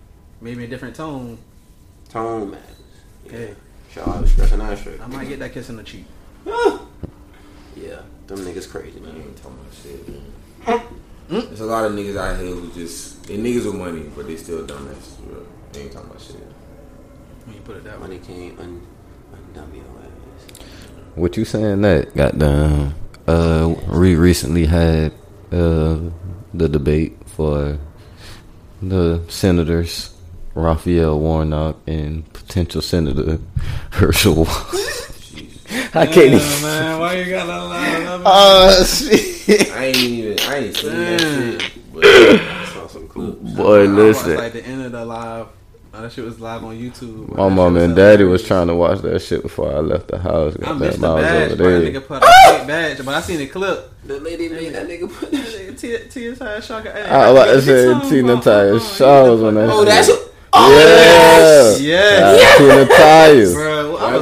maybe 0.40 0.64
in 0.64 0.68
a 0.68 0.70
different 0.70 0.96
tone, 0.96 1.38
Tone 2.08 2.50
matters. 2.50 2.76
hey, 3.30 3.54
Shout 3.90 4.08
out 4.08 4.22
to 4.22 4.28
stressing 4.28 4.60
out 4.60 4.76
straight. 4.78 5.00
I 5.00 5.06
might 5.06 5.28
get 5.28 5.38
that 5.38 5.52
kiss 5.52 5.70
on 5.70 5.76
the 5.76 5.82
cheek. 5.84 6.04
Yeah, 7.74 8.02
them 8.26 8.38
niggas 8.40 8.68
crazy, 8.70 8.98
I 8.98 9.00
man. 9.00 9.16
ain't 9.16 9.36
talking 9.42 9.58
about 9.58 9.74
shit. 9.82 10.82
Hmm? 11.28 11.40
There's 11.48 11.60
a 11.60 11.64
lot 11.64 11.86
of 11.86 11.92
niggas 11.92 12.18
out 12.18 12.38
here 12.38 12.54
who 12.54 12.70
just 12.72 13.24
they 13.26 13.38
niggas 13.38 13.64
with 13.64 13.76
money, 13.76 14.10
but 14.14 14.26
they 14.26 14.36
still 14.36 14.66
dumbass. 14.66 15.18
Bro. 15.26 15.46
They 15.72 15.80
ain't 15.82 15.92
talking 15.92 16.10
about 16.10 16.20
shit. 16.20 16.36
When 17.46 17.54
you 17.56 17.62
put 17.62 17.76
it 17.78 17.84
that 17.84 17.94
way. 17.98 18.08
Money 18.08 18.18
can't 18.18 18.60
un- 18.60 18.86
undumb 19.34 19.74
your 19.74 19.84
ass. 20.04 20.66
what 21.14 21.36
you 21.38 21.46
saying 21.46 21.80
that? 21.80 22.14
Goddamn. 22.14 22.94
Uh, 23.32 23.74
we 23.88 24.14
recently 24.14 24.66
had 24.66 25.10
uh 25.52 25.96
the 26.52 26.68
debate 26.68 27.16
for 27.24 27.78
the 28.82 29.22
senators, 29.28 30.12
Raphael 30.54 31.18
Warnock 31.18 31.76
and 31.86 32.30
potential 32.34 32.82
senator 32.82 33.38
Herschel. 33.92 34.34
Walker. 34.44 34.76
I 35.94 36.04
can't 36.06 36.16
Yeah, 36.16 36.36
even. 36.36 36.62
man, 36.62 37.00
why 37.00 37.14
you 37.16 37.30
gotta 37.30 37.64
lie? 37.64 38.22
Oh 38.26 38.84
shit! 38.86 39.70
I 39.72 39.84
ain't 39.86 39.96
even 39.96 40.40
I 40.40 40.56
ain't 40.56 40.76
seen 40.76 40.90
Damn. 40.90 41.16
that 41.52 41.62
shit. 41.62 41.92
But 41.94 42.04
Saw 42.74 42.86
some 42.88 43.08
clips. 43.08 43.38
Boy, 43.56 43.84
I 43.84 43.86
watched 43.86 43.96
listen. 43.96 44.34
like 44.36 44.52
the 44.52 44.66
end 44.66 44.82
of 44.82 44.92
the 44.92 45.04
live. 45.06 45.46
Uh, 45.94 46.00
that 46.00 46.12
shit 46.12 46.24
was 46.24 46.40
live 46.40 46.64
on 46.64 46.74
YouTube. 46.74 47.28
My 47.36 47.44
That 47.48 47.54
mom 47.54 47.76
and 47.76 47.94
daddy 47.94 48.22
hilarious. 48.22 48.40
was 48.40 48.48
trying 48.48 48.66
to 48.68 48.74
watch 48.74 49.00
that 49.02 49.18
shit 49.20 49.42
before 49.42 49.70
I 49.74 49.80
left 49.80 50.08
the 50.08 50.18
house. 50.18 50.56
I 50.64 50.72
missed 50.72 51.00
the 51.00 51.06
badge, 51.16 51.52
over. 51.52 51.56
That 51.56 51.58
there. 51.58 51.80
nigga 51.82 52.06
put 52.06 52.22
a 52.22 52.26
fake 52.46 52.66
badge, 52.66 52.96
but 53.04 53.08
I 53.14 53.20
seen 53.20 53.38
the 53.38 53.46
clip. 53.46 53.92
The 54.06 54.18
lady 54.20 54.48
made 54.48 54.72
that 54.74 54.88
nigga 54.88 55.12
put 55.12 55.30
that 55.30 55.46
shit. 55.46 55.76
T- 55.78 55.98
Tia 56.08 56.34
Tyus 56.34 56.62
Shaw 56.66 56.78
I 56.78 57.30
was 57.30 57.42
about 57.42 57.44
to 57.52 57.62
say 57.62 58.08
Tina 58.10 58.36
Tyus 58.36 58.96
Shaw 58.96 59.30
was 59.32 59.42
on 59.42 59.54
that 59.54 59.68
Oh, 59.70 59.80
shit. 59.84 59.88
that's. 59.88 60.08
yeah. 60.08 60.14
Oh, 60.54 60.70
yes! 60.70 61.80
Yes. 61.80 62.54
Uh, 62.54 62.58
Tina 62.58 62.84
Tyus. 62.94 63.54
Bro, 63.54 63.96
I 63.98 64.14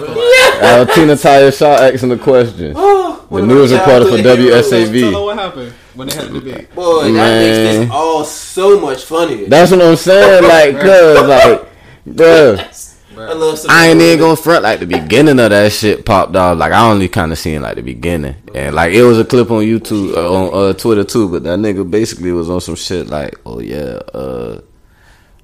Uh, 0.63 0.85
Tina 0.87 1.13
Tyus 1.15 1.57
Shaw 1.59 1.75
asking 1.77 2.09
the 2.09 2.19
question. 2.19 2.73
Oh, 2.77 3.25
The 3.31 3.43
news 3.47 3.73
reporter 3.73 4.07
for 4.07 4.17
Tell 4.23 4.37
her 4.37 4.43
WSAV. 4.43 5.25
what 5.25 5.39
happened 5.39 5.73
when 5.95 6.09
they 6.09 6.15
had 6.15 6.29
the 6.29 6.41
debate. 6.41 6.75
Boy, 6.75 7.05
that 7.05 7.13
Man. 7.13 7.41
makes 7.41 7.87
this 7.87 7.91
all 7.91 8.25
so 8.25 8.81
much 8.81 9.05
funnier. 9.05 9.47
That's 9.49 9.71
what 9.71 9.83
I'm 9.83 9.97
saying. 9.97 10.45
Like, 10.45 10.81
cause 10.81 11.29
like, 11.29 11.69
bruh. 12.07 12.87
I 13.19 13.35
love 13.35 13.59
I 13.69 13.89
ain't 13.89 14.01
even 14.01 14.19
gonna 14.19 14.37
front 14.37 14.63
like 14.63 14.81
the 14.81 14.87
beginning 14.87 15.39
of 15.41 15.51
that 15.51 15.73
shit 15.73 16.07
popped 16.07 16.35
off. 16.37 16.57
Like 16.57 16.73
I 16.73 16.91
only 16.91 17.09
kind 17.09 17.33
of 17.33 17.39
seen 17.39 17.61
like 17.61 17.77
the 17.77 17.83
beginning, 17.83 18.37
and 18.55 18.75
like 18.75 18.95
it 18.95 19.03
was 19.03 19.19
a 19.19 19.25
clip 19.25 19.51
on 19.51 19.63
YouTube, 19.63 20.15
uh, 20.17 20.33
on 20.33 20.71
uh, 20.71 20.73
Twitter 20.73 21.05
too. 21.05 21.29
But 21.29 21.43
that 21.43 21.59
nigga 21.59 21.89
basically 21.89 22.33
was 22.33 22.49
on 22.49 22.63
some 22.63 22.77
shit 22.77 23.09
like, 23.09 23.35
oh 23.45 23.61
yeah, 23.61 24.01
uh, 24.15 24.61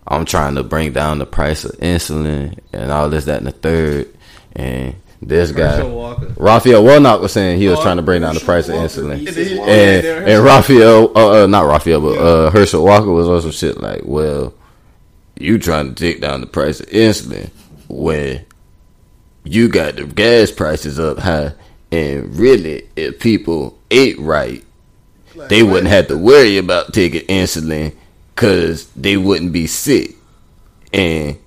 I'm 0.06 0.24
trying 0.24 0.54
to 0.54 0.62
bring 0.62 0.92
down 0.92 1.18
the 1.18 1.26
price 1.26 1.64
of 1.64 1.72
insulin 1.72 2.58
and 2.72 2.90
all 2.90 3.10
this, 3.10 3.26
that, 3.26 3.38
and 3.38 3.46
the 3.46 3.52
third. 3.52 4.16
And 4.52 4.94
this 5.22 5.50
guy. 5.52 5.80
Raphael 6.36 6.82
Warnock, 6.84 7.20
was 7.20 7.32
saying 7.32 7.58
he 7.58 7.68
was 7.68 7.78
Oh, 7.78 7.82
trying 7.82 7.96
to 7.96 8.02
bring 8.02 8.22
down 8.22 8.34
the 8.34 8.40
price 8.40 8.68
of 8.68 8.74
insulin. 8.74 9.18
And 9.18 9.26
then 9.28 9.46
he- 9.46 9.58
Walker. 9.58 9.70
yeah, 9.70 10.36
And, 10.36 10.44
Raphael, 10.44 11.12
uh, 11.16 11.44
uh, 11.44 11.46
not 11.46 11.66
Raphael, 11.66 12.00
but 12.00 12.18
uh, 12.18 12.50
Herschel 12.50 12.84
Walker 12.84 13.10
was 13.10 13.28
on 13.28 13.42
some 13.42 13.50
shit 13.50 13.80
like, 13.80 14.02
well, 14.04 14.52
you 15.38 15.58
trying 15.58 15.88
to 15.88 15.94
take 15.94 16.20
down 16.20 16.40
the 16.40 16.46
price 16.46 16.80
of 16.80 16.86
insulin 16.88 17.50
when 17.88 18.44
you 19.44 19.68
got 19.68 19.96
the 19.96 20.04
gas 20.04 20.50
prices 20.50 20.98
up 20.98 21.18
high, 21.18 21.52
and 21.92 22.34
really, 22.36 22.88
if 22.96 23.18
people 23.20 23.78
ate 23.90 24.18
right, 24.18 24.64
they 25.48 25.62
wouldn't 25.62 25.88
have 25.88 26.08
to 26.08 26.16
worry 26.18 26.56
about 26.58 26.92
taking 26.92 27.20
insulin 27.28 27.94
because 28.34 28.86
they 28.96 29.16
wouldn't 29.16 29.52
be 29.52 29.66
sick, 29.66 30.16
and 30.92 31.38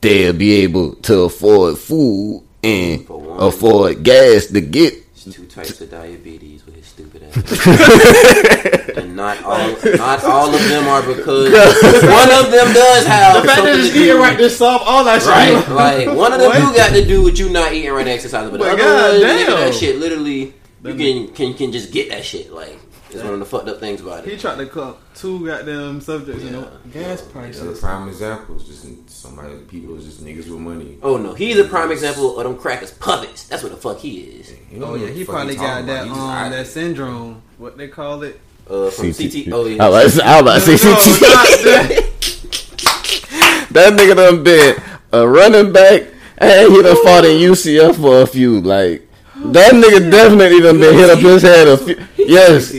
they'll 0.00 0.32
be 0.32 0.52
able 0.62 0.94
to 0.96 1.20
afford 1.20 1.78
food 1.78 2.42
and 2.62 3.06
For 3.06 3.18
one. 3.18 3.42
afford 3.42 4.02
gas 4.02 4.46
to 4.46 4.60
get 4.60 4.94
two 5.30 5.46
types 5.46 5.80
of 5.80 5.90
diabetes 5.90 6.64
with 6.66 6.76
his 6.76 6.86
stupid 6.86 7.22
ass. 7.24 8.96
and 8.96 9.16
not 9.16 9.42
all, 9.42 9.74
not 9.96 10.22
all 10.24 10.54
of 10.54 10.62
them 10.68 10.86
are 10.86 11.02
because 11.02 11.50
one 11.52 12.30
of 12.30 12.50
them 12.52 12.72
does 12.72 13.06
have 13.06 13.42
The 13.42 13.48
fact 13.48 13.62
that 13.62 13.74
something 13.74 13.80
it's 13.80 13.88
to 13.88 13.94
do- 13.94 14.04
eating 14.04 14.18
right 14.18 14.38
this 14.38 14.56
solve 14.56 14.82
all 14.84 15.02
that 15.04 15.20
shit. 15.22 15.28
Right, 15.30 16.06
like 16.06 16.16
one 16.16 16.32
of 16.32 16.38
them 16.38 16.48
What? 16.50 16.70
do 16.70 16.76
got 16.76 16.92
to 16.92 17.04
do 17.04 17.22
with 17.22 17.38
you 17.40 17.48
not 17.50 17.72
eating 17.72 17.90
right, 17.92 18.00
and 18.02 18.08
exercising, 18.10 18.50
but 18.52 18.58
the 18.60 18.66
other 18.68 18.76
God 18.78 19.12
one, 19.12 19.20
damn. 19.20 19.46
that 19.50 19.74
shit 19.74 19.96
literally 19.96 20.54
you 20.84 20.94
can 20.94 21.28
can 21.34 21.54
can 21.54 21.72
just 21.72 21.92
get 21.92 22.08
that 22.10 22.24
shit. 22.24 22.52
Like 22.52 22.78
it's 23.16 23.24
one 23.24 23.34
of 23.34 23.40
the 23.40 23.46
fucked 23.46 23.68
up 23.68 23.80
things 23.80 24.00
about 24.00 24.24
it. 24.26 24.30
He 24.30 24.36
tried 24.38 24.56
to 24.56 24.66
clump 24.66 24.98
two 25.14 25.44
goddamn 25.46 26.00
subjects 26.00 26.42
in 26.44 26.52
the 26.52 26.60
Yeah. 26.60 26.66
gas 26.92 27.20
Another 27.22 27.32
prices. 27.32 27.80
prime 27.80 28.08
example 28.08 28.56
is 28.56 28.64
just 28.64 29.10
somebody, 29.10 29.54
people, 29.68 29.96
just 29.98 30.24
niggas 30.24 30.48
with 30.48 30.60
money. 30.60 30.98
Oh 31.02 31.16
no, 31.16 31.34
he's 31.34 31.58
a 31.58 31.64
prime 31.64 31.90
example 31.90 32.38
of 32.38 32.44
them 32.44 32.56
crackers 32.56 32.92
puppets. 32.92 33.48
That's 33.48 33.62
what 33.62 33.72
the 33.72 33.78
fuck 33.78 33.98
he 33.98 34.18
is. 34.20 34.50
He 34.70 34.80
Oh 34.80 34.94
yeah, 34.94 35.08
he 35.08 35.24
probably 35.24 35.56
talking 35.56 35.68
got 35.68 35.86
that 35.86 36.02
He 36.04 36.08
just 36.10 36.20
um 36.20 36.28
out 36.30 36.50
that 36.50 36.66
syndrome. 36.66 37.42
What 37.58 37.76
they 37.78 37.88
call 37.88 38.22
it? 38.22 38.40
Uh, 38.68 38.90
from 38.90 39.12
CT. 39.12 39.48
Oh 39.52 39.64
yeah, 39.66 39.84
I 39.84 39.88
was, 39.88 40.18
I 40.18 40.38
about 40.40 40.54
to 40.60 40.60
say 40.60 40.76
CT. 40.76 41.20
that. 41.20 42.12
that 43.70 43.92
nigga 43.92 44.16
done 44.16 44.42
been 44.42 44.76
a 45.12 45.26
running 45.28 45.72
back 45.72 46.02
and 46.38 46.72
he 46.72 46.82
done 46.82 46.96
fought 47.04 47.24
in 47.24 47.38
UCF 47.40 47.94
for 47.96 48.22
a 48.22 48.26
few. 48.26 48.60
Like 48.60 49.05
that 49.52 49.72
nigga 49.74 50.10
definitely 50.10 50.60
done 50.60 50.78
been 50.80 50.94
hit 50.94 51.10
up 51.10 51.18
his 51.18 51.42
head 51.42 51.68
a 51.68 51.76
few. 51.76 51.96
Yes. 52.16 52.70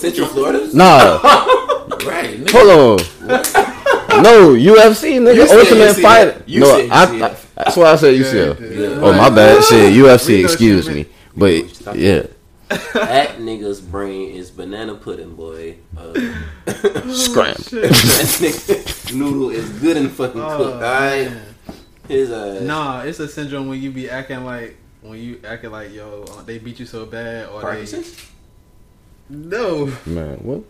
Central 0.00 0.26
Florida. 0.28 0.68
Nah. 0.74 1.20
Right, 2.02 2.34
nigga. 2.40 2.50
Hold 2.50 3.00
on. 3.00 4.22
No, 4.22 4.54
UFC 4.54 5.20
nigga, 5.20 5.34
You 5.36 5.42
Ultimate 5.42 5.96
UCF. 5.96 6.02
Fighter. 6.02 6.42
You 6.46 6.60
no, 6.60 6.88
I, 6.90 7.02
I, 7.04 7.36
that's 7.54 7.76
why 7.76 7.92
I 7.92 7.96
said 7.96 8.14
UCF. 8.14 8.58
Yeah, 8.60 8.66
yeah. 8.66 9.00
Oh 9.00 9.12
my 9.12 9.30
bad, 9.30 9.62
shit. 9.62 9.92
UFC, 9.94 10.42
excuse 10.42 10.88
me. 10.88 11.06
But 11.36 11.64
yeah, 11.96 12.26
That 12.94 13.36
nigga's 13.38 13.80
brain 13.80 14.30
is 14.34 14.50
banana 14.50 14.96
pudding, 14.96 15.36
boy. 15.36 15.76
Uh, 15.96 16.12
scram. 17.12 17.54
that 17.70 18.38
nigga 18.40 19.14
noodle 19.14 19.50
is 19.50 19.68
good 19.80 19.96
and 19.96 20.10
fucking 20.10 20.40
Oh, 20.40 20.56
cooked. 20.56 20.82
Alright, 20.82 21.30
man. 21.30 21.42
his 22.08 22.30
uh, 22.32 22.60
Nah, 22.64 23.02
it's 23.02 23.20
a 23.20 23.28
syndrome 23.28 23.68
when 23.68 23.80
you 23.80 23.90
be 23.92 24.10
acting 24.10 24.44
like 24.44 24.76
when 25.02 25.18
you 25.18 25.40
acting 25.44 25.70
like 25.70 25.92
yo 25.92 26.24
uh, 26.30 26.42
they 26.42 26.58
beat 26.58 26.78
you 26.80 26.86
so 26.86 27.04
bad 27.06 27.48
or 27.48 27.60
Parkinson's. 27.60 28.16
they 28.16 28.22
no. 29.28 29.86
Man, 30.06 30.36
what? 30.38 30.62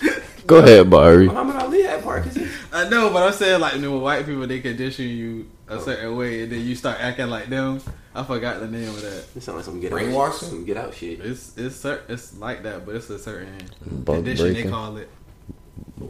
Go 0.46 0.58
ahead, 0.58 0.88
Barry. 0.90 1.26
Muhammad 1.26 1.56
Ali 1.56 1.82
had 1.82 2.02
Parkinson's. 2.02 2.50
I 2.72 2.88
know, 2.88 3.10
but 3.12 3.22
I'm 3.22 3.32
saying 3.32 3.60
like 3.60 3.74
you 3.74 3.80
know, 3.80 3.92
when 3.92 4.00
white 4.00 4.26
people 4.26 4.46
they 4.46 4.60
condition 4.60 5.06
you 5.08 5.50
a 5.68 5.80
certain 5.80 6.16
way 6.16 6.42
and 6.42 6.52
then 6.52 6.60
you 6.60 6.74
start 6.74 7.00
acting 7.00 7.28
like 7.28 7.46
them. 7.46 7.80
I 8.14 8.24
forgot 8.24 8.60
the 8.60 8.68
name 8.68 8.88
of 8.88 9.00
that. 9.00 9.24
It 9.34 9.42
sounds 9.42 9.56
like 9.56 9.64
some 9.64 9.80
get 9.80 9.92
out, 9.92 9.98
Brainwashing? 9.98 10.48
some 10.48 10.64
get 10.64 10.76
out 10.76 10.94
shit. 10.94 11.20
It's 11.20 11.56
it's 11.56 11.84
it's 11.84 12.36
like 12.36 12.62
that, 12.64 12.84
but 12.84 12.94
it's 12.96 13.08
a 13.10 13.18
certain 13.18 13.56
Bug 13.80 14.16
condition 14.16 14.52
they 14.52 14.64
call 14.64 14.96
it. 14.96 15.08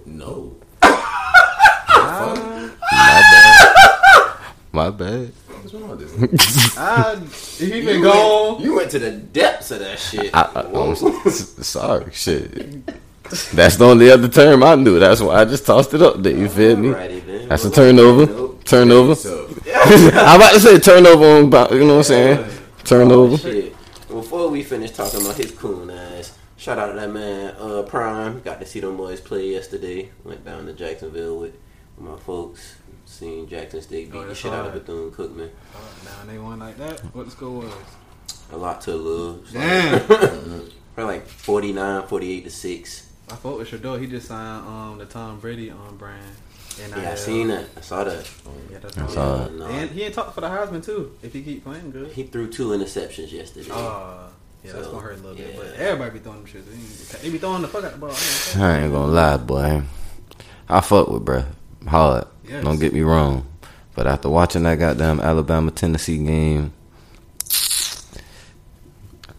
No. 0.06 0.56
Ah, 2.04 3.68
My 4.72 4.90
bad. 4.90 5.32
What's 5.60 5.74
wrong 5.74 5.90
with 5.90 6.30
this? 6.30 6.74
ah, 6.78 7.16
he 7.58 7.68
been 7.70 7.98
You 7.98 8.02
gone. 8.02 8.52
went, 8.54 8.64
you 8.64 8.74
went 8.76 8.90
to 8.92 8.98
the 8.98 9.10
depths 9.12 9.70
of 9.70 9.80
that 9.80 9.98
shit. 9.98 10.30
I, 10.34 10.42
I, 10.54 10.60
I'm 10.62 10.94
sorry, 10.96 12.10
shit. 12.12 12.86
That's 13.54 13.76
the 13.76 13.84
only 13.84 14.10
other 14.10 14.28
term 14.28 14.62
I 14.62 14.74
knew. 14.74 14.98
That's 14.98 15.20
why 15.20 15.40
I 15.40 15.44
just 15.44 15.66
tossed 15.66 15.92
it 15.94 16.02
up 16.02 16.22
there. 16.22 16.36
You 16.36 16.48
feel 16.48 16.76
me? 16.76 16.90
Then. 16.90 17.48
That's 17.48 17.64
a 17.64 17.70
turnover. 17.70 18.54
Turnover. 18.64 19.12
I'm 19.74 20.36
about 20.36 20.52
to 20.54 20.60
say 20.60 20.78
turnover 20.78 21.24
on, 21.26 21.44
about- 21.44 21.72
you 21.72 21.80
know 21.80 21.86
what 21.96 21.96
I'm 21.98 22.02
saying? 22.04 22.50
Turnover. 22.84 23.36
Shit. 23.38 23.74
Before 24.08 24.48
we 24.48 24.62
finish 24.62 24.90
talking 24.90 25.20
about 25.22 25.36
his 25.36 25.50
coon 25.52 25.90
ass, 25.90 26.36
shout 26.56 26.78
out 26.78 26.88
to 26.88 26.92
that 27.00 27.10
man, 27.10 27.54
uh, 27.58 27.82
Prime. 27.82 28.40
Got 28.40 28.60
to 28.60 28.66
see 28.66 28.80
them 28.80 28.96
boys 28.96 29.20
play 29.20 29.48
yesterday. 29.50 30.10
Went 30.24 30.44
down 30.44 30.66
to 30.66 30.72
Jacksonville 30.72 31.38
with, 31.38 31.56
with 31.96 32.06
my 32.10 32.16
folks. 32.18 32.76
Seen 33.12 33.46
Jackson 33.48 33.82
State 33.82 34.10
beat 34.10 34.18
Oh, 34.18 34.22
the 34.22 34.28
that's 34.28 34.40
shit 34.40 34.52
out 34.52 34.66
of. 34.66 34.72
Bethune 34.72 35.10
Cookman. 35.10 35.50
Oh, 35.76 35.78
now 36.04 36.32
they 36.32 36.38
won 36.38 36.58
like 36.58 36.78
that. 36.78 37.00
What 37.14 37.26
the 37.26 37.30
score 37.30 37.50
was? 37.60 37.72
A 38.52 38.56
lot 38.56 38.80
to 38.82 38.94
lose. 38.94 39.52
Damn. 39.52 40.06
Probably 40.94 41.14
like 41.16 41.26
49, 41.26 42.06
48 42.06 42.44
to 42.44 42.50
6. 42.50 43.12
I 43.30 43.34
fought 43.36 43.58
with 43.58 43.70
Shedeur. 43.70 44.00
He 44.00 44.06
just 44.06 44.28
signed 44.28 44.66
um 44.66 44.98
the 44.98 45.04
Tom 45.06 45.38
Brady 45.40 45.70
um 45.70 45.96
brand. 45.96 46.20
And 46.82 46.94
Yeah, 46.96 47.12
I 47.12 47.14
seen 47.14 47.48
that. 47.48 47.66
I 47.76 47.80
saw 47.82 48.04
that. 48.04 48.30
Yeah, 48.70 48.78
that's 48.78 48.96
I 48.98 49.06
saw 49.06 49.44
it. 49.44 49.52
And 49.60 49.90
he 49.90 50.02
ain't 50.04 50.14
talk 50.14 50.34
for 50.34 50.40
the 50.40 50.48
Heisman 50.48 50.84
too. 50.84 51.16
If 51.22 51.32
he 51.34 51.42
keep 51.42 51.64
playing 51.64 51.90
good. 51.90 52.12
he 52.12 52.22
threw 52.24 52.50
two 52.50 52.68
interceptions 52.68 53.30
yesterday. 53.30 53.68
Oh, 53.72 54.28
yeah, 54.64 54.72
that's 54.72 54.86
gonna 54.86 55.00
hurt 55.00 55.18
a 55.18 55.22
little 55.22 55.34
bit. 55.36 55.54
But 55.56 55.74
everybody 55.74 56.18
be 56.18 56.18
throwing 56.20 56.38
them 56.38 56.46
shit. 56.46 56.64
They, 57.22 57.30
be 57.30 57.36
throwing 57.38 57.62
the 57.62 57.68
fuck 57.68 57.84
out 57.84 57.92
the 57.92 57.98
ball. 57.98 58.10
I 58.10 58.14
ain't 58.14 58.54
gonna 58.54 58.64
I 58.64 58.78
ain't 58.84 58.92
gonna 58.92 59.12
lie, 59.12 59.36
boy. 59.36 59.82
I 60.68 60.80
fuck 60.80 61.08
with 61.08 61.24
bruh. 61.24 61.46
Hard. 61.86 62.24
Yes. 62.48 62.64
Don't 62.64 62.78
get 62.80 62.92
me 62.92 63.00
wrong. 63.02 63.46
But 63.94 64.06
after 64.06 64.28
watching 64.28 64.62
that 64.64 64.78
goddamn 64.78 65.20
Alabama 65.20 65.70
Tennessee 65.70 66.18
game, 66.24 66.72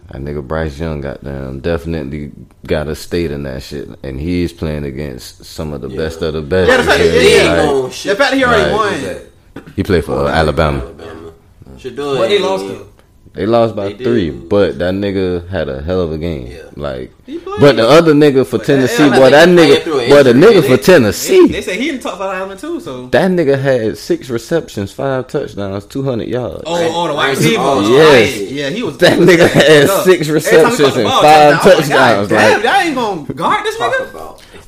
that 0.10 0.21
nigga 0.21 0.45
Bryce 0.47 0.77
Young 0.79 1.01
goddamn 1.01 1.60
definitely 1.62 2.32
got 2.67 2.88
a 2.88 2.95
state 2.95 3.32
in 3.32 3.43
that 3.43 3.63
shit. 3.63 3.89
And 4.03 4.19
he's 4.19 4.53
playing 4.53 4.84
against 4.84 5.43
some 5.45 5.73
of 5.73 5.82
the 5.82 5.89
Yeah. 5.89 5.97
best 5.97 6.21
of 6.21 6.34
the 6.34 6.41
best. 6.41 6.69
Yeah, 6.69 6.77
the 6.77 6.84
fact- 6.84 6.99
yeah, 6.99 7.06
yeah, 7.13 7.53
Like, 7.53 7.65
no 7.65 7.88
The 7.88 7.91
fact 8.15 8.17
that 8.17 8.34
he 8.34 8.43
already 8.43 8.71
Right. 8.71 9.15
won. 9.56 9.63
he 9.75 9.84
played 9.84 10.06
for 10.06 10.13
uh, 10.27 10.27
Alabama. 10.29 10.79
Alabama. 10.79 11.32
Shedeur 11.77 12.17
But 12.17 12.29
he 12.29 12.38
lost 12.39 12.67
though. 12.67 12.86
They 13.34 13.48
lost 13.48 13.76
by 13.76 13.93
They 13.93 14.04
three, 14.04 14.30
lose. 14.30 14.43
but 14.48 14.78
that 14.78 14.93
nigga 14.93 15.48
had 15.50 15.67
a 15.67 15.82
hell 15.82 16.02
of 16.02 16.12
a 16.12 16.19
game. 16.19 16.48
Yeah. 16.52 16.69
Like, 16.76 17.12
but 17.60 17.76
the 17.78 17.88
other 17.88 18.13
nigga 18.13 18.46
for 18.46 18.60
But 18.60 18.67
Tennessee, 18.67 19.10
boy, 19.10 19.32
that 19.32 19.50
nigga, 19.50 19.82
through 19.82 20.08
boy, 20.08 20.22
the 20.22 20.34
nigga 20.34 20.56
ain't 20.58 20.65
for 20.65 20.69
he? 20.72 20.76
They, 20.78 20.84
Tennessee, 20.84 21.48
they 21.48 21.62
say 21.62 21.78
he 21.80 21.86
didn't 21.89 22.02
talk 22.04 22.15
about 22.17 22.48
the 22.48 22.54
Heisman 22.56 22.60
too. 22.62 22.80
So 22.80 23.08
that 23.08 23.32
nigga 23.32 23.60
had 23.60 23.98
six 23.98 24.30
receptions, 24.30 24.91
five 24.91 25.28
touchdowns, 25.28 25.86
two 25.88 26.04
hundred 26.04 26.28
yards. 26.28 26.62
oh, 26.67 26.76
oh, 26.93 27.08
the 27.08 27.13
wide 27.15 27.30
Right. 27.30 27.38
receiver. 27.38 27.62
Oh, 27.63 27.82
yes. 27.98 28.52
yeah, 28.52 28.69
he 28.69 28.84
was. 28.84 28.98
That 29.00 29.17
nigga 29.17 29.50
had 29.52 29.89
up. 29.89 30.04
six 30.06 30.30
Every 30.30 30.39
time 30.41 30.52
he 30.52 30.60
receptions 30.67 30.96
and 30.98 31.08
five 31.10 31.62
touchdown. 31.62 31.78
Touchdowns, 31.78 32.32
Like, 32.32 32.54
like- 32.54 32.62
Damn, 32.63 32.86
ain't 32.86 32.96
gonna 32.96 33.34
guard 33.34 33.65
this 33.65 33.78
Talk 33.78 33.93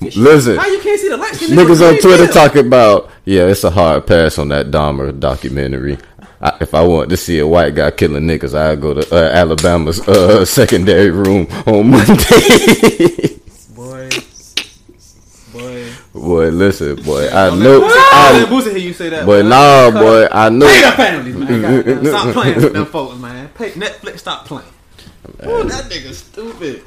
nigga. 0.02 0.16
Listen, 0.16 0.58
How 0.58 0.68
you 0.68 0.80
can't 0.80 1.00
see 1.00 1.10
the 1.10 1.18
lights? 1.18 1.40
niggas 1.42 1.88
on 1.88 2.00
Twitter 2.00 2.28
talking 2.28 2.68
about, 2.68 3.10
yeah, 3.26 3.44
it's 3.46 3.64
a 3.64 3.70
hard 3.70 4.06
pass 4.08 4.38
on 4.38 4.50
that 4.50 4.72
Dahmer 4.72 5.18
documentary. 5.20 5.98
I, 6.46 6.58
if 6.62 6.76
I 6.76 6.84
want 6.84 7.10
to 7.10 7.18
see 7.18 7.40
a 7.40 7.48
white 7.48 7.74
guy 7.74 7.90
killing 7.90 8.24
niggas, 8.24 8.54
I 8.54 8.76
go 8.76 8.94
to 8.94 9.16
uh, 9.16 9.30
Alabama's 9.34 10.00
uh, 10.08 10.46
secondary 10.60 11.10
room 11.10 11.48
on 11.66 11.90
Monday. 11.90 13.40
Boy, 13.76 14.10
boy. 15.52 15.90
boy, 16.14 16.50
listen, 16.50 17.02
boy, 17.04 17.28
I 17.34 17.48
Don't 17.50 17.60
know, 17.64 17.82
I, 17.84 18.46
Boosie 18.48 18.70
hear 18.72 18.78
you 18.78 18.94
say 18.94 19.10
that. 19.10 19.26
But 19.26 19.42
boy. 19.42 19.50
nah, 19.50 19.90
boy. 19.92 20.28
I 20.32 20.50
know. 20.50 20.68
Pay 20.68 20.82
the 20.82 20.92
families, 20.92 21.36
man. 21.36 22.06
Stop 22.14 22.34
playing 22.34 22.56
with 22.62 22.74
them 22.74 22.86
folks, 22.86 23.18
man. 23.20 23.50
Pay 23.50 23.72
Netflix. 23.72 24.20
Stop 24.20 24.46
playing. 24.46 24.68
Ooh, 25.48 25.64
that 25.64 25.86
nigga 25.86 26.14
stupid. 26.14 26.84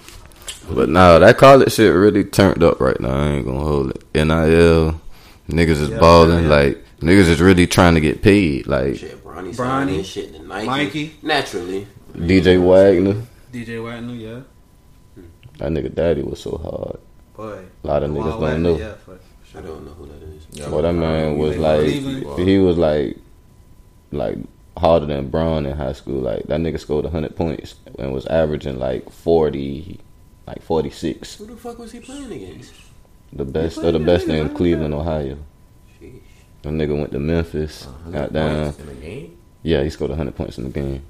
But 0.71 0.89
nah, 0.89 1.19
that 1.19 1.37
college 1.37 1.73
shit 1.73 1.93
really 1.93 2.25
turned 2.25 2.63
up 2.63 2.81
right 2.81 2.99
now. 3.01 3.11
I 3.11 3.27
ain't 3.29 3.47
gonna 3.47 3.59
hold 3.59 3.91
it. 3.91 4.05
NIL, 4.15 5.01
niggas 5.49 5.69
is 5.83 5.91
Yeah, 5.91 5.99
balling. 5.99 6.45
yeah. 6.45 6.51
Like 6.51 6.85
niggas 7.01 7.29
is 7.29 7.41
really 7.41 7.67
trying 7.67 7.95
to 7.95 8.01
get 8.01 8.23
paid. 8.23 8.67
Like 8.67 8.97
shit. 8.97 9.23
Bronny, 9.25 9.51
Bronny. 9.51 9.55
signing 9.55 10.03
shit 10.05 10.35
to 10.35 10.43
Nike. 10.43 10.67
Mikey. 10.67 11.17
Naturally. 11.23 11.87
DJ 12.15 12.61
Wagner, 12.63 13.23
DJ 13.53 13.83
Wagner, 13.85 14.15
yeah. 14.15 14.41
that 15.59 15.71
nigga 15.71 15.95
daddy 15.95 16.23
was 16.23 16.41
so 16.41 16.57
hard. 16.59 16.99
Boy. 17.37 17.65
A 17.85 17.87
lot 17.87 18.03
of 18.03 18.11
niggas 18.11 18.31
don't 18.31 18.41
Wagner, 18.41 18.59
know. 18.59 18.79
Yeah, 18.79 18.95
for 18.95 19.19
I 19.57 19.61
don't 19.61 19.85
know 19.85 19.93
who 19.93 20.07
that 20.07 20.23
is. 20.23 20.47
Yeah, 20.53 20.69
Well, 20.69 20.83
that 20.83 20.93
man 20.95 21.39
was 21.39 21.55
He 21.55 21.61
like, 21.61 21.81
Cleveland. 21.81 22.49
he 22.49 22.59
was 22.59 22.77
like, 22.79 23.17
like 24.11 24.39
harder 24.77 25.07
than 25.07 25.29
Braun 25.29 25.67
in 25.67 25.77
high 25.77 25.93
school. 25.93 26.21
Like 26.21 26.45
that 26.45 26.61
nigga 26.61 26.81
scored 26.81 27.05
hundred 27.07 27.37
points 27.37 27.75
and 27.99 28.13
was 28.13 28.27
averaging 28.27 28.79
like 28.79 29.09
forty, 29.11 30.01
like 30.47 30.63
forty 30.63 30.91
six. 30.91 31.37
Who 31.37 31.47
the 31.47 31.57
fuck 31.57 31.79
was 31.79 31.93
he 31.93 32.01
playing 32.01 32.33
against? 32.33 32.73
The 33.33 33.45
best 33.45 33.77
played 33.77 33.95
of 33.95 34.01
the 34.01 34.07
best 34.07 34.27
that 34.27 34.35
in? 34.39 34.49
Cleveland, 34.55 34.95
Ohio. 34.95 35.37
Sheesh. 36.71 36.79
That 36.79 36.89
nigga 36.89 36.99
went 36.99 37.13
to 37.13 37.19
Memphis. 37.19 37.87
Got 38.11 38.33
down. 38.33 38.75
In 38.79 38.87
the 38.87 38.95
game. 38.95 39.39
Yeah, 39.63 39.83
he 39.83 39.91
scored 39.91 40.11
100 40.11 40.35
points 40.37 40.59
in 40.59 40.65
the 40.65 40.71
game. 40.71 41.03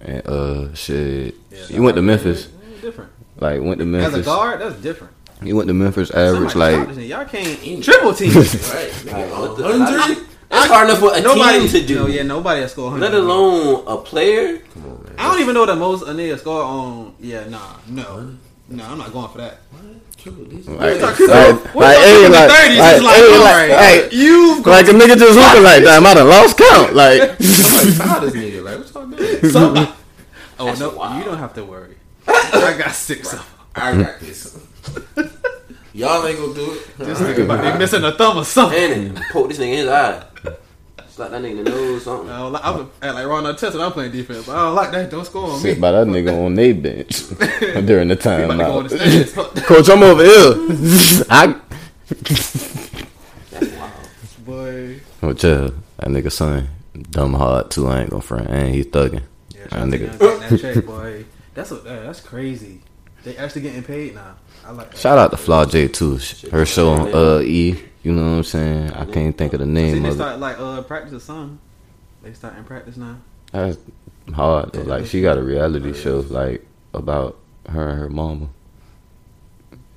And 0.00 0.26
uh, 0.26 0.74
shit, 0.74 1.34
Yeah, 1.50 1.58
he 1.66 1.80
went 1.80 1.96
to 1.96 2.02
Memphis. 2.02 2.46
Different. 2.80 3.10
Like 3.38 3.60
went 3.62 3.78
to 3.78 3.84
Memphis. 3.84 4.14
As 4.14 4.20
a 4.20 4.22
guard, 4.24 4.60
that's 4.60 4.76
different. 4.82 5.14
He 5.42 5.52
went 5.52 5.68
to 5.68 5.74
Memphis. 5.74 6.10
Average 6.10 6.52
Somebody 6.52 6.76
like 6.76 6.84
stop 6.84 6.94
this 6.94 7.04
nigga. 7.04 7.08
y'all 7.08 7.24
can't 7.24 7.84
triple 7.84 8.14
team. 8.14 8.28
Right. 8.32 8.44
Nigga, 8.46 9.40
What 9.40 9.56
the- 9.56 9.62
100? 9.64 10.26
That's 10.50 10.66
hard 10.70 10.88
enough 10.88 10.98
for 11.00 11.14
a 11.14 11.20
nobody 11.22 11.60
team 11.60 11.68
to 11.80 11.86
do. 11.86 11.94
No, 11.94 12.06
yeah, 12.08 12.22
nobody 12.24 12.60
has 12.60 12.72
scored 12.72 12.92
100. 12.92 13.10
Let 13.10 13.18
alone 13.18 13.84
a 13.86 13.96
player. 13.96 14.58
Come 14.58 14.84
on, 14.84 15.02
man. 15.04 15.14
I 15.18 15.30
don't 15.30 15.40
even 15.40 15.54
know 15.54 15.64
the 15.64 15.74
most 15.76 16.02
a 16.02 16.06
nigga 16.12 16.38
score 16.38 16.62
on. 16.62 17.14
Yeah, 17.20 17.48
nah, 17.48 17.76
no, 17.88 18.36
no, 18.72 18.84
I'm 18.84 18.98
not 18.98 19.12
going 19.12 19.28
for 19.30 19.38
that. 19.38 19.58
Triple 20.16 20.44
digits. 20.44 20.68
like, 20.68 21.00
Talk- 21.00 21.18
like, 21.18 21.74
We're 21.74 21.82
like, 21.82 21.96
talking 21.96 22.02
hey, 22.02 22.24
in 22.26 22.30
the 22.32 22.38
like, 22.38 22.50
30s, 22.50 22.78
like, 22.78 22.94
it's 22.96 23.04
like, 23.04 23.16
hey, 23.16 23.34
all 23.34 23.40
like, 23.40 23.70
right, 23.70 23.70
hey, 23.70 24.08
you've 24.12 24.66
like 24.66 24.86
a 24.86 24.90
nigga 24.92 25.18
just 25.18 25.36
looking 25.36 25.62
like 25.64 25.82
damn, 25.82 26.06
I 26.06 26.14
done 26.14 26.28
lost 26.28 26.56
count. 26.58 26.94
Like, 27.02 27.20
Somebody 27.42 27.90
foul 27.92 28.20
this 28.20 28.34
nigga. 28.34 28.62
Like, 28.64 28.78
what 28.78 28.94
y'all 28.94 29.06
doing? 29.40 29.50
somebody. 29.50 29.92
Oh 30.58 30.66
That's 30.66 30.78
no, 30.80 30.90
wild. 30.90 31.18
you 31.18 31.24
don't 31.24 31.38
have 31.38 31.54
to 31.54 31.64
worry. 31.64 31.96
I 32.28 32.76
got 32.78 32.92
six 32.92 33.32
of 33.32 33.38
them. 33.40 33.48
I 33.74 34.00
got 34.00 34.20
this. 34.20 34.56
Y'all 35.94 36.24
ain't 36.26 36.38
gonna 36.38 36.54
do 36.54 36.72
it. 36.72 36.88
Just 36.98 37.22
think 37.22 37.38
about 37.38 37.62
they 37.62 37.76
missing 37.78 38.04
a 38.04 38.12
thumb 38.12 38.36
or 38.38 38.44
something. 38.44 38.78
And 38.78 39.16
then 39.16 39.24
poke 39.32 39.48
this 39.48 39.58
nigga 39.58 39.72
in 39.72 39.76
his 39.78 39.88
eye. 39.88 40.24
Slap 41.12 41.30
that 41.30 41.42
nigga 41.42 41.58
in 41.58 41.64
the 41.64 41.70
nose, 41.70 42.04
something. 42.04 42.30
I 42.30 42.38
don't 42.38 42.52
like, 42.52 42.64
I'm 42.64 42.90
act 43.02 43.14
like 43.14 43.26
Ron 43.26 43.44
Artest 43.44 43.74
when 43.74 43.82
I'm 43.82 43.92
playing 43.92 44.12
defense, 44.12 44.46
but 44.46 44.56
I 44.56 44.62
don't 44.62 44.74
like 44.74 44.92
that. 44.92 45.10
Don't 45.10 45.26
score 45.26 45.44
on 45.44 45.56
me. 45.56 45.58
Sit 45.58 45.78
by 45.78 45.92
that 45.92 46.06
nigga 46.06 46.32
on 46.42 46.54
they 46.54 46.72
bench 46.72 47.28
during 47.86 48.08
the 48.08 48.14
He 48.14 48.20
time 48.22 48.50
about 48.50 48.56
to 48.56 48.64
go 48.64 48.78
on 48.78 48.86
the 48.86 49.34
out. 49.36 49.56
Coach, 49.66 49.90
I'm 49.90 50.02
over 50.02 50.24
here. 50.24 50.54
I. 51.28 51.60
That's 53.50 53.76
wild. 53.76 53.92
Boy. 54.46 55.00
What 55.20 55.42
yeah, 55.42 55.68
that 55.98 56.08
nigga 56.08 56.32
son, 56.32 56.70
dumb 57.10 57.34
hard 57.34 57.70
too. 57.70 57.88
I 57.88 58.00
ain't 58.00 58.10
gonna 58.10 58.22
front, 58.22 58.48
and 58.48 58.74
he's 58.74 58.86
thugging. 58.86 59.20
Yeah, 59.50 59.64
That 59.64 59.70
shout 59.70 59.80
out 59.80 59.90
to 59.90 59.98
nigga. 59.98 60.48
That 60.48 60.60
check, 60.60 60.86
boy. 60.86 61.26
That's 61.52 61.70
what, 61.70 61.86
uh, 61.86 62.04
that's 62.04 62.20
crazy. 62.20 62.80
They 63.22 63.36
actually 63.36 63.60
getting 63.60 63.82
paid 63.82 64.14
now. 64.14 64.36
I 64.64 64.70
like. 64.72 64.96
Shout 64.96 65.18
out 65.18 65.30
to 65.32 65.36
Flau'jae 65.36 65.92
too. 65.92 66.18
Her 66.50 66.64
show 66.66 66.90
on 66.90 67.14
uh 67.14 67.40
E. 67.40 67.78
You 68.02 68.12
know 68.12 68.22
what 68.22 68.36
I'm 68.38 68.42
saying? 68.44 68.90
I 68.92 69.04
can't 69.04 69.36
think 69.38 69.52
of 69.52 69.60
the 69.60 69.66
See, 69.66 69.70
name 69.72 70.02
they 70.02 70.10
start 70.12 70.38
like 70.40 70.58
uh 70.58 70.82
practice 70.82 71.12
or 71.14 71.20
something. 71.20 71.58
They 72.22 72.32
starting 72.32 72.64
practice 72.64 72.96
now. 72.96 73.18
That's 73.52 73.78
hard. 74.34 74.72
though. 74.72 74.82
Like 74.82 75.06
she 75.06 75.22
got 75.22 75.38
a 75.38 75.42
reality 75.42 75.92
show 75.92 76.20
like 76.28 76.66
about 76.94 77.38
her 77.68 77.88
and 77.90 77.98
her 78.00 78.08
mama. 78.08 78.48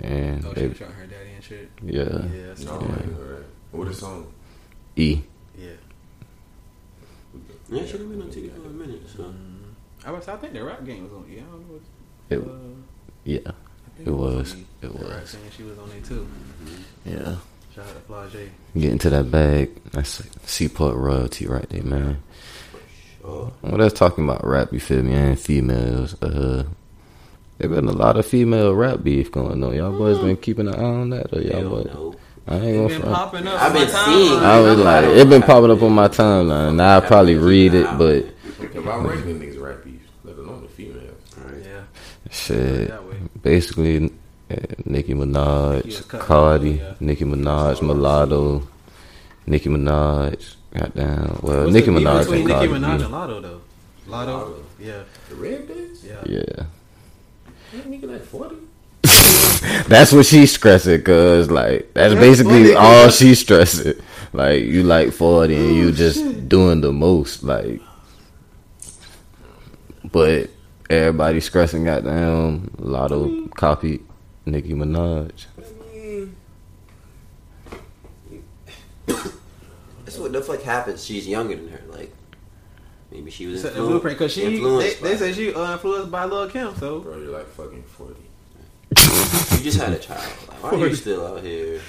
And 0.02 0.46
Oh, 0.46 0.54
she 0.54 0.60
they, 0.62 0.68
was 0.68 0.78
her 0.80 1.08
daddy 1.08 1.30
and 1.36 1.44
shit. 1.44 1.70
yeah, 1.82 2.04
Yeah, 2.04 2.48
No, 2.48 2.56
so, 2.56 2.72
I 2.74 2.76
ain't 2.84 3.12
know 3.20 3.28
that. 3.28 3.44
What 3.72 3.88
is 3.88 3.98
song? 4.00 4.28
E. 4.96 5.22
yeah. 5.58 5.68
Yeah, 7.70 7.86
she 7.86 7.98
done 7.98 8.10
been 8.10 8.22
on 8.22 8.28
TV 8.30 8.52
for 8.54 8.68
a 8.68 8.72
minute, 8.72 9.02
so. 9.10 9.24
Mm. 9.24 9.74
I 10.06 10.12
was. 10.12 10.28
I 10.28 10.36
think 10.38 10.54
the 10.54 10.64
rap 10.64 10.86
game 10.86 11.04
was 11.04 11.14
on. 11.14 11.26
Yeah, 11.30 11.42
I 11.42 11.52
don't 11.52 11.68
know. 11.68 11.80
What, 11.80 11.82
It, 12.30 12.40
uh, 12.40 12.82
yeah, 13.24 13.52
I 13.96 14.04
think 14.04 14.08
it 14.08 14.12
was. 14.12 14.56
It 14.82 14.94
was. 14.94 15.32
game, 15.34 15.42
she 15.56 15.64
was 15.64 15.78
on 15.80 15.90
there 15.90 16.02
too. 16.02 16.28
Yeah. 17.06 17.36
Shout 17.76 17.86
out 17.88 18.08
to 18.08 18.38
Flau'jae. 18.38 18.50
Get 18.80 18.92
into 18.92 19.10
that 19.10 19.32
bag. 19.32 19.72
That's 19.92 20.22
Seaport 20.46 20.96
royalty 20.96 21.48
right 21.48 21.68
there, 21.70 21.84
man. 21.84 22.22
Sure. 23.22 23.52
Well, 23.62 23.78
that's 23.78 23.94
talking 23.94 24.24
about 24.24 24.46
rap, 24.46 24.72
you 24.72 24.80
feel 24.80 25.02
me, 25.04 25.14
and 25.14 25.40
females. 25.40 26.22
Uh, 26.22 26.64
there 27.58 27.70
been 27.70 27.88
a 27.88 27.92
lot 27.92 28.18
of 28.18 28.26
female 28.26 28.74
rap 28.76 29.02
beef 29.04 29.32
going 29.32 29.64
on. 29.64 29.74
Y'all 29.76 29.98
boys 29.98 30.20
been 30.20 30.38
keeping 30.38 30.68
an 30.68 30.76
eye 30.76 30.84
on 30.84 31.10
that, 31.12 31.34
or 31.34 31.42
y'all 31.42 31.60
Hell 31.62 31.70
boys? 31.70 31.86
no. 31.86 32.16
I 32.48 32.56
ain't 32.58 32.78
gonna 32.78 32.88
been 32.88 33.02
popping 33.14 33.48
up. 33.48 33.62
I've 33.62 33.74
been 33.74 33.88
seeing- 33.88 34.30
timeline. 34.40 34.44
I 34.44 34.60
was 34.60 34.78
like, 34.78 35.06
it 35.06 35.30
been 35.30 35.42
popping 35.42 35.72
up 35.72 35.82
on 35.82 35.92
my 35.94 36.08
timeline. 36.08 36.76
Now 36.76 36.98
I 36.98 37.00
probably 37.00 37.36
read 37.38 37.74
it, 37.74 37.86
but 37.98 38.26
Okay, 38.64 38.80
but 38.80 38.88
I'm 38.92 39.08
ranking 39.08 39.40
niggas 39.40 39.60
rap 39.60 39.84
beef, 39.84 40.02
let 40.24 40.38
alone 40.38 40.62
the 40.62 40.68
females. 40.68 41.16
Right. 41.38 41.64
Yeah. 41.64 41.82
Shit. 42.36 42.88
That 42.90 43.04
way. 43.08 43.16
Basically, 43.42 44.06
uh, 44.52 44.56
Nicki 44.86 45.08
He 45.08 45.14
was 45.14 45.28
Minaj, 45.28 46.08
cut. 46.08 46.22
Cardi, 46.22 46.72
Yeah. 46.72 46.94
Nicki 47.00 47.24
Minaj, 47.26 47.82
Mulatto, 47.82 48.68
Nicki 49.48 49.70
Minaj. 49.70 50.56
Goddamn. 50.78 51.40
Well, 51.42 51.62
What's 51.64 51.74
Nicki 51.74 51.86
the 51.92 51.92
beef 52.00 52.08
Minaj 52.08 52.20
between 52.20 52.40
and 52.40 52.48
Nicki 52.48 52.54
Cardi. 52.54 52.68
Minaj 52.74 52.98
B. 53.00 53.04
and 53.06 53.14
Latto 53.14 53.42
though. 53.42 53.62
Latto. 54.10 54.36
Latto. 54.36 54.54
Yeah. 54.80 55.02
The 55.30 55.36
red 55.36 55.68
bitch? 55.70 56.04
Yeah. 56.04 56.24
Yeah. 56.26 56.66
That 57.74 57.90
nigga 57.90 58.08
like 58.12 58.24
40? 58.26 58.56
That's 59.88 60.12
what 60.12 60.26
she's 60.26 60.54
stressing, 60.54 61.02
cause 61.04 61.50
like 61.50 61.94
that's 61.94 62.14
That's 62.14 62.20
basically 62.26 62.74
funny. 62.74 62.76
all 62.76 63.10
she's 63.10 63.40
stressing. 63.40 63.94
Like 64.34 64.64
you 64.64 64.84
like 64.84 65.14
forty 65.14 65.56
and 65.56 65.76
you 65.76 65.92
just 65.92 66.20
doing 66.50 66.82
the 66.82 66.92
most, 66.92 67.44
like. 67.44 67.82
But 70.12 70.50
everybody 70.90 71.40
stressing 71.40 71.84
goddamn 71.86 72.70
Latto 72.78 73.54
copied 73.56 74.04
Nicki 74.46 74.74
Minaj. 74.74 75.46
That's 79.08 80.18
what 80.18 80.32
the 80.34 80.42
fuck 80.42 80.62
happens. 80.62 81.04
She's 81.04 81.28
younger 81.28 81.56
than 81.56 81.68
her. 81.70 81.82
Like, 81.90 82.14
maybe 83.12 83.32
she 83.32 83.48
was 83.48 83.62
Set 83.62 83.74
the 83.74 83.80
influ- 83.80 83.88
blueprint 83.88 84.18
because 84.18 84.34
she 84.34 84.42
they, 84.42 84.54
influenced 84.56 85.02
they 85.02 85.12
by- 85.14 85.18
say 85.18 85.34
she 85.34 85.54
uh, 85.54 85.74
influenced 85.74 86.12
by 86.12 86.26
Lil 86.26 86.50
Kim. 86.50 86.76
So 86.76 87.00
Bro, 87.00 87.18
you're 87.20 87.32
like 87.32 87.48
fucking 87.48 87.84
40. 87.84 88.22
You 89.58 89.64
just 89.64 89.80
had 89.80 89.94
a 89.94 89.98
child. 90.00 90.22
Like, 90.50 90.64
why 90.64 90.80
are 90.80 90.88
you 90.88 90.96
still 90.96 91.26
out 91.26 91.42
here? 91.44 91.82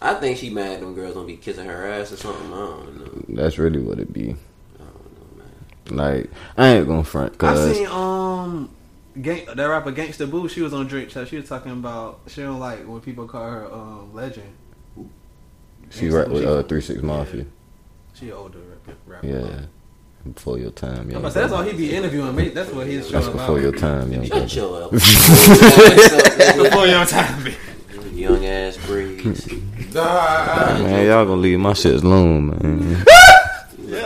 I 0.00 0.14
think 0.14 0.38
she 0.38 0.50
mad 0.50 0.80
them 0.80 0.94
girls 0.94 1.14
gonna 1.14 1.26
be 1.26 1.36
kissing 1.36 1.66
her 1.66 1.86
ass 1.90 2.12
or 2.12 2.16
something. 2.16 2.52
I 2.52 2.56
don't 2.56 3.28
know. 3.28 3.42
That's 3.42 3.58
really 3.58 3.80
what 3.80 3.98
it 3.98 4.12
be. 4.12 4.30
I 4.30 4.78
don't 4.78 5.38
know, 5.38 5.38
man. 5.38 5.46
Like 5.90 6.30
I 6.56 6.68
ain't 6.68 6.86
gonna 6.86 7.04
front, 7.04 7.36
Cause 7.38 7.58
I 7.58 7.66
cause 7.68 7.76
seen 7.76 7.86
um 7.88 8.70
gang, 9.20 9.46
that 9.54 9.64
rapper 9.64 9.92
Gangsta 9.92 10.30
Boo. 10.30 10.48
She 10.48 10.60
was 10.62 10.72
on 10.74 10.86
Drake. 10.86 11.10
So 11.10 11.24
she 11.24 11.36
was 11.36 11.48
talking 11.48 11.72
about 11.72 12.20
she 12.26 12.42
don't 12.42 12.58
like 12.60 12.80
when 12.86 13.00
people 13.00 13.26
call 13.26 13.44
her 13.50 13.72
um 13.72 14.12
legend. 14.14 14.52
she 15.90 16.06
Gangsta 16.06 16.12
rap 16.14 16.28
with 16.28 16.44
uh 16.44 16.62
Three 16.64 16.80
Six 16.80 17.02
Mafia. 17.02 17.46
She 18.14 18.32
older 18.32 18.58
rapper. 18.58 18.96
rapper. 19.06 19.26
Yeah, 19.26 19.60
before 20.32 20.58
your 20.58 20.72
time, 20.72 21.02
I'm 21.02 21.10
young. 21.10 21.20
about 21.20 21.28
to 21.28 21.34
say, 21.34 21.40
that's 21.42 21.52
all 21.52 21.62
brother. 21.62 21.78
he 21.78 21.88
be 21.88 21.94
interviewing. 21.94 22.34
Mate, 22.34 22.54
that's 22.54 22.72
what 22.72 22.86
he's 22.86 23.08
That's 23.10 23.24
showing 23.26 23.36
before 23.38 23.58
about. 23.58 23.62
your 23.62 23.72
time, 23.72 24.12
young. 24.12 24.24
Shut 24.24 24.32
brother. 24.32 24.54
your 24.56 24.82
up. 24.82 24.92
What's 24.92 26.12
up, 26.12 26.56
Before 26.64 26.86
your 26.86 27.06
time. 27.06 27.44
nigga? 27.44 28.18
Young 28.18 28.44
ass 28.46 28.76
breeze. 28.86 29.48
Nah, 29.94 30.78
Man, 30.82 31.06
y'all 31.06 31.24
gonna 31.24 31.40
leave 31.40 31.58
my 31.58 31.72
shit 31.72 32.04
alone, 32.04 32.50
man. 32.50 33.04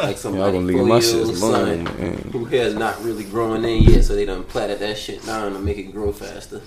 Like 0.02 0.16
somebody 0.18 0.42
Y'all 0.42 0.52
gonna 0.52 0.66
leave 0.66 0.86
my 0.86 1.00
shit 1.00 1.14
old 1.26 1.36
alone, 1.36 1.38
son 1.38 1.84
man. 1.84 2.16
Who 2.32 2.44
hair's 2.46 2.74
not 2.74 3.02
really 3.04 3.24
growing 3.24 3.64
in 3.64 3.82
yet, 3.82 4.04
so 4.04 4.14
they 4.14 4.24
done 4.24 4.44
platted 4.44 4.78
that 4.80 4.96
shit 4.98 5.24
down 5.26 5.52
to 5.52 5.58
make 5.58 5.76
it 5.78 5.92
grow 5.92 6.12
faster. 6.12 6.60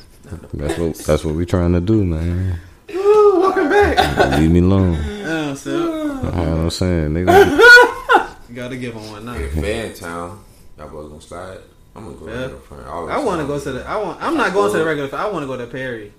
That's 0.54 0.78
what 0.80 0.96
that's 0.98 1.24
what 1.26 1.36
we 1.36 1.46
trying 1.46 1.74
to 1.74 1.82
do, 1.82 2.04
man. 2.06 2.60
Ooh, 2.92 3.38
welcome 3.40 3.70
back. 3.70 4.40
Leave 4.40 4.52
me 4.52 4.60
alone. 4.60 4.98
Yeah, 5.26 5.56
so 5.56 5.72
You 5.72 6.22
know 6.22 6.62
I'm 6.62 6.70
saying? 6.70 7.14
They 7.16 7.24
gonna, 7.24 7.50
you 8.50 8.56
gotta 8.56 8.78
give 8.78 8.94
him 8.94 9.10
one 9.10 9.26
now. 9.26 9.34
in 9.34 9.50
Fan 9.50 9.94
Town, 9.96 10.44
y'all 10.78 10.88
boys 10.90 11.10
gonna 11.10 11.22
slide? 11.22 11.58
I'm 11.96 12.04
gonna 12.06 12.16
go 12.18 12.28
Yeah. 12.28 12.40
yeah. 12.42 12.46
in 12.54 12.60
front. 12.60 12.88
All 12.88 13.10
I 13.10 13.18
want 13.24 13.42
to 13.42 13.48
go 13.48 13.60
to 13.60 13.72
the. 13.72 13.88
I 13.88 13.98
want. 13.98 14.22
I'm 14.22 14.38
not 14.38 14.54
going 14.54 14.72
to 14.72 14.78
the 14.78 14.86
regular. 14.86 15.10
I 15.16 15.28
want 15.32 15.42
to 15.44 15.48
go 15.48 15.58
to 15.58 15.66
Perry. 15.66 16.14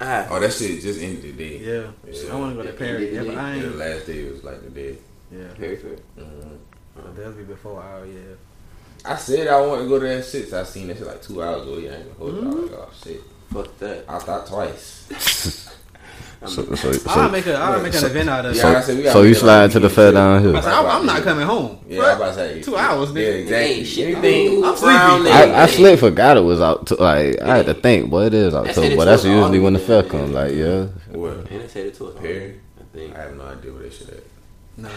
Ah, 0.00 0.26
Oh, 0.30 0.40
that 0.40 0.52
shit 0.54 0.80
just 0.80 1.00
ended 1.00 1.22
today. 1.22 1.58
Yeah, 1.58 1.90
Yeah. 2.10 2.32
I 2.32 2.36
want 2.36 2.56
to 2.56 2.62
go 2.62 2.68
to 2.70 2.76
Perry. 2.76 3.14
Yeah, 3.14 3.24
but 3.24 3.36
I 3.36 3.56
Yeah, 3.56 3.62
the 3.62 3.70
last 3.76 4.06
day 4.06 4.24
was 4.30 4.42
like 4.42 4.62
the 4.62 4.70
day. 4.70 4.96
Yeah, 5.30 5.48
very 5.58 5.76
fair. 5.76 5.96
Mhm. 6.18 6.58
but 6.94 7.16
that'll 7.16 7.32
be 7.32 7.44
before 7.44 7.82
our 7.82 8.06
yeah. 8.06 8.20
I 9.04 9.16
said 9.16 9.48
I 9.48 9.60
want 9.60 9.82
to 9.82 9.88
go 9.88 9.98
to 10.00 10.06
that 10.06 10.24
six. 10.24 10.52
I 10.52 10.62
seen 10.64 10.88
that 10.88 10.98
shit 10.98 11.06
like 11.06 11.22
two 11.22 11.42
hours 11.42 11.62
ago. 11.62 11.78
Yeah, 11.78 11.90
I 11.92 11.94
ain't 11.96 12.18
gonna 12.18 12.32
hold 12.32 12.34
it. 12.34 12.44
I 12.44 12.60
was 12.60 12.70
like, 12.70 12.80
oh 12.80 12.90
shit. 13.04 13.20
Fuck 13.52 13.78
that. 13.78 14.04
I 14.08 14.18
thought 14.18 14.46
twice. 14.46 15.06
so, 16.46 16.74
so, 16.74 16.92
so, 16.92 17.10
I'll 17.10 17.30
make 17.30 17.46
a. 17.46 17.54
I'll 17.54 17.80
make 17.80 17.92
an 17.94 18.00
so- 18.00 18.06
event 18.06 18.28
out 18.28 18.44
of 18.46 18.52
it. 18.54 18.58
Yeah, 18.58 18.68
I 18.78 18.80
said 18.80 19.12
so 19.12 19.22
you 19.22 19.34
slide 19.34 19.62
like 19.62 19.72
to 19.72 19.78
the 19.80 19.86
weekend 19.88 19.94
fair 19.96 20.12
down 20.12 20.38
I 20.38 20.40
here. 20.40 20.56
I'm, 20.56 20.86
I'm 20.86 21.06
not 21.06 21.22
coming 21.22 21.46
home. 21.46 21.78
Yeah, 21.88 22.02
I'm 22.02 22.16
about 22.16 22.28
to 22.30 22.34
say 22.34 22.62
Two 22.62 22.76
hours, 22.76 23.10
Yeah, 23.10 23.14
nigga. 23.22 23.40
exactly. 23.42 23.74
Ain't 23.78 23.86
shit. 23.86 24.16
Anything. 24.16 24.64
I'm 24.64 24.76
sleepy. 24.76 24.98
sleepy. 25.22 25.30
I, 25.30 25.62
I 25.62 25.66
slick 25.66 26.00
forgot 26.00 26.36
it 26.36 26.40
was 26.40 26.60
out. 26.60 26.90
like 26.98 27.40
I 27.40 27.56
had 27.58 27.66
to 27.66 27.74
think, 27.74 28.10
boy, 28.10 28.24
it 28.26 28.34
is 28.34 28.52
That's 28.52 28.68
October. 28.76 28.96
But 28.96 29.04
that's 29.06 29.24
usually 29.24 29.58
when 29.60 29.74
the 29.74 29.78
August, 29.84 30.10
fair 30.10 30.20
yeah. 30.20 30.26
Like 30.26 30.52
yeah, 30.54 31.16
What? 31.16 31.32
And 31.50 31.62
it's 31.62 31.72
headed 31.74 31.94
to 31.94 32.06
a 32.06 32.12
Perry? 32.12 32.60
I 32.80 32.96
think. 32.96 33.14
I 33.16 33.20
have 33.22 33.36
no 33.36 33.44
idea 33.44 33.72
where 33.72 33.82
that 33.84 33.92
shit 33.92 34.08
at. 34.08 34.22
Nah. 34.76 34.88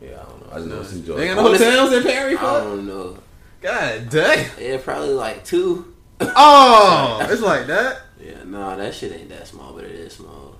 Yeah, 0.00 0.20
I 0.20 0.24
don't 0.28 0.40
know. 0.46 0.52
I 0.52 0.56
just 0.58 0.68
know 0.68 0.80
it's 0.80 0.92
in 0.92 1.16
They 1.16 1.26
got 1.28 1.36
no 1.36 1.42
hotels 1.42 1.92
in 1.92 2.02
Perry, 2.02 2.34
I 2.34 2.40
fuck. 2.40 2.62
don't 2.64 2.86
know. 2.86 3.18
God 3.62 4.08
dang. 4.10 4.46
Yeah, 4.60 4.78
probably 4.78 5.10
like 5.14 5.44
two. 5.44 5.92
Oh, 6.20 7.18
it's 7.30 7.42
like 7.42 7.66
that. 7.66 8.02
Yeah, 8.20 8.42
no, 8.44 8.76
that 8.76 8.94
shit 8.94 9.12
ain't 9.12 9.28
that 9.30 9.46
small, 9.46 9.72
but 9.74 9.84
it 9.84 9.90
is 9.92 10.14
small. 10.14 10.56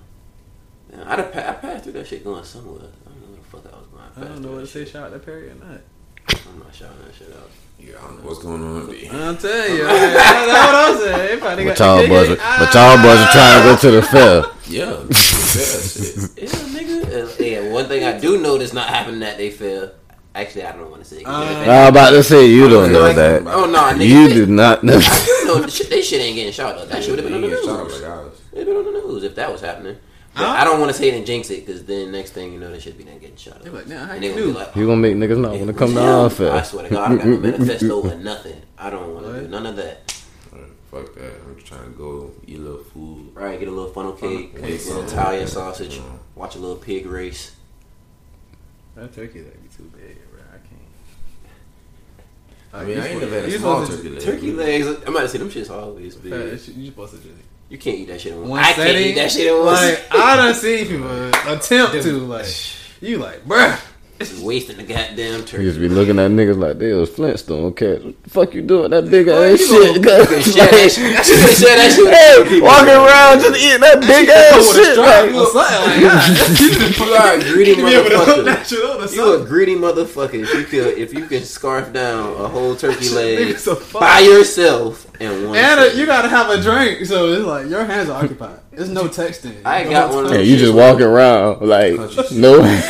Yeah, 0.91 1.03
I'd 1.07 1.19
have 1.19 1.33
pa- 1.33 1.39
I 1.49 1.53
passed 1.53 1.83
through 1.85 1.93
that 1.93 2.07
shit 2.07 2.23
going 2.23 2.43
somewhere. 2.43 2.81
I 3.05 3.09
don't 3.09 3.21
know 3.21 3.27
where 3.29 3.37
the 3.37 3.43
fuck 3.43 3.73
I 3.73 3.77
was 3.77 3.87
going. 3.87 4.27
I 4.29 4.33
don't 4.33 4.41
know 4.43 4.51
what 4.53 4.59
to 4.61 4.67
say. 4.67 4.85
Shout 4.85 5.05
out 5.07 5.13
to 5.13 5.19
Perry 5.19 5.49
or 5.49 5.55
not. 5.55 5.81
I'm 6.29 6.59
not 6.59 6.73
shouting 6.75 6.97
that 7.05 7.15
shit 7.15 7.29
out. 7.35 7.49
Yeah, 7.79 7.93
I 7.99 8.07
don't 8.07 8.19
know 8.23 8.27
what's 8.29 8.39
going 8.41 8.61
on. 8.63 8.87
with 8.87 8.89
me. 8.89 9.09
I'm 9.09 9.37
telling 9.37 9.75
you. 9.75 9.83
That's 9.87 10.47
what 10.47 10.75
I'm 10.75 10.97
saying. 10.97 11.27
They 11.27 11.37
probably 11.37 11.65
but 11.65 11.77
got- 11.77 11.99
y'all 11.99 12.07
boys, 12.07 12.29
are, 12.31 12.35
but 12.35 12.73
y'all 12.73 12.97
boys 12.97 13.19
are 13.19 13.31
trying 13.31 13.61
to 13.61 13.63
go 13.69 13.75
to 13.77 13.91
the 13.91 14.01
fair. 14.01 14.43
Yeah, 14.67 14.99
yeah, 14.99 15.15
shit. 15.15 16.43
Yeah, 16.43 16.49
nigga. 16.75 17.39
Uh, 17.39 17.43
yeah, 17.43 17.71
one 17.71 17.85
thing 17.87 18.03
I 18.03 18.19
do 18.19 18.41
know 18.41 18.57
that's 18.57 18.73
not 18.73 18.89
happening 18.89 19.21
that 19.21 19.37
they 19.37 19.49
fail. 19.49 19.91
Actually, 20.35 20.63
I 20.65 20.73
don't 20.73 20.91
want 20.91 21.03
to 21.03 21.07
say. 21.07 21.17
it, 21.21 21.23
'cause 21.23 21.67
Uh, 21.67 21.71
I'm 21.71 21.87
about 21.87 22.09
to 22.09 22.21
say 22.21 22.47
you 22.47 22.67
don't 22.67 22.91
know 22.91 22.99
Like- 23.03 23.15
that. 23.15 23.43
Oh 23.47 23.65
no, 23.65 23.79
nigga. 23.79 24.05
You 24.05 24.27
they- 24.27 24.33
do 24.33 24.45
not 24.47 24.83
know. 24.83 24.97
I 25.01 25.25
do 25.25 25.47
know 25.47 25.61
the 25.61 25.71
shit, 25.71 25.89
they 25.89 26.01
shit 26.01 26.19
ain't 26.19 26.35
getting 26.35 26.51
shot 26.51 26.75
up. 26.77 26.89
That 26.89 27.01
shit 27.01 27.11
would 27.11 27.19
have 27.19 27.27
been 27.31 27.35
on 27.41 27.49
the 27.49 27.55
Yeah, 27.55 27.61
shout 27.63 27.79
out 27.79 27.87
news. 27.87 28.01
like 28.01 28.11
ours. 28.11 28.33
It'd 28.51 28.67
been 28.67 28.75
on 28.75 28.83
the 28.83 28.91
news 28.91 29.23
if 29.23 29.35
that 29.35 29.49
was 29.51 29.61
happening. 29.61 29.95
But 30.37 30.45
Huh? 30.45 30.51
I 30.61 30.63
don't 30.65 30.79
want 30.79 30.91
to 30.91 30.97
say 30.97 31.09
it 31.09 31.15
and 31.15 31.25
jinx 31.25 31.49
it 31.49 31.65
because 31.65 31.83
then 31.85 32.11
next 32.11 32.31
thing 32.31 32.53
you 32.53 32.59
know, 32.59 32.71
they 32.71 32.79
should 32.79 32.97
be 32.97 33.03
then 33.03 33.17
getting 33.17 33.35
shot 33.37 33.55
up. 33.55 33.63
They 33.63 33.69
like, 33.71 33.87
nah, 33.87 34.05
how 34.05 34.13
and 34.13 34.23
you 34.23 34.29
they 34.33 34.39
gonna 34.39 34.51
do? 34.53 34.57
like, 34.59 34.75
You 34.75 34.85
gonna 34.85 34.97
make 34.97 35.13
oh, 35.15 35.17
niggas 35.17 35.39
not 35.41 35.51
want 35.55 35.67
to 35.67 35.73
come 35.73 35.93
to 35.95 35.99
Yeah, 35.99 36.49
our 36.51 36.57
I 36.57 36.61
swear 36.61 36.83
to 36.83 36.89
God, 36.89 37.11
I 37.11 37.15
got 37.15 37.25
no 37.25 37.37
manifesto 37.37 38.01
or 38.11 38.15
nothing. 38.31 38.61
I 38.77 38.89
don't 38.91 39.13
want 39.15 39.25
to 39.25 39.41
do 39.41 39.47
none 39.47 39.65
of 39.65 39.75
that. 39.77 40.11
Fuck 40.91 41.15
that. 41.15 41.33
I'm 41.45 41.55
just 41.55 41.67
trying 41.67 41.83
to 41.91 41.97
go 41.97 42.31
eat 42.45 42.57
a 42.59 42.61
little 42.61 42.83
food. 42.83 43.31
Right, 43.33 43.59
get 43.59 43.67
a 43.67 43.71
little 43.71 43.91
funnel 43.91 44.13
cake, 44.13 44.51
Funnel 44.53 44.65
a 44.65 44.69
cake, 44.77 44.85
little 44.85 45.01
yeah. 45.03 45.07
Italian 45.09 45.47
sausage, 45.47 45.97
Yeah. 45.97 46.03
watch 46.35 46.55
a 46.55 46.59
little 46.59 46.77
pig 46.77 47.05
race. 47.07 47.55
That 48.95 49.13
turkey 49.13 49.41
that 49.41 49.61
be 49.61 49.69
too 49.75 49.91
big, 49.95 50.17
bro. 50.31 50.39
I 50.49 50.57
can't. 50.57 50.73
I 52.73 52.85
mean, 52.85 52.99
I 52.99 53.07
ain't 53.09 53.19
never 53.21 53.35
had 53.35 53.45
a 53.45 53.51
You 53.51 53.57
small 53.59 53.85
turkey 53.87 54.09
leg. 54.09 54.21
Turkey 54.23 54.51
legs. 54.53 54.87
I'm 54.87 55.07
about 55.15 55.21
to 55.21 55.29
say 55.29 55.37
them 55.39 55.49
shits 55.49 55.69
always 55.69 56.15
big. 56.15 56.31
You 56.77 56.85
supposed 56.87 57.13
to 57.15 57.17
just 57.19 57.33
You 57.69 57.77
can't 57.77 57.97
eat 57.97 58.07
that 58.07 58.21
shit 58.21 58.31
in 58.33 58.39
one. 58.41 58.49
one 58.49 58.59
I 58.63 58.73
can't 58.73 58.97
eat 58.97 59.15
that 59.15 59.31
shit 59.31 59.47
in 59.47 59.53
one. 59.57 59.65
Like 59.65 60.05
I 60.11 60.35
done 60.37 60.53
see 60.55 60.85
people 60.85 61.29
attempt 61.51 62.01
to 62.03 62.19
like 62.19 62.47
you 63.01 63.17
like 63.17 63.45
bruh. 63.45 63.79
Just 64.19 64.41
wasting 64.43 64.77
the 64.77 64.83
goddamn 64.83 65.41
You 65.41 65.45
turkey. 65.45 65.63
just 65.65 65.79
be 65.79 65.87
looking 65.87 66.17
at 66.17 66.31
niggas 66.31 66.57
like 66.57 66.79
they 66.79 66.91
was 66.91 67.07
Flintstone 67.11 67.71
cats. 67.75 68.03
What 68.03 68.23
the 68.23 68.29
fuck 68.31 68.53
you 68.55 68.63
doing? 68.63 68.89
That 68.89 69.11
big 69.11 69.27
Boy, 69.27 69.53
ass 69.53 69.59
shit. 69.59 69.69
gonna 69.69 69.85
You 69.85 69.93
can 69.93 70.03
that 70.03 70.89
shit. 70.89 70.97
You 70.97 71.37
can 71.37 71.53
share 71.53 71.75
that 71.77 71.93
shit 71.93 72.03
with 72.03 72.47
Hey, 72.49 72.59
walking 72.59 72.97
around 72.97 73.41
just 73.41 73.61
eating 73.61 73.81
that 73.81 74.01
big 74.01 74.27
ass 74.27 74.73
shit. 74.73 74.97
Like, 74.97 75.29
or 75.35 75.45
something 75.53 76.07
like 76.09 76.97
You 76.97 77.13
are 77.13 77.35
a 77.35 77.53
greedy 77.53 77.71
You 77.77 77.85
be 77.85 77.93
able 77.93 78.09
to 78.09 78.17
hook 78.17 78.27
motherfucker. 78.39 78.45
that 78.45 78.65
shit 78.65 78.83
on 78.89 79.03
or 79.07 79.11
You 79.13 79.43
a 79.43 79.45
greedy 79.45 79.75
motherfucker. 79.75 80.33
If 80.33 80.53
you 80.55 80.63
could, 80.63 80.97
if 80.97 81.13
you 81.13 81.27
can 81.27 81.43
scarf 81.43 81.93
down 81.93 82.41
a 82.41 82.47
whole 82.47 82.75
turkey 82.75 83.09
leg 83.13 83.59
so 83.59 83.79
by 83.93 84.21
yourself 84.21 85.05
in 85.19 85.47
one. 85.47 85.57
And 85.57 85.79
uh, 85.79 85.83
sitting. 85.85 85.99
you 85.99 86.05
gotta 86.05 86.27
have 86.29 86.49
a 86.49 86.61
drink, 86.61 87.05
so 87.05 87.27
it's 87.33 87.43
like 87.45 87.67
your 87.69 87.85
hands 87.85 88.09
are 88.09 88.23
occupied. 88.23 88.59
There's 88.71 88.89
no 88.89 89.05
texting. 89.05 89.61
I 89.65 89.83
No 89.85 89.89
got 89.89 90.13
one 90.13 90.25
of 90.25 90.31
yeah, 90.31 90.37
those 90.37 90.49
you 90.49 90.57
just 90.57 90.73
walking 90.73 91.05
around 91.05 91.61
like 91.67 91.93
no 92.31 92.59
way. 92.61 92.81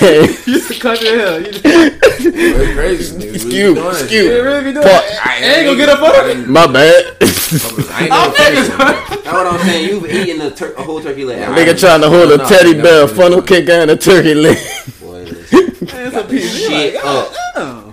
You 0.45 0.59
just 0.59 0.81
cut 0.81 1.01
your 1.01 1.17
hair. 1.17 1.39
You 1.39 1.51
just, 1.51 1.63
That's 1.63 2.73
crazy. 2.75 3.17
nigga. 3.17 3.33
Excuse- 3.35 3.45
We 3.45 3.51
doing 3.51 3.75
that 3.75 3.89
excuse- 3.91 4.09
shit. 4.09 4.25
you 4.37 4.43
really 4.43 4.63
be 4.65 4.73
doing 4.73 4.83
Fuck. 4.85 5.03
that. 5.05 5.25
I 5.25 5.45
ain't 5.45 5.65
gonna 5.65 5.77
get 5.77 5.89
up 5.89 6.01
on 6.01 6.29
it. 6.29 6.47
My 6.49 6.67
bad. 6.67 7.05
I 7.21 8.03
ain't 8.03 8.11
I'm 8.11 8.33
never 8.33 8.37
niggas. 8.37 8.77
That's 8.77 9.25
what 9.25 9.47
I'm 9.47 9.59
saying. 9.61 9.89
You've 9.89 10.05
eaten 10.11 10.41
a, 10.41 10.51
tur- 10.51 10.73
a 10.73 10.83
whole 10.83 11.01
turkey 11.01 11.23
leg. 11.23 11.39
Nigga 11.49 11.79
trying 11.79 12.01
to 12.01 12.09
hold 12.09 12.31
a 12.31 12.37
No, 12.37 12.47
teddy 12.47 12.73
no, 12.73 12.83
bear 12.83 13.07
funnel 13.07 13.37
no. 13.39 13.43
kick 13.43 13.69
and 13.69 13.91
a 13.91 13.95
turkey 13.95 14.33
leg. 14.35 14.57
Boy, 14.99 15.23
It's 15.29 16.15
a 16.15 16.23
piece. 16.25 16.59
You 16.61 16.67
shit 16.67 16.95
up. 17.03 17.86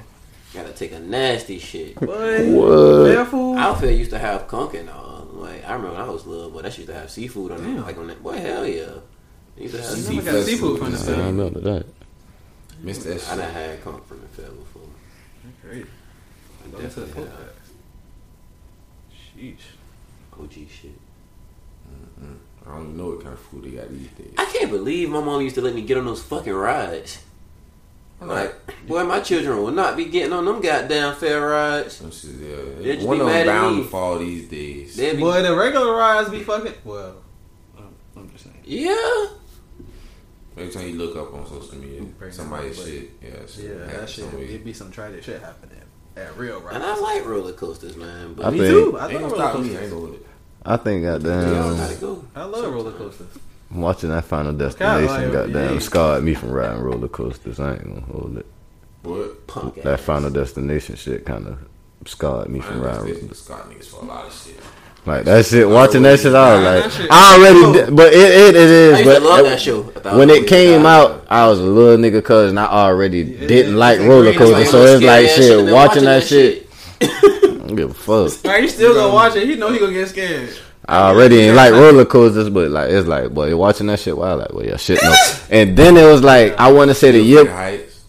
Take 0.77 0.93
a 0.93 1.01
nasty 1.01 1.59
shit. 1.59 1.95
boy. 1.97 2.51
What? 2.53 3.15
Careful. 3.15 3.57
Outfit 3.59 3.97
used 3.99 4.11
to 4.11 4.19
have 4.19 4.47
conch 4.49 4.75
and 4.75 4.91
all. 4.91 5.27
Like 5.33 5.65
I 5.69 5.73
remember 5.75 5.97
when 5.97 6.01
I 6.03 6.09
was 6.11 6.27
little, 6.27 6.51
boy, 6.51 6.63
that 6.63 6.77
used 6.77 6.89
to 6.89 6.95
have 6.95 7.11
seafood 7.11 7.53
on 7.53 7.65
it. 7.65 7.81
Like 7.81 7.97
on 7.99 8.07
that. 8.09 8.23
Boy, 8.23 8.37
hell 8.39 8.67
yeah. 8.67 8.87
They 9.57 9.63
used 9.65 9.75
to 9.75 9.83
have 9.83 9.91
I 9.91 9.95
seafood. 9.95 10.25
never 10.25 10.39
got 10.39 10.45
seafood 10.47 10.79
from 10.79 10.93
the 10.93 10.99
I 10.99 11.01
city. 11.01 11.21
remember 11.23 11.61
that. 11.61 11.87
Missed 12.83 13.05
that 13.05 13.29
I 13.31 13.37
done 13.37 13.45
shit. 13.47 13.55
had 13.55 13.85
conch 13.85 14.05
from 14.05 14.21
the 14.21 14.27
fair 14.29 14.51
before. 14.51 14.83
Great. 15.63 15.87
I 16.65 16.69
Go 16.71 16.77
to 16.79 16.83
definitely 16.83 17.13
food 17.15 17.29
have. 17.29 17.39
pack. 17.39 17.49
Sheesh. 19.39 20.41
OG 20.41 20.53
shit. 20.53 20.91
I 22.67 22.71
don't 22.77 22.97
know 22.97 23.09
what 23.11 23.21
kind 23.23 23.35
of 23.35 23.41
food 23.41 23.65
they 23.65 23.71
got 23.71 23.91
these 23.91 24.09
days. 24.09 24.33
I 24.39 24.47
can't 24.47 24.71
believe 24.71 25.11
my 25.11 25.21
mom 25.21 25.43
used 25.43 25.55
to 25.57 25.61
let 25.61 25.75
me 25.75 25.83
get 25.83 25.99
on 25.99 26.07
those 26.07 26.23
fucking 26.23 26.53
rides. 26.53 27.23
Like, 28.21 28.55
boy, 28.87 29.05
my 29.05 29.21
children 29.21 29.59
will 29.59 29.71
not 29.71 29.97
be 29.97 30.07
getting 30.07 30.33
on 30.33 30.45
them 30.47 30.61
goddamn 30.63 31.15
fair 31.17 31.47
rides. 31.47 31.97
Some 31.97 32.11
shit, 32.11 32.39
They'd 32.83 33.01
yeah. 33.01 33.05
One 33.07 33.21
of 33.21 33.27
mad 33.27 33.47
them 33.47 33.57
at 33.57 33.61
bound 33.61 33.83
to 33.85 33.89
fall 33.91 34.19
these 34.19 34.49
days. 34.49 34.97
They'd 34.97 35.15
be, 35.17 35.21
Boy, 35.21 35.43
the 35.43 35.55
regular 35.55 35.95
rides 35.95 36.31
be 36.31 36.41
fucking. 36.43 36.73
Well, 36.85 37.17
I'm, 37.77 37.95
I'm 38.17 38.31
just 38.31 38.45
saying. 38.45 38.57
yeah. 38.65 39.27
Every 40.57 40.73
time 40.73 40.89
you 40.89 40.95
look 40.97 41.17
up 41.17 41.35
on 41.35 41.47
social 41.47 41.77
media, 41.79 42.03
Bring 42.03 42.31
somebody's 42.33 42.83
shit. 42.83 43.11
Yeah, 43.21 43.31
shit 43.47 43.65
Yeah, 43.65 43.87
that 43.87 44.09
shit. 44.09 44.25
somewhere. 44.25 44.45
It'd 44.45 44.65
be 44.65 44.73
some 44.73 44.91
tragic 44.93 45.23
shit 45.25 45.41
happening 45.43 45.83
at 46.17 46.37
real 46.39 46.61
rides. 46.61 46.77
And 46.77 46.85
I 46.85 46.97
like 46.97 47.27
roller 47.27 47.53
coasters, 47.53 47.97
man. 47.97 48.35
But 48.35 48.47
I 48.47 48.51
Me 48.51 48.59
think- 48.61 48.71
too. 48.71 48.97
I 48.99 49.11
Ain't 49.11 49.21
love 49.21 49.33
gonna 49.33 49.33
roller 49.33 49.37
stop. 49.37 49.55
I 49.55 49.59
ain't 49.83 49.91
coasters. 49.91 50.15
it. 50.21 50.27
I 50.65 50.77
think 50.79 51.03
y'all 51.05 51.19
goddamn 51.19 51.77
gotta 51.77 51.95
go. 51.97 52.25
I 52.37 52.45
love 52.45 52.73
roller 52.73 52.93
coasters. 52.93 53.27
Watching 53.71 54.11
that 54.11 54.25
Final 54.25 54.53
Destination 54.53 55.07
like, 55.25 55.33
goddamn 55.33 55.75
yeah. 55.75 55.79
scarred 55.81 56.23
me 56.25 56.35
from 56.35 56.51
riding 56.53 56.83
roller 56.83 57.09
coasters. 57.09 57.61
I 57.61 57.73
ain't 57.75 57.85
gonna 57.85 58.01
hold 58.03 58.39
it. 58.39 58.47
What? 59.03 59.47
Punk 59.47 59.75
That 59.83 59.87
ass. 59.95 60.01
Final 60.03 60.31
Destination 60.31 60.97
shit 60.97 61.25
kind 61.27 61.47
of 61.47 61.59
scarred 62.07 62.49
me 62.49 62.61
from 62.61 62.81
riding. 62.81 63.01
understand 63.01 63.17
roller 63.23 63.29
the 63.29 63.35
Scott 63.35 63.71
niggas 63.71 63.87
for 63.87 64.03
a 64.05 64.09
lot 64.09 64.27
of 64.27 64.33
shit. 64.33 64.61
Like 65.07 65.25
that 65.27 65.45
shit, 65.45 65.69
watching 65.69 66.01
that 66.05 66.19
shit, 66.19 66.35
I 66.35 66.55
was 66.55 66.65
like, 66.85 66.91
shit- 66.93 67.11
I 67.11 67.37
already, 67.37 67.73
did, 67.79 67.95
but 67.97 68.15
it, 68.15 68.19
it, 68.19 68.57
it 68.57 68.95
I 68.95 68.99
used 69.01 69.05
But 69.11 69.19
to 69.19 69.25
love 69.29 69.41
it- 69.41 69.43
that 69.51 69.61
show. 69.61 69.83
When 70.17 70.31
it 70.31 70.47
came 70.49 70.87
out, 70.87 71.27
I 71.29 71.47
was 71.47 71.59
a 71.59 71.63
little 71.63 71.99
nigga 72.03 72.25
cuz 72.25 72.49
and 72.49 72.59
I 72.59 72.65
already 72.65 73.19
Yeah, 73.21 73.47
didn't 73.47 73.77
like 73.77 73.99
like 73.99 74.09
roller 74.09 74.33
coasters, 74.33 74.71
so 74.71 74.83
it's 74.85 75.05
like 75.05 75.27
shit. 75.29 75.37
shit, 75.37 75.57
Watching 75.59 75.73
watching 75.75 76.05
that 76.05 76.21
that 76.23 76.27
shit, 76.27 76.71
I 77.03 77.67
don't 77.67 77.77
give 77.77 77.91
a 77.91 77.95
fuck. 77.95 78.45
Alright, 78.47 78.63
you 78.63 78.69
still 78.71 78.95
gonna 78.95 79.13
watch 79.13 79.37
it? 79.37 79.47
He 79.47 79.57
know 79.57 79.71
he 79.71 79.79
gonna 79.79 79.93
get 79.93 80.09
scared. 80.09 80.49
I 80.87 81.09
already 81.09 81.39
ain't 81.41 81.57
like 81.57 81.73
roller 81.73 82.05
coasters, 82.05 82.51
but 82.51 82.71
like 82.71 82.91
it's 82.91 83.09
like, 83.09 83.33
boy, 83.33 83.49
you 83.49 83.57
watching 83.57 83.87
that 83.87 84.01
shit, 84.01 84.17
wow, 84.17 84.37
like, 84.37 84.53
well, 84.53 84.65
yeah, 84.67 84.77
shit, 84.77 85.03
no. 85.03 85.15
and 85.51 85.77
then 85.77 85.97
it 85.97 86.05
was 86.05 86.23
like, 86.23 86.55
I 86.59 86.71
want 86.73 86.91
to 86.91 86.95
say 86.95 87.11
the 87.11 87.21
year, 87.21 87.51
heights. 87.51 88.05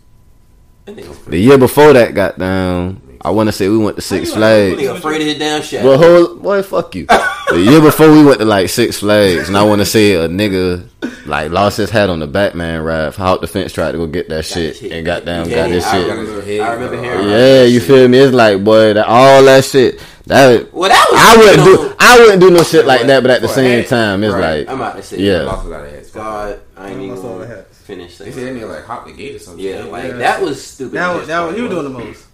That 0.85 0.97
nigga 0.97 1.25
the 1.25 1.37
year 1.39 1.57
before 1.57 1.93
that, 1.93 2.13
got 2.13 2.37
down. 2.37 3.01
I 3.21 3.31
want 3.31 3.47
to 3.47 3.53
say 3.53 3.67
we 3.69 3.77
went 3.79 3.95
to 3.95 4.03
Six 4.03 4.33
Flags. 4.33 4.79
nigga 4.79 4.97
afraid 4.97 5.19
of 5.21 5.27
his 5.27 5.39
damn 5.39 5.63
shit. 5.63 5.83
Well, 5.83 5.97
hold, 5.97 6.43
boy, 6.43 6.61
fuck 6.61 6.93
you. 6.93 7.07
the 7.07 7.59
year 7.59 7.81
before 7.81 8.11
we 8.11 8.23
went 8.23 8.37
to 8.39 8.45
like 8.45 8.69
Six 8.69 8.99
Flags, 8.99 9.47
and 9.47 9.57
I 9.57 9.63
want 9.63 9.79
to 9.79 9.85
say 9.85 10.13
a 10.13 10.27
nigga 10.27 10.87
like 11.25 11.49
lost 11.51 11.77
his 11.77 11.89
hat 11.89 12.11
on 12.11 12.19
the 12.19 12.27
Batman 12.27 12.83
ride. 12.83 13.15
Hopped 13.15 13.41
the 13.41 13.47
fence, 13.47 13.73
tried 13.73 13.93
to 13.93 13.97
go 13.97 14.05
get 14.05 14.29
that 14.29 14.45
shit, 14.45 14.79
and 14.83 15.03
got 15.03 15.25
down, 15.25 15.49
Yeah, 15.49 15.55
got 15.55 15.69
his 15.71 15.85
I 15.85 15.91
shit. 15.91 16.07
remember, 16.07 16.63
I 16.63 16.73
remember 16.73 17.01
hearing. 17.03 17.29
Yeah, 17.29 17.63
you 17.63 17.79
feel 17.79 18.07
me? 18.07 18.19
It's 18.19 18.33
like, 18.33 18.63
boy, 18.63 18.93
that, 18.93 19.07
all 19.07 19.43
that 19.43 19.65
shit. 19.65 19.99
That 20.27 20.73
Well, 20.73 20.89
that 20.89 21.07
was. 21.11 21.21
I 21.21 21.37
wouldn't 21.37 21.65
you 21.67 21.75
know, 21.75 21.89
do. 21.89 21.95
I 21.99 22.19
wouldn't 22.19 22.41
do 22.41 22.49
no 22.51 22.63
shit 22.63 22.85
like 22.85 23.05
that, 23.07 23.21
but 23.21 23.29
at 23.31 23.41
the 23.41 23.47
same 23.47 23.81
hat, 23.81 23.89
time, 23.89 24.23
it's 24.23 24.33
right. 24.33 24.59
like, 24.59 24.69
I'm 24.69 24.75
about 24.81 24.95
to 24.95 25.03
say. 25.03 25.17
Yeah. 25.19 25.41
Lost 25.43 25.65
a 25.65 25.69
lot 25.69 25.85
of 25.85 25.91
hats. 25.91 26.09
God, 26.11 26.59
I 26.75 26.89
ain't 26.89 26.97
even 26.97 27.09
lost 27.11 27.21
gonna 27.21 27.39
the 27.39 27.47
hats. 27.47 27.77
finish 27.79 28.17
They 28.17 28.25
that. 28.25 28.33
said 28.33 28.43
that 28.55 28.59
nigga 28.61 28.69
like 28.69 28.85
hopped 28.85 29.07
the 29.07 29.13
gate 29.13 29.35
or 29.35 29.39
something. 29.39 29.63
Yeah, 29.63 29.83
like 29.83 30.03
Yeah. 30.05 30.11
that 30.17 30.41
was 30.41 30.65
stupid. 30.65 30.93
That 30.95 31.07
on 31.09 31.13
was 31.13 31.21
his 31.21 31.27
that 31.27 31.39
was 31.41 31.47
part, 31.49 31.55
he 31.57 31.61
was 31.61 31.71
bro. 31.73 31.81
doing 31.83 31.93
the 31.93 31.99
most. 32.05 32.25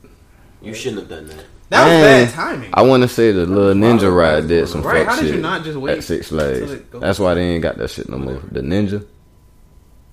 You 0.61 0.73
shouldn't 0.73 1.01
have 1.01 1.09
done 1.09 1.27
that. 1.27 1.45
That 1.69 1.83
was 1.85 1.91
Man, 1.91 2.25
bad 2.25 2.33
timing. 2.33 2.69
I 2.73 2.81
want 2.83 3.03
to 3.03 3.09
say 3.09 3.31
the 3.31 3.45
little 3.45 3.73
ninja 3.73 4.13
ride 4.15 4.47
did 4.47 4.67
some 4.69 4.81
Right, 4.83 5.05
fuck 5.05 5.15
how 5.15 5.21
did 5.21 5.33
you 5.35 5.41
not 5.41 5.63
just 5.63 5.77
wait 5.77 5.97
at 5.97 6.03
Six 6.03 6.29
till 6.29 6.37
Flags. 6.39 6.81
That's 6.93 7.17
why 7.19 7.33
they 7.33 7.41
ain't 7.41 7.63
got 7.63 7.77
that 7.77 7.89
shit 7.89 8.09
no 8.09 8.17
more. 8.17 8.41
The 8.51 8.59
ninja. 8.61 9.05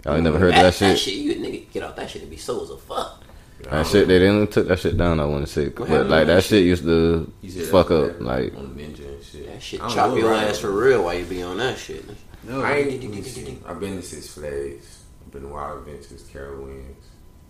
Y'all 0.04 0.14
ain't 0.14 0.24
never 0.24 0.38
heard 0.38 0.50
of 0.50 0.54
that, 0.54 0.62
that 0.62 0.74
shit. 0.74 0.88
That 0.90 0.98
shit, 0.98 1.14
you 1.14 1.34
nigga 1.34 1.70
get 1.72 1.82
off 1.82 1.96
that 1.96 2.10
shit 2.10 2.22
and 2.22 2.30
be 2.30 2.36
so 2.36 2.62
as 2.62 2.70
a 2.70 2.76
fuck. 2.78 3.22
That 3.64 3.86
shit, 3.86 4.08
they 4.08 4.18
didn't 4.18 4.50
took 4.52 4.68
that 4.68 4.78
shit 4.78 4.96
down. 4.96 5.20
I 5.20 5.24
want 5.24 5.46
to 5.46 5.52
say, 5.52 5.68
but 5.68 5.88
like 5.88 6.08
that 6.08 6.24
that 6.26 6.44
shit 6.44 6.64
used 6.64 6.84
to 6.84 7.30
fuck 7.70 7.90
up. 7.90 8.20
Like 8.20 8.54
on 8.56 8.74
Ninja 8.76 9.06
and 9.14 9.22
shit. 9.24 9.46
That 9.46 9.62
shit 9.62 9.80
I 9.82 9.88
chop 9.88 10.16
your 10.16 10.30
what 10.30 10.44
ass 10.44 10.58
for 10.60 10.70
real 10.72 11.04
while 11.04 11.14
you 11.14 11.24
be 11.24 11.42
on 11.42 11.58
that 11.58 11.76
shit. 11.78 12.04
No, 12.44 12.62
I 12.62 12.76
ain't. 12.76 13.02
let 13.02 13.10
me 13.10 13.22
see. 13.22 13.58
I've 13.66 13.80
been 13.80 13.96
to 13.96 14.02
Six 14.02 14.28
Flags. 14.34 15.04
I've 15.26 15.32
been 15.32 15.42
to 15.42 15.48
Wild 15.48 15.78
Adventures, 15.86 16.22
Carowinds. 16.32 16.94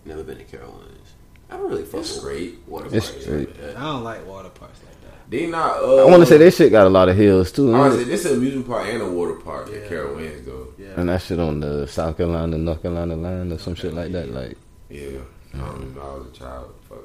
Never 0.05 0.23
been 0.23 0.37
to 0.39 0.43
Carolinas. 0.43 1.13
I 1.49 1.57
don't 1.57 1.69
really 1.69 1.83
fuck 1.85 2.01
It's 2.01 2.15
with 2.15 2.23
great. 2.23 2.59
water 2.67 2.89
It's 2.91 3.09
parks 3.11 3.25
great. 3.25 3.49
like. 3.61 3.77
I 3.77 3.81
don't 3.81 4.03
like 4.03 4.27
water 4.27 4.49
parks 4.49 4.79
like 4.85 5.01
that. 5.01 5.29
They 5.29 5.45
not. 5.47 5.77
Uh, 5.83 6.05
I 6.05 6.09
want 6.09 6.21
to 6.21 6.25
say 6.25 6.37
this 6.37 6.57
shit 6.57 6.71
got 6.71 6.85
a 6.87 6.89
lot 6.89 7.07
of 7.07 7.15
hills 7.15 7.51
too. 7.51 7.73
I 7.73 7.85
ain't 7.85 7.93
was 7.93 8.01
it? 8.01 8.03
say 8.05 8.09
this 8.09 8.25
is 8.25 8.31
an 8.31 8.37
amusement 8.39 8.67
park 8.67 8.87
and 8.87 9.01
a 9.01 9.09
water 9.09 9.35
park 9.35 9.69
Yeah. 9.71 9.79
that 9.79 9.89
Carowinds 9.89 10.45
go. 10.45 10.67
Yeah. 10.77 10.87
And 10.97 11.09
that 11.09 11.21
shit 11.21 11.39
on 11.39 11.59
the 11.59 11.87
South 11.87 12.17
Carolina, 12.17 12.57
North 12.57 12.81
Carolina 12.81 13.15
line 13.15 13.51
or 13.51 13.57
some 13.59 13.75
shit 13.75 13.93
like 13.93 14.11
that. 14.11 14.31
Like 14.31 14.57
Yeah, 14.89 15.19
I 15.53 15.57
don't. 15.57 15.97
I 15.99 16.13
was 16.15 16.27
a 16.27 16.31
child. 16.37 16.73
Fuck. 16.87 16.99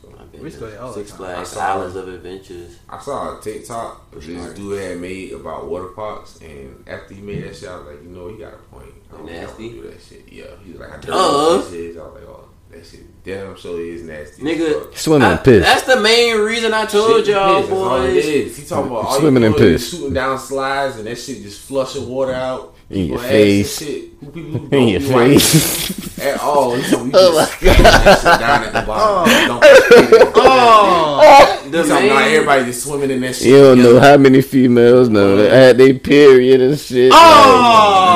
So 0.00 0.14
I've 0.18 0.32
We 0.32 0.44
used 0.44 0.58
to 0.58 0.60
to 0.60 0.66
go 0.66 0.70
there 0.70 0.82
all 0.82 0.92
Six 0.92 1.10
time. 1.10 1.18
Flags, 1.18 1.56
Islands 1.56 1.96
of 1.96 2.08
Adventures. 2.08 2.78
I 2.88 3.00
saw 3.00 3.36
a 3.38 3.40
TikTok 3.42 4.10
that 4.12 4.20
this 4.20 4.54
dude 4.54 4.80
had 4.80 4.98
made 4.98 5.32
about 5.32 5.66
water 5.68 5.88
parks, 5.88 6.38
and 6.40 6.84
after 6.86 7.14
he 7.14 7.20
made 7.20 7.42
that 7.44 7.56
shit, 7.56 7.68
I 7.68 7.76
was 7.78 7.86
like, 7.86 8.02
you 8.04 8.10
know, 8.10 8.28
he 8.28 8.36
got 8.38 8.54
a 8.54 8.56
point. 8.58 8.92
I 9.12 9.16
don't 9.16 9.26
think 9.26 9.38
I 9.38 9.42
Nasty? 9.42 9.68
wanna 9.68 9.80
do 9.82 9.90
that 9.90 10.00
shit. 10.02 10.32
Yeah, 10.32 10.44
he 10.64 10.70
was 10.72 10.80
like, 10.80 10.90
I 10.90 11.00
don't 11.00 11.62
that 11.62 11.70
shit. 11.70 11.96
I 11.96 12.02
was 12.04 12.14
like, 12.14 12.22
oh, 12.28 12.48
that 12.70 12.86
shit 12.86 13.24
damn 13.24 13.56
sure 13.56 13.80
is 13.80 14.02
nasty. 14.04 14.42
Nigga, 14.42 14.96
swimming 14.96 15.26
I- 15.26 15.32
in 15.32 15.38
piss. 15.38 15.64
That's 15.64 15.82
the 15.82 16.00
main 16.00 16.38
reason 16.38 16.72
I 16.72 16.86
told 16.86 17.24
Shit, 17.26 17.34
y'all, 17.34 17.60
piss, 17.62 17.68
that's 17.70 17.72
all 17.80 18.02
it 18.02 18.12
boys. 18.14 18.56
He 18.56 18.64
talking 18.66 18.90
about 18.92 19.04
all 19.06 19.18
Swimming 19.18 19.42
you 19.42 19.48
in 19.48 19.54
piss. 19.54 19.90
shooting 19.90 20.14
down 20.14 20.38
slides, 20.38 20.96
and 20.98 21.06
that 21.08 21.16
shit 21.18 21.42
just 21.42 21.60
flushing 21.62 22.08
water 22.08 22.34
out 22.34 22.76
In 22.90 23.06
your 23.06 23.18
people's 23.18 23.24
ass 23.24 23.30
and 23.30 23.30
face. 23.30 23.78
Shit. 23.78 24.04
Who 24.20 24.30
people 24.32 24.58
who 24.60 24.76
in 24.76 24.88
your 24.88 25.00
face. 25.00 26.18
at 26.18 26.40
all. 26.40 26.74
He 26.74 26.90
told 26.90 27.06
me 27.06 27.12
Oh 27.14 27.30
you 27.30 27.36
my 27.36 27.44
just 27.60 28.24
that 28.24 28.40
down 28.40 28.64
at 28.64 28.72
the 28.72 28.82
bottom. 28.86 29.32
Oh. 29.32 29.46
Don't. 29.46 30.32
Oh, 30.50 31.68
The 31.70 31.78
He's 31.78 31.88
talking 31.88 32.06
about 32.10 32.20
main, 32.22 32.34
everybody 32.34 32.64
just 32.64 32.82
swimming 32.82 33.10
in 33.10 33.20
that 33.20 33.36
shit. 33.36 33.48
You 33.48 33.58
don't 33.58 33.78
know 33.82 34.00
how 34.00 34.16
many 34.16 34.40
females 34.40 35.08
know 35.08 35.36
that 35.36 35.52
had 35.52 35.78
they 35.78 35.92
period 35.98 36.60
and 36.60 36.78
shit. 36.78 37.12
Oh! 37.14 37.16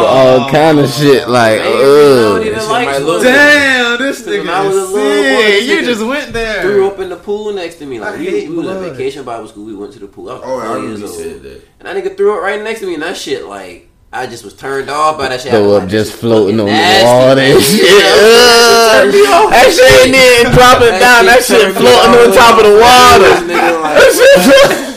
like, 0.03 0.09
all 0.11 0.51
kind 0.51 0.79
of 0.79 0.91
shit. 0.91 1.29
Like, 1.29 1.61
main 1.61 1.69
I 1.69 1.79
don't 1.79 2.37
ugh. 2.41 2.47
even 2.47 2.59
like 2.69 2.87
might 2.87 2.99
look 2.99 3.23
damn! 3.23 3.99
This 3.99 4.25
Cause 4.25 4.35
nigga 4.35 4.49
I 4.49 4.67
was 4.67 4.77
a 4.77 4.81
is 4.81 4.91
little 4.91 5.23
boy, 5.23 5.59
You 5.75 5.85
just 5.85 6.05
went 6.07 6.33
there. 6.33 6.63
threw 6.63 6.89
up 6.89 6.99
in 6.99 7.09
the 7.11 7.17
pool 7.17 7.53
next 7.53 7.77
to 7.77 7.87
me. 7.87 8.01
Like 8.01 8.15
I 8.15 8.19
we, 8.19 8.25
hate 8.27 8.49
we 8.49 8.57
was 8.57 8.67
in 8.67 8.73
blood. 8.79 8.91
vacation 8.93 9.25
Bible 9.25 9.49
school. 9.49 9.65
We 9.67 9.75
went 9.77 9.93
to 9.93 9.99
the 9.99 10.07
pool. 10.09 10.31
I 10.31 10.35
was 10.35 10.43
Oh, 10.45 10.59
I 10.59 10.65
four 10.67 10.75
remember 10.77 10.89
years 10.89 11.01
you 11.01 11.07
old. 11.07 11.17
said 11.17 11.43
that. 11.43 11.63
And 11.81 11.89
that 11.89 11.97
nigga 12.05 12.17
threw 12.17 12.37
it 12.39 12.41
right 12.41 12.63
next 12.63 12.81
to 12.81 12.87
me, 12.87 12.95
and 12.95 13.03
that 13.03 13.17
shit 13.17 13.45
like 13.45 13.89
I 14.15 14.27
just 14.27 14.45
was 14.45 14.53
turned 14.53 14.91
off 14.91 15.17
by 15.17 15.29
that 15.29 15.41
shit. 15.41 15.55
I 15.55 15.57
Throw 15.57 15.73
up 15.73 15.85
like, 15.85 15.91
just 15.91 16.13
floating 16.13 16.61
on 16.61 16.67
nasty, 16.67 17.01
the 17.01 17.07
water 17.09 17.41
and 17.41 17.63
shit. 17.65 17.81
Yeah, 17.81 18.13
Ugh. 18.21 18.93
turned 18.93 19.09
me 19.17 19.25
off. 19.25 19.49
That 19.49 19.73
shit 19.73 19.89
ain't 20.05 20.13
even 20.13 20.53
dropping 20.53 21.01
down. 21.01 21.25
That 21.25 21.41
shit 21.41 21.57
shit 21.57 21.65
turned 21.65 21.73
me 21.77 21.81
floating 21.81 22.21
on 22.21 22.29
top 22.37 22.61
of 22.61 22.69
the 22.69 22.77
water. 22.77 23.33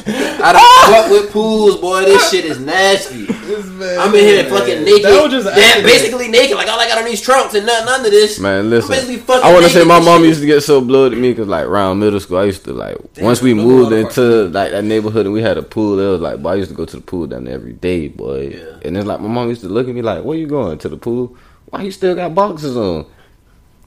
I 0.46 0.50
I 0.50 0.54
don't 0.54 0.62
ah! 0.62 0.92
fuck 1.02 1.12
with 1.12 1.32
pools, 1.32 1.78
boy. 1.78 2.06
This 2.06 2.30
shit 2.32 2.46
is 2.46 2.60
nasty. 2.60 3.26
This 3.26 3.66
man, 3.66 4.00
I'm 4.00 4.14
in 4.14 4.24
here 4.24 4.44
fucking 4.48 4.84
naked. 4.84 5.06
That 5.06 5.24
was 5.24 5.32
just 5.32 5.48
Damn, 5.56 5.84
basically 5.84 6.28
naked. 6.28 6.56
Like 6.56 6.68
all 6.68 6.80
I 6.80 6.88
got 6.88 7.00
on 7.00 7.06
these 7.06 7.22
trunks 7.22 7.56
and 7.56 7.66
nothing 7.66 7.88
under 7.88 8.10
this. 8.12 8.40
Man, 8.40 8.66
I'm 8.66 8.70
listen. 8.70 8.92
basically 8.92 9.18
fucking 9.18 9.44
I 9.44 9.52
want 9.52 9.66
to 9.66 9.72
say 9.72 9.84
my 9.84 10.00
mom 10.00 10.20
shit. 10.22 10.30
used 10.30 10.42
to 10.42 10.46
get 10.46 10.62
so 10.62 10.82
blood 10.82 11.14
at 11.14 11.18
me 11.18 11.32
because 11.32 11.48
like 11.48 11.66
around 11.66 11.98
middle 12.00 12.20
school, 12.20 12.38
I 12.38 12.44
used 12.46 12.64
to 12.66 12.74
like 12.74 12.98
once 13.20 13.42
we 13.42 13.54
moved 13.56 13.92
into 13.92 14.46
like 14.50 14.72
that 14.72 14.84
neighborhood 14.84 15.26
and 15.26 15.34
we 15.34 15.42
had 15.42 15.58
a 15.58 15.64
pool. 15.64 16.00
It 16.00 16.12
was 16.12 16.22
like, 16.22 16.42
boy, 16.44 16.50
I 16.50 16.56
used 16.56 16.70
to 16.70 16.76
go 16.78 16.86
to 16.86 16.96
the 16.98 17.02
pool 17.02 17.26
down 17.26 17.46
there 17.46 17.56
every 17.56 17.74
day, 17.74 18.08
boy. 18.10 18.50
Yeah. 18.56 18.80
And 18.84 18.96
then 18.96 19.08
like 19.08 19.22
my 19.22 19.28
mom 19.28 19.50
used 19.50 19.62
to 19.62 19.68
look 19.70 19.88
at 19.88 19.96
me 19.96 20.04
like, 20.04 20.24
"Where 20.24 20.38
you 20.38 20.46
going 20.48 20.78
to 20.78 20.90
the 20.90 20.98
pool? 20.98 21.36
Why 21.72 21.82
you 21.82 21.92
still 21.92 22.14
got 22.14 22.36
boxes 22.36 22.78
on? 22.78 23.08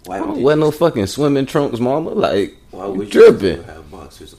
Why 0.07 0.17
I 0.17 0.19
don't 0.21 0.39
you- 0.39 0.45
wear 0.45 0.57
no 0.57 0.71
fucking 0.73 1.07
swimming 1.07 1.47
trunks, 1.47 1.79
mama. 1.79 2.11
Like, 2.11 2.57
Why 2.73 2.87
you 2.87 2.93
would 2.95 3.15
you 3.15 3.31
tripping? 3.31 3.63
have 3.65 3.91
boxers? 3.91 4.35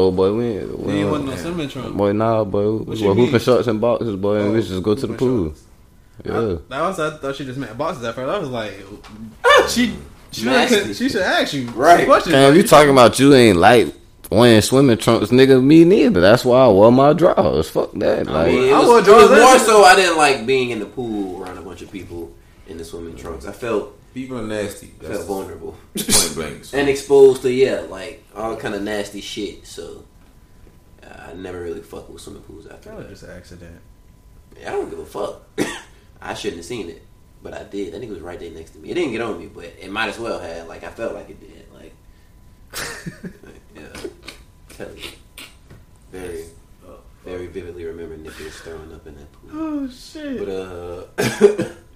Oh 0.00 0.12
boy, 0.12 0.32
we 0.32 0.44
ain't, 0.46 0.78
we 0.78 0.92
ain't 0.92 1.10
want 1.10 1.22
ain't 1.24 1.30
no 1.32 1.36
swimming 1.36 1.68
trunk. 1.68 1.96
boy, 1.96 2.12
nah, 2.12 2.44
boy. 2.44 2.70
We 2.70 2.78
What 2.84 2.98
you 2.98 3.08
were 3.08 3.14
hooping 3.14 3.40
shorts 3.40 3.66
and 3.66 3.80
boxes, 3.80 4.14
boy, 4.14 4.36
and 4.36 4.52
we 4.52 4.58
Oh, 4.58 4.62
just 4.62 4.82
go 4.82 4.94
to 4.94 5.06
the 5.08 5.14
pool. 5.14 5.46
shorts. 5.46 5.64
Yeah. 6.24 6.56
I, 6.70 6.78
I 6.78 6.88
was 6.88 7.00
I 7.00 7.16
thought 7.16 7.34
she 7.36 7.44
just 7.44 7.58
meant 7.58 7.76
boxes 7.76 8.04
at 8.04 8.14
first. 8.14 8.28
I 8.28 8.38
was 8.38 8.48
like, 8.48 8.74
ah, 9.44 9.66
she 9.68 9.96
she, 10.30 10.44
Nasty. 10.44 10.94
she 10.94 11.08
should 11.08 11.22
ask 11.22 11.52
you 11.52 11.68
Right. 11.70 12.06
questions. 12.06 12.32
Damn, 12.32 12.54
you 12.54 12.62
talking 12.62 12.90
about 12.90 13.18
you 13.18 13.34
ain't 13.34 13.58
like 13.58 13.92
wearing 14.30 14.60
swimming 14.60 14.98
trunks, 14.98 15.30
nigga? 15.30 15.62
Me 15.62 15.84
neither. 15.84 16.20
That's 16.20 16.44
why 16.44 16.60
I 16.64 16.68
wore 16.68 16.92
my 16.92 17.12
drawers. 17.12 17.68
Fuck 17.70 17.92
that. 17.94 18.28
I 18.28 18.32
Like, 18.32 18.46
mean, 18.52 18.68
it 18.68 18.72
I 18.72 18.84
wore 18.86 19.00
drawers 19.02 19.30
more 19.30 19.58
so 19.58 19.82
I 19.84 19.96
didn't 19.96 20.16
like 20.16 20.46
being 20.46 20.70
in 20.70 20.78
the 20.78 20.86
pool 20.86 21.42
around 21.42 21.58
a 21.58 21.62
bunch 21.62 21.82
of 21.82 21.90
people 21.90 22.30
in 22.68 22.78
the 22.78 22.84
swimming 22.84 23.16
trunks. 23.16 23.46
I 23.46 23.52
felt 23.52 23.97
People 24.14 24.38
are 24.38 24.42
nasty. 24.46 24.92
That's 25.00 25.14
felt 25.14 25.26
vulnerable 25.26 25.76
point 25.94 26.32
blank. 26.34 26.64
and 26.72 26.88
exposed 26.88 27.42
to 27.42 27.52
yeah, 27.52 27.80
like 27.88 28.24
all 28.34 28.56
kind 28.56 28.74
of 28.74 28.82
nasty 28.82 29.20
shit. 29.20 29.66
So 29.66 30.04
uh, 31.02 31.28
I 31.30 31.32
never 31.34 31.60
really 31.60 31.82
fucked 31.82 32.10
with 32.10 32.22
swimming 32.22 32.42
pools 32.42 32.66
after 32.66 32.88
That 32.90 32.96
was 32.96 33.04
that. 33.06 33.10
just 33.10 33.22
an 33.24 33.30
accident. 33.36 33.80
I 34.60 34.70
don't 34.70 34.90
give 34.90 34.98
a 34.98 35.06
fuck. 35.06 35.42
I 36.20 36.34
shouldn't 36.34 36.58
have 36.58 36.66
seen 36.66 36.88
it, 36.88 37.02
but 37.42 37.54
I 37.54 37.62
did. 37.64 37.92
That 37.92 38.02
nigga 38.02 38.10
was 38.10 38.20
right 38.20 38.40
there 38.40 38.50
next 38.50 38.72
to 38.72 38.78
me. 38.78 38.90
It 38.90 38.94
didn't 38.94 39.12
get 39.12 39.20
on 39.20 39.38
me, 39.38 39.46
but 39.46 39.66
it 39.78 39.90
might 39.90 40.08
as 40.08 40.18
well 40.18 40.40
have. 40.40 40.66
Like 40.66 40.82
I 40.84 40.90
felt 40.90 41.14
like 41.14 41.30
it 41.30 41.40
did. 41.40 41.66
Like, 41.72 41.94
yeah, 43.76 44.10
tell 44.70 44.90
you, 44.96 45.10
very, 46.10 46.44
very 47.24 47.46
vividly 47.46 47.84
remember 47.84 48.16
Nicholas 48.16 48.58
throwing 48.60 48.92
up 48.92 49.06
in 49.06 49.14
that 49.16 49.30
pool. 49.32 49.50
Oh 49.52 49.88
shit. 49.90 50.38
But 50.38 50.48
uh, 50.48 51.64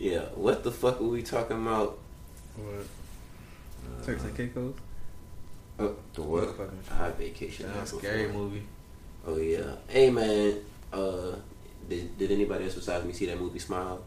yeah, 0.00 0.22
what 0.34 0.64
the 0.64 0.72
fuck 0.72 0.98
were 1.00 1.08
we 1.08 1.22
talking 1.22 1.56
about? 1.64 1.98
What? 2.56 2.86
Turks 4.04 4.24
and 4.24 4.36
Caicos. 4.36 4.74
Uh, 5.78 5.88
The 6.14 6.22
what? 6.22 6.56
high 6.88 7.10
vacation. 7.12 7.70
That's 7.74 7.92
a 7.92 7.98
scary 7.98 8.26
before. 8.26 8.40
movie. 8.42 8.62
Oh 9.26 9.36
yeah. 9.36 9.74
Hey 9.88 10.10
man, 10.10 10.56
uh, 10.92 11.36
did, 11.88 12.16
did 12.18 12.30
anybody 12.32 12.64
else 12.64 12.74
besides 12.74 13.04
me 13.04 13.12
see 13.12 13.26
that 13.26 13.38
movie 13.38 13.58
Smile? 13.58 14.02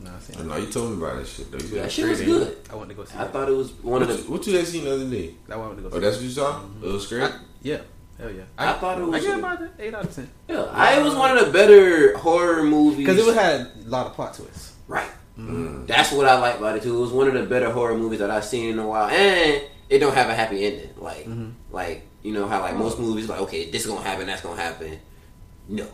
No, 0.00 0.10
I 0.14 0.18
seen 0.20 0.36
I 0.36 0.40
it. 0.40 0.46
know 0.46 0.56
you 0.56 0.66
told 0.72 0.90
me 0.92 0.96
about 1.04 1.16
that 1.18 1.26
shit 1.26 1.50
though. 1.50 1.58
You 1.58 1.68
That 1.68 1.82
got 1.82 1.90
shit 1.92 2.08
was 2.08 2.20
good. 2.22 2.56
I 2.70 2.74
went 2.76 2.88
to 2.90 2.94
go 2.94 3.04
see 3.04 3.16
I 3.18 3.24
it. 3.24 3.32
thought 3.32 3.48
it 3.48 3.52
was 3.56 3.72
one 3.82 4.02
of 4.02 4.08
the. 4.08 4.14
you- 4.16 4.30
what 4.30 4.46
you 4.46 4.56
had 4.56 4.66
seen 4.66 4.84
the 4.84 4.94
other 4.94 5.08
day? 5.10 5.34
I 5.50 5.56
went 5.56 5.76
to 5.76 5.82
go 5.82 5.90
see 5.90 5.96
Oh, 5.96 6.00
that's 6.00 6.16
what 6.16 6.24
you 6.24 6.30
saw? 6.30 6.52
Mm-hmm. 6.60 6.84
It 6.86 6.92
was 6.92 7.06
great. 7.06 7.32
Yeah. 7.62 7.78
Hell 8.18 8.30
yeah. 8.30 8.42
I 8.58 8.72
thought 8.74 8.98
it 8.98 9.02
I 9.02 9.06
was- 9.06 9.22
get 9.24 9.38
about 9.38 9.62
it. 9.62 9.70
eight 9.78 9.94
out 9.94 10.04
of 10.04 10.14
ten. 10.14 10.28
Yeah, 10.48 10.62
I, 10.72 10.98
it 10.98 11.02
was 11.02 11.14
one 11.14 11.36
of 11.36 11.46
the 11.46 11.52
better 11.52 12.16
horror 12.18 12.62
movies. 12.62 12.98
Because 13.06 13.26
it 13.26 13.34
had 13.34 13.60
a 13.86 13.88
lot 13.88 14.06
of 14.06 14.14
plot 14.14 14.34
twists. 14.34 14.72
right. 14.88 15.10
Mm. 15.48 15.86
That's 15.86 16.12
what 16.12 16.26
I 16.26 16.38
like 16.38 16.58
about 16.58 16.76
it 16.76 16.82
too. 16.82 16.96
It 16.96 17.00
was 17.00 17.12
one 17.12 17.28
of 17.28 17.34
the 17.34 17.42
better 17.44 17.70
horror 17.70 17.96
movies 17.96 18.18
that 18.20 18.30
I've 18.30 18.44
seen 18.44 18.70
in 18.70 18.78
a 18.78 18.86
while, 18.86 19.08
and 19.08 19.62
it 19.88 19.98
don't 19.98 20.14
have 20.14 20.28
a 20.28 20.34
happy 20.34 20.64
ending. 20.64 20.90
Like, 20.96 21.24
Mm-hmm. 21.26 21.50
like 21.72 22.06
you 22.22 22.32
know 22.32 22.46
how 22.46 22.60
like 22.60 22.76
most 22.76 22.98
movies, 22.98 23.28
like 23.28 23.40
okay, 23.40 23.70
this 23.70 23.82
is 23.84 23.90
gonna 23.90 24.02
happen, 24.02 24.26
that's 24.26 24.42
gonna 24.42 24.60
happen. 24.60 24.98
No, 25.68 25.86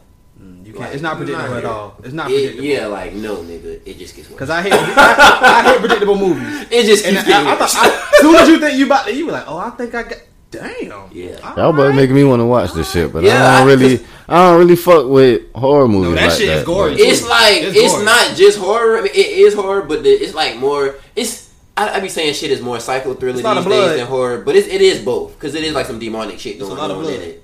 You 0.64 0.72
can't. 0.72 0.92
It's 0.92 1.02
not 1.02 1.16
predictable 1.18 1.48
not 1.50 1.58
at 1.58 1.64
all. 1.64 1.96
It's 2.02 2.12
not 2.12 2.30
It- 2.30 2.34
predictable. 2.56 2.64
yeah, 2.68 2.86
like 2.86 3.12
no, 3.14 3.36
nigga, 3.36 3.80
it 3.86 3.98
just 3.98 4.16
gets 4.16 4.28
worse. 4.28 4.34
Because 4.36 4.50
I 4.50 4.62
hate. 4.62 4.72
I, 4.72 5.60
I 5.60 5.62
hate 5.70 5.80
predictable 5.80 6.16
movies. 6.16 6.66
it 6.70 6.84
just 6.86 7.04
And 7.06 7.16
keeps 7.16 7.28
I, 7.28 7.30
getting 7.30 7.46
I, 7.48 7.56
worse. 7.60 7.72
thought, 7.74 7.84
I, 7.86 8.10
as 8.14 8.20
soon 8.20 8.34
as 8.36 8.48
you 8.48 8.58
think 8.58 8.78
you 8.78 8.86
about 8.86 9.06
to, 9.06 9.14
you 9.14 9.26
were 9.26 9.32
like, 9.32 9.44
oh, 9.46 9.58
I 9.58 9.70
think 9.70 9.94
I 9.94 10.02
got. 10.02 10.18
Damn. 10.50 11.08
Yeah. 11.12 11.54
y'all 11.56 11.72
boy 11.72 11.92
making 11.92 12.14
me 12.14 12.24
want 12.24 12.40
to 12.40 12.46
watch 12.46 12.72
this 12.72 12.90
shit, 12.90 13.12
but 13.12 13.22
Yeah, 13.24 13.34
I 13.46 13.58
don't 13.58 13.68
I- 13.68 13.72
really, 13.72 14.06
I 14.28 14.48
don't 14.48 14.58
really 14.58 14.76
fuck 14.76 15.06
with 15.08 15.52
horror 15.54 15.88
movies. 15.88 16.10
No, 16.10 16.14
that 16.16 16.28
like 16.28 16.38
shit 16.38 16.48
is 16.48 16.58
that, 16.60 16.66
gory. 16.66 16.92
but- 16.92 17.00
it's 17.00 17.28
like 17.28 17.62
It's 17.62 17.76
it's, 17.76 18.04
not 18.04 18.36
just 18.36 18.58
horror. 18.58 18.98
I 18.98 19.00
mean, 19.02 19.12
it 19.12 19.16
is 19.26 19.54
horror, 19.54 19.82
but 19.82 20.02
the, 20.02 20.10
it's 20.10 20.34
like 20.34 20.56
more. 20.56 20.94
It's 21.14 21.50
I, 21.76 21.96
I 21.96 22.00
be 22.00 22.08
saying 22.08 22.32
shit 22.34 22.50
is 22.50 22.62
more 22.62 22.80
psycho 22.80 23.12
thriller 23.14 23.34
these 23.34 23.44
a 23.44 23.48
lot 23.48 23.58
of 23.58 23.64
days 23.64 23.72
blood. 23.74 23.98
than 23.98 24.06
horror, 24.06 24.38
but 24.38 24.56
it's, 24.56 24.66
it 24.68 24.80
is 24.80 25.04
both 25.04 25.34
because 25.34 25.54
it 25.54 25.62
is 25.62 25.74
like 25.74 25.84
some 25.86 25.98
demonic 25.98 26.38
shit 26.38 26.58
going 26.58 26.78
on 26.78 27.04
in 27.04 27.20
it, 27.20 27.42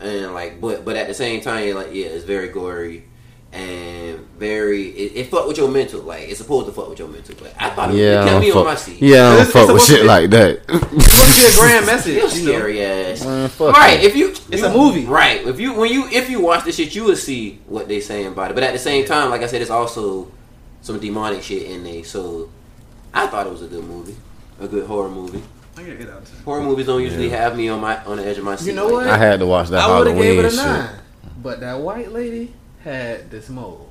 and 0.00 0.32
like 0.34 0.60
but 0.60 0.84
but 0.84 0.94
at 0.96 1.08
the 1.08 1.14
same 1.14 1.40
time, 1.40 1.74
like 1.74 1.88
yeah, 1.92 2.06
it's 2.06 2.24
very 2.24 2.48
gory 2.48 3.04
and 3.54 4.18
very 4.38 4.88
it, 4.88 5.12
it 5.16 5.30
fuck 5.30 5.46
with 5.46 5.56
your 5.58 5.70
mental. 5.70 6.00
Like 6.02 6.28
it's 6.28 6.38
supposed 6.38 6.66
to 6.66 6.72
fuck 6.72 6.88
with 6.88 6.98
your 6.98 7.08
mental, 7.08 7.34
but 7.38 7.54
I 7.58 7.70
thought 7.70 7.90
it, 7.90 7.96
Yeah, 7.96 8.04
it 8.04 8.12
I 8.12 8.16
kept 8.24 8.30
don't 8.32 8.40
me 8.40 8.50
on 8.52 8.64
my 8.64 8.74
seat. 8.74 9.00
yeah, 9.00 9.08
I 9.08 9.16
don't 9.16 9.32
It's- 9.32 9.46
it's 9.46 9.52
fuck 9.52 9.68
with 9.72 9.82
shit 9.84 10.00
be- 10.02 10.06
like 10.08 10.30
that. 10.30 10.60
It's 10.68 11.04
supposed 11.12 11.34
to 11.34 11.40
be 11.40 11.46
a 11.46 11.56
grand 11.60 11.86
message. 11.92 12.16
It's 12.16 12.38
you 12.38 12.46
know? 12.46 12.52
scary 12.52 12.84
ass. 12.84 13.24
Man, 13.24 13.50
Right, 13.58 14.00
it. 14.00 14.04
if 14.04 14.16
you 14.16 14.28
It's 14.30 14.50
you- 14.62 14.66
a 14.66 14.72
movie. 14.72 15.04
Right. 15.04 15.46
If 15.46 15.60
you 15.60 15.72
when 15.74 15.90
you 15.92 16.08
if 16.10 16.28
you 16.28 16.40
watch 16.40 16.64
this 16.64 16.76
shit, 16.76 16.94
you 16.94 17.04
will 17.04 17.16
see 17.16 17.60
what 17.66 17.86
they 17.88 18.00
saying 18.00 18.26
about 18.26 18.50
it. 18.50 18.54
But 18.54 18.64
at 18.64 18.72
the 18.72 18.78
same 18.78 19.04
time, 19.06 19.30
like 19.30 19.42
I 19.42 19.46
said, 19.46 19.62
it's 19.62 19.70
also 19.70 20.28
some 20.82 20.98
demonic 20.98 21.42
shit 21.42 21.62
in 21.70 21.84
there. 21.84 22.02
So 22.04 22.50
I 23.12 23.26
thought 23.28 23.46
it 23.46 23.50
was 23.52 23.62
a 23.62 23.68
good 23.68 23.84
movie, 23.84 24.16
a 24.60 24.66
good 24.66 24.86
horror 24.86 25.08
movie. 25.08 25.42
I 25.76 25.82
get 25.82 26.08
out. 26.08 26.22
Horror 26.44 26.62
movies 26.62 26.86
don't 26.86 27.02
usually 27.02 27.28
have 27.30 27.56
me 27.56 27.68
on 27.68 27.80
my 27.80 28.02
on 28.04 28.16
the 28.18 28.24
edge 28.26 28.38
of 28.38 28.44
my 28.44 28.56
seat. 28.56 28.70
You 28.70 28.74
know 28.76 28.86
like 28.86 29.06
what? 29.06 29.08
I 29.08 29.16
had 29.16 29.38
to 29.40 29.46
watch 29.46 29.68
that 29.70 29.80
I 29.80 29.98
would 29.98 30.06
have 30.08 30.16
Halloween 30.16 30.36
gave 30.36 30.44
it 30.44 30.48
a 30.48 30.50
shit. 30.50 30.58
nine, 30.66 30.90
but 31.42 31.60
that 31.60 31.78
white 31.80 32.12
lady 32.12 32.52
had 32.84 33.30
this 33.30 33.48
mole, 33.48 33.88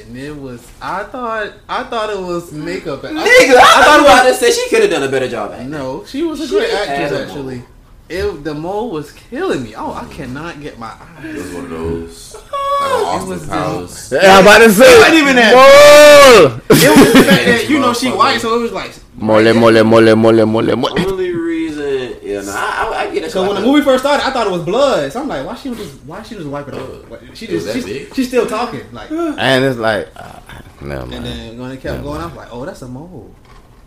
and 0.00 0.16
it 0.16 0.34
was. 0.34 0.66
I 0.80 1.02
thought. 1.04 1.52
I 1.68 1.84
thought 1.84 2.10
it 2.10 2.18
was 2.20 2.52
makeup. 2.52 3.04
I, 3.04 3.08
Nigga, 3.08 3.18
I, 3.18 3.20
I 3.20 3.84
thought 3.84 4.00
it 4.00 4.06
about 4.06 4.22
to 4.28 4.34
say 4.34 4.52
she 4.52 4.68
could 4.70 4.82
have 4.82 4.90
done 4.90 5.02
a 5.02 5.10
better 5.10 5.28
job 5.28 5.52
at. 5.52 5.66
No, 5.66 6.04
she 6.04 6.22
was 6.22 6.40
a 6.40 6.46
She 6.46 6.54
great 6.54 6.72
actress 6.72 7.28
actually. 7.28 7.64
It, 8.08 8.42
the 8.42 8.54
mole 8.54 8.90
was 8.90 9.12
killing 9.12 9.64
me. 9.64 9.74
Oh, 9.76 9.92
I 9.92 10.06
cannot 10.06 10.62
get 10.62 10.78
my 10.78 10.94
eyes. 10.98 11.24
It 11.26 11.34
was 11.34 11.52
one 11.52 11.64
of 11.64 11.70
those. 11.70 12.34
Like 12.34 12.42
an 12.44 13.04
Austin 13.04 13.28
was 13.28 13.46
Powers. 13.48 14.12
Yeah, 14.12 14.38
I'm 14.38 14.44
about 14.44 14.58
to 14.58 14.70
say. 14.70 14.84
It 14.86 14.98
wasn't 14.98 15.14
even 15.18 15.36
that. 15.36 15.52
Whoa! 15.54 16.60
It 16.70 16.98
was 16.98 17.12
the 17.12 17.22
fact 17.24 17.44
that 17.50 17.68
you 17.68 17.78
know 17.80 17.92
she 17.92 18.10
white, 18.10 18.40
so 18.40 18.58
it 18.58 18.62
was 18.62 18.72
like. 18.72 18.94
Mole, 19.16 19.52
mole, 19.52 19.84
mole, 19.84 20.14
mole, 20.16 20.46
mole, 20.46 20.76
mole. 20.76 20.98
Only 20.98 21.32
reason, 21.34 22.16
yeah, 22.22 22.40
no, 22.42 22.52
I, 22.52 22.97
I, 22.97 22.97
I 23.28 23.30
get 23.30 23.30
it. 23.30 23.32
So 23.32 23.46
when 23.46 23.60
the 23.60 23.66
movie 23.66 23.84
first 23.84 24.02
started, 24.04 24.26
I 24.26 24.30
thought 24.30 24.46
it 24.46 24.50
was 24.50 24.62
blood. 24.62 25.12
So 25.12 25.20
I'm 25.20 25.28
like, 25.28 25.46
why 25.46 25.54
she 25.54 25.68
was 25.68 25.78
just 25.78 26.04
why 26.04 26.22
she 26.22 26.34
just 26.34 26.46
wipe 26.46 26.68
it 26.68 26.74
off? 26.74 27.36
She 27.36 27.46
just 27.46 27.72
she's, 27.72 28.14
she's 28.14 28.28
still 28.28 28.46
talking 28.46 28.90
like, 28.92 29.10
and 29.10 29.38
And 29.38 29.64
it's 29.64 29.78
like, 29.78 30.08
uh, 30.16 30.40
never 30.80 31.06
mind. 31.06 31.24
then 31.24 31.58
when 31.58 31.70
it 31.72 31.80
kept 31.80 32.02
going, 32.02 32.20
I 32.20 32.26
was 32.26 32.34
like, 32.36 32.48
oh, 32.52 32.64
that's 32.64 32.82
a 32.82 32.88
mole. 32.88 33.34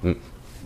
Mm. 0.03 0.19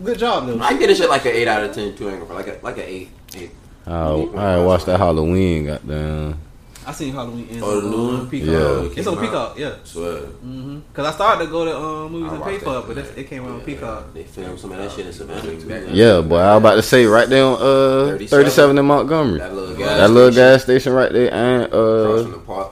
Good 0.04 0.20
job, 0.20 0.48
though. 0.48 0.60
I 0.60 0.78
get 0.78 0.90
it 0.90 0.98
shit 0.98 1.10
like 1.10 1.26
an 1.26 1.32
eight 1.32 1.48
out 1.48 1.64
of 1.64 1.74
ten. 1.74 1.96
Two 1.96 2.10
ain't 2.10 2.20
gonna 2.20 2.34
like 2.34 2.48
a 2.48 2.60
like 2.62 2.78
an 2.78 2.84
eight. 2.84 3.10
eight. 3.36 3.52
Oh, 3.88 4.36
I 4.36 4.60
watched 4.64 4.88
that 4.88 5.00
Halloween. 5.00 5.66
Goddamn. 5.68 6.40
I 6.88 6.92
seen 6.92 7.14
Halloween 7.14 7.48
ends 7.50 7.64
Oh, 7.64 7.80
the 7.82 7.88
on 7.88 7.92
new 7.92 7.98
uh, 7.98 8.18
one? 8.20 8.30
Peacock. 8.30 8.50
Yeah. 8.50 8.98
It's 9.00 9.08
on 9.08 9.18
out. 9.18 9.22
Peacock, 9.24 9.58
yeah. 9.60 9.76
Swear. 9.84 10.18
Mm-hmm. 10.22 10.80
Cause 10.94 11.06
I 11.08 11.12
started 11.12 11.46
to 11.46 11.52
go 11.52 11.66
to 11.66 11.76
um, 11.78 12.12
movies 12.12 12.32
I 12.32 12.36
and 12.36 12.44
pay 12.44 12.58
for 12.60 12.78
it, 12.80 12.88
but 12.88 12.94
tonight. 12.94 13.18
it 13.18 13.24
came 13.28 13.44
out 13.46 13.52
on 13.52 13.62
Peacock. 13.62 14.14
They 14.14 14.24
filmed 14.24 14.60
some 14.60 14.72
of 14.72 14.78
that 14.78 14.92
shit 14.92 15.06
in 15.08 15.14
Savannah 15.14 15.42
too. 15.42 15.88
Yeah, 15.94 16.22
boy, 16.22 16.38
I 16.38 16.54
was 16.56 16.62
about 16.62 16.76
to 16.76 16.82
say 16.84 17.06
right 17.06 17.28
there 17.28 17.44
on 17.44 17.54
uh 17.56 18.06
37. 18.12 18.28
37 18.30 18.78
in 18.78 18.86
Montgomery. 18.86 19.40
That 19.40 19.54
little 19.54 19.74
That 19.76 19.78
gas 19.80 20.10
little 20.10 20.32
station. 20.32 20.52
gas 20.52 20.64
station 20.64 20.94
right 20.94 21.12
there, 21.12 21.34
and 21.34 21.64
across 21.64 22.20
uh, 22.20 22.24
from 22.24 22.32
the 22.32 22.38
park. 22.40 22.72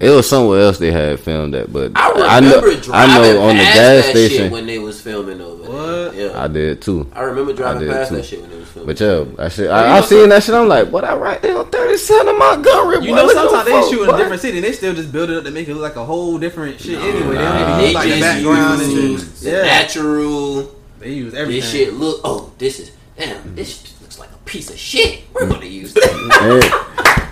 It 0.00 0.10
was 0.10 0.28
somewhere 0.28 0.60
else 0.60 0.78
they 0.78 0.92
had 0.92 1.18
filmed 1.20 1.54
that, 1.54 1.72
but 1.72 1.92
I 1.96 2.10
I 2.10 2.38
remember 2.38 2.74
know, 2.74 2.80
driving 2.80 3.14
I 3.14 3.18
know 3.32 3.42
on 3.42 3.56
the 3.56 3.62
past 3.64 3.74
gas 3.74 4.06
that 4.06 4.12
shit 4.14 4.30
station, 4.30 4.50
when 4.52 4.66
they 4.66 4.78
was 4.78 5.00
filming 5.00 5.40
over 5.40 5.62
there. 5.62 5.72
What? 6.06 6.14
Yeah, 6.14 6.42
I 6.42 6.48
did 6.48 6.80
too. 6.82 7.10
I 7.14 7.22
remember 7.22 7.52
driving 7.52 7.82
did 7.82 7.90
past 7.92 8.10
too. 8.10 8.16
that 8.16 8.24
shit 8.24 8.40
when 8.40 8.50
they 8.50 8.56
was 8.58 8.68
filming. 8.68 8.86
But 8.86 9.00
yeah, 9.00 9.24
I 9.44 9.48
shit, 9.48 9.64
you 9.66 9.70
I, 9.70 9.98
I 9.98 10.00
seen 10.02 10.28
that 10.28 10.42
shit. 10.42 10.54
I'm 10.54 10.68
like, 10.68 10.88
what? 10.88 11.04
I 11.04 11.14
right 11.16 11.42
there 11.42 11.58
on 11.58 11.68
37 11.70 12.28
in 12.28 12.38
Montgomery. 12.38 12.94
You 13.04 13.10
boy, 13.10 13.16
know, 13.16 13.24
look 13.26 13.34
sometimes 13.34 13.64
they 13.64 13.70
folks, 13.72 13.90
shoot 13.90 14.02
in 14.08 14.14
a 14.14 14.16
different 14.18 14.40
city, 14.42 14.58
and 14.58 14.64
they 14.64 14.72
still 14.72 14.94
just 14.94 15.10
build 15.12 15.30
it 15.30 15.36
up 15.38 15.44
to 15.44 15.50
make 15.50 15.68
it 15.68 15.74
look 15.74 15.82
like 15.82 15.96
a 15.96 16.04
whole 16.04 16.38
different 16.38 16.80
shit 16.80 16.98
anyway. 16.98 17.34
They 17.36 17.42
Nah. 17.42 17.58
don't 17.58 17.70
even 17.70 17.84
use 17.86 17.94
like 17.94 18.04
They 18.04 18.10
the 18.10 18.16
just 18.18 18.44
background 18.44 18.82
and 18.82 18.92
use 18.92 19.40
the 19.40 19.50
Yeah, 19.50 19.62
natural. 19.62 20.74
they 21.00 21.12
use 21.12 21.34
everything. 21.34 21.60
This 21.60 21.70
shit 21.70 21.92
look. 21.94 22.20
Oh, 22.24 22.52
this 22.58 22.78
is 22.80 22.92
damn. 23.16 23.54
This 23.56 23.94
looks 24.00 24.18
like 24.18 24.30
a 24.30 24.36
piece 24.44 24.70
of 24.70 24.78
shit. 24.78 25.22
We're 25.32 25.48
gonna 25.48 25.66
use 25.66 25.92
that. 25.94 26.84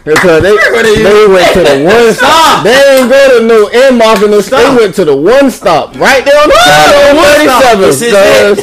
Hey, 0.06 0.14
Because 0.14 0.40
they, 0.40 0.54
they 0.54 1.26
went 1.26 1.50
to 1.58 1.66
the 1.66 1.82
one 1.90 2.14
stop. 2.14 2.62
They 2.62 2.78
ain't 2.78 3.10
go 3.10 3.40
to 3.40 3.44
no 3.44 3.66
end 3.66 3.98
marking 3.98 4.30
no 4.30 4.40
They 4.40 4.76
went 4.78 4.94
to 4.94 5.04
the 5.04 5.16
one 5.16 5.50
stop 5.50 5.98
right 5.98 6.24
there 6.24 6.38
on 6.38 6.46
the 6.46 6.54
side 6.54 7.74
on 7.74 7.82
37. 7.82 8.62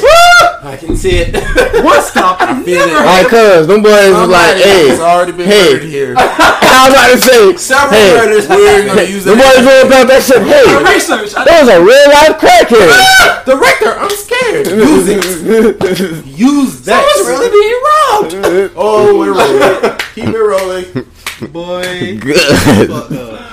I 0.63 0.77
can 0.79 0.95
see 0.95 1.19
it. 1.19 1.35
What 1.83 2.01
stop? 2.05 2.39
I 2.39 2.63
feel 2.63 2.79
it. 2.79 2.93
Like, 2.93 3.27
cuz, 3.27 3.67
them 3.67 3.83
boys 3.83 4.15
was 4.15 4.29
like, 4.29 4.55
hey, 4.55 4.87
it's 4.87 5.01
already 5.01 5.33
been 5.33 5.49
hey. 5.49 5.73
murdered 5.73 5.83
here. 5.83 6.15
I 6.17 6.87
was 6.87 6.93
about 6.95 7.11
to 7.11 7.17
say, 7.19 7.57
Several 7.57 7.99
hey, 7.99 8.13
murders. 8.15 8.47
We're 8.47 8.87
gonna 8.87 9.03
use 9.03 9.25
the 9.25 9.35
boys 9.35 9.43
that. 9.43 9.67
going 9.67 9.87
about 9.91 10.07
that 10.07 10.23
shit, 10.23 10.39
hey, 10.47 10.63
research. 10.79 11.35
I, 11.35 11.43
that 11.43 11.59
was 11.59 11.67
a 11.67 11.83
real 11.83 12.07
life 12.07 12.39
crackhead. 12.39 12.87
Ah! 12.87 13.43
Director, 13.43 13.91
I'm 13.99 14.15
scared. 14.15 14.67
Use 14.71 15.11
it. 15.11 16.25
Use 16.25 16.81
that. 16.87 17.03
Someone's 17.03 17.27
really 17.27 17.51
being 17.51 17.79
robbed. 17.83 18.71
Oh, 18.79 19.19
we're 19.19 19.35
rolling. 19.35 19.99
Keep 20.15 20.31
it 20.31 20.39
rolling. 20.39 21.12
Boy, 21.51 22.17
Good. 22.19 22.89
fuck 22.89 23.11
up. 23.11 23.39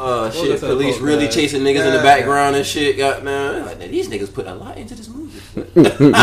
Oh 0.00 0.30
shit! 0.30 0.52
us 0.52 0.62
up, 0.62 0.70
Police 0.70 0.98
really 1.00 1.24
guys. 1.24 1.34
chasing 1.34 1.62
niggas 1.62 1.84
in 1.84 1.92
the 1.92 1.98
background 1.98 2.54
and 2.54 2.64
shit. 2.64 2.96
Got 2.96 3.24
man, 3.24 3.66
like 3.66 3.80
these 3.90 4.08
niggas 4.08 4.32
put 4.32 4.46
a 4.46 4.54
lot 4.54 4.76
into 4.78 4.94
this 4.94 5.08
movie. 5.08 5.40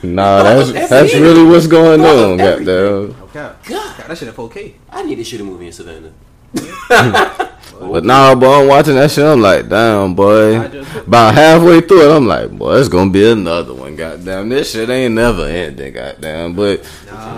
Nah, 0.00 0.42
that's 0.44 0.68
Every- 0.68 0.86
that's 0.86 1.14
really 1.14 1.42
what's 1.42 1.66
going 1.66 2.00
Fuck 2.02 2.16
on. 2.16 2.38
everything. 2.40 2.66
Goddamn. 2.66 3.22
Okay. 3.24 3.32
God, 3.32 3.56
God, 3.66 3.96
that 4.08 4.16
shit 4.18 4.28
at 4.28 4.34
4K. 4.36 4.74
I 4.90 5.02
need 5.02 5.16
to 5.16 5.24
shoot 5.24 5.40
a 5.40 5.44
movie 5.44 5.66
in 5.66 5.72
Savannah. 5.72 6.12
But 7.80 8.04
nah, 8.04 8.34
boy, 8.34 8.62
I'm 8.62 8.68
watching 8.68 8.94
that 8.96 9.10
shit. 9.10 9.24
I'm 9.24 9.40
like, 9.40 9.68
damn, 9.68 10.14
boy. 10.14 10.56
About 10.96 11.34
halfway 11.34 11.80
through 11.80 12.10
it, 12.10 12.16
I'm 12.16 12.26
like, 12.26 12.50
boy, 12.50 12.76
it's 12.78 12.88
gonna 12.88 13.10
be 13.10 13.30
another 13.30 13.72
one. 13.74 13.94
Goddamn, 13.96 14.48
this 14.48 14.72
shit 14.72 14.90
ain't 14.90 15.14
never 15.14 15.44
ending. 15.46 15.92
Goddamn, 15.92 16.54
but 16.54 16.80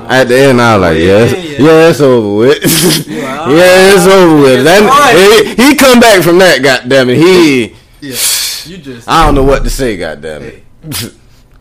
at 0.09 0.25
the 0.25 0.39
end, 0.39 0.61
I 0.61 0.77
was 0.77 0.83
like, 0.83 0.99
Yeah, 0.99 1.05
yes, 1.05 1.33
yeah. 1.33 1.67
yeah, 1.67 1.89
it's 1.91 2.01
over 2.01 2.37
with. 2.39 2.63
Yeah, 3.09 3.95
it's 3.95 4.07
over 4.07 4.43
with. 4.43 4.65
That, 4.71 5.55
he, 5.57 5.63
he 5.63 5.75
come 5.77 6.01
back 6.01 6.23
from 6.23 6.39
that. 6.39 6.63
Goddamn 6.63 7.11
it, 7.11 7.19
he. 7.19 7.67
Yeah. 8.01 8.17
You 8.67 8.79
just. 8.79 9.09
I 9.09 9.27
don't 9.27 9.35
know 9.35 9.45
what 9.45 9.63
to 9.65 9.71
say. 9.71 9.97
Goddamn 9.97 10.43
it. 10.43 10.65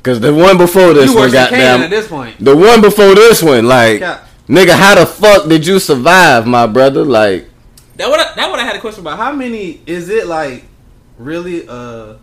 Cause 0.04 0.22
the 0.22 0.34
one 0.34 0.58
before 0.58 0.94
this 0.94 1.12
you 1.12 1.18
one, 1.18 1.30
than 1.32 1.54
at 1.54 1.90
this 1.90 2.08
point. 2.08 2.36
the 2.40 2.56
one 2.56 2.80
before 2.82 3.16
this 3.16 3.44
one, 3.44 3.66
like, 3.68 4.00
Yeah. 4.00 4.24
nigga, 4.48 4.72
how 4.72 4.96
the 4.96 5.06
fuck 5.06 5.50
did 5.50 5.68
you 5.68 5.78
survive, 5.78 6.48
my 6.48 6.66
brother? 6.68 7.04
Like, 7.04 7.49
That 8.00 8.10
what 8.10 8.20
I, 8.22 8.34
that 8.36 8.50
what 8.50 8.60
I 8.60 8.64
had 8.64 8.78
a 8.78 8.80
question 8.80 9.02
about. 9.02 9.18
How 9.18 9.34
many 9.34 9.82
is 9.86 10.08
it 10.08 10.26
like 10.26 10.64
really 11.18 11.68
uh 11.68 12.14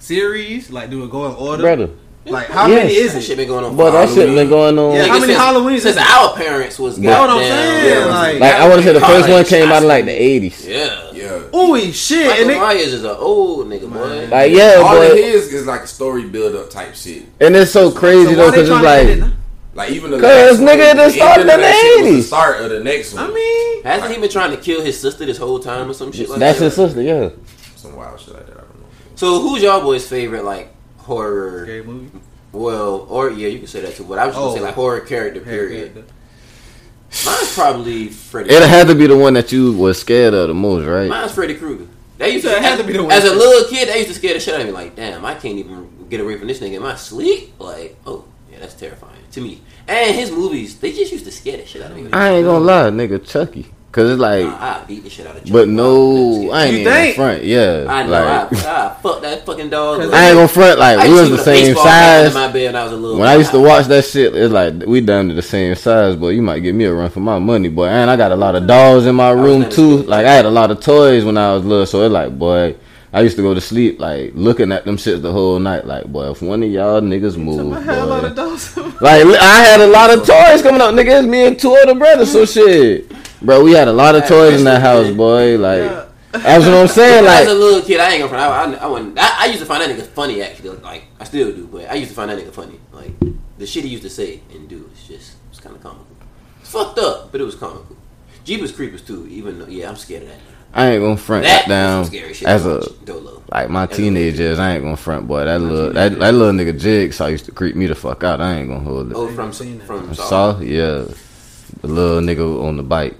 series? 0.00 0.68
Like 0.70 0.90
do 0.90 1.04
it 1.04 1.10
go 1.10 1.26
in 1.26 1.36
order? 1.36 1.62
brother. 1.62 1.90
Like 2.26 2.48
how 2.48 2.66
Yes. 2.66 2.82
many 2.84 2.94
is 2.94 3.12
That 3.12 3.18
it? 3.18 3.22
shit 3.22 3.36
been 3.36 3.46
going 3.48 3.64
on. 3.64 3.76
But 3.76 3.90
for 3.92 3.98
that 3.98 4.08
shit 4.08 4.34
been 4.34 4.48
going 4.48 4.76
on. 4.78 4.94
Yeah, 4.96 5.04
how 5.06 5.20
many 5.20 5.34
since- 5.34 5.38
Halloweens 5.38 5.80
Since 5.82 5.96
it? 5.96 6.02
our 6.02 6.34
parents 6.34 6.78
was 6.78 6.96
That's 6.98 7.06
what 7.20 7.30
I'm 7.30 7.36
goddamn- 7.36 7.84
saying, 7.84 8.08
like- 8.08 8.40
Like 8.40 8.52
I 8.54 8.68
want 8.68 8.80
to 8.82 8.86
say 8.88 8.92
the 8.94 9.00
first 9.00 9.28
one 9.28 9.44
came 9.44 9.70
out 9.70 9.82
in 9.82 9.88
like 9.88 10.04
the 10.06 10.10
eighties. 10.12 10.66
Yeah. 10.66 11.12
Yeah. 11.12 11.56
Ooh 11.56 11.92
shit! 11.92 12.26
Michael 12.26 12.42
And 12.42 12.50
it, 12.50 12.58
Myers 12.58 12.92
is 12.94 13.04
an 13.04 13.16
old 13.16 13.68
nigga, 13.68 13.92
boy. 13.92 14.26
Like 14.28 14.50
yeah, 14.52 14.82
All 14.84 15.00
it 15.00 15.08
but 15.10 15.18
is 15.18 15.52
is 15.52 15.66
like 15.66 15.82
a 15.82 15.86
story 15.86 16.24
build 16.28 16.56
up 16.56 16.68
type 16.68 16.94
shit. 16.96 17.22
and 17.40 17.54
it's 17.54 17.70
so 17.70 17.90
crazy 17.92 18.24
so 18.30 18.34
though 18.34 18.50
because 18.50 18.68
it's 18.68 18.80
to 18.80 18.84
it 18.84 19.18
like 19.18 19.18
now? 19.20 19.32
Like 19.74 19.90
even 19.90 20.10
the 20.12 20.18
'Cause, 20.20 20.60
last 20.60 20.60
nigga, 20.60 20.78
one, 20.78 20.80
it 20.80 20.96
the 20.96 21.10
started 21.10 21.46
of 21.48 21.54
in 21.54 21.60
the 21.60 21.72
shit 21.72 22.04
80s. 22.04 22.16
The 22.16 22.22
start 22.22 22.60
of 22.60 22.70
the 22.70 22.80
next 22.84 23.14
one. 23.14 23.24
I 23.30 23.34
mean, 23.34 23.82
Hasn't 23.82 24.12
he 24.14 24.20
been 24.20 24.30
trying 24.30 24.50
to 24.52 24.56
kill 24.56 24.82
his 24.82 24.98
sister 25.00 25.26
this 25.26 25.36
whole 25.36 25.58
time 25.58 25.90
or 25.90 25.94
some 25.94 26.12
shit 26.12 26.28
like 26.28 26.38
that's 26.38 26.58
that? 26.60 26.64
his 26.66 26.74
sister. 26.74 27.02
Yeah, 27.02 27.30
some 27.76 27.96
wild 27.96 28.20
shit 28.20 28.34
like 28.34 28.46
that. 28.46 28.52
I 28.56 28.60
don't 28.60 28.78
know. 28.80 28.86
So 29.16 29.40
who's 29.40 29.62
y'all 29.62 29.80
boys' 29.80 30.06
favorite 30.06 30.44
like 30.44 30.72
horror? 30.98 31.64
scary 31.64 31.82
movie. 31.82 32.10
Well, 32.52 33.06
or 33.10 33.30
yeah, 33.30 33.48
you 33.48 33.58
can 33.58 33.66
say 33.66 33.80
that 33.80 33.96
too. 33.96 34.04
But 34.04 34.18
I 34.20 34.26
was 34.26 34.34
just 34.36 34.44
gonna 34.44 34.54
say 34.56 34.60
Oh. 34.60 34.64
like 34.66 34.74
horror 34.74 35.00
character. 35.00 35.40
Period. 35.40 36.04
Mine's 37.26 37.54
probably 37.54 38.08
Freddy. 38.08 38.50
it 38.50 38.62
had 38.62 38.86
to 38.88 38.94
be 38.94 39.06
the 39.06 39.16
one 39.16 39.34
that 39.34 39.52
you 39.52 39.72
was 39.72 40.00
scared 40.00 40.34
of 40.34 40.48
the 40.48 40.54
most, 40.54 40.84
right? 40.86 41.08
Mine's 41.08 41.32
Freddy 41.32 41.54
Krueger. 41.54 41.86
That 42.18 42.32
used 42.32 42.44
to, 42.46 42.52
it 42.56 42.62
had 42.62 42.78
to 42.78 42.84
be 42.84 42.92
the 42.92 43.02
one. 43.02 43.12
as 43.12 43.24
a 43.24 43.32
little 43.34 43.68
kid, 43.68 43.88
that 43.88 43.96
used 43.96 44.08
to 44.08 44.14
scare 44.14 44.34
the 44.34 44.40
shit 44.40 44.54
out 44.54 44.60
of 44.60 44.66
me. 44.66 44.72
Like, 44.72 44.94
damn, 44.96 45.24
I 45.24 45.34
can't 45.34 45.58
even 45.58 45.88
get 46.08 46.20
away 46.20 46.36
from 46.38 46.46
this 46.48 46.58
nigga 46.60 46.74
in 46.74 46.82
my 46.82 46.94
sleep. 46.96 47.52
Like, 47.58 47.96
oh 48.06 48.24
yeah, 48.54 48.60
that's 48.60 48.74
terrifying 48.74 49.12
to 49.32 49.40
me. 49.40 49.60
And 49.86 50.14
his 50.14 50.30
movies, 50.30 50.78
they 50.78 50.92
just 50.92 51.12
used 51.12 51.24
to 51.26 51.30
scare 51.32 51.56
the 51.58 51.66
shit 51.66 51.82
out 51.82 51.90
of 51.90 51.96
me. 51.96 52.08
I 52.12 52.30
ain't 52.36 52.44
gonna 52.46 52.64
lie, 52.64 52.90
nigga, 52.90 53.26
Chucky, 53.26 53.66
cause 53.92 54.10
it's 54.12 54.20
like, 54.20 54.44
Nah, 54.46 54.80
I 54.80 54.84
beat 54.86 55.04
the 55.04 55.10
shit 55.10 55.26
out 55.26 55.36
of. 55.36 55.52
but 55.52 55.68
no, 55.68 56.50
I 56.50 56.64
ain't 56.64 56.72
You 56.74 56.80
even 56.80 56.92
think? 56.92 57.16
front. 57.16 57.44
Yeah, 57.44 57.84
I 57.88 58.02
know. 58.04 58.10
like 58.10 58.24
I, 58.24 58.46
I 58.96 59.02
fuck 59.02 59.20
that 59.22 59.44
fucking 59.44 59.68
dog. 59.70 59.98
Cause 60.00 60.08
up. 60.08 60.14
I 60.14 60.28
ain't 60.28 60.36
gonna 60.36 60.48
front. 60.48 60.78
Like 60.78 60.98
I 61.00 61.08
we 61.08 61.14
was 61.14 61.30
the 61.30 61.38
same 61.38 61.66
baseball 61.66 61.84
bat 61.84 62.24
in 62.26 62.32
size. 62.32 62.34
my 62.34 62.52
bed 62.52 62.66
when 62.66 62.76
I 62.76 62.84
was 62.84 62.92
a 62.92 62.96
little. 62.96 63.18
When 63.18 63.28
I 63.28 63.34
used 63.36 63.50
to 63.50 63.60
watch 63.60 63.86
that 63.88 64.04
shit, 64.06 64.34
it's 64.34 64.52
like 64.52 64.86
we 64.86 65.00
down 65.02 65.28
to 65.28 65.34
the 65.34 65.42
same 65.42 65.74
size, 65.74 66.16
But 66.16 66.28
You 66.28 66.40
might 66.42 66.60
give 66.60 66.74
me 66.74 66.84
a 66.84 66.94
run 66.94 67.10
for 67.10 67.20
my 67.20 67.38
money, 67.38 67.68
boy. 67.68 67.86
And 67.88 68.10
I 68.10 68.16
got 68.16 68.32
a 68.32 68.36
lot 68.36 68.54
of 68.56 68.66
dolls 68.66 69.04
in 69.06 69.14
my 69.16 69.30
room 69.32 69.68
too. 69.68 69.98
Like 70.04 70.24
I 70.24 70.32
had 70.32 70.46
a 70.46 70.50
lot 70.50 70.70
of 70.70 70.80
toys 70.80 71.24
when 71.24 71.36
I 71.36 71.52
was 71.54 71.64
little, 71.64 71.84
so 71.86 72.02
it's 72.06 72.12
like, 72.12 72.38
boy, 72.38 72.76
I 73.14 73.20
used 73.20 73.36
to 73.36 73.42
go 73.42 73.54
to 73.54 73.60
sleep 73.60 74.00
like 74.00 74.32
looking 74.34 74.72
at 74.72 74.84
them 74.84 74.96
shits 74.96 75.22
the 75.22 75.30
whole 75.32 75.58
night. 75.60 75.86
Like, 75.86 76.04
boy, 76.06 76.30
if 76.32 76.42
one 76.42 76.62
of 76.64 76.70
y'all 76.70 77.00
niggas 77.00 77.36
move, 77.36 77.72
I 77.72 77.80
had 77.80 77.98
a 77.98 78.06
lot 78.06 78.24
of 78.24 78.34
dogs. 78.34 78.76
Like 79.00 79.24
I 79.24 79.62
had 79.64 79.80
a 79.80 79.86
lot 79.86 80.10
of 80.12 80.26
toys 80.26 80.62
coming 80.62 80.80
up, 80.80 80.94
nigga. 80.94 81.18
It's 81.20 81.26
me 81.28 81.46
and 81.46 81.58
two 81.58 81.74
other 81.74 81.94
brothers, 81.94 82.32
so 82.32 82.44
shit, 82.44 83.12
bro. 83.40 83.62
We 83.62 83.72
had 83.72 83.88
a 83.88 83.92
lot 83.92 84.14
of 84.14 84.22
Yeah, 84.22 84.28
toys 84.28 84.58
in 84.58 84.64
that 84.64 84.78
especially- 84.82 85.06
house, 85.08 85.16
boy. 85.16 85.58
Like 85.58 85.82
Yeah. 85.82 86.06
that's 86.32 86.64
what 86.64 86.74
I'm 86.74 86.88
saying. 86.88 87.24
Like 87.24 87.42
as 87.46 87.48
a 87.52 87.54
little 87.54 87.82
kid, 87.82 88.00
I 88.00 88.10
ain't 88.10 88.18
gonna 88.20 88.28
front. 88.30 88.74
I, 88.74 88.78
I, 88.78 88.84
I, 88.84 88.86
wouldn't, 88.88 89.18
I, 89.18 89.42
I 89.42 89.46
used 89.46 89.60
to 89.60 89.66
find 89.66 89.80
that 89.82 89.90
nigga 89.90 90.06
funny. 90.06 90.42
Actually, 90.42 90.78
like 90.78 91.04
I 91.20 91.24
still 91.24 91.52
do, 91.52 91.66
but 91.68 91.88
I 91.90 91.94
used 91.94 92.10
to 92.10 92.16
find 92.16 92.30
that 92.30 92.38
nigga 92.38 92.52
funny. 92.52 92.80
Like 92.92 93.12
the 93.58 93.66
shit 93.66 93.84
he 93.84 93.90
used 93.90 94.02
to 94.04 94.10
say 94.10 94.40
and 94.52 94.68
do 94.68 94.90
is 94.94 95.06
just 95.06 95.36
it's 95.50 95.60
kind 95.60 95.76
of 95.76 95.82
comical. 95.82 96.06
It's 96.60 96.70
fucked 96.70 96.98
up, 96.98 97.30
but 97.30 97.40
it 97.40 97.44
was 97.44 97.54
comical. 97.54 97.96
Jeepers 98.44 98.72
Creepers 98.72 99.02
too. 99.02 99.26
Even 99.28 99.58
though, 99.60 99.66
yeah, 99.66 99.88
I'm 99.88 99.96
scared 99.96 100.22
of 100.24 100.28
that. 100.28 100.38
I 100.74 100.90
ain't 100.90 101.02
gonna 101.02 101.16
front 101.16 101.44
That 101.44 101.68
down 101.68 102.04
scary 102.06 102.34
shit. 102.34 102.48
as 102.48 102.66
a 102.66 102.82
like 103.52 103.70
my 103.70 103.84
As 103.84 103.92
a 103.92 103.94
teenage 103.96 104.34
kid. 104.34 104.40
years. 104.40 104.58
I 104.58 104.74
ain't 104.74 104.82
gonna 104.82 104.96
front, 104.96 105.28
boy. 105.28 105.44
That 105.44 105.60
My 105.60 105.66
little 105.68 105.92
that, 105.92 106.18
that 106.18 106.34
little 106.34 106.52
nigga 106.52 106.78
Jigsaw 106.78 107.26
used 107.26 107.44
to 107.44 107.52
creep 107.52 107.76
me 107.76 107.86
the 107.86 107.94
fuck 107.94 108.24
out. 108.24 108.40
I 108.40 108.54
ain't 108.54 108.68
gonna 108.68 108.80
hold 108.80 109.10
it. 109.12 109.14
Oh, 109.14 109.28
from 109.28 109.50
that. 109.52 109.86
from 109.86 110.12
Saw. 110.14 110.58
Yeah, 110.58 111.04
the 111.80 111.86
little 111.86 112.20
nigga 112.20 112.64
on 112.64 112.76
the 112.76 112.82
bike. 112.82 113.14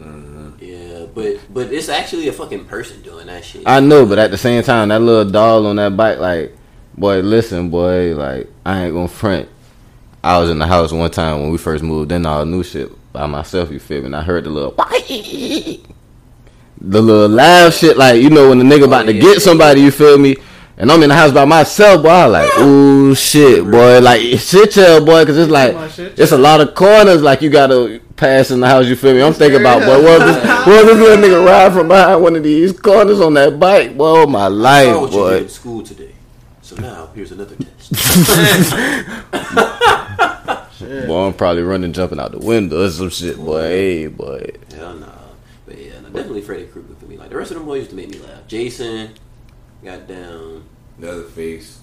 Uh-huh. 0.00 0.50
Yeah, 0.60 1.06
but 1.14 1.38
but 1.52 1.72
it's 1.72 1.88
actually 1.88 2.28
a 2.28 2.32
fucking 2.32 2.66
person 2.66 3.00
doing 3.00 3.26
that 3.28 3.44
shit. 3.44 3.62
I 3.64 3.80
know, 3.80 4.04
but 4.04 4.18
at 4.18 4.30
the 4.30 4.38
same 4.38 4.62
time, 4.62 4.88
that 4.88 5.00
little 5.00 5.30
doll 5.30 5.66
on 5.66 5.76
that 5.76 5.96
bike, 5.96 6.18
like, 6.18 6.54
boy, 6.96 7.20
listen, 7.20 7.70
boy, 7.70 8.14
like, 8.14 8.48
I 8.66 8.84
ain't 8.84 8.94
gonna 8.94 9.08
front. 9.08 9.48
I 10.22 10.38
was 10.38 10.50
in 10.50 10.58
the 10.58 10.66
house 10.66 10.92
one 10.92 11.10
time 11.10 11.40
when 11.40 11.50
we 11.52 11.56
first 11.58 11.82
moved 11.82 12.12
in 12.12 12.26
all 12.26 12.44
new 12.44 12.62
shit 12.62 12.90
by 13.12 13.24
myself, 13.26 13.70
you 13.70 13.78
feel 13.78 14.00
me? 14.00 14.06
And 14.06 14.16
I 14.16 14.22
heard 14.22 14.44
the 14.44 14.50
little, 14.50 14.72
the 16.80 17.02
little 17.02 17.28
loud 17.28 17.72
shit, 17.72 17.96
like, 17.96 18.22
you 18.22 18.30
know, 18.30 18.50
when 18.50 18.58
the 18.58 18.64
nigga 18.64 18.84
about 18.84 19.06
to 19.06 19.14
yeah, 19.14 19.20
get 19.20 19.32
yeah, 19.34 19.38
somebody, 19.38 19.80
you 19.80 19.90
feel 19.90 20.18
me? 20.18 20.36
And 20.76 20.92
I'm 20.92 21.02
in 21.02 21.08
the 21.08 21.16
house 21.16 21.32
by 21.32 21.44
myself, 21.44 22.02
boy. 22.02 22.08
I 22.08 22.26
like, 22.26 22.58
ooh, 22.58 23.12
shit, 23.14 23.64
boy. 23.64 24.00
Like, 24.00 24.20
shit, 24.38 24.70
tell, 24.70 25.04
boy, 25.04 25.22
because 25.22 25.36
it's 25.36 25.50
like, 25.50 25.74
it's 26.18 26.30
a 26.30 26.38
lot 26.38 26.60
of 26.60 26.74
corners, 26.74 27.20
like, 27.20 27.42
you 27.42 27.50
gotta 27.50 28.00
pass 28.14 28.52
in 28.52 28.60
the 28.60 28.68
house, 28.68 28.86
you 28.86 28.94
feel 28.94 29.14
me? 29.14 29.22
I'm 29.22 29.32
thinking 29.32 29.60
about, 29.60 29.80
boy, 29.80 30.00
what 30.02 30.22
if 30.22 30.26
this, 30.26 30.36
what 30.66 30.84
if 30.84 30.86
this 30.86 30.98
little 30.98 31.24
nigga 31.24 31.44
ride 31.44 31.72
from 31.72 31.88
behind 31.88 32.22
one 32.22 32.36
of 32.36 32.44
these 32.44 32.78
corners 32.78 33.20
on 33.20 33.34
that 33.34 33.58
bike? 33.58 33.96
Boy, 33.96 34.22
oh, 34.22 34.26
my 34.26 34.46
I 34.46 34.48
saw 34.48 34.54
life, 34.54 35.00
what 35.00 35.12
you 35.12 35.30
did 35.30 35.42
boy. 35.42 35.46
school 35.48 35.82
today. 35.82 36.14
So 36.62 36.76
now 36.76 37.10
here's 37.14 37.32
another 37.32 37.56
test. 37.56 37.92
Boy, 40.78 41.26
I'm 41.26 41.34
probably 41.34 41.62
running, 41.62 41.92
jumping 41.92 42.20
out 42.20 42.30
the 42.30 42.38
window 42.38 42.84
or 42.84 42.90
some 42.90 43.10
shit, 43.10 43.36
boy. 43.36 43.62
Hey, 43.62 44.06
boy. 44.06 44.52
Hell 44.74 44.94
no. 44.94 45.00
But 45.00 45.00
yeah, 45.00 45.00
no, 45.00 45.17
definitely 46.12 46.42
Freddy 46.42 46.66
Krueger 46.66 46.94
for 46.94 47.06
me. 47.06 47.16
Like 47.16 47.30
the 47.30 47.36
rest 47.36 47.50
of 47.50 47.56
them 47.56 47.66
boys 47.66 47.78
used 47.78 47.90
to 47.90 47.96
make 47.96 48.10
me 48.10 48.18
laugh. 48.18 48.46
Jason, 48.46 49.10
goddamn. 49.84 50.64
The 50.98 51.10
other 51.12 51.22
face, 51.24 51.80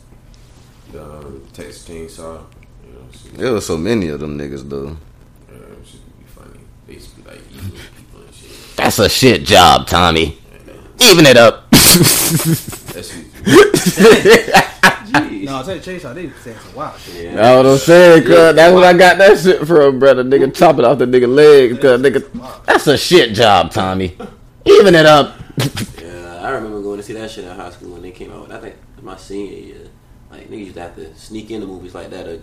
the 0.91 1.03
um, 1.03 1.45
Texas 1.53 1.87
Chainsaw. 1.87 2.43
You 2.85 2.93
know, 2.93 3.07
There 3.37 3.53
was 3.53 3.65
so 3.65 3.77
many 3.77 4.09
of 4.09 4.19
them 4.19 4.37
niggas, 4.37 4.67
though. 4.69 4.97
uh, 5.49 5.53
shit 5.85 6.01
would 6.01 6.19
be 6.19 6.25
funny. 6.27 6.59
They 6.87 6.93
used 6.93 7.15
to 7.15 7.21
be 7.21 7.29
like 7.29 7.39
eating 7.53 7.71
people 7.97 8.21
and 8.21 8.33
shit. 8.33 8.75
That's 8.75 8.99
a 8.99 9.09
shit 9.09 9.43
job, 9.45 9.87
Tommy. 9.87 10.37
Even 11.01 11.25
it 11.25 11.37
up. 11.37 11.63
That 15.11 15.29
shit. 15.29 15.41
Jeez. 15.41 15.45
No, 15.45 15.59
I 15.59 15.63
tell 15.63 15.75
you, 15.75 15.81
Chase, 15.81 16.05
I 16.05 16.13
did 16.13 16.33
say 16.37 16.53
some 16.53 16.75
wild 16.75 16.99
shit. 16.99 17.25
Yeah. 17.25 17.35
That's 17.35 17.57
what 17.57 17.65
I'm 17.71 17.77
saying, 17.77 18.23
cuz. 18.23 18.55
That's 18.55 18.73
what 18.73 18.83
I 18.83 18.93
got 18.93 19.17
that 19.17 19.39
shit 19.39 19.67
from, 19.67 19.99
brother. 19.99 20.23
Nigga 20.23 20.53
chopping 20.55 20.85
off 20.85 20.97
the 20.97 21.05
nigga 21.05 21.27
leg, 21.33 21.79
cuz. 21.81 22.01
Nigga, 22.01 22.65
that's 22.65 22.87
a 22.87 22.97
shit 22.97 23.33
job, 23.33 23.71
Tommy. 23.71 24.17
Even 24.65 24.95
it 24.95 25.05
up. 25.05 25.35
Yeah, 26.01 26.41
I 26.43 26.49
remember 26.51 26.81
going 26.81 26.97
to 26.97 27.03
see 27.03 27.13
that 27.13 27.31
shit 27.31 27.43
in 27.45 27.55
high 27.55 27.71
school 27.71 27.93
when 27.93 28.01
they 28.03 28.11
came 28.11 28.31
out. 28.31 28.51
I 28.51 28.59
think 28.59 28.75
my 29.01 29.15
senior 29.15 29.57
year. 29.57 29.89
Like 30.29 30.49
niggas 30.49 30.59
used 30.59 30.73
to 30.75 30.81
have 30.81 30.95
to 30.95 31.15
sneak 31.15 31.49
into 31.49 31.65
movies 31.65 31.95
like 31.95 32.09
that. 32.11 32.27
Or, 32.27 32.39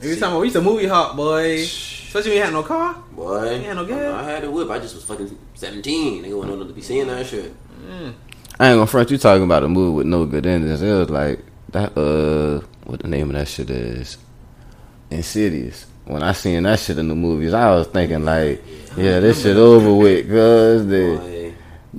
Every 0.00 0.16
time 0.16 0.36
we 0.38 0.44
used 0.46 0.54
to 0.56 0.62
movie 0.62 0.86
hop, 0.86 1.16
boy. 1.16 1.54
Especially 1.62 2.30
when 2.30 2.38
you 2.38 2.44
had 2.44 2.52
no 2.52 2.62
car. 2.62 2.94
boy, 3.12 3.56
You 3.56 3.64
had 3.64 3.76
no 3.76 3.84
I, 3.84 3.88
gas? 3.88 4.14
I 4.14 4.22
had 4.22 4.44
a 4.44 4.50
whip. 4.50 4.70
I 4.70 4.78
just 4.78 4.94
was 4.94 5.04
fucking 5.04 5.36
seventeen. 5.54 6.22
Nigga 6.22 6.38
went 6.38 6.50
on 6.52 6.58
to 6.58 6.64
be 6.72 6.80
seeing 6.80 7.08
that 7.08 7.26
shit. 7.26 7.52
Mm. 7.86 8.14
I 8.60 8.68
ain't 8.70 8.76
gonna 8.76 8.86
front 8.86 9.10
you 9.10 9.18
talking 9.18 9.42
about 9.44 9.64
a 9.64 9.68
movie 9.68 9.96
with 9.96 10.06
no 10.06 10.24
good 10.24 10.46
endings. 10.46 10.80
It 10.80 10.92
was 10.92 11.10
like 11.10 11.40
that 11.70 11.96
uh 11.96 12.64
what 12.84 13.00
the 13.00 13.08
name 13.08 13.30
of 13.30 13.36
that 13.36 13.48
shit 13.48 13.70
is. 13.70 14.16
Insidious. 15.10 15.86
When 16.04 16.22
I 16.22 16.32
seen 16.32 16.62
that 16.62 16.78
shit 16.80 16.98
in 16.98 17.08
the 17.08 17.14
movies, 17.14 17.52
I 17.52 17.70
was 17.70 17.86
thinking 17.86 18.24
like, 18.24 18.62
yeah, 18.96 19.20
this 19.20 19.42
shit 19.42 19.56
over 19.56 19.92
with, 19.94 20.26
cuz 20.28 20.86
the 20.86 21.52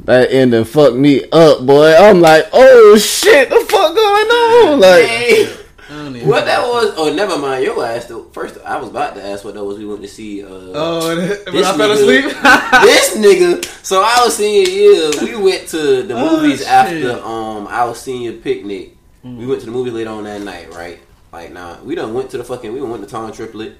that 0.05 0.31
ending 0.31 0.63
fucked 0.63 0.95
me 0.95 1.23
up, 1.31 1.65
boy. 1.65 1.93
I'm 1.95 2.21
like, 2.21 2.47
oh 2.53 2.97
shit, 2.97 3.49
the 3.49 3.55
fuck 3.57 3.95
going 3.95 4.27
on? 4.29 4.79
Like 4.79 5.05
Hey, 5.05 5.53
I 5.89 5.93
don't 6.03 6.15
even 6.15 6.27
what 6.27 6.45
that 6.45 6.61
was? 6.67 6.93
Oh, 6.97 7.11
never 7.13 7.37
mind. 7.37 7.63
Your 7.65 7.83
ass. 7.83 8.05
Though. 8.05 8.23
First, 8.31 8.57
I 8.63 8.77
was 8.79 8.89
about 8.89 9.15
to 9.15 9.23
ask 9.25 9.43
what 9.43 9.55
that 9.55 9.63
was. 9.63 9.77
We 9.79 9.85
went 9.85 10.01
to 10.03 10.07
see. 10.07 10.43
Uh, 10.43 10.47
Oh, 10.73 11.07
when 11.17 11.55
This 11.55 11.65
I 11.67 11.77
fell 11.77 11.91
asleep. 11.91 12.25
this 12.83 13.17
nigga. 13.17 13.65
So 13.83 14.01
I 14.03 14.23
was 14.23 14.37
senior 14.37 14.69
year. 14.69 15.11
We 15.23 15.35
went 15.35 15.67
to 15.69 16.03
the 16.03 16.13
Oh, 16.15 16.41
movies 16.41 16.59
shit. 16.59 16.67
after 16.67 17.11
um 17.23 17.67
our 17.69 17.95
senior 17.95 18.33
picnic. 18.33 18.95
We 19.23 19.45
went 19.45 19.59
to 19.61 19.65
the 19.65 19.71
movie 19.71 19.91
later 19.91 20.09
on 20.11 20.23
that 20.23 20.41
night, 20.41 20.73
right? 20.73 20.99
Like, 21.31 21.51
nah, 21.51 21.81
we 21.83 21.93
done 21.95 22.13
went 22.13 22.29
to 22.31 22.37
the 22.37 22.43
fucking. 22.43 22.71
We 22.73 22.81
went 22.81 23.03
to 23.03 23.09
Tom 23.09 23.31
Triplett, 23.31 23.77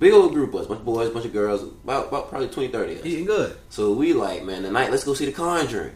big 0.00 0.12
old 0.12 0.32
group 0.32 0.54
of 0.54 0.62
us, 0.62 0.66
bunch 0.66 0.80
of 0.80 0.84
boys, 0.86 1.10
bunch 1.10 1.26
of 1.26 1.32
girls, 1.32 1.62
about 1.62 2.08
about 2.08 2.28
probably 2.30 2.48
20, 2.48 2.68
30 2.68 2.92
of 2.94 2.98
us. 3.00 3.06
Eating 3.06 3.24
good. 3.26 3.56
So 3.68 3.92
we 3.92 4.12
like, 4.14 4.44
man, 4.44 4.62
tonight 4.62 4.90
let's 4.90 5.04
go 5.04 5.14
see 5.14 5.26
the 5.26 5.32
Conjuring. 5.32 5.92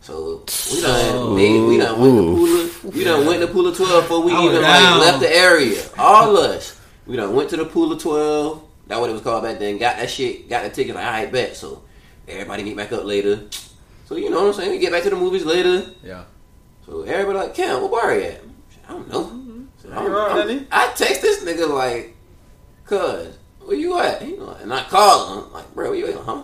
So 0.00 0.44
we 0.70 0.80
done, 0.82 1.14
Oh. 1.16 1.34
made, 1.34 1.60
we 1.66 1.78
done 1.78 1.98
went 1.98 2.14
to 2.14 2.20
Ooh. 2.20 2.36
Pooler, 2.68 2.94
we 2.94 3.04
done 3.04 3.26
went 3.26 3.40
to 3.40 3.46
Pooler 3.48 3.74
twelve 3.74 4.04
before 4.04 4.22
we 4.22 4.32
I 4.32 4.42
even 4.44 4.60
down. 4.60 4.98
like 4.98 5.06
left 5.06 5.20
the 5.20 5.34
area. 5.34 5.82
All 5.98 6.36
us, 6.36 6.78
we 7.06 7.16
done 7.16 7.34
went 7.34 7.48
to 7.50 7.56
the 7.56 7.64
Pooler 7.64 7.98
twelve. 7.98 8.62
That 8.88 9.00
what 9.00 9.08
it 9.08 9.14
was 9.14 9.22
called 9.22 9.42
back 9.44 9.58
then. 9.58 9.78
Got 9.78 9.96
that 9.96 10.10
shit, 10.10 10.46
got 10.50 10.62
the 10.64 10.68
ticket. 10.68 10.94
Like, 10.94 11.06
I 11.06 11.24
bet. 11.26 11.56
So 11.56 11.82
everybody 12.28 12.62
meet 12.64 12.76
back 12.76 12.92
up 12.92 13.04
later. 13.04 13.44
So 14.04 14.16
you 14.16 14.28
know 14.28 14.40
what 14.42 14.48
I'm 14.48 14.52
saying? 14.52 14.70
We 14.72 14.78
get 14.78 14.92
back 14.92 15.04
to 15.04 15.10
the 15.10 15.16
movies 15.16 15.46
later. 15.46 15.90
Yeah. 16.02 16.24
So 16.86 17.02
everybody 17.02 17.38
like, 17.38 17.54
Cam, 17.54 17.80
where 17.82 18.02
Barry 18.02 18.26
at? 18.26 18.40
I 18.88 18.92
don't 18.92 19.08
know. 19.08 19.66
So 19.82 19.90
I'm- 19.90 20.04
You 20.04 20.16
I'm- 20.18 20.66
I 20.70 20.92
text 20.94 21.22
this 21.22 21.42
nigga 21.42 21.68
like, 21.68 22.16
cuz, 22.86 23.28
where 23.60 23.76
you 23.76 23.98
at? 23.98 24.22
He 24.22 24.36
like, 24.36 24.62
and 24.62 24.72
I 24.72 24.82
call 24.84 25.42
him 25.44 25.52
like, 25.52 25.74
bro, 25.74 25.90
where 25.90 25.98
you 25.98 26.06
at? 26.08 26.16
Huh? 26.16 26.42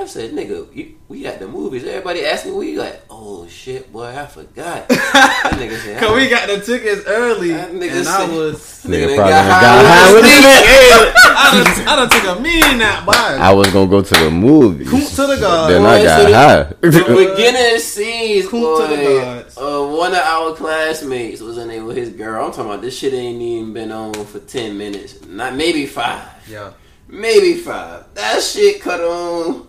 I 0.00 0.06
said, 0.06 0.32
nigga, 0.32 0.74
you, 0.74 0.96
we 1.08 1.26
at 1.26 1.38
the 1.40 1.46
movies. 1.46 1.84
Everybody 1.84 2.24
asked 2.24 2.46
me 2.46 2.52
where 2.52 2.64
you 2.66 2.80
at. 2.80 3.02
Oh 3.10 3.46
shit, 3.46 3.92
boy, 3.92 4.06
I 4.06 4.24
forgot. 4.26 4.88
that 4.88 5.52
nigga 5.58 5.76
said, 5.78 6.00
Cause 6.00 6.16
we 6.16 6.28
got 6.28 6.48
the 6.48 6.58
tickets 6.60 7.02
early, 7.06 7.50
That 7.50 7.70
nigga 7.72 7.98
and 8.00 8.08
I 8.08 8.28
was. 8.34 8.56
Nigga 8.86 9.08
done 9.08 9.16
probably 9.16 9.32
got 9.32 9.44
high 9.44 9.60
got 9.60 9.76
with 9.76 9.90
high 9.92 10.12
with 10.14 10.22
the 10.22 10.30
stick. 10.40 11.14
I 11.36 11.64
done, 11.64 11.88
I 11.88 11.96
done 11.96 12.08
took 12.08 12.38
a 12.38 12.40
mean 12.40 12.78
nap. 12.78 13.04
Bye. 13.04 13.36
I 13.38 13.52
was 13.52 13.66
gonna 13.72 13.90
go 13.90 14.00
to 14.00 14.14
the 14.14 14.30
movies. 14.30 14.88
Coot 14.88 15.06
to 15.08 15.26
the 15.26 15.36
god. 15.36 15.70
Then 15.70 15.82
Boy, 15.82 15.88
I 15.88 15.98
so 15.98 16.04
got 16.06 16.28
the- 16.28 16.34
high. 16.34 16.62
The 16.90 17.26
beginning 17.36 17.78
scenes, 17.80 18.48
Cool 18.48 18.80
to 18.80 18.86
the 18.86 18.96
boy. 18.96 19.20
gods. 19.20 19.58
Uh, 19.58 19.86
one 19.98 20.12
of 20.12 20.18
our 20.20 20.54
classmates 20.54 21.42
was 21.42 21.58
in 21.58 21.68
there 21.68 21.84
with 21.84 21.98
his 21.98 22.08
girl. 22.10 22.46
I'm 22.46 22.52
talking 22.52 22.70
about 22.70 22.80
this 22.80 22.96
shit 22.98 23.12
ain't 23.12 23.42
even 23.42 23.74
been 23.74 23.92
on 23.92 24.14
for 24.14 24.38
ten 24.40 24.78
minutes, 24.78 25.22
not 25.26 25.54
maybe 25.54 25.84
five. 25.84 26.26
Yeah. 26.48 26.72
maybe 27.06 27.54
five. 27.58 28.06
That 28.14 28.40
shit 28.42 28.80
cut 28.80 29.00
on, 29.02 29.66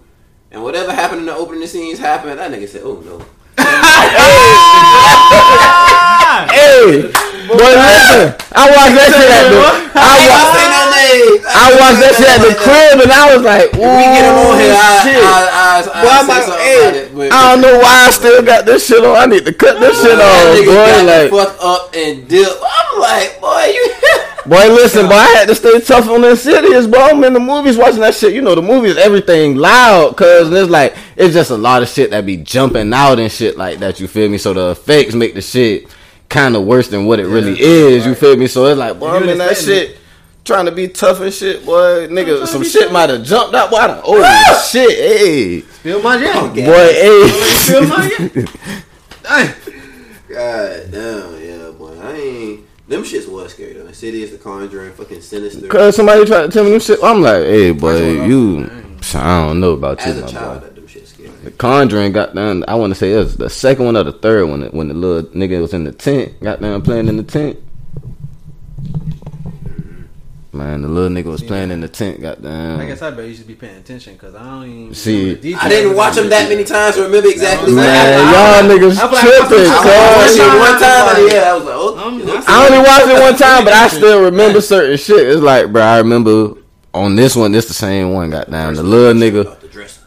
and 0.52 0.64
whatever 0.64 0.94
happened 0.94 1.22
in 1.22 1.26
the 1.26 1.36
opening 1.36 1.68
scenes 1.68 2.00
happened. 2.00 2.40
That 2.40 2.52
nigga 2.52 2.68
said, 2.68 2.82
"Oh 2.84 3.00
no." 3.02 3.26
hey, 6.52 7.12
boy, 7.58 7.74
listen. 7.76 8.36
I 8.52 8.64
watched 8.68 8.96
that 9.00 9.10
shit 9.16 9.32
at 9.32 9.46
the. 9.50 9.60
I 9.96 10.14
watched. 10.28 10.52
Say 10.52 10.66
no 10.68 10.82
names. 10.92 11.42
I 11.48 11.68
watched 11.80 12.02
that 12.04 12.14
shit 12.20 12.30
at 12.30 12.42
the 12.44 12.54
crib 12.56 12.96
and 13.04 13.12
I 13.12 13.24
was 13.32 13.44
like, 13.44 13.72
ooh, 13.76 13.84
We 13.84 14.04
get 14.12 14.24
him 14.28 14.38
on 14.40 14.56
here. 14.60 14.76
I, 14.76 14.92
shit. 15.04 15.24
I, 15.24 15.40
I, 15.52 15.72
I, 15.80 16.02
Boy, 16.02 16.10
I 16.10 16.20
I'm 16.20 16.28
like, 16.28 16.46
about 16.48 16.62
it, 16.96 17.32
I 17.32 17.52
don't 17.52 17.62
know 17.62 17.78
why 17.80 18.08
I 18.08 18.12
still 18.12 18.42
got 18.44 18.66
this 18.66 18.88
shit 18.88 19.04
on. 19.04 19.16
I 19.16 19.26
need 19.26 19.46
to 19.46 19.54
cut 19.54 19.80
this 19.80 20.02
shit 20.02 20.20
off, 20.20 20.44
nigga 20.52 20.66
got 20.68 21.32
boy. 21.32 21.38
Like, 21.38 21.48
fuck 21.48 21.58
up 21.62 21.94
and 21.96 22.28
dip. 22.28 22.50
I'm 22.50 23.00
like, 23.00 23.40
boy, 23.40 23.66
you. 23.74 23.94
boy, 24.46 24.68
listen, 24.74 25.08
boy, 25.08 25.16
I 25.16 25.34
had 25.38 25.48
to 25.48 25.56
stay 25.56 25.80
tough 25.82 26.08
on 26.10 26.22
the 26.22 26.36
cities, 26.36 26.88
bro. 26.88 27.00
I'm 27.02 27.24
in 27.24 27.34
the 27.34 27.40
movies 27.40 27.78
watching 27.78 28.02
that 28.02 28.16
shit. 28.16 28.34
You 28.34 28.42
know, 28.42 28.56
the 28.56 28.62
movies, 28.62 28.98
everything 28.98 29.56
loud, 29.56 30.18
cause 30.18 30.52
it's 30.52 30.70
like 30.70 30.96
it's 31.16 31.34
just 31.34 31.52
a 31.52 31.58
lot 31.58 31.84
of 31.84 31.90
shit 31.90 32.12
that 32.12 32.26
be 32.26 32.38
jumping 32.38 32.94
out 32.94 33.20
and 33.20 33.32
shit 33.32 33.58
like 33.58 33.80
that. 33.80 34.00
You 34.00 34.08
feel 34.08 34.30
me? 34.30 34.38
So 34.38 34.54
the 34.54 34.72
effects 34.72 35.14
make 35.14 35.34
the 35.34 35.42
shit 35.42 35.88
kind 36.32 36.56
of 36.56 36.64
worse 36.64 36.88
than 36.88 37.06
what 37.06 37.20
it 37.20 37.28
really 37.28 37.60
is. 37.60 38.06
You 38.06 38.16
feel 38.16 38.36
me? 38.36 38.48
So 38.48 38.66
it's 38.66 38.80
like, 38.80 38.98
boy, 39.00 39.10
You 39.12 39.24
I'm 39.24 39.30
in 39.30 39.38
that 39.38 39.58
shit. 39.58 39.98
Trying 40.44 40.66
to 40.66 40.72
be 40.72 40.88
tough 40.88 41.20
and 41.22 41.32
shit, 41.32 41.64
boy. 41.64 42.08
Nigga, 42.08 42.48
some 42.48 42.64
shit 42.64 42.84
tough. 42.84 42.92
might 42.92 43.10
have 43.12 43.24
jumped 43.24 43.54
out. 43.54 43.70
Boy, 43.70 43.78
I 43.78 43.88
done, 43.88 44.02
oh 44.04 44.24
ah! 44.26 44.68
shit, 44.72 44.90
hey, 44.90 45.60
Feel 45.62 46.02
my 46.02 46.18
jam. 46.18 46.46
Okay. 46.50 46.66
boy, 46.66 46.72
hey. 46.74 47.30
Feel 47.68 47.88
my 47.88 48.10
jam. 48.10 48.48
God 50.28 50.92
damn, 50.92 51.42
yeah, 51.46 51.72
boy. 51.78 52.00
I 52.02 52.14
ain't. 52.14 52.88
Them 52.88 53.04
shits 53.04 53.28
was 53.32 53.52
scary 53.54 53.74
though. 53.74 53.86
Insidious, 53.86 54.32
The 54.32 54.38
Conjuring, 54.40 54.94
fucking 54.94 55.22
Sinister. 55.22 55.68
Cause 55.68 55.96
somebody 55.96 56.26
tried 56.26 56.42
to 56.44 56.50
tell 56.50 56.64
me 56.64 56.72
them 56.72 56.80
shit. 56.80 57.00
I'm 57.04 57.22
like, 57.22 57.44
hey, 57.44 57.72
boy, 57.72 57.92
First 57.94 58.04
of 58.16 58.20
all, 58.20 58.28
you. 58.28 58.70
I 59.16 59.48
don't 59.48 59.60
know 59.60 59.72
about 59.74 60.00
you, 60.06 60.12
As 60.12 60.18
a 60.18 60.22
my 60.22 60.28
child, 60.28 60.62
boy. 60.62 60.66
that 60.68 60.76
them 60.76 60.88
shits 60.88 61.08
scary. 61.08 61.31
The 61.44 61.52
Conjuring 61.52 62.12
got 62.12 62.36
down. 62.36 62.64
I 62.68 62.76
want 62.76 62.92
to 62.92 62.96
say 62.96 63.14
it 63.14 63.18
was 63.18 63.36
the 63.38 63.50
second 63.50 63.86
one 63.86 63.98
or 63.98 64.04
the 64.04 64.12
third 64.12 64.48
one 64.48 64.62
when 64.72 64.88
the 64.90 64.94
little 64.94 65.24
nigga 65.32 65.60
was 65.62 65.74
in 65.74 65.84
the 65.86 65.92
tent. 65.92 66.40
Got 66.42 66.62
down 66.62 66.82
playing 66.84 67.08
in 67.08 67.18
the 67.18 67.24
tent. 67.24 67.58
Man, 70.54 70.82
the 70.82 70.90
little 70.90 71.10
nigga 71.10 71.26
was 71.32 71.42
playing 71.42 71.72
in 71.72 71.80
the 71.80 71.88
tent. 71.88 72.22
Got 72.22 72.42
down. 72.44 72.82
I 72.82 72.86
guess 72.86 73.00
done. 73.00 73.14
I 73.14 73.16
bet 73.16 73.26
you 73.30 73.34
should 73.36 73.48
be 73.48 73.56
paying 73.56 73.78
attention 73.78 74.14
because 74.14 74.36
I 74.36 74.44
don't 74.44 74.70
even. 74.70 74.94
See, 74.94 75.34
the 75.34 75.56
I 75.56 75.70
didn't 75.70 75.96
watch 75.96 76.18
it. 76.18 76.22
them 76.22 76.30
that 76.30 76.50
many 76.50 76.66
times 76.66 76.96
to 76.98 77.04
remember 77.04 77.30
exactly. 77.30 77.74
Man, 77.74 77.86
Man, 77.86 78.20
I- 78.28 78.62
y'all 78.62 78.70
niggas 78.70 78.98
I 79.00 79.10
feel 79.10 79.48
tripping, 79.48 79.72
I 79.72 79.78
I 79.78 79.82
feel 79.82 79.96
like- 79.96 80.18
watched 80.18 80.28
cuz. 80.28 80.38
it 80.38 80.44
I- 80.44 80.60
one 80.60 80.72
time, 80.74 80.84
I- 80.84 81.30
yeah, 81.34 81.52
I 81.52 81.54
was 81.56 81.64
like, 81.64 81.76
oh, 81.78 81.96
I'm- 81.98 82.20
you 82.20 82.26
know, 82.26 82.34
I'm- 82.36 82.44
I 82.48 82.66
only 82.68 82.80
watched 82.80 83.08
it 83.08 83.22
one 83.22 83.36
time, 83.38 83.64
but 83.64 83.74
I 83.74 83.88
still 83.88 84.22
remember 84.24 84.60
certain 84.62 84.98
shit. 84.98 85.26
It's 85.26 85.42
like, 85.42 85.72
bro, 85.72 85.82
I 85.82 85.98
remember 86.00 86.54
on 86.94 87.16
this 87.16 87.34
one, 87.36 87.54
this 87.54 87.66
the 87.68 87.74
same 87.74 88.12
one. 88.14 88.30
Got 88.30 88.52
down. 88.52 88.74
The 88.76 88.84
little 88.84 89.14
nigga. 89.20 89.58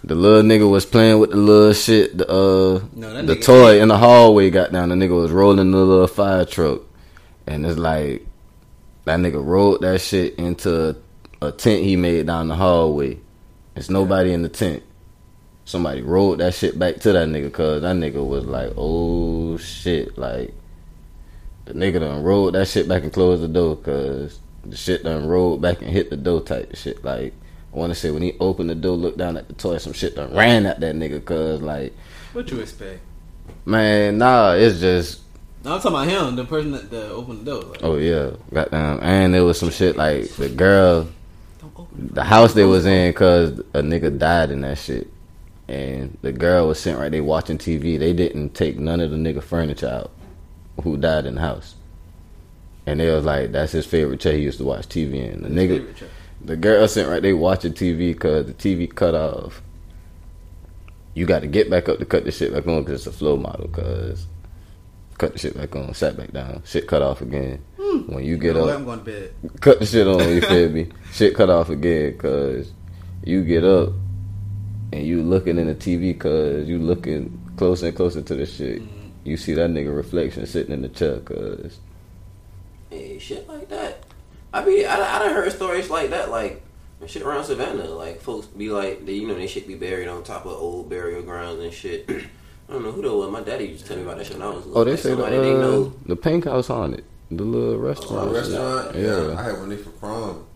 The 0.06 0.14
little 0.14 0.42
nigga 0.42 0.70
was 0.70 0.84
playing 0.84 1.18
with 1.18 1.30
the 1.30 1.36
little 1.36 1.72
shit, 1.72 2.18
the 2.18 2.28
uh, 2.28 2.84
No, 2.92 3.22
the 3.22 3.36
toy 3.36 3.80
in 3.80 3.88
the 3.88 3.96
hallway. 3.96 4.50
Got 4.50 4.70
down. 4.70 4.90
The 4.90 4.96
nigga 4.96 5.18
was 5.18 5.32
rolling 5.32 5.70
the 5.70 5.78
little 5.78 6.06
fire 6.06 6.44
truck, 6.44 6.82
and 7.46 7.64
it's 7.64 7.78
like 7.78 8.26
that 9.06 9.18
nigga 9.18 9.42
rolled 9.42 9.80
that 9.80 10.02
shit 10.02 10.34
into 10.34 10.96
a 11.40 11.52
tent 11.52 11.84
he 11.84 11.96
made 11.96 12.26
down 12.26 12.48
the 12.48 12.54
hallway. 12.54 13.18
There's 13.72 13.88
nobody 13.88 14.34
in 14.34 14.42
the 14.42 14.50
tent. 14.50 14.82
Somebody 15.64 16.02
rolled 16.02 16.40
that 16.40 16.52
shit 16.52 16.78
back 16.78 16.96
to 16.96 17.12
that 17.12 17.26
nigga, 17.28 17.50
cause 17.50 17.80
that 17.80 17.96
nigga 17.96 18.26
was 18.26 18.44
like, 18.44 18.74
oh 18.76 19.56
shit, 19.56 20.18
like 20.18 20.52
the 21.64 21.72
nigga 21.72 22.00
done 22.00 22.22
rolled 22.22 22.56
that 22.56 22.68
shit 22.68 22.86
back 22.86 23.04
and 23.04 23.12
closed 23.12 23.42
the 23.42 23.48
door, 23.48 23.76
cause 23.76 24.38
the 24.66 24.76
shit 24.76 25.02
done 25.02 25.26
rolled 25.26 25.62
back 25.62 25.80
and 25.80 25.90
hit 25.90 26.10
the 26.10 26.18
door 26.18 26.42
type 26.42 26.76
shit. 26.76 27.02
Like 27.02 27.32
I 27.74 27.78
want 27.78 27.90
to 27.90 27.98
say 27.98 28.10
when 28.10 28.22
he 28.22 28.34
opened 28.38 28.70
the 28.70 28.74
door, 28.74 28.96
looked 28.96 29.18
down 29.18 29.36
at 29.36 29.48
the 29.48 29.54
toy, 29.54 29.78
some 29.78 29.92
shit 29.92 30.14
done 30.16 30.32
ran 30.34 30.64
at 30.66 30.80
that 30.80 30.94
nigga, 30.94 31.24
cause 31.24 31.60
like 31.60 31.92
What 32.32 32.50
you 32.50 32.60
expect? 32.60 33.00
man, 33.64 34.18
nah, 34.18 34.52
it's 34.52 34.80
just 34.80 35.20
No, 35.64 35.74
I'm 35.74 35.80
talking 35.80 35.96
about 35.96 36.28
him, 36.28 36.36
the 36.36 36.44
person 36.44 36.72
that, 36.72 36.90
that 36.90 37.10
opened 37.10 37.40
the 37.44 37.50
door. 37.60 37.62
Like, 37.70 37.82
oh 37.82 37.96
yeah, 37.96 38.30
goddamn, 38.52 39.00
and 39.02 39.34
there 39.34 39.44
was 39.44 39.58
some 39.58 39.70
shit 39.70 39.96
like 39.96 40.28
the 40.36 40.48
girl 40.48 41.08
don't 41.60 41.72
open 41.76 42.10
the 42.14 42.24
house 42.24 42.54
they 42.54 42.64
was 42.64 42.86
in 42.86 43.10
because 43.10 43.58
a 43.58 43.82
nigga 43.82 44.16
died 44.18 44.50
in 44.50 44.60
that 44.62 44.78
shit. 44.78 45.08
And 45.66 46.18
the 46.20 46.30
girl 46.32 46.68
was 46.68 46.78
sitting 46.78 47.00
right 47.00 47.10
there 47.10 47.24
watching 47.24 47.56
TV. 47.56 47.98
They 47.98 48.12
didn't 48.12 48.50
take 48.50 48.78
none 48.78 49.00
of 49.00 49.10
the 49.10 49.16
nigga 49.16 49.42
furniture 49.42 49.88
out 49.88 50.10
who 50.82 50.98
died 50.98 51.24
in 51.24 51.36
the 51.36 51.40
house. 51.40 51.74
And 52.86 53.00
they 53.00 53.10
was 53.10 53.24
like, 53.24 53.52
that's 53.52 53.72
his 53.72 53.86
favorite 53.86 54.20
chair 54.20 54.34
he 54.34 54.42
used 54.42 54.58
to 54.58 54.64
watch 54.64 54.86
TV 54.88 55.32
in. 55.32 55.42
The 55.42 55.48
nigga, 55.48 55.78
Favorite 55.78 55.96
chair. 55.96 56.08
The 56.44 56.56
girl 56.56 56.86
sitting 56.88 57.10
right 57.10 57.22
there 57.22 57.36
watching 57.36 57.72
TV 57.72 58.12
because 58.12 58.46
the 58.46 58.54
TV 58.54 58.92
cut 58.92 59.14
off. 59.14 59.62
You 61.14 61.26
got 61.26 61.40
to 61.40 61.46
get 61.46 61.70
back 61.70 61.88
up 61.88 61.98
to 61.98 62.04
cut 62.04 62.24
the 62.24 62.32
shit 62.32 62.52
back 62.52 62.66
on 62.66 62.82
because 62.82 63.06
it's 63.06 63.14
a 63.14 63.18
flow 63.18 63.36
model. 63.36 63.68
Because 63.68 64.26
cut 65.16 65.32
the 65.32 65.38
shit 65.38 65.56
back 65.56 65.74
on, 65.76 65.94
sat 65.94 66.16
back 66.16 66.32
down, 66.32 66.62
shit 66.66 66.86
cut 66.88 67.02
off 67.02 67.20
again. 67.20 67.62
Hmm. 67.80 68.12
When 68.12 68.24
you 68.24 68.36
get 68.36 68.56
You 68.56 68.62
know 68.62 68.68
up. 68.68 68.78
I'm 68.78 68.84
going 68.84 68.98
to 69.00 69.04
bed. 69.04 69.34
cut 69.60 69.78
the 69.78 69.86
shit 69.86 70.06
on. 70.06 70.20
You 70.28 70.40
feel 70.42 70.70
me? 70.70 70.88
Shit 71.12 71.34
cut 71.34 71.50
off 71.50 71.68
again, 71.70 72.18
cause 72.18 72.72
you 73.24 73.44
get 73.44 73.64
up 73.64 73.90
and 74.92 75.06
you 75.06 75.22
looking 75.22 75.58
in 75.58 75.66
the 75.68 75.74
TV, 75.74 76.18
cause 76.18 76.66
you 76.68 76.78
looking 76.78 77.40
closer 77.56 77.86
and 77.86 77.96
closer 77.96 78.20
to 78.22 78.34
the 78.34 78.44
shit. 78.46 78.82
Mm-hmm. 78.82 79.08
You 79.24 79.36
see 79.36 79.54
that 79.54 79.70
nigga 79.70 79.94
reflection 79.94 80.44
sitting 80.46 80.72
in 80.72 80.82
the 80.82 80.88
chair, 80.88 81.20
cause 81.20 81.78
Hey, 82.90 83.18
shit 83.18 83.48
like 83.48 83.68
that. 83.70 84.03
I 84.54 84.64
be, 84.64 84.86
I, 84.86 85.16
I 85.16 85.18
done 85.18 85.34
heard 85.34 85.50
stories 85.52 85.90
like 85.90 86.10
that, 86.10 86.30
like 86.30 86.62
shit 87.06 87.22
around 87.22 87.44
Savannah. 87.44 87.84
Like 87.84 88.20
folks 88.20 88.46
be 88.46 88.70
like, 88.70 89.04
they, 89.04 89.14
you 89.14 89.26
know, 89.26 89.34
they 89.34 89.46
shit 89.48 89.66
be 89.66 89.74
buried 89.74 90.08
on 90.08 90.22
top 90.22 90.46
of 90.46 90.52
old 90.52 90.88
burial 90.88 91.22
grounds 91.22 91.62
and 91.62 91.72
shit. 91.72 92.08
I 92.68 92.72
don't 92.72 92.82
know 92.82 92.92
who 92.92 93.02
that 93.02 93.12
was. 93.14 93.30
My 93.30 93.42
daddy 93.42 93.66
used 93.66 93.82
to 93.82 93.88
tell 93.88 93.96
me 93.98 94.04
about 94.04 94.16
that 94.18 94.26
shit 94.26 94.38
when 94.38 94.46
I 94.46 94.50
was 94.50 94.64
little. 94.64 94.80
oh, 94.80 94.84
they 94.84 94.92
Like, 94.92 95.00
say 95.00 95.10
the 95.10 95.16
somebody 95.16 95.36
they 95.38 95.52
uh, 95.54 95.58
know. 95.58 95.92
the 96.06 96.16
Pink 96.16 96.44
House 96.44 96.70
on 96.70 96.94
it, 96.94 97.04
the 97.30 97.42
little 97.44 97.78
restaurant. 97.78 98.30
Oh, 98.30 98.32
restaurant. 98.32 98.94
Yeah. 98.96 99.28
Yeah. 99.28 99.38
I 99.38 99.42
had 99.42 99.58
one 99.58 99.68
day 99.70 99.76
for 99.76 99.90
prom. 99.90 100.46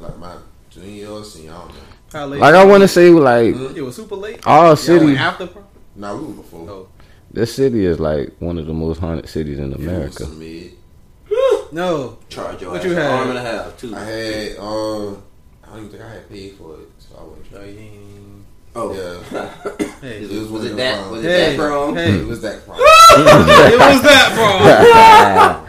Like 0.00 0.18
my 0.18 0.34
junior 0.70 0.88
year 0.90 1.08
or 1.10 1.22
senior. 1.24 1.52
I 1.52 1.58
don't 1.58 2.30
know. 2.30 2.36
Like 2.38 2.54
I 2.54 2.64
want 2.64 2.80
to 2.82 2.88
say, 2.88 3.10
like 3.10 3.54
It 3.54 3.82
was 3.82 3.96
super 3.96 4.16
late. 4.16 4.40
our 4.46 4.68
Y'all 4.68 4.76
city, 4.76 5.04
went 5.06 5.18
after 5.20 5.46
prom? 5.46 5.64
Nah, 5.94 6.16
we 6.16 6.26
were 6.26 6.32
before. 6.34 6.68
Oh. 6.70 6.88
this 7.30 7.54
city 7.54 7.84
is 7.84 8.00
like 8.00 8.34
one 8.40 8.58
of 8.58 8.66
the 8.66 8.72
most 8.74 8.98
haunted 8.98 9.28
cities 9.28 9.58
in 9.58 9.72
America. 9.72 10.24
Some 10.24 10.38
mid. 10.38 10.72
No. 11.76 12.16
Charge 12.30 12.62
your 12.62 12.70
What 12.70 12.80
ass 12.80 12.86
you 12.86 12.92
an 12.92 12.96
had? 12.96 13.10
arm 13.10 13.28
and 13.28 13.38
a 13.38 13.42
half 13.42 13.76
too. 13.76 13.94
I 13.94 14.00
had. 14.04 14.56
Um, 14.56 15.22
I 15.62 15.66
don't 15.68 15.78
even 15.80 15.90
think 15.90 16.02
I 16.02 16.08
had 16.08 16.28
paid 16.30 16.52
for 16.54 16.72
it, 16.80 16.88
so 16.98 17.16
I 17.20 17.22
wouldn't. 17.22 17.52
No, 17.52 17.58
try. 17.58 17.66
you 17.68 18.44
oh, 18.74 18.94
Yeah. 19.30 19.86
Hey. 20.00 20.22
It 20.24 20.30
was, 20.30 20.48
was 20.48 20.64
it 20.64 20.76
that? 20.76 21.02
them 21.02 21.10
Was 21.10 21.22
it 21.24 21.28
Hey. 21.28 21.56
that 21.56 21.56
prom? 21.58 21.94
Hey. 21.96 22.12
It 22.18 22.26
was 22.26 22.40
that 22.40 22.64
prom. 22.64 22.78
it 22.80 23.78
was 23.78 24.02
that 24.02 24.32
prom. 24.36 25.66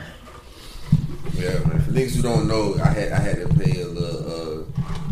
yeah, 1.34 1.60
man. 1.68 1.82
For 1.82 1.92
niggas 1.92 2.16
who 2.16 2.22
don't 2.22 2.48
know, 2.48 2.76
I 2.82 2.88
had 2.88 3.12
I 3.12 3.20
had 3.20 3.36
to 3.42 3.48
pay 3.60 3.82
a 3.82 3.88
little. 3.88 4.32
Uh, 4.32 4.64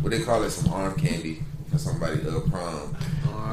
what 0.01 0.11
they 0.11 0.21
call 0.21 0.43
it, 0.43 0.51
some 0.51 0.71
arm 0.71 0.95
candy 0.97 1.43
for 1.71 1.77
somebody 1.77 2.21
uh 2.25 2.39
prom. 2.49 2.95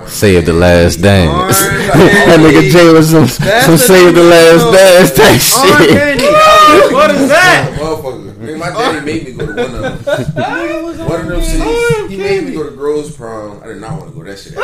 Save 0.07 0.47
the 0.47 0.53
last 0.53 0.97
dance. 1.01 1.59
That 1.61 2.39
nigga. 2.41 2.71
Jay 2.73 2.93
was 2.93 3.11
some, 3.11 3.21
That's 3.45 3.67
some 3.67 3.73
the 3.75 3.79
save 3.79 4.15
the 4.17 4.23
last 4.25 4.63
who- 4.63 4.73
dance 4.73 5.11
type 5.15 5.71
Orange 5.71 6.21
shit. 6.21 6.42
Candy. 6.81 6.95
What 6.95 7.11
is 7.11 7.29
that? 7.29 7.79
Motherfucker. 7.79 8.37
Man, 8.39 8.59
my 8.59 8.71
daddy 8.71 9.05
made 9.07 9.25
me 9.27 9.33
go 9.33 9.47
to 9.47 9.53
one 9.53 9.85
of 9.85 10.05
them. 10.05 11.09
one 11.09 11.21
of 11.21 11.27
them 11.29 11.43
cities. 11.43 11.63
Oh, 11.65 12.07
he 12.11 12.17
made 12.17 12.45
me 12.45 12.53
go 12.55 12.69
to 12.69 12.75
Girls 12.77 13.17
Prom. 13.17 13.63
I 13.63 13.67
did 13.69 13.81
not 13.81 13.99
want 13.99 14.11
to 14.11 14.17
go 14.17 14.25
to 14.25 14.31
that 14.31 14.39
shit. 14.39 14.55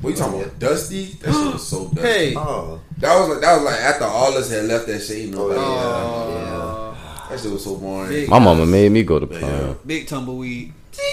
what 0.00 0.10
you 0.10 0.16
talking 0.16 0.40
about? 0.42 0.58
Dusty? 0.58 1.04
That 1.20 1.32
shit 1.34 1.52
was 1.54 1.66
so 1.66 1.88
dusty. 1.94 2.00
Hey. 2.00 2.34
Oh, 2.36 2.80
That 2.98 3.18
was 3.18 3.28
like 3.30 3.40
that 3.40 3.54
was 3.56 3.64
like 3.64 3.80
after 3.80 4.04
all 4.04 4.36
us 4.36 4.50
had 4.50 4.64
left 4.66 4.86
that 4.86 5.00
shit. 5.00 5.18
You 5.26 5.30
know, 5.32 5.42
Oh, 5.44 5.46
like, 5.48 5.56
yeah. 5.56 5.62
Oh. 5.64 7.26
that 7.30 7.40
shit 7.40 7.50
was 7.52 7.64
so 7.64 7.76
boring. 7.76 8.08
Big. 8.10 8.28
My 8.28 8.38
mama 8.38 8.66
made 8.66 8.92
me 8.92 9.02
go 9.02 9.18
to 9.18 9.26
Yeah. 9.32 9.40
prom. 9.40 9.78
Big 9.86 10.06
tumbleweed. 10.06 10.72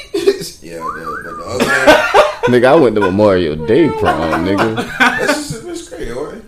Yeah, 0.61 0.78
the, 0.78 1.22
but 1.24 1.38
the 1.38 1.43
other 1.45 1.65
one, 2.51 2.61
Nigga, 2.61 2.65
I 2.65 2.76
went 2.76 2.95
to 2.95 3.01
Memorial 3.01 3.55
Day 3.65 3.88
prom, 3.89 4.45
nigga. 4.45 4.76
that's 4.99 5.51
just 5.51 5.65
it's 5.65 5.88
crazy, 5.89 6.11
right? 6.11 6.39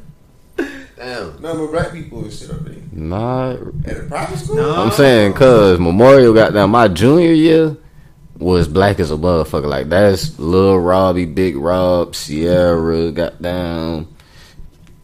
Damn. 1.02 1.41
None 1.41 1.58
but 1.58 1.72
black 1.72 1.91
people 1.93 2.24
and 2.24 2.32
shit 2.34 2.49
up 2.52 2.64
there. 2.64 2.76
Nah, 2.91 3.52
At 3.86 3.97
a 3.97 4.04
private 4.08 4.38
school? 4.38 4.56
No. 4.58 4.76
I'm 4.84 4.91
saying, 4.91 5.34
cause 5.34 5.80
Memorial 5.80 6.34
got 6.34 6.54
down. 6.54 6.70
My 6.72 6.88
junior 6.88 7.32
year 7.32 7.78
was 8.38 8.68
black 8.68 8.99
as 8.99 9.12
a 9.12 9.16
motherfucker. 9.16 9.66
Like 9.68 9.89
that's 9.89 10.38
Lil 10.39 10.78
Robbie, 10.80 11.26
Big 11.26 11.56
Rob, 11.56 12.16
Sierra 12.16 13.12
got 13.12 13.41
down. 13.41 14.08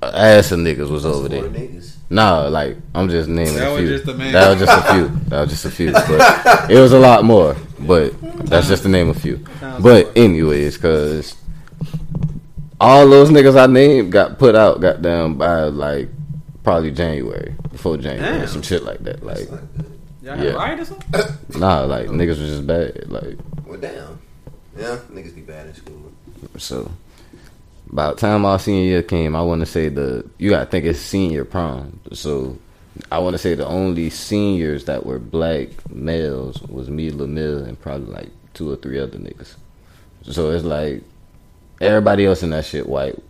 A 0.01 0.15
Ass 0.15 0.51
of 0.51 0.59
niggas 0.59 0.89
was 0.89 1.05
over 1.05 1.27
there. 1.27 1.43
niggas. 1.43 1.95
Nah, 2.09 2.47
like 2.47 2.77
I'm 2.95 3.09
just 3.09 3.27
naming 3.27 3.55
That 3.55 3.69
a 3.69 3.71
was 3.73 3.79
few. 3.81 3.89
just 3.97 4.05
That 4.31 4.49
was 4.49 4.59
just 4.65 4.77
a 4.85 4.93
few. 4.93 5.07
That 5.29 5.41
was 5.41 5.49
just 5.49 5.65
a 5.65 5.71
few. 5.71 5.91
But 5.91 6.71
it 6.71 6.79
was 6.79 6.93
a 6.93 6.99
lot 6.99 7.23
more. 7.25 7.55
But 7.79 8.13
that's 8.45 8.67
just 8.67 8.83
to 8.83 8.89
name 8.89 9.09
a 9.09 9.13
few. 9.13 9.43
But 9.81 10.15
anyways, 10.15 10.77
cause 10.77 11.35
all 12.79 13.07
those 13.09 13.29
niggas 13.29 13.57
I 13.61 13.65
named 13.71 14.11
got 14.11 14.37
put 14.37 14.55
out, 14.55 14.81
got 14.81 15.01
down 15.01 15.35
by 15.35 15.63
like 15.63 16.09
probably 16.63 16.91
January 16.91 17.55
before 17.71 17.97
January, 17.97 18.39
Damn. 18.39 18.47
some 18.47 18.61
shit 18.61 18.83
like 18.83 18.99
that. 18.99 19.23
Like 19.23 19.47
Y'all 20.21 20.35
had 20.35 20.45
Yeah. 20.45 20.51
a 20.51 20.57
riot 20.57 20.79
or 20.81 20.85
something? 20.85 21.37
nah, 21.59 21.85
like 21.85 22.07
niggas 22.07 22.29
was 22.29 22.39
just 22.39 22.67
bad. 22.67 23.09
Like 23.09 23.37
Well, 23.65 23.79
damn. 23.79 24.19
Yeah, 24.77 24.97
niggas 25.11 25.33
be 25.35 25.41
bad 25.41 25.67
in 25.67 25.73
school. 25.75 26.11
so. 26.57 26.91
About 27.89 28.15
the 28.15 28.21
time 28.21 28.43
our 28.43 28.59
senior 28.59 28.83
year 28.83 29.01
came, 29.01 29.33
I 29.33 29.41
want 29.41 29.61
to 29.61 29.65
say 29.65 29.87
the 29.87 30.29
you 30.37 30.49
got 30.49 30.59
to 30.59 30.65
think 30.65 30.83
it's 30.85 30.99
senior 30.99 31.45
prom. 31.45 32.01
So 32.11 32.57
I 33.09 33.19
want 33.19 33.33
to 33.35 33.37
say 33.37 33.53
the 33.55 33.65
only 33.65 34.09
seniors 34.09 34.83
that 34.85 35.05
were 35.05 35.19
black 35.19 35.69
males 35.89 36.61
was 36.63 36.89
me, 36.89 37.11
Lamille, 37.11 37.65
and 37.65 37.79
probably 37.79 38.13
like 38.13 38.29
two 38.53 38.69
or 38.69 38.75
three 38.75 38.99
other 38.99 39.17
niggas. 39.17 39.55
So 40.23 40.49
it's 40.51 40.65
like 40.65 41.01
everybody 41.81 42.25
else 42.25 42.43
in 42.43 42.49
that 42.51 42.65
shit 42.65 42.87
white. 42.87 43.21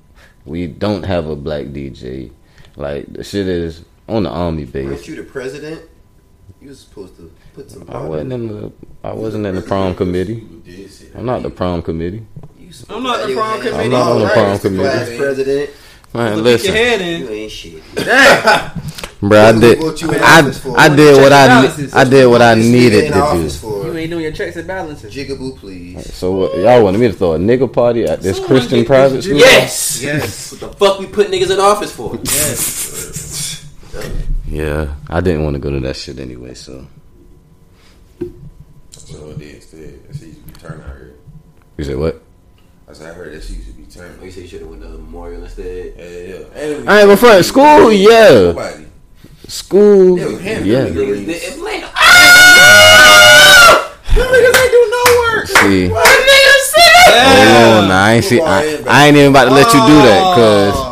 We 0.46 0.68
don't 0.68 1.04
have 1.04 1.28
a 1.28 1.36
black 1.36 1.66
DJ. 1.66 2.32
Like 2.76 3.12
the 3.12 3.24
shit 3.24 3.48
is 3.48 3.84
on 4.08 4.24
the 4.24 4.30
army 4.30 4.66
base. 4.66 4.86
Weren't 4.86 5.08
you 5.08 5.16
the 5.16 5.24
president? 5.24 5.82
You 6.62 6.70
was 6.70 6.80
supposed 6.80 7.18
to 7.18 7.32
put 7.54 7.70
some. 7.70 7.86
I 7.90 8.04
wasn't 8.04 8.34
in 8.34 8.48
the 8.48 8.72
I 9.04 9.14
wasn't 9.14 9.46
in 9.46 9.56
the 9.56 9.62
prom 9.62 9.96
committee. 9.96 10.36
People 10.36 10.58
did 10.60 10.92
say 10.92 11.08
that. 11.08 11.20
I'm 11.20 11.26
not 11.26 11.44
the 11.44 11.50
prom 11.50 11.82
committee. 11.82 12.26
I'm 12.90 13.04
not 13.04 13.22
to 13.22 13.28
the 13.28 13.34
prom 13.34 13.62
committee. 13.62 13.78
I'm 13.78 13.92
not 13.92 14.12
on 14.12 14.22
the 14.22 14.28
prom 14.28 14.60
committee. 14.60 14.84
Class 14.84 15.18
president. 15.18 15.70
Man, 16.14 16.36
Peek 16.36 16.44
listen, 16.44 16.68
your 16.68 16.76
head 16.76 17.02
You 17.02 17.28
in. 17.28 17.34
ain't 17.34 17.52
shit. 17.52 17.84
bro. 19.20 19.40
I 19.40 19.52
did. 19.60 19.80
What 19.80 20.04
I. 20.04 20.40
I 20.78 20.96
did 20.96 21.18
what 21.22 21.32
I 21.32 22.02
I 22.02 22.04
did 22.06 22.28
what 22.28 22.42
I 22.42 22.56
needed 22.56 23.12
to 23.14 23.14
do. 23.14 23.68
You 23.88 23.98
ain't 23.98 24.10
doing 24.12 24.24
your 24.24 24.32
checks 24.32 24.56
and 24.56 24.68
balances. 24.68 25.14
Jigaboo, 25.14 25.58
please. 25.58 26.14
So 26.14 26.32
what, 26.32 26.58
y'all 26.58 26.84
wanted 26.84 27.00
me 27.00 27.08
to 27.08 27.14
throw 27.14 27.34
a 27.34 27.38
nigga 27.38 27.72
party 27.72 28.06
at 28.06 28.22
this 28.22 28.38
Someone 28.38 28.58
Christian 28.58 28.86
private 28.86 29.24
school? 29.24 29.38
Yes. 29.38 30.02
Yes. 30.02 30.52
What 30.54 30.62
the 30.62 30.78
fuck 30.78 31.00
we 31.00 31.08
put 31.08 31.28
niggas 31.28 31.52
in 31.52 31.60
office 31.60 31.92
for? 31.92 32.16
Yes. 32.24 32.94
Yeah, 34.50 34.96
I 35.10 35.20
didn't 35.20 35.44
want 35.44 35.56
to 35.56 35.60
go 35.60 35.70
to 35.72 35.80
that 35.82 35.98
shit 35.98 36.20
anyway. 36.20 36.54
So 36.54 36.88
That's 38.20 39.12
what 39.12 39.38
did 39.38 39.56
instead. 39.56 40.08
That 40.08 40.16
shit 40.16 40.28
used 40.30 40.46
to 40.46 40.54
be 40.54 40.66
out 40.68 40.80
here. 40.80 41.16
you 41.78 41.84
said 41.84 41.98
what? 41.98 42.24
I 43.02 43.10
I 43.10 43.14
heard 43.14 43.34
that 43.34 43.44
she 43.44 43.54
used 43.54 43.68
to 43.68 43.74
be 43.74 43.84
turned. 43.84 44.20
Oh, 44.22 44.26
you 44.26 44.32
said 44.32 44.44
you 44.44 44.50
should 44.50 44.62
have 44.62 44.70
went 44.70 44.82
to 44.82 44.88
the 44.88 44.98
memorial 44.98 45.44
instead. 45.44 45.94
Yeah, 45.98 46.06
yeah. 46.06 46.62
And 46.62 46.90
I 46.90 47.02
ain't 47.02 47.10
in 47.12 47.18
front. 47.18 47.46
School, 47.46 47.92
yeah. 47.92 48.30
Nobody. 48.30 48.86
School, 49.48 50.18
Yeah, 50.20 50.26
yeah. 50.60 50.84
them 50.84 50.94
Niggas, 50.96 51.24
Niggas. 51.24 51.26
they- 51.26 51.34
it's 51.34 51.58
ah! 51.96 53.94
Niggas 54.08 54.58
ain't 54.62 54.72
do 54.72 54.82
no 54.92 55.04
work. 55.20 55.48
See, 55.48 55.88
what 55.88 56.08
niggas 56.08 56.66
say? 56.74 56.92
hold 57.08 57.84
on, 57.84 57.88
now, 57.90 58.04
I 58.04 58.14
ain't 58.14 58.26
see. 58.26 58.42
I, 58.42 58.84
I 58.88 59.06
ain't 59.08 59.16
even 59.16 59.30
about 59.32 59.46
to 59.46 59.52
let 59.52 59.68
you 59.74 59.80
do 59.88 59.96
that 60.04 60.36
because 60.36 60.74
oh. 60.76 60.87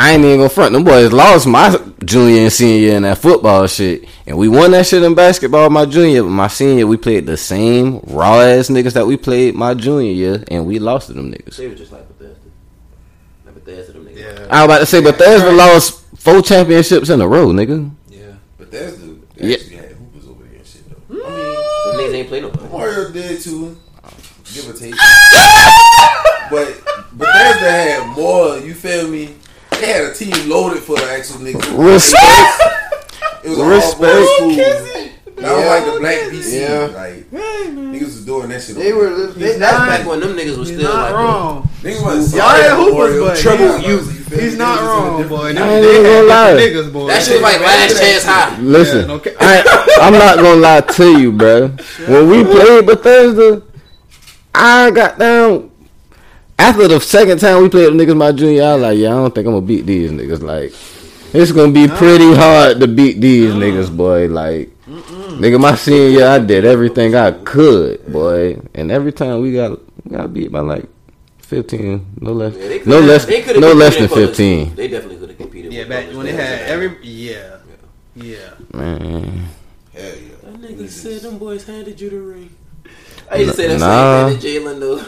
I 0.00 0.12
ain't 0.12 0.24
even 0.24 0.38
gonna 0.38 0.48
front. 0.48 0.72
Them 0.72 0.82
boys 0.84 1.12
lost 1.12 1.46
my 1.46 1.76
junior 2.06 2.40
and 2.44 2.52
senior 2.52 2.78
year 2.78 2.96
in 2.96 3.02
that 3.02 3.18
football 3.18 3.66
shit, 3.66 4.08
and 4.26 4.38
we 4.38 4.48
won 4.48 4.70
that 4.70 4.86
shit 4.86 5.02
in 5.02 5.14
basketball 5.14 5.68
my 5.68 5.84
junior. 5.84 6.22
But 6.22 6.30
my 6.30 6.48
senior, 6.48 6.86
we 6.86 6.96
played 6.96 7.26
the 7.26 7.36
same 7.36 8.00
raw 8.06 8.40
ass 8.40 8.68
niggas 8.70 8.94
that 8.94 9.06
we 9.06 9.18
played 9.18 9.54
my 9.54 9.74
junior 9.74 10.10
year, 10.10 10.42
and 10.50 10.64
we 10.66 10.78
lost 10.78 11.08
to 11.08 11.12
them 11.12 11.30
niggas. 11.30 11.56
They 11.58 11.68
were 11.68 11.74
just 11.74 11.92
like 11.92 12.08
Bethesda. 12.08 12.40
Like 13.44 13.54
Bethesda, 13.56 13.92
them 13.92 14.06
niggas. 14.06 14.16
Yeah. 14.18 14.46
I 14.50 14.64
was 14.64 14.74
about 14.74 14.78
to 14.78 14.86
say, 14.86 15.02
but 15.02 15.18
Bethesda 15.18 15.52
lost 15.52 16.02
four 16.18 16.40
championships 16.40 17.10
in 17.10 17.20
a 17.20 17.28
row, 17.28 17.48
nigga. 17.48 17.90
Yeah. 18.08 18.20
But 18.56 18.70
that's 18.70 18.96
the 18.96 19.18
they 19.36 19.48
Yeah. 19.48 19.54
actually 19.56 19.76
had 19.76 19.92
hoopers 19.92 20.26
over 20.28 20.44
there 20.44 20.56
and 20.56 20.66
shit 20.66 20.82
though. 20.88 21.26
I 21.26 21.30
mean, 21.30 21.54
them 21.98 22.00
niggas 22.00 22.14
ain't 22.14 22.28
play 22.28 22.40
nobody. 22.40 22.68
Mario 22.72 23.10
did 23.12 23.40
too, 23.42 23.76
give 24.54 24.66
or 24.66 24.72
take. 24.72 24.94
but 26.50 26.80
Bethesda 27.12 27.70
had 27.70 28.16
more. 28.16 28.56
You 28.60 28.72
feel 28.72 29.06
me? 29.06 29.34
They 29.80 29.86
had 29.92 30.04
a 30.04 30.14
team 30.14 30.48
loaded 30.48 30.82
for 30.82 30.96
the 30.96 31.10
actual 31.10 31.40
niggas. 31.40 31.64
Respect. 31.76 32.62
It 33.44 33.48
was 33.50 33.58
a 33.58 33.64
Respect. 33.64 34.14
all-boys 34.14 34.36
school. 34.36 35.10
That 35.36 35.56
was 35.56 35.66
like 35.66 35.84
the 35.94 36.00
black 36.00 36.18
BC. 36.30 36.60
Yeah. 36.60 36.86
Like 36.94 37.30
niggas 37.30 38.02
was 38.04 38.24
doing 38.26 38.48
that 38.50 38.62
shit. 38.62 38.76
They 38.76 38.92
over 38.92 39.08
were. 39.08 39.16
there. 39.16 39.26
They, 39.28 39.58
That's 39.58 39.58
that's 39.58 39.98
back 39.98 40.06
when 40.06 40.20
them 40.20 40.36
niggas 40.36 40.58
was 40.58 40.68
He's 40.68 40.78
still 40.78 40.92
not 40.92 41.02
like 41.10 41.14
wrong. 41.14 41.62
Niggas 41.82 42.04
was 42.04 42.34
Y'all 42.34 42.48
had 42.50 42.76
hoopers, 42.76 43.18
but 43.20 43.38
trouble 43.38 43.78
he's- 43.78 43.86
you. 43.86 43.94
you 43.96 44.40
He's 44.40 44.56
not 44.58 44.78
Niggas 44.78 44.82
was 44.82 44.82
in 44.82 44.86
a 44.86 45.10
wrong, 45.10 45.22
different- 45.22 45.28
boy. 45.30 45.46
I 45.46 45.48
ain't 45.48 45.82
They 45.82 45.90
even 45.90 46.02
gonna 46.04 46.26
lie. 46.28 46.52
niggas, 46.52 46.92
boy. 46.92 47.06
That 47.08 47.22
shit 47.22 47.40
like 47.42 47.60
last 47.60 47.98
chance 47.98 48.24
high. 48.24 48.58
Listen, 48.60 49.08
no 49.08 49.18
ca- 49.18 49.30
I, 49.40 49.98
I'm 50.02 50.12
not 50.12 50.36
gonna 50.36 50.60
lie 50.60 50.80
to 50.82 51.18
you, 51.18 51.32
bro. 51.32 51.68
When 52.06 52.28
we 52.28 52.44
played 52.44 52.84
Bethesda, 52.86 53.62
I 54.54 54.90
got 54.90 55.18
down. 55.18 55.69
After 56.60 56.86
the 56.88 57.00
second 57.00 57.38
time 57.40 57.62
we 57.62 57.68
played 57.70 57.86
them 57.86 57.96
niggas 57.96 58.16
my 58.16 58.32
junior, 58.32 58.64
I 58.64 58.74
was 58.74 58.82
like, 58.82 58.98
yeah, 58.98 59.08
I 59.08 59.12
don't 59.12 59.34
think 59.34 59.46
I'm 59.46 59.54
gonna 59.54 59.64
beat 59.66 59.86
these 59.86 60.10
niggas. 60.10 60.42
Like, 60.42 60.74
it's 61.32 61.52
gonna 61.52 61.72
be 61.72 61.88
pretty 61.88 62.34
hard 62.34 62.80
to 62.80 62.86
beat 62.86 63.18
these 63.20 63.54
niggas, 63.54 63.94
boy. 63.96 64.26
Like, 64.28 64.68
nigga, 64.86 65.58
my 65.58 65.74
senior 65.74 66.08
year, 66.08 66.26
I 66.28 66.38
did 66.38 66.66
everything 66.66 67.14
I 67.14 67.30
could, 67.32 68.06
boy, 68.12 68.60
and 68.74 68.90
every 68.90 69.10
time 69.12 69.40
we 69.40 69.54
got 69.54 69.78
we 70.04 70.10
got 70.16 70.34
beat 70.34 70.52
by 70.52 70.60
like 70.60 70.84
15, 71.38 72.04
no 72.20 72.32
less, 72.32 72.54
Yeah, 72.54 72.68
they 72.68 72.78
could've- 72.80 72.86
no 72.88 73.00
less, 73.00 73.26
no 73.26 73.72
less 73.72 73.94
than 73.96 74.08
competed 74.08 74.10
for 74.10 74.20
the- 74.20 74.26
15. 74.26 74.74
They 74.74 74.88
definitely 74.88 75.16
could 75.16 75.28
have 75.30 75.38
competed. 75.38 75.72
Yeah, 75.72 75.84
back 75.84 76.12
when 76.12 76.26
they 76.26 76.32
had 76.32 76.60
every 76.68 76.92
yeah, 77.02 77.56
yeah. 78.14 78.36
Man, 78.74 79.48
Hell 79.94 80.02
yeah. 80.04 80.50
That 80.50 80.60
nigga 80.60 80.88
said 80.90 81.22
them 81.22 81.38
boys 81.38 81.64
handed 81.64 81.98
you 82.00 82.10
the 82.10 82.20
ring. 82.20 82.50
I 83.30 83.36
used 83.36 83.52
to 83.52 83.56
say 83.56 83.68
that 83.68 83.80
Nah. 83.80 84.28
same 84.28 84.38
thing 84.38 84.62
to 84.62 84.68
Jalen 84.68 84.80
though. 84.80 85.02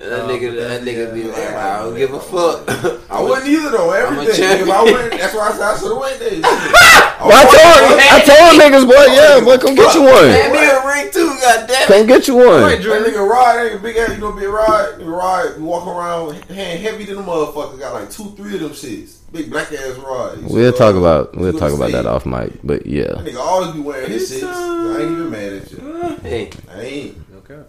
And 0.00 0.10
that 0.10 0.20
Oh, 0.24 0.28
nigga, 0.28 0.56
that 0.58 0.82
yeah. 0.84 0.92
nigga 0.92 1.14
be 1.14 1.22
like, 1.24 1.38
I 1.54 1.82
don't 1.84 1.94
give 1.96 2.12
a 2.12 2.18
fuck. 2.20 2.66
I 3.10 3.22
wouldn't 3.22 3.46
either 3.46 3.70
though. 3.70 3.92
I'm 3.94 4.18
a 4.18 4.22
Everything. 4.22 4.62
If 4.62 4.68
I 4.68 4.82
went, 4.82 5.10
that's 5.12 5.34
why 5.34 5.48
I 5.48 5.52
said 5.52 5.62
I 5.62 5.78
should 5.78 5.92
have 5.94 6.00
went 6.02 6.18
there. 6.18 6.40
well, 6.42 7.30
I 7.30 7.44
told 7.46 8.00
I 8.02 8.18
told 8.26 8.52
niggas, 8.60 8.86
boy, 8.90 9.06
yeah, 9.14 9.38
boy, 9.40 9.56
come 9.58 9.74
get 9.76 9.94
you 9.94 10.02
Hand 10.02 10.52
one, 10.52 10.60
me 10.60 10.66
a 10.66 10.82
ring 10.84 11.12
too, 11.12 11.30
goddamn. 11.40 11.86
come 11.86 12.06
get 12.08 12.26
you 12.26 12.34
one. 12.36 12.46
That 12.62 12.80
nigga 12.82 13.22
Rod, 13.28 13.54
that 13.54 13.72
nigga 13.72 13.82
big 13.82 13.96
ass, 13.96 14.10
you 14.10 14.18
know, 14.18 14.32
big 14.32 14.48
Rod, 14.48 14.98
nigga 14.98 15.06
Rod, 15.16 15.56
we 15.58 15.62
walk 15.62 15.86
around 15.86 16.34
hand 16.50 16.80
heavy 16.82 17.04
than 17.04 17.18
a 17.18 17.22
motherfucker. 17.22 17.78
Got 17.78 17.94
like 17.94 18.10
two, 18.10 18.32
three 18.32 18.54
of 18.54 18.60
them 18.60 18.70
shits. 18.70 19.18
Big 19.32 19.48
black 19.48 19.70
ass 19.72 19.96
Rod. 19.98 20.40
You 20.42 20.48
We'll 20.48 20.72
talk 20.72 20.96
about 20.96 21.36
we'll 21.36 21.56
talk 21.56 21.72
about 21.72 21.92
that 21.92 22.04
off 22.06 22.26
mic, 22.26 22.52
but 22.64 22.84
yeah, 22.84 23.04
That 23.14 23.24
nigga 23.26 23.38
always 23.38 23.70
be 23.72 23.80
wearing 23.80 24.10
his 24.10 24.28
shits. 24.30 24.44
I 24.52 25.02
ain't 25.02 25.12
even 25.12 25.30
mad 25.30 25.52
at 25.52 25.70
you. 25.70 26.16
Hey, 26.22 26.50
I 26.72 26.80
ain't. 26.82 27.18
Okay. 27.38 27.62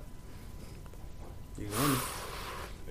You 1.60 1.68
want 1.80 2.00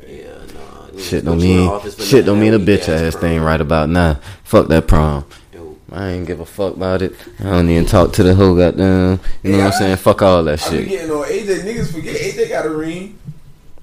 yeah, 0.09 0.39
nah. 0.55 1.01
shit 1.01 1.25
don't 1.25 1.41
mean 1.41 1.67
the 1.67 1.73
office 1.73 1.95
for 1.95 2.03
shit 2.03 2.25
don't 2.27 2.41
mean 2.41 2.55
a 2.55 2.59
bitch 2.59 2.81
weak-ass 2.81 3.01
ass 3.01 3.13
prom. 3.13 3.21
thing 3.23 3.41
right 3.41 3.61
about 3.61 3.89
now. 3.89 4.19
Fuck 4.45 4.69
that 4.69 4.87
prom. 4.87 5.25
Yo, 5.53 5.77
I 5.93 6.11
ain't 6.11 6.27
give 6.27 6.41
a 6.41 6.47
fuck 6.47 6.77
about 6.77 7.03
it. 7.03 7.15
I 7.41 7.45
don't 7.45 7.69
even 7.69 7.87
talk 7.87 8.13
to 8.15 8.23
the 8.23 8.35
whole 8.35 8.57
goddamn. 8.57 9.21
You 9.43 9.53
know 9.53 9.59
what 9.59 9.67
I'm 9.67 9.73
saying? 9.73 9.97
Fuck 9.97 10.23
all 10.23 10.43
that 10.45 10.63
I 10.65 10.71
shit. 10.71 10.89
getting 10.89 11.11
on 11.11 11.25
AJ. 11.25 11.61
Niggas 11.65 11.93
forget 11.93 12.17
AJ 12.17 12.49
got 12.49 12.67
a 12.67 12.71
ring. 12.71 13.19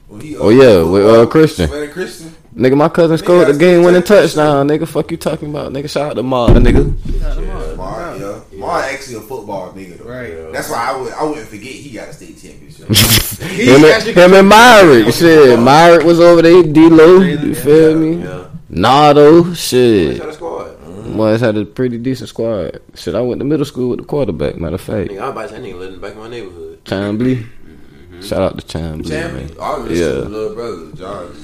When 0.07 0.21
he, 0.21 0.35
uh, 0.35 0.39
Oh, 0.41 0.49
yeah, 0.49 0.83
with, 0.83 1.05
uh, 1.05 1.25
Christian. 1.27 1.69
Man, 1.69 1.89
Christian. 1.91 2.35
Nigga, 2.53 2.75
my 2.75 2.89
cousin 2.89 3.17
scored 3.17 3.47
the 3.47 3.53
game 3.57 3.83
winning 3.83 4.03
touchdown. 4.03 4.67
Nigga, 4.67 4.85
fuck 4.85 5.09
you 5.09 5.15
talking 5.15 5.49
about? 5.51 5.71
Nigga, 5.71 5.89
shout 5.89 6.11
out 6.11 6.13
to 6.15 6.23
Ma, 6.23 6.49
nigga. 6.49 6.93
Yeah, 7.05 7.75
Mar, 7.75 8.17
yeah. 8.17 8.39
Mar 8.59 8.81
actually 8.83 9.15
a 9.15 9.21
football 9.21 9.71
nigga 9.71 9.97
though. 9.97 10.09
Right. 10.09 10.51
That's 10.51 10.69
why 10.69 10.91
I 10.91 10.97
would 10.97 11.13
I 11.13 11.23
wouldn't 11.23 11.47
forget 11.47 11.71
he 11.71 11.91
got 11.91 12.09
a 12.09 12.13
state 12.13 12.37
championship. 12.41 12.60
him, 13.41 13.83
and, 13.85 14.03
him 14.03 14.33
and 14.33 14.49
Myrick, 14.49 15.13
shit. 15.13 15.59
Myrick 15.59 16.05
was 16.05 16.19
over 16.19 16.41
there, 16.41 16.63
D-Lo, 16.63 17.19
you 17.19 17.55
feel 17.55 17.97
me? 17.97 18.23
yeah. 18.23 18.47
Nardo, 18.69 19.53
shit. 19.53 20.17
shot 20.17 20.29
mm-hmm. 20.29 21.17
boys 21.17 21.41
had 21.41 21.57
a 21.57 21.65
pretty 21.65 21.97
decent 21.97 22.29
squad. 22.29 22.79
Shit, 22.95 23.15
I 23.15 23.21
went 23.21 23.39
to 23.39 23.45
middle 23.45 23.65
school 23.65 23.89
with 23.89 23.99
the 23.99 24.05
quarterback. 24.05 24.55
Matter 24.57 24.75
of 24.75 24.81
fact, 24.81 25.09
Nigga, 25.11 25.19
I 25.19 25.29
was 25.29 25.31
about 25.31 25.41
to 25.41 25.49
say, 25.49 25.55
that 25.55 25.67
nigga 25.67 25.79
lived 25.79 25.93
in 25.93 26.01
the 26.01 26.07
back 26.07 26.15
of 26.15 26.17
my 26.19 26.29
neighborhood. 26.29 26.85
Chambly. 26.85 27.35
Mm-hmm. 27.35 28.21
Shout 28.21 28.41
out 28.41 28.57
to 28.57 28.65
Chambly, 28.65 29.09
man. 29.09 29.29
Champion. 29.37 29.59
All 29.59 29.81
of 29.83 29.91
Yeah. 29.91 29.97
this 29.97 30.25
little 30.27 30.55
brother, 30.55 30.91
Josh. 30.95 31.35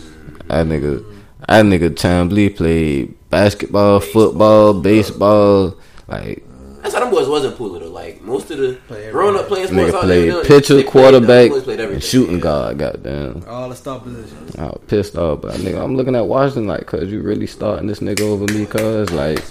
That 0.47 0.65
nigga, 0.67 1.05
that 1.47 1.65
nigga 1.65 1.89
Chambly 1.89 2.55
played 2.55 3.13
basketball, 3.29 3.99
football, 3.99 4.73
baseball. 4.73 5.75
Like 6.07 6.46
That's 6.87 6.95
how 6.95 7.01
them 7.01 7.13
boys 7.13 7.27
wasn't 7.27 7.57
pooler 7.57 7.81
though. 7.81 7.89
Like 7.89 8.21
most 8.21 8.49
of 8.49 8.59
the 8.59 8.79
Play 8.87 9.11
growing 9.11 9.35
up 9.35 9.47
playing 9.49 9.67
sports, 9.67 9.91
nigga 9.91 9.93
all 9.93 10.07
they 10.07 10.21
played 10.21 10.29
done- 10.31 10.45
pitcher, 10.45 10.73
they 10.75 10.83
played- 10.83 10.91
quarterback, 10.91 11.51
them 11.51 11.61
played 11.61 11.67
and 11.67 11.81
everything. 11.81 11.99
shooting 12.09 12.39
guard. 12.39 12.77
Goddamn. 12.77 13.43
All 13.45 13.67
the 13.67 13.75
star 13.75 13.99
positions. 13.99 14.55
I 14.55 14.63
was 14.67 14.79
pissed 14.87 15.17
off, 15.17 15.41
but 15.41 15.55
nigga, 15.55 15.83
I'm 15.83 15.97
looking 15.97 16.15
at 16.15 16.25
Washington 16.25 16.67
like, 16.67 16.85
cause 16.85 17.11
you 17.11 17.21
really 17.21 17.45
starting 17.45 17.87
this 17.87 17.99
nigga 17.99 18.21
over 18.21 18.45
me, 18.53 18.65
cause 18.65 19.11
like, 19.11 19.43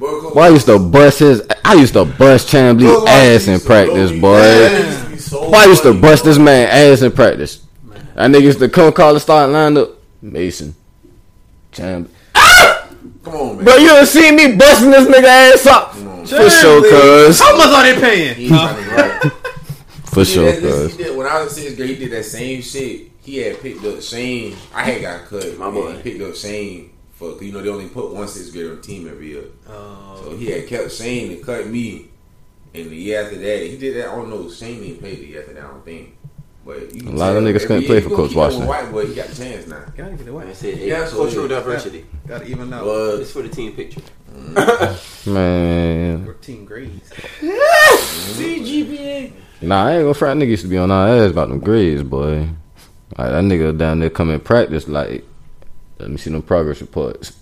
Boy, 0.00 0.08
why 0.32 0.46
I 0.46 0.48
used 0.48 0.66
to 0.66 0.80
bust 0.80 1.20
his, 1.20 1.46
I 1.64 1.74
used 1.74 1.92
to 1.92 2.04
bust 2.04 2.48
Chambly 2.48 3.06
ass 3.06 3.46
in 3.46 3.60
practice, 3.60 4.10
blow 4.10 4.20
boy. 4.20 4.38
That 4.40 4.84
used 4.84 5.04
to 5.04 5.10
be 5.10 5.18
so 5.18 5.48
Why 5.48 5.62
I 5.62 5.66
used 5.66 5.82
to 5.84 5.94
bust 5.94 6.24
this 6.24 6.38
man 6.38 6.68
ass 6.68 7.02
in 7.02 7.12
practice? 7.12 7.64
That 8.16 8.30
nigga 8.32 8.42
used 8.42 8.58
to 8.58 8.68
come 8.68 8.92
call 8.92 9.14
the 9.14 9.20
starting 9.20 9.54
lineup. 9.54 9.92
Mason, 10.20 10.74
Chambly. 11.72 12.08
Come 13.24 13.34
on, 13.34 13.56
man. 13.56 13.64
Bro, 13.64 13.76
you 13.76 13.88
done 13.88 14.06
seen 14.06 14.36
me 14.36 14.54
busting 14.56 14.90
this 14.90 15.08
nigga 15.08 15.24
ass 15.24 15.66
up 15.66 15.94
for 15.94 16.50
sure, 16.50 16.82
cuz. 16.82 17.40
How 17.40 17.56
much 17.56 17.66
are 17.68 17.82
they 17.94 18.00
paying? 18.00 18.34
He 18.36 18.48
trying 18.48 18.88
right. 18.88 19.32
For 20.06 20.20
He 20.20 20.26
sure, 20.26 20.44
did 20.52 20.62
that- 20.62 20.68
listen, 20.68 21.04
cuz. 21.04 21.16
when 21.16 21.26
I 21.26 21.42
was 21.42 21.56
in 21.58 21.62
sixth 21.64 21.76
grade, 21.76 21.90
he 21.90 21.96
did 21.96 22.12
that 22.12 22.24
same 22.24 22.62
shit. 22.62 23.10
He 23.22 23.38
had 23.38 23.60
picked 23.60 23.84
up 23.84 24.00
Shane. 24.02 24.54
I 24.74 24.82
had 24.84 25.00
got 25.02 25.24
cut. 25.26 25.58
My 25.58 25.66
and 25.66 25.74
boy. 25.74 25.96
He 25.96 26.02
picked 26.02 26.22
up 26.22 26.34
Shane 26.36 26.90
for, 27.14 27.32
cause 27.32 27.42
you 27.42 27.52
know, 27.52 27.62
they 27.62 27.68
only 27.70 27.88
put 27.88 28.12
one 28.12 28.28
sixth 28.28 28.52
grader 28.52 28.70
on 28.70 28.76
the 28.76 28.82
team 28.82 29.08
every 29.08 29.28
year. 29.30 29.44
Oh, 29.68 30.20
So 30.22 30.36
he 30.36 30.46
had 30.50 30.68
kept 30.68 30.92
Shane 30.92 31.32
and 31.32 31.42
cut 31.44 31.66
me. 31.66 32.08
And 32.74 32.90
the 32.90 32.96
year 32.96 33.22
after 33.24 33.36
that, 33.38 33.66
he 33.66 33.76
did 33.78 33.96
that. 33.96 34.08
I 34.10 34.14
don't 34.14 34.28
know. 34.30 34.48
Shane 34.50 34.80
didn't 34.82 34.98
play 35.00 35.14
the 35.16 35.26
year 35.26 35.40
after 35.40 35.54
that. 35.54 35.64
I 35.64 35.68
don't 35.68 35.84
think. 35.84 36.16
But 36.64 36.94
you 36.94 37.08
A 37.08 37.10
lot 37.10 37.36
of 37.36 37.42
niggas 37.42 37.56
every 37.56 37.66
couldn't 37.66 37.84
play 37.84 38.00
for 38.00 38.08
Coach 38.10 38.30
keep 38.30 38.38
up 38.38 38.50
with 38.52 38.58
Washington. 38.58 38.68
White 38.68 38.90
boy, 38.90 39.06
he 39.06 39.14
got 39.14 39.28
a 39.28 39.36
chance 39.36 39.66
now. 39.66 39.84
gotta 39.96 40.12
get 40.12 40.20
it 40.20 40.28
I 40.28 40.30
away. 40.30 40.54
said, 40.54 40.78
Yeah, 40.78 40.86
yeah, 40.86 41.06
so 41.06 41.16
cultural 41.16 41.48
diversity. 41.48 42.06
Gotta 42.26 42.46
even 42.46 42.72
out. 42.72 42.84
But 42.84 43.20
It's 43.20 43.32
for 43.32 43.42
the 43.42 43.48
team 43.48 43.72
picture. 43.72 44.00
Man. 45.30 46.24
We're 46.24 46.34
team 46.34 46.64
grades. 46.64 47.12
Nah, 49.60 49.86
I 49.86 49.92
ain't 49.92 50.02
gonna 50.02 50.14
front 50.14 50.40
nigga 50.40 50.48
used 50.48 50.62
to 50.62 50.68
be 50.68 50.76
on 50.76 50.90
our 50.90 51.08
ass 51.08 51.30
about 51.30 51.48
them 51.48 51.58
grades, 51.60 52.02
boy. 52.02 52.48
Like 53.16 53.30
that 53.30 53.44
nigga 53.44 53.76
down 53.78 54.00
there 54.00 54.10
come 54.10 54.30
in 54.30 54.40
practice 54.40 54.88
like 54.88 55.24
let 55.98 56.10
me 56.10 56.16
see 56.16 56.30
them 56.30 56.42
progress 56.42 56.80
reports. 56.80 57.32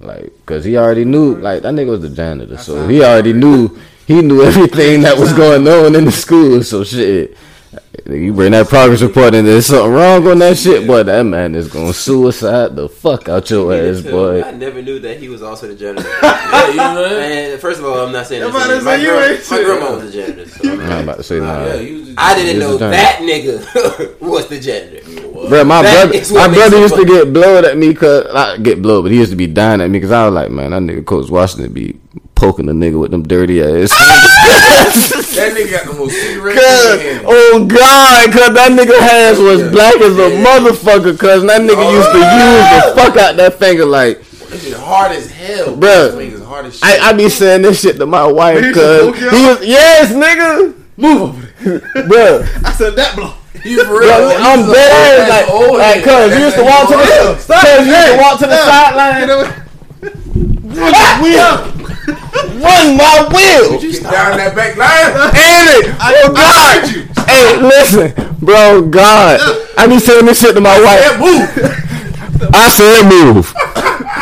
Like, 0.00 0.32
cause 0.46 0.64
he 0.64 0.76
already 0.76 1.04
knew 1.04 1.36
like 1.36 1.62
that 1.62 1.74
nigga 1.74 1.90
was 1.90 2.00
the 2.00 2.08
janitor, 2.08 2.56
so 2.56 2.88
he 2.88 3.02
already 3.04 3.32
knew 3.32 3.78
he 4.06 4.22
knew 4.22 4.42
everything 4.50 5.02
that 5.02 5.18
was 5.18 5.32
going 5.32 5.66
on 5.68 5.94
in 5.94 6.04
the 6.04 6.12
school. 6.12 6.62
So 6.62 6.82
shit. 6.84 7.36
You 8.06 8.32
bring 8.32 8.52
that 8.52 8.68
progress 8.68 9.02
report 9.02 9.34
and 9.34 9.46
there's 9.46 9.66
something 9.66 9.92
wrong 9.92 10.26
on 10.26 10.38
that 10.38 10.56
shit, 10.56 10.86
boy. 10.86 11.02
That 11.02 11.24
man 11.24 11.54
is 11.54 11.68
gonna 11.68 11.92
suicide 11.92 12.74
the 12.74 12.88
fuck 12.88 13.28
out 13.28 13.50
your 13.50 13.74
ass, 13.74 14.00
boy. 14.00 14.42
I 14.42 14.52
never 14.52 14.80
knew 14.80 14.98
that 15.00 15.18
he 15.18 15.28
was 15.28 15.42
also 15.42 15.68
the 15.68 15.74
janitor. 15.74 16.08
yeah, 16.22 16.68
you 16.70 16.76
know 16.76 17.02
that? 17.08 17.16
Man, 17.18 17.58
first 17.58 17.80
of 17.80 17.84
all, 17.86 18.06
I'm 18.06 18.12
not 18.12 18.26
saying 18.26 18.42
I'm 18.44 18.52
this. 18.52 18.62
about 18.62 18.78
to 18.78 18.84
My, 18.84 18.96
say, 18.96 19.04
girl, 19.04 19.20
my 19.20 19.36
shit. 19.36 19.66
grandma 19.66 19.94
was 19.96 20.04
the 20.04 20.10
janitor. 20.18 20.48
So 20.48 20.70
I'm 20.72 20.80
I'm 20.80 21.02
about 21.04 21.16
to 21.18 21.22
say 21.22 21.40
Nah, 21.40 21.44
nah. 21.46 21.64
yeah, 21.66 21.76
he 21.76 21.92
was 21.92 22.06
just, 22.06 22.18
I 22.18 22.34
didn't 22.34 22.60
know 22.60 22.76
that 22.78 23.18
nigga 23.20 24.20
was 24.20 24.46
the 24.48 24.60
janitor. 24.60 25.04
Bro, 25.48 25.64
my 25.64 25.82
That 25.82 26.10
brother, 26.10 26.34
my 26.34 26.48
brother 26.54 26.76
it 26.76 26.80
used 26.80 26.94
to 26.94 27.04
get 27.04 27.32
blowed 27.32 27.64
at 27.66 27.76
me 27.76 27.92
cause 27.94 28.26
I 28.34 28.56
get 28.56 28.80
blowed, 28.80 29.02
but 29.02 29.12
he 29.12 29.18
used 29.18 29.30
to 29.32 29.36
be 29.36 29.46
dying 29.46 29.80
at 29.82 29.90
me 29.90 29.98
because 29.98 30.12
I 30.12 30.24
was 30.24 30.34
like, 30.34 30.50
man, 30.50 30.70
that 30.70 30.80
nigga 30.82 31.04
Coach 31.04 31.28
Washington 31.30 31.72
be 31.74 32.00
poking 32.38 32.66
the 32.66 32.72
nigga 32.72 32.98
with 33.00 33.10
them 33.10 33.22
dirty 33.26 33.60
ass. 33.60 33.90
that 35.34 35.52
nigga 35.56 35.70
got 35.72 35.86
the 35.86 35.98
most 35.98 36.14
cigarettes 36.14 36.62
in 36.94 37.00
his 37.00 37.12
hand. 37.18 37.24
oh 37.28 37.66
God, 37.66 38.32
cause 38.32 38.54
that 38.54 38.70
nigga 38.72 38.98
hands 38.98 39.38
was 39.38 39.60
Yeah. 39.60 39.70
black 39.70 39.96
as 39.96 40.16
a 40.16 40.30
Yeah. 40.30 40.44
motherfucker. 40.46 41.18
Cause 41.18 41.42
that 41.46 41.60
nigga 41.62 41.74
Oh, 41.82 41.92
used 41.98 42.12
to 42.12 42.18
use 42.18 42.94
the 42.94 42.94
fuck 42.94 43.16
out 43.16 43.36
that 43.36 43.58
finger 43.58 43.84
like. 43.84 44.22
That 44.48 44.60
shit 44.60 44.72
hard 44.74 45.12
as 45.12 45.30
hell, 45.30 45.76
Bruh. 45.76 46.06
His 46.06 46.14
fingers 46.14 46.42
hard 46.44 46.66
as 46.66 46.74
shit. 46.78 46.84
I, 46.84 47.10
I 47.10 47.12
be 47.12 47.28
saying 47.28 47.62
this 47.62 47.80
shit 47.82 47.96
to 47.96 48.06
my 48.06 48.24
wife 48.26 48.60
He 48.60 48.66
used 48.66 48.78
to 48.78 49.12
cause 49.12 49.18
he 49.18 49.46
was 49.46 49.66
yes 49.66 50.12
nigga, 50.12 50.74
Move 50.96 51.22
over 51.22 51.42
there. 51.64 51.80
bro. 52.08 52.44
I 52.64 52.72
said 52.72 52.94
that 52.96 53.14
blow. 53.16 53.34
He 53.62 53.74
for 53.76 53.98
real. 53.98 54.08
Bro, 54.08 54.36
I'm 54.38 54.70
a 54.70 54.72
dead 54.72 55.18
old- 55.18 55.28
like, 55.28 55.48
old 55.50 55.78
like, 55.78 56.04
cause 56.04 56.30
you 56.38 56.44
used 56.44 56.56
to 56.56 56.62
walk 56.64 56.88
to 56.88 56.96
the, 56.96 57.34
cause 57.52 57.86
you 57.86 57.92
used 57.92 58.12
to 58.12 58.18
walk 58.18 58.38
to 58.38 58.46
the 58.46 58.56
sideline. 58.56 59.64
Run 62.08 62.96
my 62.96 63.28
wheel. 63.32 63.80
Get 63.80 64.02
down 64.02 64.36
that 64.38 64.54
back 64.56 64.76
line. 64.76 65.12
It? 65.34 65.94
Oh 66.00 66.32
God! 66.32 66.88
Hey, 67.28 67.60
listen, 67.60 68.36
bro. 68.40 68.88
God, 68.88 69.40
I 69.76 69.86
be 69.86 69.98
saying 69.98 70.26
this 70.26 70.40
shit 70.40 70.54
to 70.54 70.60
my 70.60 70.80
wife. 70.80 71.20
Move. 71.20 71.78
I 72.54 72.68
said 72.70 73.02
move, 73.04 73.52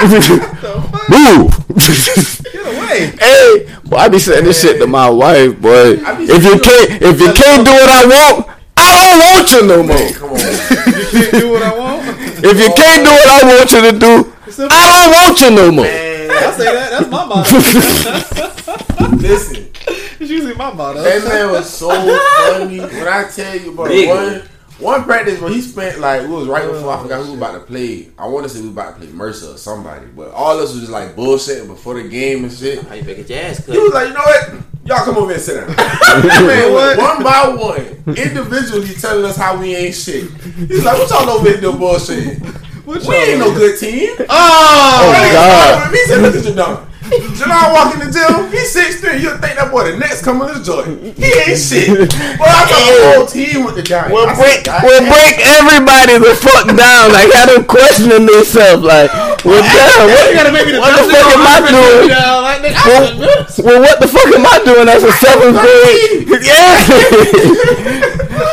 move. 1.13 1.53
Get 1.77 2.67
away. 2.67 3.13
hey, 3.21 3.69
boy, 3.85 3.97
I 3.97 4.09
be 4.09 4.19
saying 4.19 4.45
this 4.45 4.61
shit 4.61 4.81
to 4.81 4.87
my 4.87 5.09
wife, 5.11 5.61
boy. 5.61 6.01
If 6.01 6.43
you 6.45 6.59
can't, 6.59 7.03
if 7.03 7.21
you 7.21 7.33
can't 7.33 7.65
do 7.65 7.73
what 7.73 7.91
I 7.91 8.07
want, 8.07 8.49
I 8.77 8.91
don't 9.05 9.19
want 9.21 9.51
you 9.53 9.63
no 9.67 9.83
more. 9.83 10.13
Come 10.13 10.31
on. 10.31 10.39
You 10.39 11.07
can't 11.13 11.33
do 11.33 11.51
what 11.53 11.63
I 11.63 11.79
want. 11.79 11.97
If 12.43 12.59
you 12.59 12.71
can't 12.75 13.05
do 13.05 13.11
what 13.11 13.29
I 13.29 13.43
want 13.45 13.73
you 13.73 13.81
to 13.83 13.99
do, 13.99 14.33
I 14.71 14.83
don't 14.93 15.11
want 15.13 15.41
you 15.41 15.51
no 15.51 15.73
more. 15.73 16.06
Man, 16.41 16.49
I 16.49 16.57
say 16.57 16.65
that. 16.65 16.91
That's 16.91 17.11
my 17.11 17.25
motto. 17.25 19.17
listen. 19.17 19.71
It's 20.19 20.31
usually 20.31 20.55
my 20.55 20.73
motto. 20.73 21.03
That 21.03 21.25
man 21.25 21.51
was 21.53 21.69
so 21.69 21.89
funny. 21.89 22.81
When 22.81 23.09
I 23.09 23.29
tell 23.29 23.57
you, 23.59 23.73
bro, 23.73 23.87
Big. 23.87 24.09
one 24.09 24.43
one 24.79 25.05
practice, 25.05 25.39
bro, 25.39 25.49
he 25.49 25.63
spent 25.63 26.01
like 26.01 26.23
it 26.23 26.29
was 26.29 26.47
right 26.49 26.65
oh, 26.65 26.73
before 26.73 26.91
I 26.93 27.03
forgot 27.03 27.25
who 27.25 27.31
was 27.33 27.39
about 27.39 27.53
to 27.55 27.61
play. 27.61 28.11
I 28.19 28.27
want 28.27 28.45
to 28.45 28.49
say 28.51 28.61
we 28.61 28.67
was 28.67 28.75
about 28.77 28.95
to 28.95 29.01
play 29.07 29.13
Mercer 29.13 29.55
or 29.55 29.57
somebody, 29.57 30.07
but 30.07 30.33
all 30.33 30.59
us 30.59 30.73
was 30.73 30.81
just 30.81 30.93
like 30.93 31.17
bullshitting 31.17 31.67
before 31.67 31.95
the 31.95 32.09
game 32.09 32.45
and 32.45 32.53
shit. 32.53 32.83
How 32.85 32.95
you 32.95 33.03
better 33.03 33.23
get 33.23 33.31
your 33.31 33.39
ass 33.39 33.65
cut? 33.65 33.75
He 33.75 33.81
was 33.81 33.93
like, 33.95 34.09
you 34.09 34.15
know 34.15 34.21
what? 34.21 34.51
Y'all 34.85 35.05
come 35.05 35.17
over 35.17 35.33
and 35.33 35.41
sit 35.41 35.67
down. 35.67 35.67
man, 36.47 36.73
What? 36.73 36.99
one 36.99 37.23
by 37.23 37.49
one, 37.49 38.17
individually 38.17 38.95
telling 38.95 39.25
us 39.25 39.37
how 39.37 39.59
we 39.59 39.75
ain't 39.75 39.95
shit. 39.95 40.31
He's 40.31 40.85
like, 40.85 40.99
what 40.99 41.11
y'all 41.11 41.29
over 41.31 41.49
here 41.49 41.61
doing 41.61 41.79
bullshit? 41.79 42.39
What 42.87 43.03
We 43.05 43.17
ain't 43.17 43.41
no 43.41 43.53
good 43.53 43.81
team. 43.81 44.15
Oh, 44.21 44.27
Oh, 44.31 45.33
God. 45.33 45.93
Me 45.93 45.99
said, 46.07 46.23
look 46.23 46.37
at 46.37 46.45
Jadon. 46.45 46.55
Jadon 46.55 46.96
walk 47.73 47.95
in 47.95 48.01
the 48.03 48.11
gym. 48.11 48.51
He's 48.51 48.73
six 48.73 49.01
three. 49.01 49.23
You'll 49.23 49.39
think 49.39 49.55
that 49.59 49.71
boy 49.71 49.91
the 49.91 49.97
next 49.97 50.23
coming 50.23 50.49
to 50.51 50.59
Jordan. 50.63 50.99
He 51.15 51.31
ain't 51.47 51.59
shit. 51.59 52.11
Boy, 52.39 52.47
I 52.47 52.67
got 52.67 52.81
the 52.83 52.95
whole 53.15 53.27
team 53.27 53.63
with 53.63 53.77
the 53.79 53.85
Giants. 53.87 54.11
We'll 54.11 54.27
break, 54.35 54.67
"God 54.67 54.83
we'll 54.83 55.07
break 55.07 55.39
everybody 55.39 56.19
the 56.19 56.35
fuck 56.35 56.67
down. 56.67 57.15
Like, 57.15 57.31
had 57.31 57.53
them 57.55 57.65
questioning 57.65 58.27
themselves. 58.27 58.83
Like, 58.83 59.11
well, 59.47 59.63
damn, 59.75 60.11
what, 60.11 60.27
you 60.27 60.35
gotta 60.35 60.53
make 60.53 60.67
me 60.67 60.73
the 60.75 60.81
what 60.83 60.95
the 60.99 61.07
fuck 61.07 61.31
am 61.31 61.47
I 61.47 61.57
doing? 61.63 62.11
Yeah, 62.11 62.43
like 62.43 62.61
nigga, 62.67 62.75
I 62.75 63.63
Well, 63.63 63.81
what 63.83 63.97
the 64.03 64.09
fuck 64.11 64.29
am 64.35 64.47
I 64.47 64.57
doing 64.67 64.89
as 64.91 65.03
a 65.07 65.13
seventh 65.23 65.57
grade? 65.63 66.27
Yeah. 66.47 66.79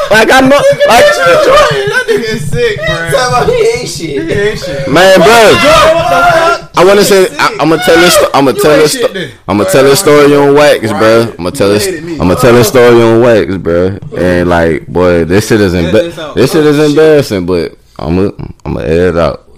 like 0.10 0.32
I 0.32 0.40
know, 0.42 0.56
like 0.88 1.06
that 1.06 2.06
nigga 2.08 2.34
is 2.36 2.50
sick, 2.50 2.80
about 2.80 3.50
he 3.50 3.56
ain't 3.56 3.90
shit. 3.90 4.24
He 4.24 4.32
ain't 4.32 4.60
shit. 4.60 4.88
man, 4.88 5.20
bro. 5.20 6.53
What 6.76 6.80
the 6.80 6.80
fuck? 6.80 6.80
I 6.80 6.86
want 6.86 7.00
to 7.00 7.06
say 7.06 7.38
I, 7.38 7.58
I'm 7.60 7.70
gonna 7.70 7.84
tell 7.84 8.00
this. 8.00 8.18
I'm 8.34 8.46
gonna 8.46 8.60
tell 8.60 8.78
this. 8.78 9.34
I'm 9.48 9.58
gonna 9.58 9.70
tell 9.70 9.84
this 9.84 10.00
story 10.00 10.36
on 10.36 10.54
wax, 10.54 10.90
bro. 10.92 11.22
I'm 11.30 11.36
gonna 11.38 11.52
tell 11.52 11.70
this. 11.70 11.86
You 11.86 11.92
hated 11.94 12.06
me. 12.06 12.14
I'm 12.14 12.28
gonna 12.28 12.36
tell 12.36 12.54
this 12.54 12.68
story 12.68 13.02
on 13.02 13.22
wax, 13.22 13.58
bro. 13.58 13.98
And 14.18 14.50
like, 14.50 14.88
boy, 14.88 15.26
this 15.26 15.48
shit 15.48 15.62
is 15.62 15.74
emba- 15.74 16.34
this 16.36 16.52
shit 16.52 16.66
Oh, 16.66 16.70
is 16.70 16.80
embarrassing. 16.90 17.46
But 17.46 17.78
I'm 18.00 18.16
gonna 18.16 18.54
I'm 18.66 18.74
gonna 18.74 18.86
edit 18.86 19.16
it 19.16 19.18
out. 19.18 19.50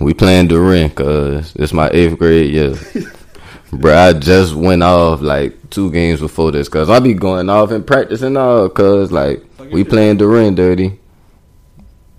We 0.00 0.14
playing 0.14 0.48
Durin 0.48 0.90
cause 0.90 1.54
it's 1.56 1.72
my 1.72 1.88
eighth 1.92 2.18
grade 2.18 2.52
year. 2.52 2.74
Bro, 3.72 3.96
I 3.96 4.12
just 4.14 4.54
went 4.54 4.82
off 4.82 5.20
like 5.20 5.68
two 5.70 5.90
games 5.90 6.20
before 6.20 6.50
this, 6.52 6.68
cause 6.68 6.88
I 6.88 7.00
be 7.00 7.12
going 7.14 7.50
off 7.50 7.70
and 7.70 7.86
practicing 7.86 8.36
all, 8.36 8.68
cause 8.70 9.12
like 9.12 9.44
we 9.70 9.84
playing 9.84 10.16
Durin 10.16 10.54
dirty. 10.54 10.98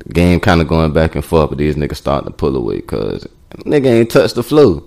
The 0.06 0.14
game 0.14 0.40
kind 0.40 0.61
of 0.61 0.68
going 0.68 0.94
back 0.94 1.15
and 1.15 1.26
forth, 1.26 1.49
but 1.49 1.57
these 1.57 1.76
niggas 1.76 1.95
starting 1.98 2.28
to 2.30 2.34
pull 2.36 2.56
away, 2.56 2.82
cause 2.82 3.28
nigga 3.57 3.88
ain't 3.88 4.11
touched 4.11 4.35
the 4.35 4.43
floor. 4.43 4.84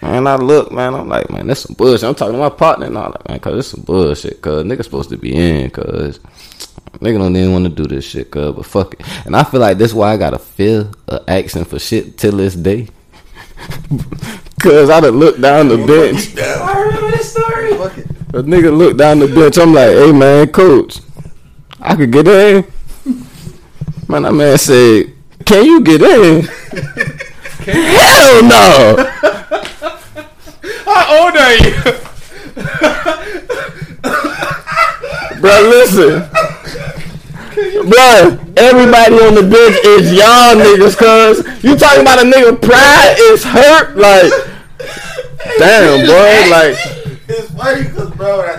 And 0.00 0.28
I 0.28 0.36
look, 0.36 0.70
man, 0.70 0.94
I'm 0.94 1.08
like, 1.08 1.28
man, 1.30 1.48
that's 1.48 1.62
some 1.62 1.74
bullshit. 1.74 2.04
I'm 2.08 2.14
talking 2.14 2.34
to 2.34 2.38
my 2.38 2.50
partner 2.50 2.86
and 2.86 2.96
all 2.96 3.10
that, 3.10 3.28
man, 3.28 3.40
cause 3.40 3.58
it's 3.58 3.68
some 3.68 3.82
bullshit, 3.82 4.40
cause 4.40 4.64
nigga 4.64 4.84
supposed 4.84 5.10
to 5.10 5.16
be 5.16 5.34
in, 5.34 5.70
cause 5.70 6.20
nigga 7.00 7.18
don't 7.18 7.34
even 7.34 7.52
want 7.52 7.64
to 7.64 7.70
do 7.70 7.84
this 7.84 8.04
shit, 8.04 8.30
cause 8.30 8.54
but 8.54 8.64
fuck 8.64 8.94
it. 8.94 9.26
And 9.26 9.34
I 9.34 9.42
feel 9.42 9.60
like 9.60 9.76
that's 9.76 9.92
why 9.92 10.12
I 10.12 10.16
gotta 10.16 10.38
feel 10.38 10.92
a 11.08 11.20
accent 11.28 11.66
for 11.66 11.80
shit 11.80 12.16
till 12.16 12.36
this 12.36 12.54
day. 12.54 12.88
Cause 14.60 14.90
I 14.90 15.00
done 15.00 15.18
look 15.18 15.40
down 15.40 15.68
the 15.68 15.76
bench. 15.76 16.36
I 16.36 16.80
remember 16.80 17.10
this 17.12 17.30
story. 17.30 17.72
A 17.72 18.42
nigga 18.42 18.76
looked 18.76 18.98
down 18.98 19.20
the 19.20 19.28
bench. 19.28 19.56
I'm 19.56 19.72
like, 19.72 19.90
hey 19.90 20.12
man, 20.12 20.48
coach, 20.48 21.00
I 21.80 21.96
could 21.96 22.12
get 22.12 22.26
in. 22.28 22.64
Man, 24.08 24.22
that 24.22 24.32
man 24.32 24.58
said, 24.58 25.14
can 25.44 25.64
you 25.64 25.80
get 25.80 26.02
in? 26.02 26.48
Hell 27.68 28.42
no. 28.44 28.96
How 30.86 31.04
old 31.20 31.36
are 31.36 31.54
you? 31.54 31.74
Bro, 35.40 35.60
listen. 35.68 36.28
Bro, 37.88 38.38
everybody 38.56 39.16
on 39.16 39.34
the 39.34 39.42
bench 39.42 39.76
is 39.84 40.12
y'all 40.12 40.56
niggas, 40.56 40.96
cuz 40.96 41.62
you 41.62 41.76
talking 41.76 42.00
about 42.00 42.20
a 42.20 42.22
nigga 42.22 42.60
pride 42.60 43.16
is 43.18 43.44
hurt, 43.44 43.96
like 43.96 44.32
damn, 45.58 46.06
boy, 46.06 46.50
like 46.50 46.76
It's 47.28 47.50
funny 47.50 47.82
because, 47.82 48.10
bro, 48.12 48.38
when 48.38 48.48
I 48.48 48.56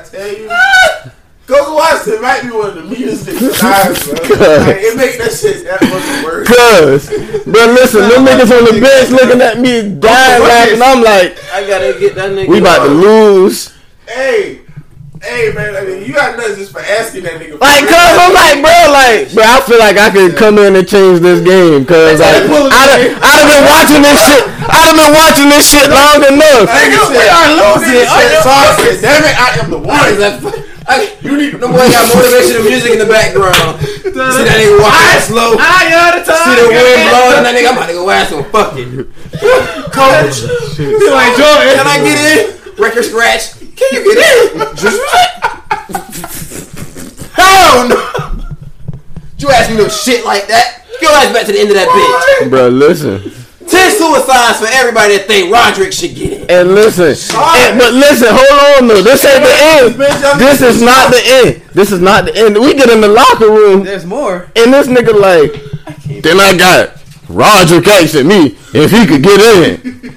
tell 1.59 1.71
you, 1.71 1.75
Coach 1.75 1.75
Washington 1.75 2.21
might 2.21 2.41
be 2.43 2.51
one 2.51 2.69
of 2.69 2.75
the 2.75 2.83
meanest 2.83 3.25
niggas 3.25 3.61
alive, 3.61 4.27
bro. 4.37 4.57
Like, 4.57 4.77
it 4.79 4.97
make 4.97 5.17
that 5.17 5.33
shit 5.33 5.63
that 5.65 5.81
much 5.83 6.07
worse. 6.23 6.47
cuz, 6.47 7.43
bro, 7.45 7.65
listen, 7.73 8.01
them 8.07 8.25
niggas 8.25 8.51
on 8.51 8.63
the 8.65 8.81
bench 8.81 9.09
looking 9.11 9.41
at 9.41 9.59
me 9.59 9.81
dying 9.99 10.43
laughing. 10.43 10.81
I'm 10.81 11.03
like, 11.03 11.37
I 11.53 11.67
gotta 11.67 11.99
get 11.99 12.15
that 12.15 12.31
nigga. 12.31 12.47
we 12.47 12.59
about 12.59 12.85
to 12.85 12.91
lose. 12.91 13.73
Hey, 14.07 14.61
hey, 15.21 15.53
man, 15.53 15.75
I 15.75 15.85
mean, 15.85 16.05
you 16.05 16.13
got 16.13 16.37
nothing 16.37 16.55
just 16.55 16.71
for 16.71 16.81
asking 16.81 17.23
that 17.23 17.37
nigga. 17.37 17.59
Like, 17.59 17.85
real. 17.85 17.93
cuz 17.93 18.15
I'm 18.17 18.33
like, 18.33 18.57
bro, 18.63 18.77
like, 18.89 19.33
bro, 19.35 19.43
I 19.45 19.61
feel 19.61 19.79
like 19.79 19.97
I 19.97 20.09
could 20.09 20.35
come 20.35 20.57
in 20.57 20.75
and 20.75 20.87
change 20.87 21.19
this 21.21 21.41
game, 21.43 21.85
cuz 21.85 22.19
like, 22.19 22.43
I'd 22.43 22.49
have, 22.49 23.13
I'd 23.21 23.39
have 23.39 23.49
been 23.51 23.65
watching 23.69 24.01
this 24.01 24.19
shit, 24.25 24.43
I'd 24.65 24.87
have 24.89 24.97
been 24.97 25.13
watching 25.13 25.49
this 25.51 25.65
shit 25.69 25.87
long 25.91 26.19
enough. 26.25 26.67
Nigga 26.71 26.99
said, 27.13 27.29
are 27.29 27.51
losing. 27.53 28.01
Nigga 28.01 28.09
said, 28.09 28.43
so 28.43 28.49
I 28.49 28.67
said, 28.79 28.95
damn 29.01 29.23
it, 29.23 29.35
I 29.37 29.47
am 29.63 29.69
the 29.69 29.77
Why 29.77 30.09
is 30.09 30.43
one. 30.43 30.65
that? 30.89 30.99
I, 30.99 31.13
you 31.21 31.37
need. 31.37 31.53
The 31.53 31.67
boy 31.69 31.85
got 31.85 32.09
motivational 32.09 32.65
music 32.65 32.91
in 32.93 32.99
the 32.99 33.05
background. 33.05 33.77
See 33.79 34.09
that 34.09 34.57
nigga 34.57 34.81
walking 34.81 35.21
slow. 35.21 35.53
I 35.61 35.93
all 35.93 36.11
the 36.17 36.25
time. 36.25 36.45
See 36.49 36.57
the 36.57 36.65
wind 36.73 37.05
blowing, 37.13 37.37
and 37.37 37.45
that 37.45 37.53
nigga, 37.53 37.69
I'm 37.69 37.77
about 37.77 37.87
to 37.87 37.93
go 37.93 38.09
ask 38.09 38.33
him. 38.33 38.43
Fuck 38.49 38.73
it. 38.75 39.05
Coach, 39.93 40.49
You 40.81 41.11
like 41.13 41.37
Jordan? 41.37 41.77
can 41.77 41.85
I 41.85 42.01
get 42.01 42.17
in? 42.17 42.57
Record 42.81 43.05
scratch. 43.05 43.53
Can 43.77 43.89
you 43.93 44.01
get 44.09 44.17
in? 44.17 44.59
Hell 47.37 47.87
no. 47.87 47.97
You 49.37 49.49
ask 49.51 49.69
me 49.69 49.77
no 49.77 49.87
shit 49.87 50.25
like 50.25 50.47
that. 50.47 50.83
Go 51.01 51.07
ass 51.15 51.31
back 51.31 51.45
to 51.45 51.51
the 51.53 51.59
end 51.59 51.69
of 51.69 51.75
that 51.75 51.87
bitch. 51.87 52.49
Bro, 52.49 52.69
listen. 52.69 53.31
Ten 53.69 53.91
suicides 53.91 54.59
for 54.59 54.67
everybody 54.71 55.17
that 55.17 55.25
think 55.27 55.53
Roderick 55.53 55.93
should 55.93 56.15
get 56.15 56.33
it. 56.33 56.49
And 56.51 56.73
listen, 56.73 57.13
and- 57.37 57.79
but 57.79 57.93
listen, 57.93 58.27
hold 58.31 58.81
on 58.81 58.87
though. 58.87 59.01
This 59.01 59.23
ain't 59.25 59.43
the 59.43 59.55
end. 59.61 60.39
This 60.39 60.61
is 60.61 60.81
not 60.81 61.11
the 61.11 61.21
end. 61.23 61.61
This 61.73 61.91
is 61.91 61.99
not 62.01 62.25
the 62.25 62.35
end. 62.35 62.55
We 62.57 62.73
get 62.73 62.89
in 62.89 63.01
the 63.01 63.07
locker 63.07 63.49
room, 63.49 63.83
There's 63.83 64.05
more. 64.05 64.51
and 64.55 64.73
this 64.73 64.87
nigga 64.87 65.13
like, 65.19 65.53
then 66.23 66.39
I 66.39 66.57
got 66.57 66.97
Roger 67.29 67.77
asking 67.87 68.27
me 68.27 68.57
if 68.73 68.91
he 68.91 69.05
could 69.05 69.21
get 69.23 69.39
in. 69.39 70.15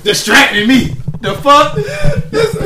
Distracting 0.02 0.66
me. 0.68 0.96
The 1.26 1.34
fuck? 1.42 1.78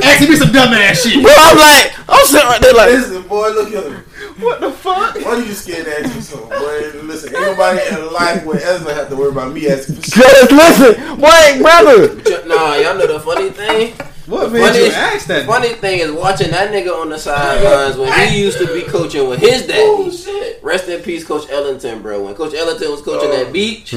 Asking 0.03 0.29
me 0.29 0.35
some 0.35 0.51
dumb 0.51 0.73
ass 0.73 1.01
shit. 1.03 1.21
Bro, 1.23 1.31
I'm 1.35 1.57
like, 1.57 1.93
I'm 2.09 2.25
sitting 2.25 2.47
right 2.47 2.61
there 2.61 2.73
like, 2.73 2.89
Listen, 2.91 3.21
boy, 3.27 3.49
look 3.49 3.69
here. 3.69 4.05
What 4.39 4.59
the 4.61 4.71
fuck? 4.71 5.15
Why 5.15 5.23
are 5.31 5.39
you 5.39 5.53
scared 5.53 5.85
to 5.85 5.99
ask 5.99 6.15
me 6.15 6.21
something, 6.21 6.49
boy? 6.49 6.91
Listen, 7.03 7.35
ain't 7.35 7.45
nobody 7.45 7.79
in 7.95 8.13
life 8.13 8.45
would 8.45 8.57
ever 8.61 8.93
have 8.93 9.09
to 9.09 9.15
worry 9.15 9.29
about 9.31 9.53
me 9.53 9.67
asking 9.69 9.95
for 9.95 10.01
shit. 10.03 10.49
cuz 10.49 10.51
listen, 10.51 11.19
wait, 11.19 11.59
brother. 11.61 12.15
Nah, 12.47 12.75
y'all 12.75 12.97
know 12.97 13.07
the 13.07 13.19
funny 13.19 13.49
thing. 13.49 13.93
What 14.27 14.47
The 14.51 14.59
made 14.59 14.75
you 14.75 14.91
funny- 14.91 14.95
ask 15.15 15.27
that? 15.27 15.45
Funny 15.45 15.69
thing 15.73 15.99
is 15.99 16.11
watching 16.11 16.51
that 16.51 16.71
nigga 16.71 16.95
on 16.99 17.09
the 17.09 17.17
sidelines 17.19 17.97
when 17.97 18.11
he 18.29 18.41
used 18.41 18.57
to 18.59 18.67
be 18.73 18.83
coaching 18.83 19.27
with 19.27 19.39
his 19.39 19.65
daddy. 19.67 19.81
Oh, 19.83 20.09
shit. 20.11 20.59
Rest 20.63 20.87
in 20.87 21.01
peace, 21.01 21.23
Coach 21.25 21.49
Ellington, 21.49 22.01
bro. 22.01 22.21
When 22.23 22.33
Coach 22.35 22.53
Ellington 22.53 22.91
was 22.91 23.01
coaching 23.01 23.29
Oh. 23.31 23.43
that 23.43 23.51
beach, 23.51 23.95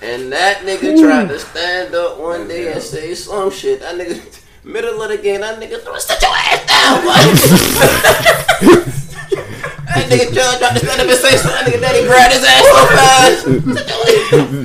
and 0.00 0.32
that 0.32 0.58
nigga 0.62 1.00
tried 1.00 1.28
to 1.28 1.38
stand 1.38 1.94
up 1.94 2.18
one 2.18 2.46
day 2.46 2.72
and 2.72 2.82
say 2.82 3.14
some 3.14 3.50
shit. 3.50 3.80
That 3.80 3.96
nigga, 3.96 4.20
middle 4.64 5.02
of 5.02 5.08
the 5.08 5.18
game, 5.18 5.40
that 5.40 5.60
nigga 5.60 5.80
threw, 5.80 5.98
sit 5.98 6.22
your 6.22 6.30
ass 6.30 6.66
down, 6.66 7.02
boy. 7.02 7.12
that 9.86 10.06
nigga 10.08 10.32
Judge 10.32 10.58
tried 10.58 10.72
to 10.74 10.78
stand 10.78 11.00
up 11.00 11.08
and 11.08 11.18
say 11.18 11.36
something. 11.36 11.50
That 11.50 11.66
nigga 11.66 11.80
daddy 11.80 12.06
grabbed 12.06 12.32
his 12.34 12.44
ass 12.44 12.64
so 12.64 12.86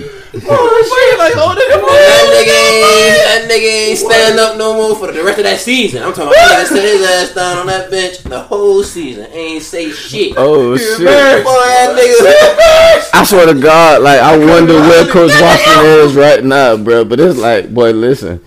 fast. 0.10 0.20
Sit 0.34 0.44
your 0.44 0.52
ass- 0.52 0.60
Oh, 0.60 1.16
like 1.20 1.34
holding 1.36 1.70
him 1.70 1.82
that 1.82 2.26
nigga 2.34 2.58
ain't, 2.74 3.48
that 3.48 3.52
nigga 3.52 3.88
ain't 3.90 4.00
stand 4.00 4.40
up 4.40 4.58
no 4.58 4.74
more 4.74 4.96
for 4.96 5.12
the 5.12 5.24
rest 5.24 5.38
of 5.38 5.44
that 5.46 5.60
season. 5.60 6.02
I'm 6.04 6.12
talking 6.14 6.34
about 6.34 6.36
that 6.36 6.66
nigga 6.68 6.74
sit 6.74 6.84
his 6.84 7.08
ass 7.08 7.34
down 7.36 7.58
on 7.60 7.68
that 7.68 7.92
bench 7.92 8.18
the 8.24 8.40
whole 8.42 8.84
season. 8.84 9.28
Ain't 9.32 9.62
say 9.62 9.92
shit. 9.92 10.34
Oh 10.36 10.76
shit. 10.76 10.98
Boy, 11.00 11.06
that 11.06 11.96
nigga. 11.96 13.10
I 13.20 13.24
swear 13.24 13.46
to 13.46 13.54
God, 13.60 14.02
like 14.02 14.20
I 14.20 14.36
wonder 14.38 14.74
where 14.74 15.06
Coach 15.06 15.32
Washington 15.40 15.86
is 16.10 16.16
right 16.16 16.44
now, 16.44 16.78
bro. 16.78 17.06
But 17.06 17.20
it's 17.20 17.38
like, 17.38 17.72
boy, 17.74 17.92
listen, 17.92 18.44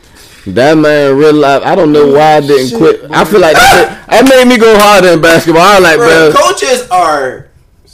that 0.48 0.76
man 0.76 1.16
real 1.16 1.34
life. 1.34 1.62
I 1.64 1.74
don't 1.76 1.92
know 1.92 2.08
why 2.12 2.36
I 2.36 2.40
didn't 2.40 2.76
quit. 2.78 3.08
I 3.10 3.24
feel 3.24 3.40
like 3.40 3.54
that, 3.54 4.06
that 4.08 4.24
made 4.28 4.48
me 4.52 4.58
go 4.58 4.76
harder 4.76 5.08
in 5.08 5.20
basketball. 5.20 5.62
I'm 5.62 5.82
like, 5.84 5.96
Bro, 5.98 6.32
bro, 6.32 6.42
coaches 6.42 6.88
are 6.90 7.45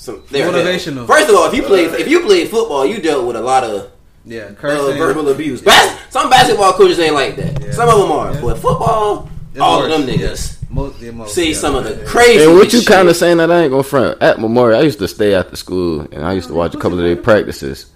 some, 0.03 0.23
they're 0.31 0.51
Motivational. 0.51 1.07
First 1.07 1.29
of 1.31 1.37
all, 1.37 1.47
if 1.49 1.55
you 1.55 1.62
play 1.62 1.85
if 1.85 2.09
you 2.09 2.20
play 2.20 2.47
football, 2.47 2.85
you 2.85 3.01
dealt 3.01 3.27
with 3.27 3.37
a 3.37 3.41
lot 3.41 3.62
of 3.65 3.91
Yeah, 4.24 4.51
uh, 4.62 4.93
verbal 4.99 5.29
abuse. 5.29 5.62
Bas- 5.62 5.97
some 6.11 6.29
basketball 6.29 6.73
coaches 6.73 6.99
ain't 6.99 7.15
like 7.15 7.37
that. 7.37 7.53
Yeah. 7.62 7.70
Some 7.73 7.89
of 7.89 7.99
them 8.01 8.11
are, 8.12 8.33
Yeah. 8.35 8.41
but 8.43 8.59
football, 8.59 9.29
It's 9.53 9.61
all 9.61 9.83
of 9.85 9.91
them 9.91 10.03
niggas. 10.07 10.57
Most, 10.70 11.03
most, 11.03 11.35
See 11.35 11.51
yeah, 11.51 11.57
some 11.57 11.74
of 11.77 11.85
the 11.85 11.91
yeah. 11.97 12.05
crazy. 12.05 12.45
and 12.45 12.55
what 12.57 12.73
you 12.73 12.83
kind 12.83 13.09
of 13.09 13.16
saying 13.16 13.37
that 13.37 13.51
I 13.53 13.62
ain't 13.62 13.70
gonna 13.70 13.83
front 13.83 14.20
at 14.23 14.41
Memorial. 14.41 14.81
I 14.81 14.83
used 14.83 14.99
to 15.01 15.09
stay 15.09 15.35
after 15.35 15.55
school 15.57 16.01
and 16.12 16.24
I 16.24 16.33
used 16.33 16.49
to 16.49 16.55
watch 16.55 16.74
a 16.74 16.79
couple 16.79 16.99
of 16.99 17.05
their 17.05 17.15
practices. 17.16 17.87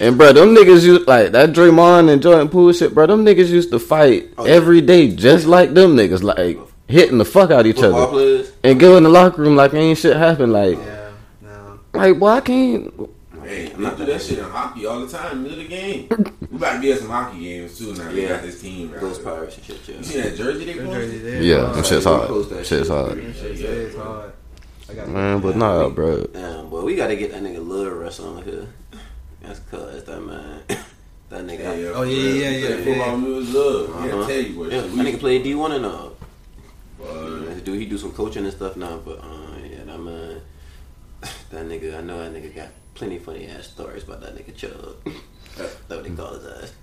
And 0.00 0.16
bro, 0.18 0.32
them 0.32 0.54
niggas 0.54 0.82
used 0.84 1.06
like 1.06 1.32
that 1.32 1.52
Draymond 1.52 2.10
and 2.10 2.22
Jordan 2.22 2.48
Poole 2.48 2.72
shit, 2.72 2.94
bro. 2.94 3.06
Them 3.06 3.24
niggas 3.24 3.48
used 3.48 3.70
to 3.70 3.78
fight 3.78 4.30
Oh, 4.38 4.44
yeah. 4.46 4.52
every 4.54 4.80
day, 4.80 5.08
just 5.08 5.46
like 5.46 5.74
them 5.74 5.94
niggas, 5.96 6.22
like 6.22 6.58
hitting 6.88 7.18
the 7.18 7.24
fuck 7.24 7.50
out 7.50 7.60
of 7.60 7.66
each 7.66 7.76
football 7.76 8.02
other, 8.02 8.12
players. 8.12 8.52
and 8.64 8.78
go 8.80 8.96
in 8.96 9.02
the 9.04 9.08
locker 9.08 9.42
room 9.42 9.56
like 9.56 9.72
ain't 9.74 9.98
shit 9.98 10.16
happen. 10.16 10.52
Like, 10.52 10.78
Yeah, 10.78 10.84
no. 10.84 11.03
Like, 11.94 12.18
boy, 12.18 12.28
I 12.28 12.40
can't. 12.40 12.92
Hey, 13.42 13.66
they 13.66 13.90
do 13.96 14.04
that 14.06 14.22
shit 14.22 14.38
in 14.38 14.44
hockey 14.44 14.86
all 14.86 15.00
the 15.00 15.08
time, 15.18 15.42
middle 15.42 15.58
of 15.60 15.64
the 15.64 15.68
game. 15.68 16.08
We 16.50 16.56
about 16.56 16.74
to 16.76 16.80
be 16.80 16.92
at 16.92 16.98
some 16.98 17.10
hockey 17.10 17.40
games 17.40 17.76
too 17.78 17.92
now. 17.94 18.10
They 18.10 18.22
Yeah. 18.22 18.28
got 18.28 18.42
this 18.42 18.60
team. 18.62 18.90
Right 18.90 19.00
Those 19.02 19.18
pirates 19.18 19.56
and 19.58 19.64
shit. 19.66 19.80
Yeah. 19.86 19.96
You 19.98 20.02
see 20.04 20.20
that 20.22 20.36
jersey 20.36 20.64
they 20.64 20.72
Them 20.72 20.86
posted? 20.86 21.10
jerseys. 21.10 21.46
Yeah, 21.46 21.60
hard. 21.60 21.74
them 21.76 21.84
shit's 21.84 22.04
hard. 22.06 22.28
that 22.30 22.66
Shit's 22.66 22.68
shit. 22.68 22.88
hard. 22.88 23.10
Them 23.18 23.32
shits 23.34 23.96
hard. 24.02 24.32
I 24.88 24.94
got 24.94 25.08
Man, 25.08 25.40
but 25.40 25.56
nah, 25.56 25.88
bro. 25.90 26.24
Damn, 26.32 26.70
boy, 26.70 26.82
we 26.82 26.96
gotta 26.96 27.16
get 27.16 27.32
that 27.32 27.42
nigga 27.42 27.66
Lil 27.66 27.90
Russ 27.90 28.18
on 28.20 28.42
here. 28.44 28.66
That's 29.42 29.58
cause 29.70 30.04
that 30.04 30.20
man. 30.20 30.60
That 31.30 31.46
nigga. 31.46 31.58
Yeah, 31.60 31.74
yeah, 31.74 31.88
Oh, 31.94 32.02
yeah, 32.02 32.16
yeah, 32.16 32.50
yeah, 32.50 32.68
That 32.68 32.78
yeah. 32.78 32.84
Football 32.84 33.18
news 33.18 33.52
love. 33.54 33.88
Yeah, 33.88 33.94
Uh-huh. 34.12 34.24
I 34.24 34.26
tell 34.26 34.40
you 34.40 34.58
what. 34.58 34.70
Yeah, 34.72 34.82
shit, 34.82 34.92
that 34.92 35.06
nigga 35.06 35.18
play 35.18 35.42
D 35.42 35.54
one 35.54 35.72
and 35.72 35.84
all. 35.86 36.12
Boy, 36.98 37.60
Do 37.64 37.72
he 37.72 37.86
do 37.86 37.98
some 37.98 38.12
coaching 38.12 38.44
and 38.44 38.52
stuff 38.54 38.76
now? 38.76 38.98
But 39.04 39.18
uh, 39.18 39.58
yeah, 39.68 39.84
that 39.84 39.98
man, 40.00 40.33
that 41.50 41.66
nigga, 41.66 41.98
I 41.98 42.02
know 42.02 42.18
that 42.18 42.32
nigga 42.42 42.54
got 42.54 42.68
plenty 42.94 43.18
funny 43.18 43.46
ass 43.48 43.66
stories 43.68 44.04
about 44.04 44.20
that 44.22 44.34
nigga 44.36 44.54
Chubb. 44.56 44.96
That's 45.56 45.88
what 45.88 46.02
they 46.04 46.10
call 46.10 46.34
his 46.34 46.46
ass. 46.46 46.70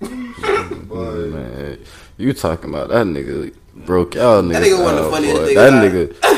boy. 0.88 1.26
Man, 1.30 1.78
you 2.16 2.32
talking 2.32 2.70
about 2.70 2.88
that 2.88 3.04
nigga 3.06 3.54
broke 3.74 4.14
y'all 4.14 4.42
niggas. 4.42 4.52
That 4.52 4.62
nigga 4.62 4.82
one 4.84 4.96
of 4.98 5.04
the 5.04 5.10
funniest 5.10 5.36
boy. 5.36 5.48
niggas 5.54 6.20
That 6.20 6.32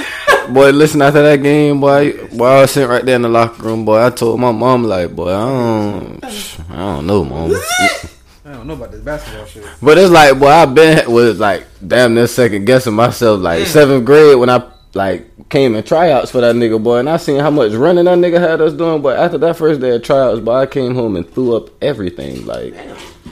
nigga. 0.48 0.54
boy, 0.54 0.70
listen 0.70 1.02
after 1.02 1.22
that 1.22 1.36
game, 1.42 1.80
boy. 1.80 2.12
While 2.32 2.58
I 2.58 2.60
was 2.62 2.72
sitting 2.72 2.88
right 2.90 3.04
there 3.04 3.16
in 3.16 3.22
the 3.22 3.28
locker 3.28 3.62
room, 3.62 3.84
boy, 3.84 4.04
I 4.04 4.10
told 4.10 4.40
my 4.40 4.50
mom 4.50 4.82
like, 4.84 5.14
boy, 5.14 5.28
I 5.32 5.38
don't, 5.48 6.24
I 6.70 6.76
don't 6.76 7.06
know, 7.06 7.24
mom. 7.24 7.52
I 8.46 8.52
don't 8.52 8.66
know 8.66 8.74
about 8.74 8.90
this 8.90 9.00
basketball 9.00 9.46
shit. 9.46 9.64
But 9.80 9.96
it's 9.96 10.10
like, 10.10 10.38
boy, 10.38 10.48
I've 10.48 10.74
been 10.74 11.10
was 11.10 11.38
like, 11.40 11.66
damn, 11.86 12.14
this 12.16 12.34
second 12.34 12.64
guessing 12.66 12.94
myself. 12.94 13.40
Like 13.40 13.62
Mm. 13.62 13.66
seventh 13.66 14.04
grade 14.04 14.36
when 14.38 14.50
I 14.50 14.70
like 14.92 15.30
came 15.54 15.76
in 15.76 15.84
tryouts 15.84 16.32
for 16.32 16.40
that 16.40 16.56
nigga, 16.56 16.82
boy, 16.82 16.98
and 16.98 17.08
I 17.08 17.16
seen 17.16 17.38
how 17.38 17.48
much 17.48 17.70
running 17.74 18.06
that 18.06 18.18
nigga 18.18 18.40
had 18.40 18.60
us 18.60 18.72
doing. 18.72 19.00
But 19.00 19.20
after 19.20 19.38
that 19.38 19.56
first 19.56 19.80
day 19.80 19.94
of 19.94 20.02
tryouts, 20.02 20.40
boy, 20.40 20.56
I 20.56 20.66
came 20.66 20.96
home 20.96 21.14
and 21.14 21.30
threw 21.32 21.54
up 21.54 21.70
everything. 21.80 22.44
Like, 22.44 22.74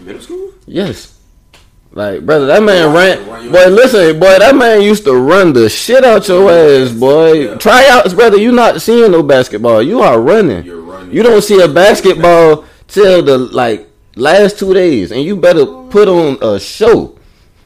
middle 0.04 0.22
school? 0.22 0.52
yes. 0.64 1.18
Like, 1.90 2.24
brother, 2.24 2.46
that 2.46 2.62
man 2.62 2.94
ran. 2.94 3.50
Boy, 3.50 3.66
listen, 3.66 4.20
boy, 4.20 4.38
that 4.38 4.54
man 4.54 4.82
used 4.82 5.04
to 5.04 5.14
run 5.14 5.52
the 5.52 5.68
shit 5.68 6.04
out 6.04 6.28
your 6.28 6.48
ass, 6.48 6.92
boy. 6.92 7.56
Tryouts, 7.56 8.14
brother, 8.14 8.36
you 8.38 8.52
not 8.52 8.80
seeing 8.80 9.10
no 9.10 9.24
basketball. 9.24 9.82
You 9.82 10.00
are 10.00 10.20
running. 10.20 10.64
You're 10.64 10.80
running. 10.80 11.12
You 11.12 11.24
don't 11.24 11.42
see 11.42 11.60
a 11.60 11.66
basketball 11.66 12.64
till 12.86 13.24
the 13.24 13.36
like 13.36 13.90
last 14.14 14.60
two 14.60 14.72
days, 14.72 15.10
and 15.10 15.22
you 15.22 15.34
better 15.36 15.66
put 15.66 16.06
on 16.06 16.38
a 16.40 16.60
show, 16.60 17.18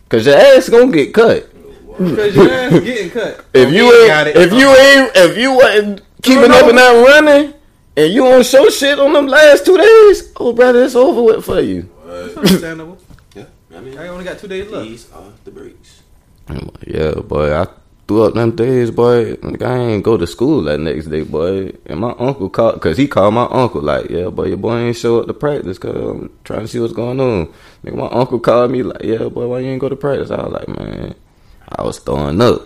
cause 0.09 0.25
your 0.25 0.37
ass 0.37 0.71
gonna 0.71 0.91
get 0.91 1.13
cut. 1.13 1.47
Because 1.99 2.35
mm. 2.35 2.37
your 2.37 2.53
ass 2.53 2.73
getting 2.81 3.11
cut. 3.11 3.45
If 3.55 3.69
oh, 3.69 3.71
you 3.71 3.85
ain't 3.85 3.95
ain't, 3.95 4.09
got 4.09 4.27
it. 4.27 4.37
if 4.37 4.53
you 4.53 4.69
ain't, 4.69 5.11
if 5.15 5.39
you 5.39 5.53
wasn't 5.53 6.03
keeping 6.23 6.51
up 6.51 6.67
and 6.67 6.79
that 6.79 7.25
running, 7.25 7.55
and 7.97 8.13
you 8.13 8.23
don't 8.23 8.45
show 8.45 8.69
shit 8.69 8.99
on 8.99 9.13
them 9.13 9.27
last 9.27 9.65
two 9.65 9.79
days, 9.79 10.33
oh 10.37 10.53
brother, 10.53 10.85
it's 10.85 10.95
over 10.95 11.23
with 11.23 11.45
for 11.45 11.61
you. 11.61 11.91
It's 12.07 12.37
understandable. 12.37 12.99
Yeah, 13.35 13.45
I 13.79 13.81
mean, 13.81 13.99
I 13.99 14.09
only 14.09 14.25
got 14.25 14.39
two 14.39 14.49
days 14.49 14.71
left. 14.71 14.89
these 14.89 15.13
are 15.13 15.31
the 15.45 15.51
breaks. 15.51 16.03
Yeah, 16.87 17.13
boy, 17.21 17.55
I 17.55 17.67
threw 18.07 18.23
up 18.23 18.35
them 18.35 18.55
days, 18.55 18.91
boy, 18.91 19.37
like, 19.43 19.61
I 19.61 19.77
ain't 19.77 20.05
go 20.05 20.17
to 20.17 20.27
school 20.27 20.63
that 20.63 20.79
next 20.79 21.07
day, 21.07 21.23
boy. 21.23 21.73
And 21.87 22.01
my 22.01 22.15
uncle 22.19 22.49
called, 22.49 22.81
cause 22.81 22.97
he 22.97 23.09
called 23.09 23.35
my 23.35 23.47
uncle 23.51 23.83
like, 23.83 24.09
yeah, 24.09 24.29
boy, 24.29 24.47
your 24.47 24.57
boy 24.57 24.77
ain't 24.79 24.97
show 24.97 25.21
up 25.21 25.27
to 25.27 25.35
practice, 25.35 25.79
cause 25.79 25.95
I'm 25.95 26.31
trying 26.45 26.61
to 26.61 26.69
see 26.69 26.79
what's 26.79 26.93
going 26.93 27.21
on. 27.21 27.53
Nigga, 27.85 27.97
my 27.97 28.09
uncle 28.09 28.39
called 28.39 28.71
me 28.71 28.83
like, 28.83 29.03
yeah, 29.03 29.29
boy, 29.29 29.47
why 29.47 29.59
you 29.59 29.71
ain't 29.71 29.81
go 29.81 29.89
to 29.89 29.97
practice? 29.97 30.31
I 30.31 30.43
was 30.43 30.53
like, 30.53 30.69
man, 30.69 31.15
I 31.71 31.83
was 31.83 31.99
throwing 31.99 32.41
up. 32.41 32.63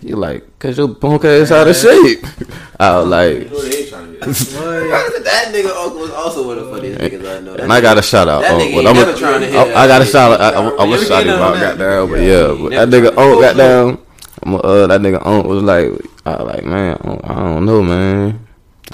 He 0.00 0.12
like, 0.14 0.58
cause 0.58 0.76
your 0.76 0.94
punk 0.94 1.24
ass 1.24 1.50
out 1.50 1.66
of 1.68 1.74
shape. 1.76 2.24
I 2.78 2.96
was 2.98 3.08
like, 3.08 3.32
You 3.38 3.44
know 3.48 3.62
they 3.62 3.78
ain't 3.78 3.88
trying 3.88 4.06
to 4.06 4.12
get 4.12 4.20
that. 5.24 5.52
Nigga 5.52 5.70
uncle 5.84 6.00
was 6.00 6.10
also 6.10 6.46
one 6.46 6.58
of 6.58 6.66
the 6.66 6.70
funniest 6.70 7.00
niggas 7.00 7.36
I 7.36 7.40
know. 7.40 7.52
That 7.56 7.60
and 7.62 7.72
I 7.72 7.80
got 7.80 7.96
a 7.98 8.02
shout 8.02 8.28
out. 8.28 8.42
That 8.42 8.52
Oh, 8.52 8.58
nigga 8.58 8.74
well, 8.76 8.88
ain't 8.88 8.98
I'm 9.08 9.14
a- 9.14 9.18
trying 9.18 9.40
to 9.40 9.46
hit 9.46 9.56
I, 9.76 9.84
I 9.84 9.86
got 9.86 10.02
a 10.02 10.04
shout 10.04 10.32
out. 10.38 10.40
I, 10.54 10.58
I, 10.58 10.68
I 10.68 10.84
Yeah, 10.84 10.90
was 10.90 11.00
we 11.00 11.06
shouting 11.06 11.26
get 11.28 11.36
about 11.36 11.54
on 11.54 11.60
that. 11.60 11.78
goddamn, 11.78 12.10
but 12.10 12.20
Yeah, 12.20 12.26
yeah, 12.26 12.62
but 12.62 12.70
that 12.70 12.88
nigga 12.88 13.14
tried 13.14 13.24
to 13.24 13.30
hit 13.30 13.40
goddamn, 13.56 13.98
I'm, 14.42 14.54
uh, 14.56 14.86
that 14.86 15.00
nigga 15.00 15.26
on 15.26 15.48
was 15.48 15.62
like, 15.62 15.86
I 16.26 16.42
was 16.42 16.54
like, 16.54 16.64
man, 16.64 16.98
I 17.00 17.06
don't, 17.06 17.24
I 17.30 17.34
don't 17.34 17.64
know, 17.66 17.82
man. 17.82 18.46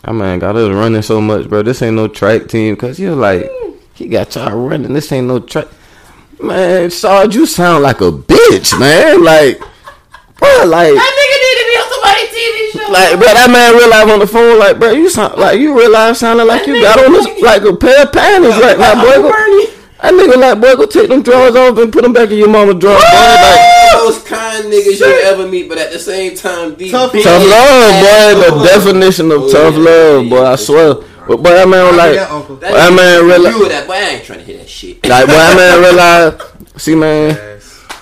I 0.05 0.13
man 0.13 0.39
got 0.39 0.57
us 0.57 0.73
running 0.73 1.03
so 1.03 1.21
much, 1.21 1.49
bro. 1.49 1.63
This 1.63 1.83
ain't 1.83 1.97
no 1.97 2.07
track 2.09 2.47
team, 2.49 2.77
cause 2.77 2.99
you're 3.01 3.17
like, 3.17 3.51
he 3.95 4.07
got 4.09 4.35
y'all 4.37 4.57
running. 4.57 4.93
This 4.95 5.11
ain't 5.13 5.27
no 5.27 5.41
track. 5.41 5.67
Man, 6.43 6.91
Sarge, 6.91 7.37
you 7.37 7.47
sound 7.47 7.85
like 7.85 8.01
a 8.01 8.11
bitch, 8.11 8.79
man. 8.79 9.23
Like, 9.23 9.59
bro, 10.39 10.65
like. 10.67 10.91
That 10.91 11.13
nigga 11.15 11.37
need 11.39 11.57
to 11.59 11.67
be 11.71 11.75
on 11.79 11.87
somebody's 11.87 12.31
TV 12.35 12.59
show. 12.75 12.93
Like, 12.93 13.15
bro, 13.15 13.29
that 13.31 13.49
man 13.49 13.75
real 13.79 13.89
life 13.89 14.09
on 14.11 14.19
the 14.19 14.27
phone, 14.27 14.59
like, 14.59 14.81
bro, 14.81 14.91
you 14.91 15.09
sound 15.09 15.39
like 15.39 15.61
you 15.61 15.79
real 15.79 15.93
life 15.93 16.17
sounding 16.17 16.49
like 16.49 16.67
you 16.67 16.83
got 16.83 16.99
on 16.99 17.13
this 17.13 17.29
like 17.43 17.63
a 17.63 17.77
pair 17.77 18.03
of 18.03 18.13
panties 18.13 18.59
right 18.59 18.77
now, 18.77 18.99
boy. 18.99 19.23
Go, 19.23 19.31
that 20.03 20.15
nigga 20.19 20.35
like, 20.35 20.61
boy, 20.61 20.75
go 20.75 20.87
take 20.87 21.09
them 21.09 21.23
drawers 21.23 21.55
off 21.55 21.79
and 21.79 21.93
put 21.93 22.03
them 22.03 22.13
back 22.13 22.29
in 22.31 22.39
your 22.39 22.51
mama 22.51 22.75
drawer, 22.75 22.99
boy. 22.99 23.07
Like, 23.07 23.63
Those 24.03 24.19
kind 24.25 24.67
niggas 24.67 24.99
you 24.99 25.23
ever 25.31 25.47
meet, 25.47 25.69
but 25.69 25.79
at 25.79 25.93
the 25.93 25.99
same 26.01 26.35
time 26.35 26.75
be 26.75 26.91
Tough 26.91 27.13
tough 27.13 27.43
love, 27.47 27.95
boy. 28.03 28.35
The 28.35 28.65
definition 28.67 29.31
of 29.31 29.43
Oh, 29.43 29.53
tough 29.53 29.75
yeah, 29.79 29.91
love, 29.91 30.25
yeah, 30.25 30.31
boy. 30.31 30.43
I 30.43 30.57
for 30.57 30.63
swear. 30.63 30.95
But 31.27 31.37
boy, 31.39 31.51
that 31.51 31.69
man 31.69 31.85
was 31.87 31.95
I 31.99 32.07
like, 32.07 32.17
that. 32.17 32.61
That, 32.61 32.73
That 32.73 32.93
man 32.95 33.27
real- 33.27 33.51
you 33.53 33.59
with 33.61 33.69
that 33.71 33.87
boy. 33.87 33.93
I 33.95 34.01
ain't 34.11 34.25
trying 34.25 34.39
to 34.41 34.45
hear 34.45 34.59
that 34.59 34.69
shit. 34.69 35.07
like, 35.07 35.27
boy, 35.27 35.33
that 35.33 35.57
man 35.57 35.81
realized. 36.41 36.81
See, 36.81 36.95
man, 36.95 37.61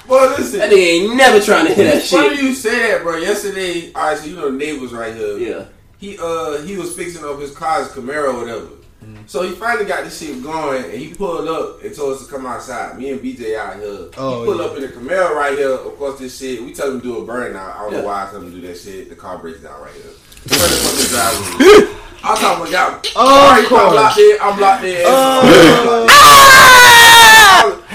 Well, 0.09 0.31
listen. 0.39 0.59
That 0.61 0.71
nigga 0.71 0.77
ain't 0.77 1.17
never 1.17 1.41
trying 1.41 1.67
to 1.67 1.75
hear 1.75 1.85
that 1.93 2.03
shit. 2.03 2.19
Why 2.19 2.35
shit. 2.35 2.43
you 2.43 2.55
say 2.55 2.93
that, 2.93 3.03
bro. 3.03 3.17
Yesterday, 3.17 3.93
all 3.95 4.03
right, 4.09 4.19
so 4.19 4.27
you 4.27 4.37
know 4.37 4.51
the 4.51 4.57
neighbors 4.57 4.93
right 4.93 5.15
here. 5.15 5.39
Yeah. 5.39 5.65
He 5.99 6.17
uh 6.19 6.63
he 6.63 6.77
was 6.79 6.95
fixing 6.97 7.25
up 7.25 7.39
his 7.39 7.55
car's 7.55 7.89
Camaro 7.89 8.33
or 8.35 8.39
whatever. 8.41 8.67
Mm-hmm. 9.05 9.23
So 9.27 9.43
he 9.43 9.51
finally 9.55 9.85
got 9.87 10.05
this 10.05 10.19
shit 10.19 10.43
going, 10.43 10.85
and 10.85 10.93
he 10.95 11.13
pulled 11.15 11.47
up 11.49 11.83
and 11.83 11.95
told 11.95 12.15
us 12.17 12.25
to 12.27 12.31
come 12.33 12.47
outside. 12.47 12.99
Me 12.99 13.11
and 13.11 13.21
BJ 13.21 13.57
out 13.57 13.77
here. 13.77 14.09
Oh, 14.17 14.41
he 14.41 14.47
pulled 14.47 14.59
yeah. 14.61 14.65
up 14.67 14.77
in 14.77 14.83
the 14.83 14.89
Camaro 14.89 15.35
right 15.35 15.57
here. 15.57 15.71
Of 15.73 15.97
course, 15.97 16.19
this 16.19 16.39
shit. 16.39 16.63
We 16.63 16.73
tell 16.75 16.91
him 16.91 17.01
to 17.01 17.07
do 17.07 17.19
a 17.19 17.27
burnout. 17.27 17.77
I 17.77 17.83
don't 17.83 17.93
Yeah. 17.93 18.01
know 18.01 18.07
why 18.07 18.27
I 18.27 18.31
tell 18.31 18.41
him 18.43 18.51
to 18.53 18.61
do 18.61 18.67
that 18.67 18.79
shit. 18.79 19.09
The 19.11 19.15
car 19.17 19.39
breaks 19.39 19.61
down 19.61 19.81
right 19.81 19.93
here. 19.93 20.11
Turn 22.23 22.35
the 22.35 22.37
fucking 22.37 22.37
driveway. 22.37 22.37
I'm 22.37 22.37
talking 22.37 22.61
about 22.61 22.71
God. 22.71 23.09
Oh, 23.17 23.19
Alright, 23.21 23.65
of 23.65 23.73
I'm 23.73 23.79
course. 23.79 23.93
blocked 23.93 24.19
in. 24.19 24.37
I'm 24.41 24.57
blocked 24.59 24.85
in. 24.85 25.03
Oh. 25.07 26.07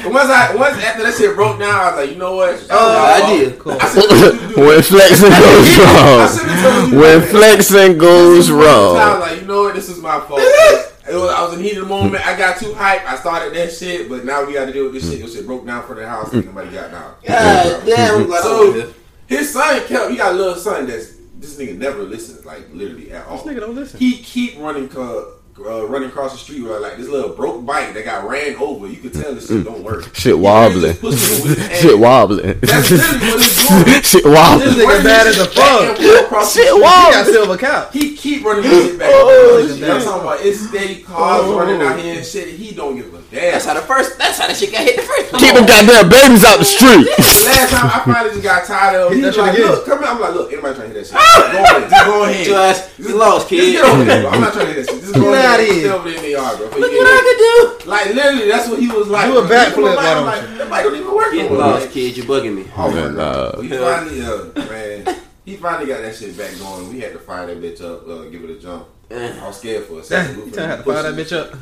And 0.06 0.14
Once 0.14 0.30
I 0.30 0.56
once 0.56 0.77
after 0.84 1.03
that 1.03 1.15
shit 1.18 1.35
broke 1.35 1.57
down, 1.60 1.73
I 1.73 1.89
was 1.89 1.99
like, 1.99 2.10
you 2.11 2.18
know 2.18 2.35
what? 2.35 2.68
Oh, 2.69 3.23
idea. 3.26 3.52
Cool. 3.57 3.73
I 3.80 3.88
said, 3.88 4.03
what 4.03 4.34
you 4.34 4.56
do? 4.56 4.61
when 4.61 4.81
flexing 4.84 5.30
goes 5.30 5.77
wrong, 5.80 6.27
should 6.30 6.47
have 6.49 6.61
told 6.61 6.91
you 6.91 6.99
when 6.99 7.22
flexing 7.22 7.97
goes 7.97 8.52
wrong, 8.52 8.61
I 8.61 8.69
was 8.69 8.97
wrong. 8.97 9.19
like, 9.22 9.41
you 9.41 9.47
know 9.47 9.61
what? 9.64 9.73
This 9.76 9.89
is 9.89 9.97
my 9.99 10.19
fault. 10.19 10.39
Was, 10.41 11.31
I 11.31 11.41
was 11.45 11.53
in 11.57 11.64
heat 11.64 11.77
of 11.77 11.84
the 11.84 11.89
moment. 11.89 12.26
I 12.26 12.38
got 12.38 12.57
too 12.60 12.72
hyped. 12.73 13.06
I 13.06 13.15
started 13.15 13.53
that 13.56 13.72
shit, 13.72 14.10
but 14.10 14.26
now 14.26 14.43
we 14.45 14.53
got 14.53 14.65
to 14.65 14.73
deal 14.73 14.85
with 14.85 14.93
this 14.93 15.10
shit. 15.10 15.22
This 15.22 15.35
shit 15.35 15.45
broke 15.45 15.65
down 15.65 15.84
for 15.88 15.95
the 15.95 16.07
house. 16.07 16.31
And 16.34 16.45
nobody 16.45 16.72
got 16.72 16.91
down. 16.91 17.15
God 17.26 17.85
damn, 17.85 18.27
So- 18.31 18.93
His 19.27 19.52
son 19.53 19.85
kept. 19.88 20.11
He 20.11 20.18
got 20.18 20.34
a 20.34 20.35
little 20.38 20.56
son 20.56 20.85
that's 20.88 21.15
this 21.40 21.57
nigga 21.57 21.78
never 21.78 22.03
listens, 22.03 22.45
like 22.45 22.68
literally 22.74 23.12
at 23.12 23.26
all. 23.28 23.38
This 23.44 23.53
nigga 23.56 23.60
don't 23.62 23.76
listen. 23.76 23.99
He 23.99 24.18
keep 24.18 24.57
running, 24.60 24.90
uh, 24.95 25.24
uh, 25.57 25.88
running 25.88 26.10
across 26.10 26.34
the 26.34 26.38
street 26.38 26.61
with 26.61 26.82
like 26.82 26.98
this 26.98 27.07
little 27.07 27.34
broke 27.34 27.65
bike 27.65 27.94
that 27.94 28.03
got 28.03 28.27
ran 28.27 28.56
over. 28.57 28.88
You 28.88 28.98
could 28.98 29.14
tell 29.14 29.34
this 29.34 29.48
shit 29.48 29.64
don't 29.64 29.84
work. 29.84 30.14
Shit 30.14 30.38
wobbling. 30.38 30.82
just 30.82 31.02
pushing 31.02 31.38
it 31.38 31.44
with 31.44 31.57
his 31.57 31.68
hand. 31.68 31.82
Shit 31.82 31.99
wobbling. 31.99 32.60
That's 32.60 32.91
literally 32.91 33.27
what 33.27 33.40
he's 33.40 33.68
doing. 33.69 34.02
Shit 34.03 34.26
wobbling. 34.26 34.68
This 34.68 34.86
nigga 34.86 35.03
bad 35.03 35.27
as 35.27 35.40
a 35.40 35.45
fuck. 35.48 35.98
Shit, 35.98 36.32
wobbling. 36.32 36.76
He 36.76 36.82
wow. 36.82 37.10
got 37.11 37.26
silver 37.26 37.57
cap. 37.57 37.94
He 37.94 38.15
keep 38.15 38.44
running 38.44 38.64
this 38.64 38.91
shit 38.91 38.99
back. 38.99 39.10
Oh, 39.14 39.64
I'm 39.64 40.02
talking 40.03 40.22
about 40.22 40.40
it's 40.41 40.60
steady 40.60 41.02
cars 41.02 41.48
running 41.48 41.82
out 41.82 41.99
here 41.99 42.18
and 42.18 42.26
shit. 42.26 42.56
He 42.56 42.76
don't 42.76 42.98
give 42.98 43.14
a 43.14 43.22
damn. 43.32 43.53
That's 43.53 43.65
how 43.65 43.76
the 43.76 43.82
first. 43.82 44.18
That's 44.18 44.38
how 44.38 44.48
the 44.48 44.53
shit 44.53 44.72
got 44.72 44.84
hit 44.84 44.98
the 44.98 45.03
first 45.03 45.30
place. 45.30 45.41
Keep 45.41 45.56
them 45.56 45.65
goddamn 45.65 46.10
babies 46.10 46.44
out 46.44 46.60
the 46.60 46.65
street. 46.68 47.07
The 47.15 47.48
last 47.48 47.72
time 47.72 47.88
I 47.88 48.03
finally 48.03 48.32
just 48.36 48.44
got 48.44 48.65
tired 48.65 48.99
of 48.99 49.11
him. 49.14 49.23
He's 49.23 49.38
like, 49.38 49.53
again. 49.53 49.72
look, 49.72 49.86
come 49.86 49.99
here. 49.99 50.07
I'm 50.07 50.19
like, 50.19 50.34
look, 50.34 50.52
anybody 50.52 50.76
trying 50.76 50.91
to 50.91 50.99
hit 50.99 51.07
that 51.07 51.15
shit? 51.15 51.15
Go 51.56 51.64
ahead. 51.64 51.90
Just 51.90 52.06
go 52.06 52.23
ahead. 52.23 52.48
Your 52.48 52.60
ass, 52.60 52.99
you 52.99 53.15
lost, 53.15 53.49
Just 53.49 53.49
kid. 53.49 53.72
get 53.72 53.86
over 53.86 54.03
there. 54.03 54.27
I'm 54.27 54.41
not 54.41 54.53
trying 54.53 54.68
to 54.68 54.73
hit 54.73 54.86
that 54.86 54.91
shit. 54.91 55.05
Just 55.16 55.26
go 55.26 55.32
Get 55.32 55.46
ahead. 55.46 55.60
outta 55.60 55.66
Stay 55.66 55.80
here. 55.80 55.94
over 55.94 56.10
there 56.10 56.18
in 56.18 56.24
the 56.24 56.30
yard, 56.32 56.58
bro. 56.58 56.66
Look 56.68 56.92
what 56.92 57.08
I 57.08 57.22
could 57.24 57.84
do. 57.84 57.90
Like, 57.90 58.06
literally, 58.16 58.48
that's 58.50 58.68
what 58.70 58.80
he 58.80 58.88
was 58.90 59.08
like. 59.08 59.26
Do 59.32 59.38
a 59.38 59.42
backflip, 59.48 59.90
I'm 59.90 59.96
why 59.96 60.14
don't 60.14 60.26
like, 60.26 60.42
you? 60.50 60.58
that 60.58 60.70
bike 60.70 60.84
don't 60.84 60.96
even 60.96 61.16
work 61.16 61.32
Get 61.34 61.44
no 61.44 61.50
more. 61.50 61.58
lost, 61.58 61.86
Like, 61.86 61.92
kid. 61.94 62.18
You 62.18 62.24
bugging 62.24 62.56
me. 62.56 62.66
Oh, 62.76 62.90
my 62.90 62.96
Man, 62.96 63.16
God. 63.16 63.56
nah. 63.56 63.62
He 63.62 63.70
finally, 63.70 64.22
uh, 64.22 64.68
man, 64.70 65.22
he 65.46 65.56
finally 65.58 65.86
got 65.88 66.02
that 66.02 66.16
shit 66.16 66.38
back 66.38 66.58
going. 66.60 66.90
We 66.94 67.00
had 67.00 67.14
to 67.14 67.20
fire 67.20 67.48
that 67.48 67.62
bitch 67.62 67.82
up, 67.82 68.08
uh, 68.08 68.26
give 68.30 68.44
it 68.44 68.50
a 68.50 68.60
jump. 68.60 68.88
Eh. 69.12 69.40
I 69.42 69.48
was 69.48 69.58
scared 69.60 69.86
for 69.86 70.00
a 70.00 70.04
second. 70.04 70.46
you 70.48 70.52
trying 70.52 70.78
to 70.78 70.84
fire 70.84 71.04
that 71.04 71.16
bitch 71.16 71.32
up. 71.38 71.58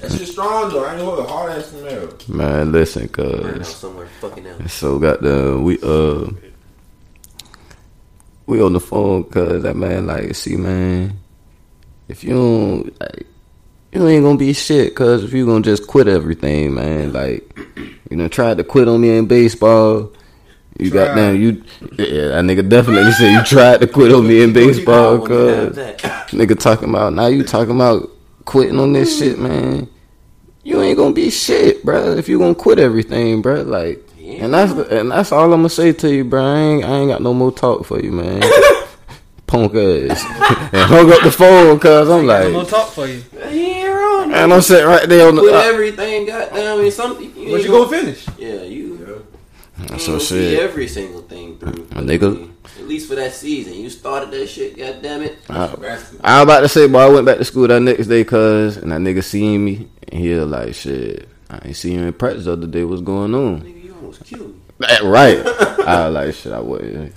That 0.00 0.12
shit 0.12 0.28
strong 0.28 0.70
though. 0.70 0.84
I 0.84 0.94
ain't 0.94 1.00
gonna 1.04 1.22
a 1.22 1.26
hard 1.26 1.52
ass 1.52 1.70
Camaro. 1.72 2.28
Man, 2.28 2.70
listen, 2.72 3.06
Burn 3.08 3.44
out 3.46 3.54
cuz. 3.58 3.68
somewhere 3.68 4.06
fucking 4.20 4.46
else. 4.46 4.72
So 4.72 4.98
got 4.98 5.22
the 5.22 5.58
we 5.60 5.78
uh 5.82 6.30
we 8.46 8.60
on 8.60 8.72
the 8.72 8.80
phone 8.80 9.24
cause 9.24 9.62
that 9.62 9.76
man 9.76 10.06
like 10.06 10.34
see 10.34 10.56
man 10.56 11.18
if 12.12 12.22
you 12.22 12.30
don't 12.34 13.00
like 13.00 13.26
you 13.92 14.06
ain't 14.06 14.24
gonna 14.24 14.38
be 14.38 14.52
shit 14.52 14.94
cause 14.94 15.24
if 15.24 15.32
you 15.32 15.44
gonna 15.46 15.62
just 15.62 15.86
quit 15.86 16.06
everything 16.08 16.74
man 16.74 17.12
like 17.12 17.58
you 18.10 18.16
know 18.16 18.28
tried 18.28 18.56
to 18.58 18.64
quit 18.64 18.86
on 18.88 19.00
me 19.00 19.16
in 19.16 19.26
baseball 19.26 20.12
you 20.78 20.90
Tried. 20.90 21.06
got 21.06 21.16
down 21.16 21.40
you 21.40 21.62
yeah 21.98 22.28
that 22.28 22.44
nigga 22.44 22.68
definitely 22.68 23.12
said 23.12 23.32
you 23.32 23.42
tried 23.44 23.80
to 23.80 23.86
quit 23.86 24.12
on 24.12 24.26
me 24.28 24.42
in 24.42 24.52
baseball 24.62 25.18
cause 25.18 25.76
nigga 26.32 26.58
talking 26.58 26.88
about 26.90 27.12
now 27.12 27.26
you 27.26 27.42
talking 27.44 27.74
about 27.74 28.08
quitting 28.44 28.78
on 28.78 28.92
this 28.92 29.18
shit 29.18 29.38
man 29.38 29.88
you 30.64 30.80
ain't 30.80 30.96
gonna 30.96 31.12
be 31.12 31.28
shit, 31.28 31.84
bruh. 31.84 32.16
If 32.16 32.28
you 32.28 32.38
gonna 32.38 32.54
quit 32.54 32.78
everything, 32.78 33.42
bruh, 33.42 33.66
like, 33.66 34.08
Yeah. 34.16 34.44
and 34.44 34.54
that's 34.54 34.70
and 34.92 35.10
that's 35.10 35.32
all 35.32 35.52
I'm 35.52 35.58
gonna 35.58 35.68
say 35.68 35.92
to 35.92 36.14
you, 36.14 36.24
bruh. 36.24 36.40
I 36.40 36.58
ain't, 36.60 36.84
I 36.84 36.94
ain't 36.98 37.08
got 37.10 37.20
no 37.20 37.34
more 37.34 37.50
talk 37.50 37.84
for 37.84 38.00
you, 38.00 38.12
man. 38.12 38.40
Punk 39.52 39.74
ass, 39.74 40.24
and 40.72 40.82
hung 40.88 41.12
up 41.12 41.22
the 41.22 41.30
phone 41.30 41.78
cause 41.78 42.08
I'm 42.08 42.20
I'm 42.20 42.26
gonna 42.26 42.58
like, 42.58 42.68
talk 42.68 42.88
for 42.90 43.06
you. 43.06 43.20
Hero. 43.48 44.22
and 44.22 44.52
I'm 44.52 44.62
sitting 44.62 44.86
right 44.86 45.06
there 45.08 45.28
on 45.28 45.34
the. 45.34 45.42
Quit 45.42 45.54
Uh, 45.54 45.58
everything, 45.58 46.26
goddamn. 46.26 46.78
I 46.78 46.82
mean, 46.82 46.90
something. 46.90 47.36
You 47.36 47.50
But 47.52 47.62
you 47.62 47.68
gonna 47.68 47.88
finish. 47.90 48.26
Yeah, 48.38 48.62
you. 48.62 49.26
so 49.98 50.18
see 50.18 50.52
shit. 50.52 50.60
every 50.60 50.88
single 50.88 51.22
thing 51.22 51.58
through. 51.58 51.84
A 51.92 52.00
nigga- 52.00 52.48
At 52.78 52.88
least 52.88 53.08
for 53.08 53.14
that 53.16 53.32
season, 53.34 53.74
you 53.74 53.90
started 53.90 54.30
that 54.30 54.48
shit. 54.48 54.78
God 54.78 55.02
damn 55.02 55.22
it. 55.22 55.36
I, 55.50 55.74
Bastard. 55.76 56.20
I 56.24 56.38
was 56.38 56.42
about 56.44 56.60
to 56.60 56.68
say, 56.68 56.86
boy, 56.88 56.98
I 57.00 57.08
went 57.08 57.26
back 57.26 57.36
to 57.38 57.44
school 57.44 57.68
that 57.68 57.80
next 57.80 58.06
day, 58.06 58.24
cause 58.24 58.78
and 58.78 58.90
that 58.92 59.00
nigga 59.00 59.22
seen 59.22 59.64
me, 59.64 59.88
and 60.08 60.18
he 60.20 60.30
was 60.34 60.46
like, 60.48 60.74
shit. 60.74 61.28
I 61.50 61.60
ain't 61.66 61.76
see 61.76 61.92
you 61.92 62.00
in 62.00 62.12
practice 62.14 62.46
the 62.46 62.52
other 62.54 62.66
day. 62.66 62.84
What's 62.84 63.02
going 63.02 63.34
on? 63.34 63.60
Nigga, 63.60 63.84
you 63.84 63.94
almost 63.94 64.24
killed 64.24 64.48
me. 64.48 64.54
That 64.78 65.02
right. 65.02 65.38
I 65.86 66.08
was 66.08 66.14
like, 66.14 66.34
shit, 66.34 66.52
I 66.52 66.60
wasn't. 66.60 67.12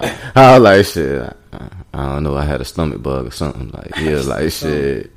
I, 0.00 0.32
I 0.34 0.58
was 0.58 0.62
like, 0.62 0.84
shit, 0.86 1.36
I, 1.52 1.68
I 1.94 2.06
don't 2.14 2.22
know. 2.24 2.36
I 2.36 2.44
had 2.44 2.60
a 2.60 2.64
stomach 2.64 3.02
bug 3.02 3.26
or 3.26 3.30
something. 3.30 3.70
Like, 3.70 3.96
yeah, 3.98 4.20
like, 4.24 4.50
shit. 4.50 5.10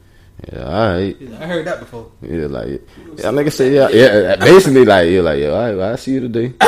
Yeah, 0.52 0.64
all 0.64 0.90
right. 0.94 1.16
I 1.40 1.46
heard 1.46 1.68
that 1.68 1.80
before. 1.80 2.12
Yeah, 2.22 2.48
like, 2.48 2.82
yeah, 3.18 3.26
nigga 3.26 3.52
said, 3.52 3.74
yeah, 3.74 3.90
yeah. 3.90 4.34
Uh, 4.34 4.38
basically, 4.38 4.86
like, 4.86 5.10
yeah, 5.10 5.22
like, 5.22 5.40
yeah, 5.40 5.50
all 5.50 5.60
right, 5.62 5.76
well, 5.76 5.94
I 5.94 5.96
see 5.98 6.14
you 6.14 6.20
today. 6.22 6.50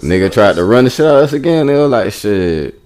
nigga 0.00 0.32
tried 0.32 0.54
to 0.56 0.64
run 0.64 0.84
the 0.84 0.90
shit 0.90 1.06
out 1.06 1.16
of 1.18 1.24
us 1.24 1.32
again. 1.32 1.66
They 1.66 1.74
were 1.74 1.88
like, 1.88 2.12
shit. 2.12 2.80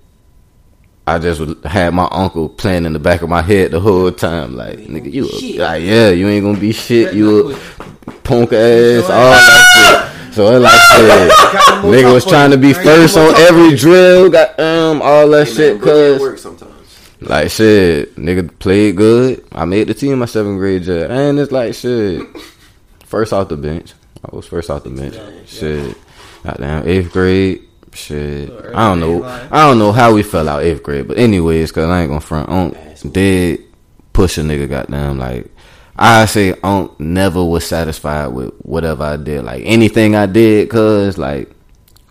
I 1.07 1.21
just 1.21 1.39
was- 1.41 1.55
had 1.65 1.95
my 1.95 2.09
uncle 2.11 2.49
playing 2.49 2.85
in 2.85 2.93
the 2.93 2.99
back 2.99 3.23
of 3.23 3.29
my 3.29 3.41
head 3.43 3.71
the 3.71 3.79
whole 3.79 4.11
time. 4.11 4.57
Like, 4.57 4.79
nigga, 4.79 5.13
you, 5.13 5.29
Shit. 5.29 5.61
a, 5.61 5.63
like, 5.63 5.83
yeah, 5.85 6.11
you 6.11 6.27
ain't 6.29 6.45
gonna 6.45 6.59
be 6.59 6.73
shit. 6.73 7.15
You 7.15 7.53
a 7.53 8.13
punk 8.25 8.53
ass, 8.53 9.05
all 9.05 9.31
that 9.31 10.09
shit. 10.11 10.16
So 10.37 10.55
it 10.55 10.59
like 10.59 10.71
shit. 10.97 11.09
Got 11.09 11.83
no 11.83 11.83
more 11.83 11.93
Nigga 11.95 12.13
was 12.13 12.27
trying 12.27 12.51
to 12.51 12.59
be 12.59 12.71
I 12.71 12.73
first 12.75 13.17
on 13.17 13.35
every 13.37 13.75
drill, 13.75 14.29
got 14.29 14.61
um 14.61 15.01
all 15.01 15.27
that 15.31 15.49
Hey, 15.49 15.55
shit, 15.55 15.81
man, 15.81 16.19
cuz 16.19 16.43
sometimes. 16.43 17.21
like 17.23 17.51
shit, 17.51 18.15
nigga 18.17 18.59
played 18.59 18.97
good. 18.99 19.43
I 19.51 19.65
made 19.65 19.89
the 19.89 19.95
team 19.95 20.19
my 20.19 20.27
seventh 20.27 20.59
grade 20.59 20.83
year, 20.85 21.11
and 21.11 21.39
it's 21.39 21.51
like 21.53 21.73
shit. 21.73 22.23
First 23.07 23.33
off 23.33 23.49
the 23.49 23.57
bench, 23.57 23.95
I 24.31 24.37
was 24.37 24.47
first 24.47 24.69
off 24.69 24.85
the 24.85 24.91
bench. 24.91 25.17
Shit, 25.47 25.97
goddamn 26.45 26.87
eighth 26.87 27.13
grade. 27.13 27.63
Shit, 27.95 28.51
I 28.75 28.91
don't 28.91 29.01
know. 29.01 29.25
I 29.25 29.67
don't 29.67 29.79
know 29.79 29.91
how 29.91 30.13
we 30.13 30.23
fell 30.23 30.51
out 30.51 30.65
eighth 30.65 30.83
grade, 30.83 31.09
but 31.09 31.17
anyways, 31.17 31.73
cause 31.73 31.89
I 31.89 32.03
ain't 32.03 32.11
gonna 32.11 32.21
front. 32.21 32.51
On 32.51 32.77
dead 33.11 33.61
push 34.13 34.37
a 34.37 34.43
nigga. 34.43 34.69
Goddamn, 34.69 35.19
like 35.19 35.51
I 35.99 36.27
say, 36.27 36.55
Unc 36.63 36.99
never 37.01 37.43
was 37.45 37.65
satisfied 37.65 38.29
with 38.29 38.53
whatever 38.61 39.05
I 39.05 39.17
did. 39.17 39.45
Like 39.45 39.63
anything 39.65 40.15
I 40.15 40.27
did, 40.27 40.69
cause 40.69 41.17
like 41.19 41.51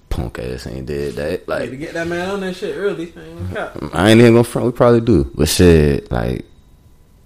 punk 0.10 0.40
ass 0.40 0.68
ain't 0.68 0.86
did 0.88 1.16
that. 1.16 1.48
Like 1.48 1.70
to 1.70 1.78
get 1.78 1.94
that 1.94 2.08
man 2.08 2.30
on 2.30 2.40
that 2.42 2.56
shit 2.56 2.76
early. 2.76 3.14
I 3.16 3.22
ain't. 3.22 3.96
I 3.96 4.10
ain't 4.10 4.20
even 4.20 4.34
gonna 4.34 4.44
front. 4.44 4.66
We 4.66 4.72
probably 4.72 5.02
do, 5.02 5.32
but 5.36 5.48
shit, 5.48 6.12
like. 6.12 6.46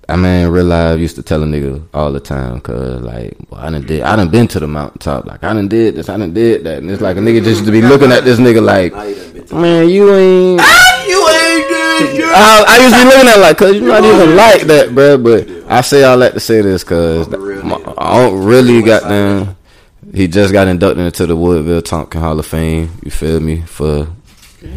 I 0.07 0.15
mean, 0.15 0.47
real 0.47 0.65
life 0.65 0.99
used 0.99 1.17
to 1.17 1.21
tell 1.21 1.43
a 1.43 1.45
nigga 1.45 1.85
all 1.93 2.11
the 2.11 2.19
time, 2.19 2.59
cause 2.61 2.99
like, 3.03 3.37
well, 3.51 3.61
I 3.61 3.69
done 3.69 3.85
did, 3.85 4.01
I 4.01 4.15
done 4.15 4.29
been 4.29 4.47
to 4.47 4.59
the 4.59 4.65
mountaintop, 4.65 5.27
like 5.27 5.43
I 5.43 5.53
done 5.53 5.67
did 5.67 5.93
this, 5.93 6.09
I 6.09 6.17
done 6.17 6.33
did 6.33 6.63
that, 6.63 6.79
and 6.79 6.89
it's 6.89 6.99
like 6.99 7.17
a 7.17 7.19
nigga 7.19 7.43
just 7.43 7.63
to 7.65 7.71
be 7.71 7.83
looking 7.83 8.11
at 8.11 8.23
this 8.23 8.39
nigga 8.39 8.59
like, 8.63 8.91
Now 8.91 9.03
you 9.03 9.13
done 9.13 9.33
been 9.33 9.45
to 9.45 9.55
man, 9.55 9.87
you 9.87 10.11
ain't. 10.15 10.61
Ah, 10.63 11.05
you 11.05 11.29
ain't 11.29 11.69
good. 11.69 12.23
I, 12.33 12.65
I 12.67 12.77
used 12.81 12.95
to 12.95 13.01
be 13.01 13.05
looking 13.05 13.27
at 13.27 13.37
it 13.37 13.41
like, 13.41 13.57
cause 13.59 13.75
you're 13.75 13.87
not 13.87 14.03
even 14.03 14.35
like 14.35 14.61
that, 14.63 14.95
bro. 14.95 15.17
But 15.19 15.47
I 15.69 15.81
say 15.81 16.03
all 16.03 16.17
that 16.19 16.33
to 16.33 16.39
say 16.39 16.61
this, 16.61 16.83
cause 16.83 17.27
I'm 17.27 17.33
a 17.35 17.37
real 17.37 17.63
my- 17.63 17.75
nigga. 17.77 17.93
I 17.97 18.23
don't 18.25 18.43
really 18.43 18.81
got 18.81 19.03
them. 19.03 19.55
He 20.13 20.27
just 20.27 20.51
got 20.51 20.67
inducted 20.67 21.05
into 21.05 21.27
the 21.27 21.35
Woodville 21.35 21.81
Tompkins 21.83 22.23
Hall 22.23 22.39
of 22.39 22.45
Fame. 22.45 22.89
You 23.03 23.11
feel 23.11 23.39
me 23.39 23.61
for 23.61 24.07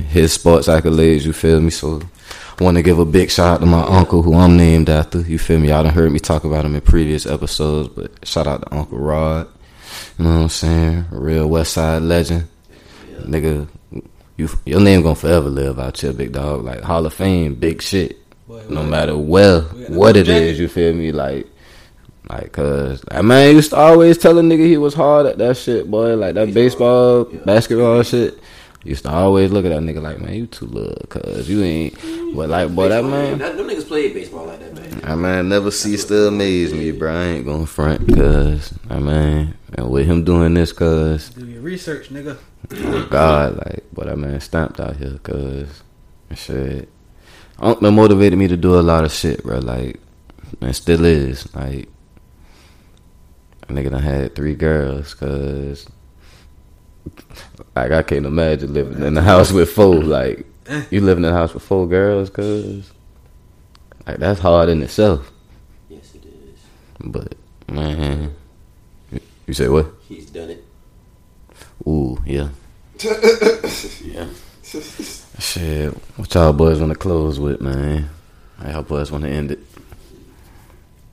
his 0.09 0.33
sports 0.35 0.69
accolades. 0.69 1.25
You 1.25 1.33
feel 1.33 1.61
me? 1.61 1.71
So 1.71 2.03
I 2.61 2.65
want 2.65 2.77
to 2.77 2.83
give 2.83 2.99
a 2.99 3.05
big 3.07 3.31
shout 3.31 3.55
out 3.55 3.61
to 3.61 3.67
my 3.67 3.83
uncle 3.83 4.23
who 4.23 4.35
I'm 4.35 4.57
named 4.59 4.91
after. 4.91 5.21
You 5.21 5.39
feel 5.39 5.59
me? 5.59 5.69
Y'all 5.69 5.83
done 5.85 5.95
heard 5.95 6.13
me 6.13 6.19
talk 6.19 6.45
about 6.45 6.65
him 6.67 6.75
in 6.75 6.81
previous 6.83 7.25
episodes, 7.25 7.89
but 7.89 8.13
shout 8.27 8.47
out 8.47 8.63
to 8.63 8.75
Uncle 8.75 8.99
Rod. 8.99 9.49
You 10.19 10.25
know 10.25 10.35
what 10.35 10.43
I'm 10.43 10.49
saying? 10.51 11.05
A 11.11 11.19
real 11.19 11.47
West 11.49 11.73
Side 11.73 12.03
legend, 12.03 12.49
nigga. 13.21 13.69
You 14.37 14.49
your 14.67 14.81
name 14.81 15.03
gonna 15.03 15.15
forever 15.15 15.49
live 15.49 15.79
out 15.79 15.99
here, 15.99 16.13
big 16.13 16.33
dog. 16.33 16.65
Like 16.65 16.81
Hall 16.83 17.07
of 17.07 17.15
Fame, 17.15 17.55
big 17.55 17.81
shit. 17.81 18.19
Boy, 18.47 18.63
No 18.69 18.83
matter 18.83 19.17
where, 19.17 19.61
what 19.89 20.17
it 20.17 20.29
is, 20.29 20.59
you 20.59 20.69
feel 20.69 20.93
me? 20.95 21.13
Like, 21.13 21.47
like, 22.29 22.53
cause 22.53 23.01
that 23.03 23.25
man 23.25 23.55
used 23.55 23.71
to 23.71 23.77
always 23.77 24.17
tell 24.19 24.39
a 24.39 24.43
nigga 24.43 24.67
he 24.67 24.77
was 24.79 24.95
hard 24.95 25.27
at 25.27 25.39
that 25.39 25.57
shit, 25.57 25.91
boy. 25.91 26.15
Like 26.17 26.35
that 26.35 26.53
baseball, 26.55 27.25
basketball 27.25 28.03
shit. 28.03 28.39
Used 28.85 29.05
to 29.05 29.11
always 29.13 29.53
look 29.53 29.65
at 29.65 29.69
that 29.69 29.81
nigga 29.81 30.03
like, 30.03 30.19
man, 30.19 30.35
you 30.35 30.47
too 30.47 30.67
little, 30.67 31.07
cause 31.09 31.49
you 31.49 31.63
ain't. 31.63 31.95
But 32.35 32.49
like, 32.49 32.75
boy, 32.75 32.89
that 32.89 33.05
man, 33.05 33.39
That, 33.39 33.57
them 33.57 33.69
niggas 33.69 33.87
played 33.87 34.13
baseball 34.13 34.47
like 34.47 34.59
that, 34.59 34.75
man. 34.75 35.01
that 35.01 35.17
man 35.19 35.49
never 35.49 35.71
ceased 35.71 36.09
to 36.09 36.27
amaze 36.29 36.73
me, 36.73 36.91
bro. 36.91 37.15
I 37.15 37.25
ain't 37.27 37.45
gonna 37.47 37.67
front, 37.67 38.09
cause 38.13 38.71
that 38.89 39.01
man, 39.01 39.57
and 39.75 39.89
with 39.89 40.07
him 40.07 40.25
doing 40.25 40.55
this, 40.55 40.73
cause 40.73 41.29
Do 41.31 41.47
your 41.47 41.61
research, 41.63 42.09
nigga. 42.11 42.39
Oh 42.73 43.07
God, 43.09 43.57
like, 43.59 43.85
but 43.93 44.07
that 44.07 44.17
man 44.17 44.41
stamped 44.41 44.81
out 44.81 44.97
here, 44.97 45.19
cause 45.23 45.83
shit. 46.35 46.89
Uncle 47.63 47.93
motivated 47.93 48.39
me 48.39 48.49
to 48.49 48.57
do 48.57 48.79
a 48.79 48.83
lot 48.83 49.05
of 49.05 49.13
shit, 49.13 49.45
bro. 49.45 49.59
Like, 49.59 50.01
and 50.61 50.75
still 50.75 51.05
is. 51.05 51.53
Like, 51.55 51.89
a 53.63 53.73
nigga 53.73 53.91
done 53.91 54.03
had 54.03 54.35
three 54.35 54.55
girls, 54.55 55.15
cause 55.15 55.89
like 57.75 57.93
I 57.93 58.03
can't 58.03 58.27
imagine 58.27 58.75
living 58.75 59.03
in 59.03 59.15
the 59.15 59.23
house 59.23 59.53
with 59.53 59.71
four. 59.71 59.95
Like, 59.95 60.45
you 60.91 61.01
living 61.01 61.25
in 61.25 61.31
a 61.31 61.37
house 61.37 61.55
with 61.55 61.63
four 61.63 61.87
girls, 61.87 62.31
cause 62.31 62.93
like 64.07 64.19
that's 64.19 64.41
hard 64.41 64.69
in 64.69 64.83
itself. 64.83 65.33
Yes, 65.89 66.15
it 66.15 66.25
is. 66.27 66.61
But 67.01 67.35
man, 67.69 68.35
you 69.47 69.55
say 69.55 69.69
what? 69.69 69.87
He's 70.09 70.27
done 70.27 70.51
it. 70.51 70.65
Ooh, 71.87 72.21
yeah. 72.27 72.49
yeah. 74.05 74.27
Shit, 75.39 75.93
what 76.19 76.33
y'all 76.35 76.53
boys 76.53 76.79
want 76.79 76.93
to 76.93 76.99
close 76.99 77.41
with, 77.41 77.61
man? 77.61 78.09
How 78.59 78.71
y'all 78.71 78.83
boys 78.83 79.11
want 79.11 79.25
to 79.25 79.31
end 79.31 79.51
it? 79.51 79.61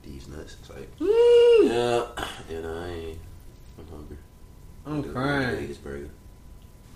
These 0.04 0.28
nuts. 0.28 0.56
It's 0.60 0.70
like, 0.70 0.88
Yeah, 1.00 2.06
and 2.56 2.66
I 2.66 2.88
ain't. 2.88 3.18
I'm 3.78 3.86
hungry. 3.90 4.16
I'm 4.86 5.02
crying. 5.12 5.66
This 5.66 5.78
burger. 5.78 6.10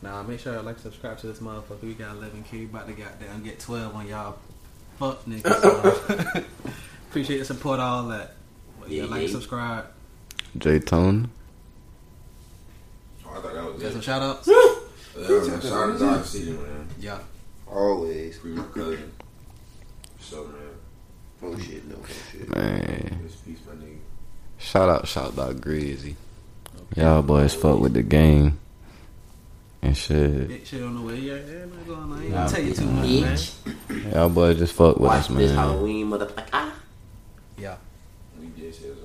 Nah, 0.03 0.23
make 0.23 0.39
sure 0.39 0.53
you 0.55 0.61
like 0.61 0.79
subscribe 0.79 1.19
to 1.19 1.27
this 1.27 1.39
motherfucker. 1.39 1.83
We 1.83 1.95
got 1.95 2.15
11k. 2.17 2.67
About 2.67 2.87
to 2.89 2.93
goddamn 2.93 3.43
get 3.43 3.59
12 3.59 3.95
on 3.97 4.07
y'all. 4.07 4.37
Fuck 4.99 5.25
niggas. 5.25 6.45
Appreciate 7.09 7.39
the 7.39 7.45
support, 7.45 7.81
all 7.81 8.05
that. 8.09 8.35
But 8.81 8.91
yeah, 8.91 9.05
Yeah, 9.05 9.11
like, 9.11 9.23
yeah. 9.23 9.29
subscribe. 9.29 9.87
J 10.59 10.79
Tone. 10.79 11.31
Oh, 13.27 13.31
I 13.31 13.41
thought 13.41 13.55
that 13.55 13.65
was 13.65 13.83
Got 13.83 13.89
it. 13.89 13.93
some 13.93 14.01
shout 14.03 14.23
outs? 14.23 14.49
Yeah, 15.17 15.29
man. 15.29 15.61
Shout 15.61 15.73
out 15.73 15.93
to 15.93 15.99
Dodger 15.99 16.25
City, 16.25 16.53
man. 16.53 16.89
Yeah. 16.99 17.19
always. 17.71 18.39
Free 18.39 18.53
my 18.53 18.65
cousin. 18.65 19.13
So, 20.19 20.45
man. 20.45 20.55
Oh 21.43 21.59
shit, 21.59 21.85
no 21.87 21.97
shit. 22.31 22.49
Man. 22.55 23.21
This 23.23 23.37
piece, 23.37 23.59
my 23.67 23.75
nigga. 23.75 23.99
Shout 24.59 24.89
out, 24.89 25.07
shout 25.07 25.39
out 25.39 25.61
Greasy. 25.61 26.17
Y'all 26.97 27.23
boys 27.23 27.55
fuck 27.55 27.81
with 27.81 27.93
the 27.93 28.03
game. 28.03 28.59
And 29.83 29.97
shit. 29.97 30.49
Big 30.49 30.67
shit 30.67 30.83
on 30.83 30.97
the 30.97 31.03
way. 31.03 31.19
Yeah, 31.19 31.35
yeah, 31.35 31.67
man, 31.67 31.85
going 31.87 31.99
on. 31.99 32.13
I 32.13 32.23
ain't 32.23 32.33
gonna 32.33 32.49
tell 32.49 32.63
you 32.63 32.75
too 32.75 32.87
much, 32.87 33.53
man. 33.89 34.13
Y'all 34.13 34.29
boys 34.31 34.59
just 34.59 34.73
fuck 34.73 34.97
with 34.97 35.09
Watch 35.09 35.19
us, 35.19 35.29
this 35.29 35.51
man. 35.51 35.57
Halloween, 35.57 36.11
motherfucker. 36.11 36.45
Ah. 36.53 36.75
Yeah. 37.59 37.77
We 38.41 38.49
just 38.59 38.81
said 38.81 38.97